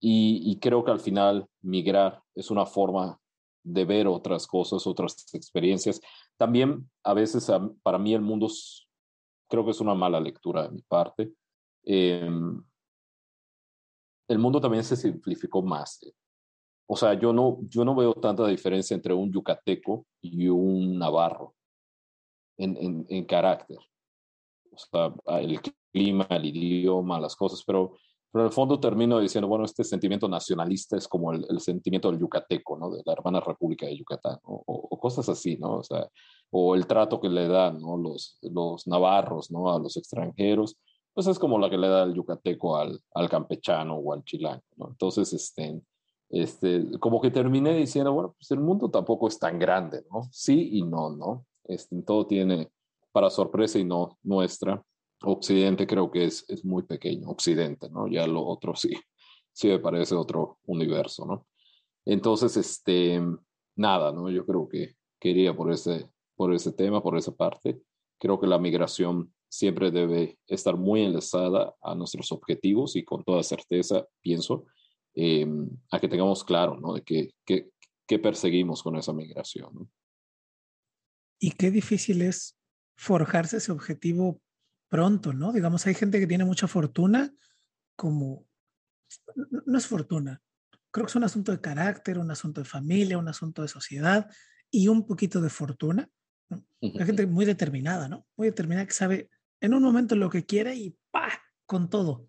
Y, 0.00 0.58
creo 0.58 0.84
que 0.84 0.90
al 0.90 0.98
final 0.98 1.48
migrar 1.60 2.20
es 2.34 2.50
una 2.50 2.66
forma 2.66 3.20
de 3.62 3.84
ver 3.84 4.08
otras 4.08 4.48
cosas, 4.48 4.84
otras 4.84 5.32
experiencias. 5.32 6.00
También 6.36 6.90
a 7.04 7.14
veces 7.14 7.48
para 7.84 7.98
mí 7.98 8.12
el 8.12 8.20
mundo 8.20 8.48
creo 9.48 9.64
que 9.64 9.70
es 9.70 9.80
una 9.80 9.94
mala 9.94 10.18
lectura 10.18 10.64
de 10.64 10.70
mi 10.70 10.82
parte. 10.82 11.32
Em, 11.84 12.60
el 14.26 14.38
mundo 14.38 14.60
también 14.60 14.82
se 14.82 14.96
simplificó 14.96 15.62
más. 15.62 16.00
O 16.88 16.96
sea, 16.96 17.14
yo 17.14 17.32
no, 17.32 17.60
yo 17.68 17.84
no 17.84 17.94
veo 17.94 18.14
tanta 18.14 18.44
diferencia 18.48 18.96
entre 18.96 19.14
un 19.14 19.32
yucateco 19.32 20.04
y 20.20 20.48
un 20.48 20.98
navarro 20.98 21.54
en, 22.56 22.76
en, 22.76 23.06
en 23.08 23.24
carácter. 23.24 23.78
O 24.72 24.78
sea, 24.78 25.14
el 25.38 25.60
clima, 25.92 26.26
el 26.30 26.46
idioma, 26.46 27.20
las 27.20 27.36
cosas, 27.36 27.62
pero, 27.66 27.92
pero 28.30 28.44
en 28.44 28.46
el 28.46 28.52
fondo 28.52 28.80
termino 28.80 29.20
diciendo, 29.20 29.48
bueno, 29.48 29.64
este 29.64 29.84
sentimiento 29.84 30.28
nacionalista 30.28 30.96
es 30.96 31.06
como 31.06 31.32
el, 31.32 31.46
el 31.48 31.60
sentimiento 31.60 32.10
del 32.10 32.20
yucateco, 32.20 32.78
¿no? 32.78 32.90
De 32.90 33.02
la 33.04 33.12
hermana 33.12 33.40
república 33.40 33.86
de 33.86 33.96
Yucatán, 33.96 34.38
o, 34.44 34.62
o, 34.66 34.98
cosas 34.98 35.28
así, 35.28 35.56
¿no? 35.58 35.78
O 35.78 35.82
sea, 35.82 36.08
o 36.50 36.74
el 36.74 36.86
trato 36.86 37.20
que 37.20 37.28
le 37.28 37.48
dan, 37.48 37.78
¿no? 37.78 37.96
Los, 37.96 38.38
los 38.42 38.86
navarros, 38.86 39.50
¿no? 39.50 39.72
A 39.72 39.78
los 39.78 39.96
extranjeros, 39.96 40.76
pues 41.14 41.26
es 41.26 41.38
como 41.38 41.58
la 41.58 41.68
que 41.68 41.78
le 41.78 41.88
da 41.88 42.04
el 42.04 42.14
yucateco 42.14 42.76
al, 42.76 43.00
al 43.14 43.28
campechano 43.28 43.96
o 43.96 44.12
al 44.12 44.24
chilango, 44.24 44.62
¿no? 44.76 44.88
Entonces, 44.88 45.32
este, 45.32 45.80
este, 46.30 46.98
como 46.98 47.20
que 47.20 47.30
terminé 47.30 47.74
diciendo, 47.76 48.12
bueno, 48.12 48.34
pues 48.38 48.50
el 48.50 48.60
mundo 48.60 48.90
tampoco 48.90 49.28
es 49.28 49.38
tan 49.38 49.58
grande, 49.58 50.04
¿no? 50.10 50.28
Sí 50.32 50.70
y 50.72 50.82
no, 50.82 51.10
¿no? 51.10 51.44
Este, 51.64 52.00
todo 52.02 52.26
tiene, 52.26 52.70
para 53.12 53.28
sorpresa 53.28 53.78
y 53.78 53.84
no 53.84 54.18
nuestra, 54.22 54.82
Occidente 55.24 55.86
creo 55.86 56.10
que 56.10 56.24
es, 56.24 56.44
es 56.48 56.64
muy 56.64 56.82
pequeño, 56.82 57.28
Occidente, 57.28 57.88
¿no? 57.90 58.08
Ya 58.08 58.26
lo 58.26 58.44
otro 58.44 58.74
sí, 58.74 58.90
sí 59.52 59.68
me 59.68 59.78
parece 59.78 60.14
otro 60.14 60.58
universo, 60.64 61.26
¿no? 61.26 61.46
Entonces, 62.04 62.56
este, 62.56 63.20
nada, 63.76 64.12
¿no? 64.12 64.30
Yo 64.30 64.44
creo 64.44 64.68
que 64.68 64.96
quería 65.20 65.54
por 65.54 65.72
ese, 65.72 66.10
por 66.34 66.52
ese 66.52 66.72
tema, 66.72 67.02
por 67.02 67.16
esa 67.16 67.34
parte. 67.34 67.80
Creo 68.18 68.40
que 68.40 68.46
la 68.46 68.58
migración 68.58 69.32
siempre 69.48 69.90
debe 69.90 70.38
estar 70.46 70.76
muy 70.76 71.02
enlazada 71.02 71.74
a 71.80 71.94
nuestros 71.94 72.32
objetivos 72.32 72.96
y 72.96 73.04
con 73.04 73.22
toda 73.22 73.42
certeza 73.42 74.06
pienso 74.20 74.64
eh, 75.14 75.46
a 75.90 76.00
que 76.00 76.08
tengamos 76.08 76.42
claro, 76.42 76.76
¿no? 76.80 76.94
De 76.94 77.02
qué, 77.02 77.34
qué, 77.44 77.70
qué 78.06 78.18
perseguimos 78.18 78.82
con 78.82 78.96
esa 78.96 79.12
migración. 79.12 79.74
¿no? 79.74 79.90
Y 81.38 81.52
qué 81.52 81.70
difícil 81.70 82.22
es 82.22 82.56
forjarse 82.96 83.58
ese 83.58 83.72
objetivo 83.72 84.40
pronto, 84.92 85.32
¿no? 85.32 85.54
Digamos, 85.54 85.86
hay 85.86 85.94
gente 85.94 86.20
que 86.20 86.26
tiene 86.26 86.44
mucha 86.44 86.68
fortuna, 86.68 87.34
como, 87.96 88.46
no 89.64 89.78
es 89.78 89.86
fortuna, 89.86 90.42
creo 90.90 91.06
que 91.06 91.10
es 91.10 91.16
un 91.16 91.24
asunto 91.24 91.50
de 91.50 91.62
carácter, 91.62 92.18
un 92.18 92.30
asunto 92.30 92.60
de 92.60 92.66
familia, 92.66 93.16
un 93.16 93.26
asunto 93.26 93.62
de 93.62 93.68
sociedad 93.68 94.30
y 94.70 94.88
un 94.88 95.06
poquito 95.06 95.40
de 95.40 95.48
fortuna. 95.48 96.10
¿no? 96.50 96.62
Hay 96.82 97.06
gente 97.06 97.26
muy 97.26 97.46
determinada, 97.46 98.06
¿no? 98.06 98.26
Muy 98.36 98.48
determinada 98.48 98.86
que 98.86 98.92
sabe 98.92 99.30
en 99.62 99.72
un 99.72 99.82
momento 99.82 100.14
lo 100.14 100.28
que 100.28 100.44
quiere 100.44 100.74
y 100.76 100.94
¡pa! 101.10 101.40
con 101.64 101.88
todo. 101.88 102.28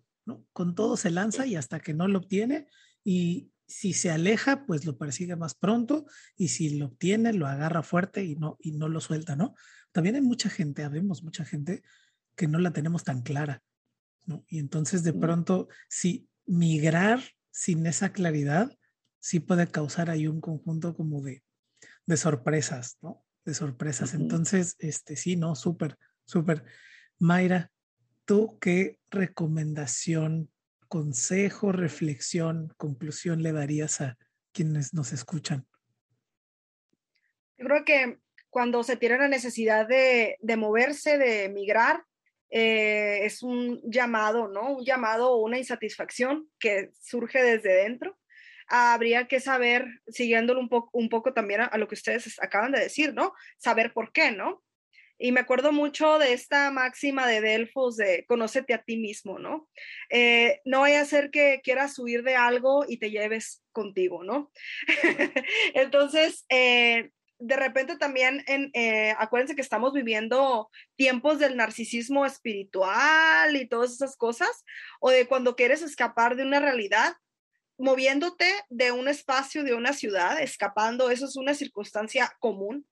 Con 0.54 0.74
todo 0.74 0.96
se 0.96 1.10
lanza 1.10 1.44
y 1.46 1.56
hasta 1.56 1.80
que 1.80 1.92
no 1.92 2.08
lo 2.08 2.20
obtiene 2.20 2.66
y 3.04 3.52
si 3.66 3.92
se 3.92 4.10
aleja, 4.10 4.64
pues 4.64 4.86
lo 4.86 4.96
persigue 4.96 5.36
más 5.36 5.54
pronto 5.54 6.06
y 6.34 6.48
si 6.48 6.78
lo 6.78 6.86
obtiene, 6.86 7.34
lo 7.34 7.46
agarra 7.46 7.82
fuerte 7.82 8.24
y 8.24 8.36
no, 8.36 8.56
y 8.58 8.72
no 8.72 8.88
lo 8.88 9.02
suelta, 9.02 9.36
¿no? 9.36 9.54
También 9.92 10.14
hay 10.16 10.22
mucha 10.22 10.48
gente, 10.48 10.82
habemos 10.82 11.22
mucha 11.22 11.44
gente 11.44 11.82
que 12.36 12.48
no 12.48 12.58
la 12.58 12.72
tenemos 12.72 13.04
tan 13.04 13.22
clara, 13.22 13.62
¿no? 14.24 14.44
Y 14.48 14.58
entonces 14.58 15.02
de 15.02 15.12
pronto, 15.12 15.68
si 15.88 16.28
migrar 16.46 17.20
sin 17.50 17.86
esa 17.86 18.12
claridad, 18.12 18.76
sí 19.20 19.40
puede 19.40 19.66
causar 19.68 20.10
ahí 20.10 20.26
un 20.26 20.40
conjunto 20.40 20.94
como 20.94 21.22
de, 21.22 21.42
de 22.06 22.16
sorpresas, 22.16 22.98
¿no? 23.00 23.24
De 23.44 23.54
sorpresas. 23.54 24.14
Entonces, 24.14 24.76
este 24.78 25.16
sí, 25.16 25.36
¿no? 25.36 25.54
Súper, 25.54 25.98
súper. 26.24 26.64
Mayra, 27.18 27.70
¿tú 28.24 28.58
qué 28.58 28.98
recomendación, 29.10 30.50
consejo, 30.88 31.72
reflexión, 31.72 32.72
conclusión 32.76 33.42
le 33.42 33.52
darías 33.52 34.00
a 34.00 34.18
quienes 34.52 34.94
nos 34.94 35.12
escuchan? 35.12 35.66
Yo 37.56 37.66
creo 37.66 37.84
que 37.84 38.18
cuando 38.50 38.82
se 38.84 38.96
tiene 38.96 39.18
la 39.18 39.28
necesidad 39.28 39.86
de, 39.86 40.38
moverse, 40.56 41.18
de 41.18 41.44
emigrar, 41.44 42.04
eh, 42.56 43.24
es 43.24 43.42
un 43.42 43.80
llamado, 43.82 44.46
¿no? 44.46 44.76
Un 44.76 44.84
llamado 44.84 45.32
o 45.32 45.42
una 45.42 45.58
insatisfacción 45.58 46.48
que 46.60 46.90
surge 47.00 47.42
desde 47.42 47.82
dentro. 47.82 48.16
habría 48.68 49.26
que 49.26 49.40
saber, 49.40 49.86
siguiéndolo 50.06 50.60
un, 50.60 50.68
poco 50.68 50.88
un 50.92 51.08
poco 51.08 51.34
también 51.34 51.62
a, 51.62 51.76
lo 51.78 51.88
que 51.88 51.96
ustedes 51.96 52.40
acaban 52.40 52.70
de 52.70 52.80
decir, 52.80 53.12
¿no? 53.12 53.34
Saber 53.58 53.92
por 53.92 54.12
qué, 54.12 54.30
¿no? 54.30 54.62
Y 55.18 55.32
me 55.32 55.40
acuerdo 55.40 55.72
mucho 55.72 56.18
de 56.20 56.32
esta 56.32 56.70
máxima 56.70 57.26
de 57.26 57.40
Delfos 57.40 57.96
de 57.96 58.24
conócete 58.26 58.72
a 58.72 58.82
ti 58.82 58.98
mismo, 58.98 59.40
¿no? 59.40 59.68
Eh, 60.08 60.60
no 60.64 60.80
vaya 60.80 61.00
a 61.00 61.06
ser 61.06 61.30
que 61.30 61.60
quieras 61.60 61.98
huir 61.98 62.22
de 62.22 62.36
algo 62.36 62.84
y 62.88 62.98
te 62.98 63.10
lleves 63.10 63.64
contigo, 63.72 64.22
¿no? 64.22 64.52
Entonces, 65.74 66.46
eh, 66.48 67.10
de 67.46 67.56
repente 67.56 67.96
también, 67.96 68.42
en, 68.46 68.70
eh, 68.72 69.14
acuérdense 69.18 69.54
que 69.54 69.62
estamos 69.62 69.92
viviendo 69.92 70.70
tiempos 70.96 71.38
del 71.38 71.56
narcisismo 71.56 72.24
espiritual 72.24 73.54
y 73.54 73.68
todas 73.68 73.92
esas 73.92 74.16
cosas, 74.16 74.64
o 75.00 75.10
de 75.10 75.26
cuando 75.26 75.54
quieres 75.54 75.82
escapar 75.82 76.36
de 76.36 76.42
una 76.44 76.60
realidad, 76.60 77.14
moviéndote 77.76 78.46
de 78.70 78.92
un 78.92 79.08
espacio, 79.08 79.62
de 79.64 79.74
una 79.74 79.92
ciudad, 79.92 80.40
escapando, 80.40 81.10
eso 81.10 81.26
es 81.26 81.36
una 81.36 81.54
circunstancia 81.54 82.34
común 82.40 82.86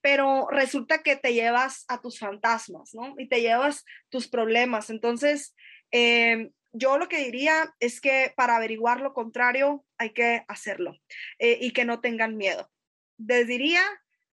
pero 0.00 0.48
resulta 0.50 1.02
que 1.02 1.16
te 1.16 1.32
llevas 1.32 1.86
a 1.88 2.02
tus 2.02 2.18
fantasmas, 2.18 2.92
¿no? 2.92 3.14
Y 3.16 3.26
te 3.26 3.40
llevas 3.40 3.86
tus 4.10 4.28
problemas. 4.28 4.90
Entonces, 4.90 5.56
eh, 5.92 6.50
yo 6.72 6.98
lo 6.98 7.08
que 7.08 7.24
diría 7.24 7.74
es 7.80 8.02
que 8.02 8.30
para 8.36 8.56
averiguar 8.56 9.00
lo 9.00 9.14
contrario 9.14 9.82
hay 9.96 10.10
que 10.10 10.44
hacerlo 10.46 10.98
eh, 11.38 11.56
y 11.58 11.70
que 11.70 11.86
no 11.86 12.02
tengan 12.02 12.36
miedo. 12.36 12.70
Les 13.18 13.46
diría 13.46 13.82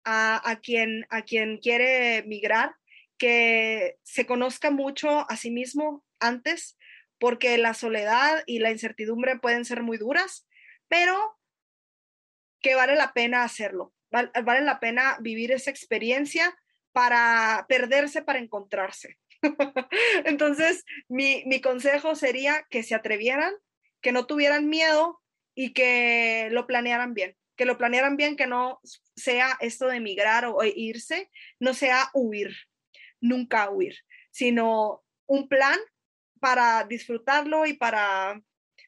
a, 0.05 0.61
quien, 0.63 1.07
a 1.11 1.23
quien 1.23 1.59
quiere 1.59 2.23
migrar 2.23 2.75
que 3.19 3.99
se 4.05 4.27
conozca 4.27 4.71
mucho 4.71 5.31
a 5.31 5.37
sí 5.37 5.51
mismo 5.51 6.05
antes, 6.21 6.79
porque 7.19 7.59
la 7.59 7.75
soledad 7.75 8.43
y 8.47 8.61
la 8.61 8.71
incertidumbre 8.71 9.39
pueden 9.39 9.65
ser 9.65 9.83
muy 9.83 9.99
duras, 9.99 10.47
pero 10.89 11.37
que 12.61 12.75
vale 12.75 12.95
la 12.95 13.13
pena 13.13 13.43
hacerlo 13.43 13.93
vale 14.11 14.63
la 14.63 14.81
pena 14.81 15.19
vivir 15.21 15.53
esa 15.53 15.71
experiencia 15.71 16.57
para 16.93 17.67
perderse, 17.69 18.23
para 18.23 18.39
encontrarse. 18.39 19.19
Entonces, 20.25 20.85
mi, 21.09 21.61
consejo 21.61 22.15
sería 22.15 22.67
que 22.71 22.83
se 22.83 22.95
atrevieran, 22.95 23.55
que 24.01 24.13
no 24.13 24.27
tuvieran 24.27 24.69
miedo 24.69 25.21
y 25.55 25.73
que 25.73 26.49
lo 26.51 26.67
planearan 26.67 27.15
bien, 27.15 27.37
que 27.59 27.67
lo 27.67 27.77
planearan 27.77 28.17
bien, 28.17 28.37
que 28.37 28.47
no 28.47 28.81
sea 29.17 29.59
esto 29.61 29.89
de 29.89 29.97
emigrar 29.97 30.47
o, 30.47 30.65
irse, 30.65 31.29
no 31.59 31.75
sea 31.75 32.09
huir, 32.15 32.57
nunca 33.21 33.69
huir, 33.69 33.97
sino 34.31 35.05
un 35.27 35.49
plan 35.49 35.79
para 36.41 36.85
disfrutarlo 36.85 37.67
y 37.67 37.75
para 37.75 38.41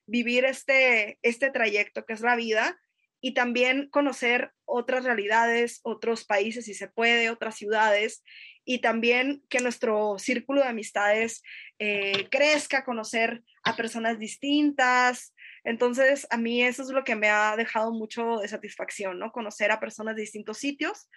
vivir 0.06 0.44
este, 0.44 1.18
este 1.22 1.50
trayecto 1.50 2.06
que 2.06 2.12
es 2.12 2.20
la 2.20 2.36
vida 2.36 2.80
y 3.20 3.34
también 3.34 3.90
conocer 3.90 4.52
otras 4.64 5.04
realidades, 5.04 5.80
otros 5.82 6.24
países 6.24 6.64
si 6.64 6.74
se 6.74 6.88
puede, 6.88 7.28
otras 7.28 7.56
ciudades 7.56 8.22
y 8.64 8.78
también 8.78 9.42
que 9.48 9.58
nuestro 9.58 10.16
círculo 10.18 10.62
de 10.62 10.68
amistades 10.68 11.42
eh, 11.80 12.28
crezca, 12.30 12.84
conocer 12.84 13.42
a 13.64 13.74
personas 13.74 14.18
distintas. 14.20 15.34
Entonces, 15.64 16.26
a 16.30 16.36
mí 16.36 16.62
eso 16.62 16.82
es 16.82 16.90
lo 16.90 17.04
que 17.04 17.16
me 17.16 17.28
ha 17.28 17.56
dejado 17.56 17.92
mucho 17.92 18.38
de 18.38 18.48
satisfacción, 18.48 19.18
¿no? 19.18 19.32
Conocer 19.32 19.70
a 19.70 19.80
personas 19.80 20.16
de 20.16 20.22
distintos 20.22 20.58
sitios 20.58 21.08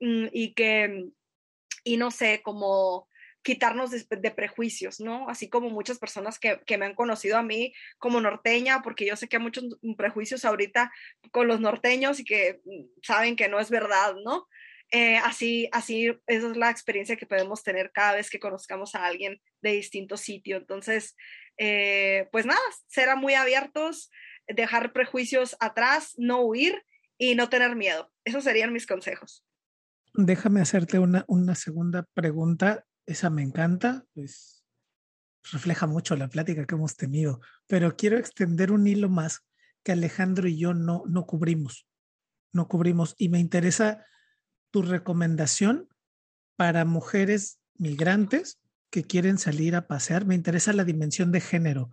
mm, 0.00 0.26
y 0.32 0.54
que, 0.54 1.08
y 1.84 1.96
no 1.96 2.10
sé, 2.10 2.42
como 2.42 3.08
quitarnos 3.42 3.90
de, 3.90 4.30
prejuicios, 4.30 5.00
¿no? 5.00 5.28
Así 5.28 5.48
como 5.48 5.70
muchas 5.70 5.98
personas 5.98 6.38
que, 6.38 6.60
me 6.76 6.86
han 6.86 6.94
conocido 6.94 7.38
a 7.38 7.42
mí 7.42 7.72
como 7.98 8.20
norteña, 8.20 8.82
porque 8.82 9.06
yo 9.06 9.16
sé 9.16 9.28
que 9.28 9.36
hay 9.36 9.42
muchos 9.42 9.64
prejuicios 9.96 10.44
ahorita 10.44 10.92
con 11.30 11.48
los 11.48 11.60
norteños 11.60 12.20
y 12.20 12.24
que 12.24 12.60
mm, 12.64 13.00
saben 13.02 13.36
que 13.36 13.48
no 13.48 13.58
es 13.58 13.70
verdad, 13.70 14.14
¿no? 14.24 14.46
Eh, 14.92 15.18
así, 15.18 15.68
así, 15.72 16.06
esa 16.26 16.50
es 16.50 16.56
la 16.56 16.70
experiencia 16.70 17.16
que 17.16 17.26
podemos 17.26 17.62
tener 17.62 17.92
cada 17.92 18.14
vez 18.14 18.28
que 18.28 18.40
conozcamos 18.40 18.94
a 18.94 19.04
alguien 19.04 19.40
de 19.62 19.72
distinto 19.72 20.16
sitio. 20.16 20.56
Entonces, 20.56 21.16
eh, 21.58 22.28
pues 22.32 22.46
nada, 22.46 22.60
ser 22.88 23.14
muy 23.16 23.34
abiertos, 23.34 24.10
dejar 24.48 24.92
prejuicios 24.92 25.56
atrás, 25.60 26.14
no 26.16 26.40
huir 26.40 26.82
y 27.18 27.34
no 27.34 27.48
tener 27.48 27.76
miedo. 27.76 28.10
Esos 28.24 28.44
serían 28.44 28.72
mis 28.72 28.86
consejos. 28.86 29.44
Déjame 30.14 30.60
hacerte 30.60 30.98
una, 30.98 31.24
una 31.28 31.54
segunda 31.54 32.04
pregunta 32.14 32.84
esa 33.10 33.28
me 33.28 33.42
encanta, 33.42 34.04
pues 34.14 34.64
refleja 35.50 35.86
mucho 35.88 36.14
la 36.16 36.28
plática 36.28 36.64
que 36.64 36.76
hemos 36.76 36.96
tenido, 36.96 37.40
pero 37.66 37.96
quiero 37.96 38.18
extender 38.18 38.70
un 38.70 38.86
hilo 38.86 39.08
más 39.08 39.40
que 39.82 39.92
Alejandro 39.92 40.48
y 40.48 40.58
yo 40.58 40.74
no, 40.74 41.02
no 41.08 41.26
cubrimos, 41.26 41.88
no 42.52 42.68
cubrimos, 42.68 43.14
y 43.18 43.28
me 43.28 43.40
interesa 43.40 44.06
tu 44.70 44.82
recomendación 44.82 45.88
para 46.56 46.84
mujeres 46.84 47.60
migrantes 47.76 48.60
que 48.90 49.04
quieren 49.04 49.38
salir 49.38 49.76
a 49.76 49.86
pasear, 49.86 50.26
me 50.26 50.34
interesa 50.34 50.72
la 50.72 50.84
dimensión 50.84 51.32
de 51.32 51.40
género. 51.40 51.92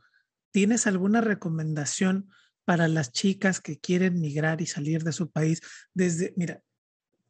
¿Tienes 0.52 0.88
alguna 0.88 1.22
recomendación 1.22 2.30
para 2.66 2.88
las 2.88 3.12
chicas 3.12 3.62
que 3.62 3.80
quieren 3.80 4.20
migrar 4.20 4.62
y 4.62 4.66
salir 4.66 5.04
de 5.04 5.14
su 5.14 5.32
país 5.32 5.62
desde, 5.94 6.34
mira, 6.36 6.62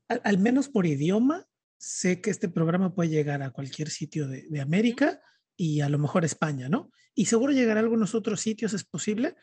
al 0.08 0.40
menos 0.40 0.70
por 0.70 0.86
idioma, 0.86 1.46
sé 1.78 2.22
que 2.22 2.30
este 2.30 2.50
programa 2.50 2.96
puede 2.96 3.10
llegar 3.10 3.44
a 3.44 3.52
cualquier 3.52 3.90
sitio 3.90 4.28
de, 4.28 4.62
América 4.62 5.22
y 5.56 5.82
a 5.82 5.90
lo 5.90 6.00
mejor 6.00 6.26
España, 6.26 6.70
¿no? 6.70 6.92
Y 7.14 7.26
seguro 7.26 7.52
llegará 7.52 7.80
a 7.80 7.84
algunos 7.84 8.16
otros 8.16 8.42
sitios, 8.42 8.74
es 8.74 8.84
posible, 8.84 9.36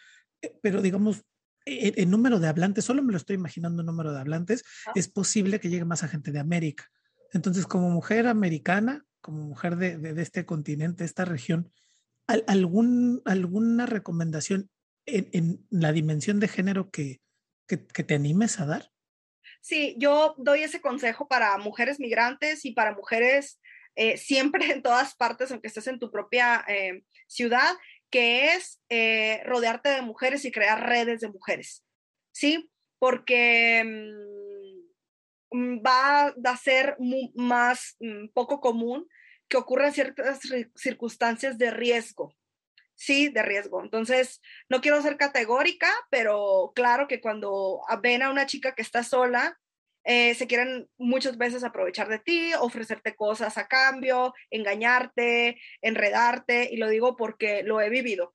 eh, 0.43 0.59
pero 0.63 0.83
digamos, 0.83 1.23
el, 1.65 1.95
e, 1.97 2.07
número 2.07 2.39
de 2.39 2.49
hablantes, 2.49 2.85
solo 2.85 3.03
me 3.03 3.13
lo 3.13 3.19
estoy 3.19 3.35
imaginando 3.37 3.81
un 3.81 3.87
número 3.87 4.13
de 4.13 4.21
hablantes, 4.21 4.65
ah. 4.87 4.93
es 4.95 5.09
posible 5.09 5.61
que 5.61 5.69
llegue 5.69 5.85
más 5.85 6.03
a 6.03 6.09
gente 6.09 6.33
de 6.33 6.41
América. 6.41 6.91
Entonces, 7.33 7.67
como 7.67 7.91
mujer 7.91 8.27
americana, 8.27 9.05
como 9.21 9.43
mujer 9.43 9.77
de, 9.77 10.23
este 10.23 10.45
continente, 10.45 11.05
esta 11.05 11.25
región, 11.25 11.73
algún, 12.27 13.23
¿alguna 13.25 13.87
recomendación 13.87 14.71
en, 15.07 15.67
la 15.71 15.93
dimensión 15.93 16.41
de 16.41 16.49
género 16.49 16.91
que, 16.91 17.21
que 17.67 17.77
te 17.77 18.15
animes 18.15 18.61
a 18.61 18.67
dar? 18.67 18.91
Sí, 19.61 19.97
yo 19.99 20.35
doy 20.39 20.63
ese 20.63 20.81
consejo 20.81 21.27
para 21.27 21.57
mujeres 21.59 21.99
migrantes 21.99 22.65
y 22.65 22.73
para 22.73 22.95
mujeres 22.95 23.61
eh, 23.97 24.17
siempre 24.17 24.73
en 24.73 24.83
todas 24.83 25.15
partes, 25.15 25.51
aunque 25.51 25.69
estés 25.69 25.87
en 25.87 25.99
tu 25.99 26.11
propia 26.11 26.65
eh, 26.67 27.05
ciudad, 27.27 27.75
que 28.15 28.55
es 28.55 28.81
eh, 28.91 29.43
rodearte 29.45 29.89
de 29.89 30.01
mujeres 30.01 30.45
y 30.45 30.53
crear 30.53 30.89
redes 30.89 31.19
de 31.21 31.33
mujeres, 31.33 31.85
¿sí? 32.31 32.71
Porque 33.01 33.83
mm, 35.53 35.85
va 35.85 36.29
a 36.29 36.57
ser 36.57 36.97
más 37.35 37.97
mm, 37.99 38.29
poco 38.33 38.61
común 38.61 39.09
que 39.49 39.57
ocurran 39.57 39.93
ciertas 39.93 40.39
circunstancias 40.77 41.59
de 41.59 41.73
riesgo, 41.73 42.37
sí, 42.95 43.31
de 43.31 43.43
riesgo. 43.43 43.83
Entonces, 43.83 44.41
no 44.69 44.81
quiero 44.81 45.03
ser 45.03 45.17
categórica, 45.17 45.91
pero 46.09 46.71
claro 46.73 47.09
que 47.09 47.21
cuando 47.21 47.81
ven 48.01 48.23
a 48.23 48.31
una 48.31 48.47
chica 48.47 48.77
que 48.77 48.83
está 48.83 49.03
sola, 49.03 49.59
eh, 50.05 50.35
se 50.35 50.47
quieren 50.47 50.89
muchas 50.99 51.39
veces 51.39 51.65
aprovechar 51.65 52.09
de 52.09 52.19
ti, 52.19 52.53
ofrecerte 52.55 53.15
cosas 53.15 53.57
a 53.59 53.67
cambio, 53.67 54.35
engañarte, 54.51 55.59
enredarte, 55.81 56.69
y 56.71 56.77
lo 56.77 56.89
digo 56.89 57.17
porque 57.17 57.63
lo 57.63 57.81
he 57.81 57.89
vivido. 57.89 58.35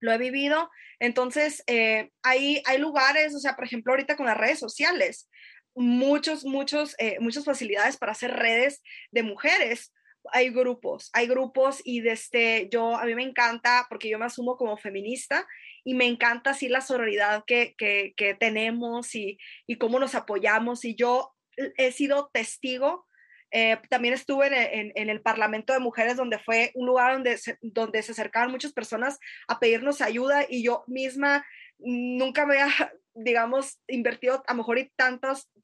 Lo 0.00 0.12
he 0.12 0.18
vivido. 0.18 0.70
Entonces, 0.98 1.62
eh, 1.66 2.10
hay, 2.22 2.62
hay 2.66 2.78
lugares, 2.78 3.34
o 3.34 3.38
sea, 3.38 3.56
por 3.56 3.64
ejemplo, 3.64 3.92
ahorita 3.92 4.16
con 4.16 4.26
las 4.26 4.36
redes 4.36 4.58
sociales, 4.58 5.28
muchos, 5.74 6.44
muchos, 6.44 6.94
eh, 6.98 7.18
muchas 7.20 7.44
facilidades 7.44 7.96
para 7.98 8.12
hacer 8.12 8.32
redes 8.32 8.82
de 9.10 9.22
mujeres 9.22 9.92
hay 10.32 10.50
grupos, 10.50 11.10
hay 11.12 11.26
grupos 11.26 11.80
y 11.84 12.00
desde 12.00 12.12
este, 12.12 12.68
yo, 12.70 12.96
a 12.96 13.04
mí 13.04 13.14
me 13.14 13.22
encanta, 13.22 13.86
porque 13.88 14.08
yo 14.08 14.18
me 14.18 14.24
asumo 14.24 14.56
como 14.56 14.76
feminista 14.76 15.46
y 15.86 15.94
me 15.94 16.06
encanta 16.06 16.50
así 16.50 16.68
la 16.68 16.80
sororidad 16.80 17.44
que, 17.46 17.76
que, 17.78 18.36
tenemos 18.40 19.14
y, 19.14 19.38
y, 19.68 19.78
cómo 19.78 20.00
nos 20.00 20.16
apoyamos 20.16 20.84
y 20.84 20.96
yo 20.96 21.32
he 21.56 21.92
sido 21.92 22.28
testigo. 22.32 23.06
Eh, 23.52 23.78
también 23.88 24.12
estuve 24.12 24.48
en, 24.48 24.90
en, 24.96 25.08
el 25.08 25.22
Parlamento 25.22 25.72
de 25.72 25.78
Mujeres, 25.78 26.16
donde 26.16 26.40
fue 26.40 26.72
un 26.74 26.88
lugar 26.88 27.12
donde 27.12 27.38
se, 27.38 27.56
donde 27.62 28.02
se 28.02 28.10
acercaban 28.10 28.50
muchas 28.50 28.72
personas 28.72 29.20
a 29.46 29.60
pedirnos 29.60 30.00
ayuda 30.00 30.44
y 30.48 30.64
yo 30.64 30.82
misma 30.88 31.46
nunca 31.78 32.46
me 32.46 32.60
había, 32.60 32.74
digamos, 33.14 33.78
invertido 33.86 34.42
a 34.44 34.54
lo 34.54 34.58
mejor 34.58 34.78
y 34.78 34.90
tantos 34.96 35.48
mm, 35.54 35.55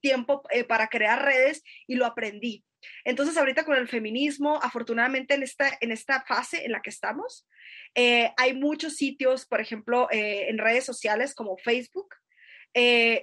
tiempo 0.00 0.42
eh, 0.50 0.64
para 0.64 0.88
crear 0.88 1.24
redes 1.24 1.62
y 1.86 1.94
lo 1.94 2.06
aprendí. 2.06 2.64
Entonces, 3.04 3.36
ahorita 3.36 3.64
con 3.64 3.76
el 3.76 3.88
feminismo, 3.88 4.58
afortunadamente 4.62 5.34
en 5.34 5.42
esta, 5.42 5.78
en 5.80 5.92
esta 5.92 6.22
fase 6.22 6.64
en 6.64 6.72
la 6.72 6.82
que 6.82 6.90
estamos, 6.90 7.46
eh, 7.94 8.32
hay 8.36 8.54
muchos 8.54 8.96
sitios, 8.96 9.46
por 9.46 9.60
ejemplo, 9.60 10.08
eh, 10.10 10.48
en 10.48 10.58
redes 10.58 10.84
sociales 10.84 11.34
como 11.34 11.56
Facebook, 11.58 12.14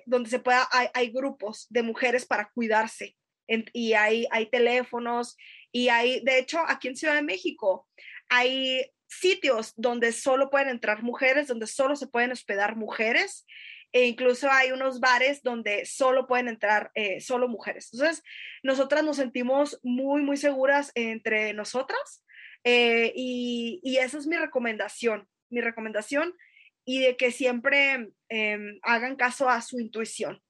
donde 0.06 0.30
se 0.30 0.38
pueda, 0.38 0.70
hay, 0.94 1.10
grupos 1.10 1.66
de 1.72 1.82
mujeres 1.82 2.24
para 2.24 2.52
cuidarse 2.54 3.18
y 3.74 3.94
hay, 3.94 4.28
hay 4.30 4.46
teléfonos 4.46 5.36
y 5.72 5.90
hay, 5.90 6.22
de 6.24 6.38
hecho, 6.38 6.60
aquí 6.68 6.88
en 6.88 6.96
Ciudad 6.96 7.16
de 7.16 7.24
México, 7.24 7.88
hay 8.30 8.86
sitios 9.08 9.74
donde 9.76 10.12
solo 10.12 10.50
pueden 10.50 10.70
entrar 10.70 11.02
mujeres, 11.02 11.48
donde 11.48 11.68
solo 11.68 11.96
se 11.96 12.08
pueden 12.08 12.32
hospedar 12.32 12.76
mujeres 12.76 13.46
e 13.92 14.06
incluso 14.06 14.50
hay 14.52 14.72
unos 14.72 15.00
bares 15.00 15.42
donde 15.42 15.86
solo 15.86 16.28
pueden 16.28 16.48
entrar 16.48 16.92
eh, 16.94 17.20
solo 17.22 17.48
mujeres. 17.48 17.90
Entonces, 17.92 18.24
nosotras 18.62 19.04
nos 19.04 19.18
sentimos 19.18 19.80
muy, 19.84 20.22
muy 20.22 20.38
seguras 20.38 20.92
entre 20.96 21.54
nosotras 21.54 22.24
eh, 22.64 23.12
y, 23.16 23.80
y 23.84 23.98
esa 23.98 24.18
es 24.18 24.28
mi 24.28 24.38
recomendación, 24.38 25.28
mi 25.50 25.62
recomendación 25.62 26.36
y 26.86 27.00
de 27.00 27.18
que 27.18 27.32
siempre 27.32 28.12
em, 28.30 28.80
hagan 28.84 29.16
caso 29.16 29.50
a 29.50 29.62
su 29.62 29.80
intuición. 29.80 30.42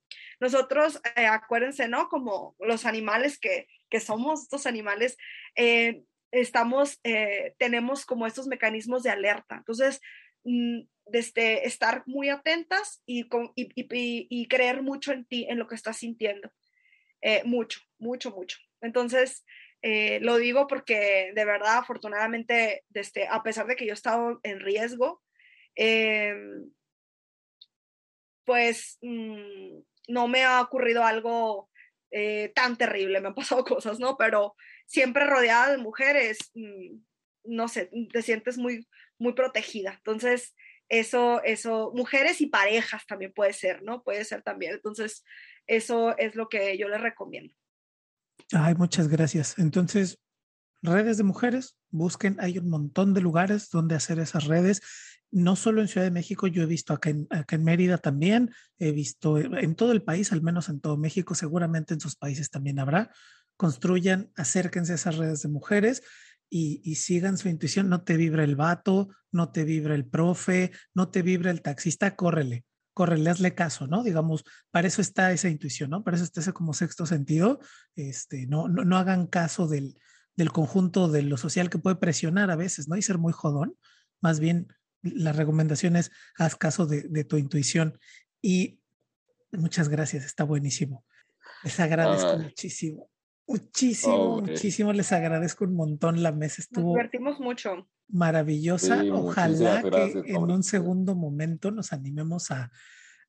Nosotros, 0.42 1.02
eh, 1.16 1.26
acuérdense, 1.26 1.88
¿no? 1.88 2.08
Como 2.10 2.56
los 2.60 2.86
animales 2.86 3.40
que, 3.40 3.68
que 3.90 4.00
somos, 4.00 4.44
estos 4.44 4.66
animales, 4.66 5.18
estamos, 6.32 7.02
tenemos 7.58 8.06
como 8.06 8.28
estos 8.28 8.48
mecanismos 8.48 9.04
de 9.04 9.10
alerta. 9.10 9.56
Entonces, 9.56 10.00
mm, 10.44 10.82
desde 11.12 11.66
estar 11.68 12.04
muy 12.06 12.30
atentas 12.30 13.02
y, 13.06 13.28
y, 13.56 14.48
creer 14.48 14.82
mucho 14.82 15.12
en 15.12 15.26
ti, 15.26 15.46
en 15.50 15.60
lo 15.60 15.68
que 15.68 15.76
estás 15.76 15.98
sintiendo. 15.98 16.52
Eh, 17.22 17.44
mucho, 17.46 17.82
mucho, 17.98 18.32
mucho. 18.32 18.58
Entonces, 18.82 19.46
eh, 19.82 20.20
lo 20.22 20.38
digo 20.38 20.68
porque 20.68 21.32
de 21.34 21.46
verdad, 21.46 21.78
afortunadamente, 21.78 22.84
desde, 22.90 23.28
a 23.28 23.44
pesar 23.44 23.68
de 23.68 23.76
que 23.76 23.86
yo 23.86 23.92
he 23.92 23.94
estado 23.94 24.40
en 24.44 24.60
riesgo, 24.60 25.22
em, 25.76 26.72
pues 28.46 28.98
mm, 29.02 29.80
no 30.10 30.28
me 30.28 30.44
ha 30.44 30.62
ocurrido 30.62 31.04
algo 31.04 31.70
eh, 32.12 32.52
tan 32.56 32.78
terrible, 32.78 33.22
me 33.22 33.28
han 33.28 33.36
pasado 33.36 33.64
cosas, 33.66 34.00
¿no? 34.00 34.18
Pero 34.18 34.56
siempre 34.86 35.26
rodeada 35.26 35.72
de 35.72 35.78
mujeres, 35.78 36.38
mm, 36.56 36.98
no 37.46 37.68
sé, 37.68 37.90
te 38.12 38.22
sientes 38.22 38.58
muy, 38.58 38.88
muy 39.18 39.34
protegida. 39.34 39.94
Entonces, 39.94 40.56
eso, 40.90 41.42
eso, 41.44 41.92
mujeres 41.96 42.42
y 42.42 42.48
parejas 42.48 43.06
también 43.06 43.32
puede 43.32 43.54
ser, 43.54 43.84
¿no? 43.84 44.04
Puede 44.04 44.26
ser 44.26 44.42
también. 44.42 44.74
Entonces, 44.74 45.24
eso 45.68 46.18
es 46.18 46.36
lo 46.36 46.50
que 46.50 46.78
yo 46.78 46.90
les 46.90 47.00
recomiendo. 47.00 47.54
Ay, 48.52 48.74
muchas 48.74 49.08
gracias. 49.08 49.58
Entonces, 49.60 50.20
redes 50.82 51.18
de 51.18 51.24
mujeres, 51.24 51.78
busquen, 51.92 52.38
hay 52.40 52.58
un 52.58 52.70
montón 52.70 53.14
de 53.14 53.22
lugares 53.22 53.70
donde 53.70 53.96
hacer 53.96 54.20
esas 54.20 54.46
redes. 54.46 54.82
No 55.32 55.56
solo 55.56 55.82
en 55.82 55.88
Ciudad 55.88 56.08
de 56.08 56.12
México, 56.12 56.48
yo 56.48 56.64
he 56.64 56.66
visto 56.66 56.94
acá 56.94 57.12
en, 57.12 57.28
acá 57.30 57.56
en 57.56 57.64
Mérida 57.64 58.00
también, 58.00 58.52
he 58.80 58.92
visto 58.92 59.38
en 59.38 59.76
todo 59.76 59.92
el 59.92 60.02
país, 60.02 60.32
al 60.32 60.42
menos 60.42 60.70
en 60.70 60.82
todo 60.82 60.98
México, 60.98 61.36
seguramente 61.36 61.94
en 61.94 62.00
sus 62.00 62.16
países 62.16 62.50
también 62.50 62.80
habrá. 62.80 63.12
Construyan, 63.56 64.32
acérquense 64.36 64.94
a 64.94 64.96
esas 64.96 65.18
redes 65.18 65.44
de 65.44 65.50
mujeres 65.50 66.02
y, 66.50 66.96
sigan 66.96 67.38
su 67.38 67.48
intuición, 67.48 67.90
no 67.90 68.02
te 68.02 68.18
vibra 68.18 68.44
el 68.44 68.56
vato, 68.56 69.10
no 69.32 69.52
te 69.52 69.64
vibra 69.64 69.96
el 69.96 70.06
profe, 70.06 70.72
no 70.94 71.10
te 71.10 71.22
vibra 71.22 71.52
el 71.52 71.62
taxista, 71.62 72.16
córrele, 72.16 72.66
córrele, 72.94 73.30
hazle 73.30 73.54
caso, 73.54 73.88
¿no? 73.88 74.04
Digamos, 74.04 74.44
para 74.72 74.88
eso 74.88 75.02
está 75.02 75.32
esa 75.32 75.50
intuición, 75.50 75.92
¿no? 75.92 76.04
Para 76.04 76.16
eso 76.18 76.24
está 76.24 76.42
ese 76.42 76.54
como 76.54 76.74
sexto 76.74 77.06
sentido, 77.06 77.60
este, 77.96 78.48
no, 78.48 78.68
no, 78.68 78.84
no 78.84 78.98
hagan 78.98 79.28
caso 79.28 79.68
del, 79.68 79.96
del 80.36 80.52
conjunto 80.52 81.08
de 81.08 81.22
lo 81.22 81.38
social 81.38 81.70
que 81.70 81.78
puede 81.78 81.98
presionar 81.98 82.50
a 82.50 82.56
veces, 82.56 82.88
¿no? 82.88 82.98
Y 82.98 83.02
ser 83.02 83.20
muy 83.20 83.34
jodón, 83.34 83.76
más 84.22 84.40
bien 84.40 84.68
la 85.02 85.32
recomendación 85.32 85.96
es 85.96 86.12
haz 86.38 86.56
caso 86.56 86.86
de, 86.86 87.04
de 87.04 87.24
tu 87.24 87.38
intuición 87.38 87.98
y 88.42 88.82
muchas 89.52 89.88
gracias, 89.90 90.26
está 90.26 90.44
buenísimo. 90.44 91.06
Les 91.64 91.80
agradezco 91.80 92.38
muchísimo. 92.38 93.10
Muchísimo, 93.50 94.42
muchísimo. 94.42 94.94
Les 94.94 95.12
agradezco 95.12 95.66
un 95.66 95.76
montón. 95.76 96.22
La 96.22 96.32
mesa 96.32 96.62
estuvo. 96.62 96.90
Nos 96.90 96.98
divertimos 96.98 97.40
mucho. 97.40 97.90
Maravillosa. 98.08 99.04
Ojalá 99.12 99.82
que 99.82 100.22
en 100.26 100.38
un 100.38 100.62
segundo 100.62 101.16
momento 101.16 101.72
nos 101.72 101.92
animemos 101.92 102.52
a, 102.52 102.72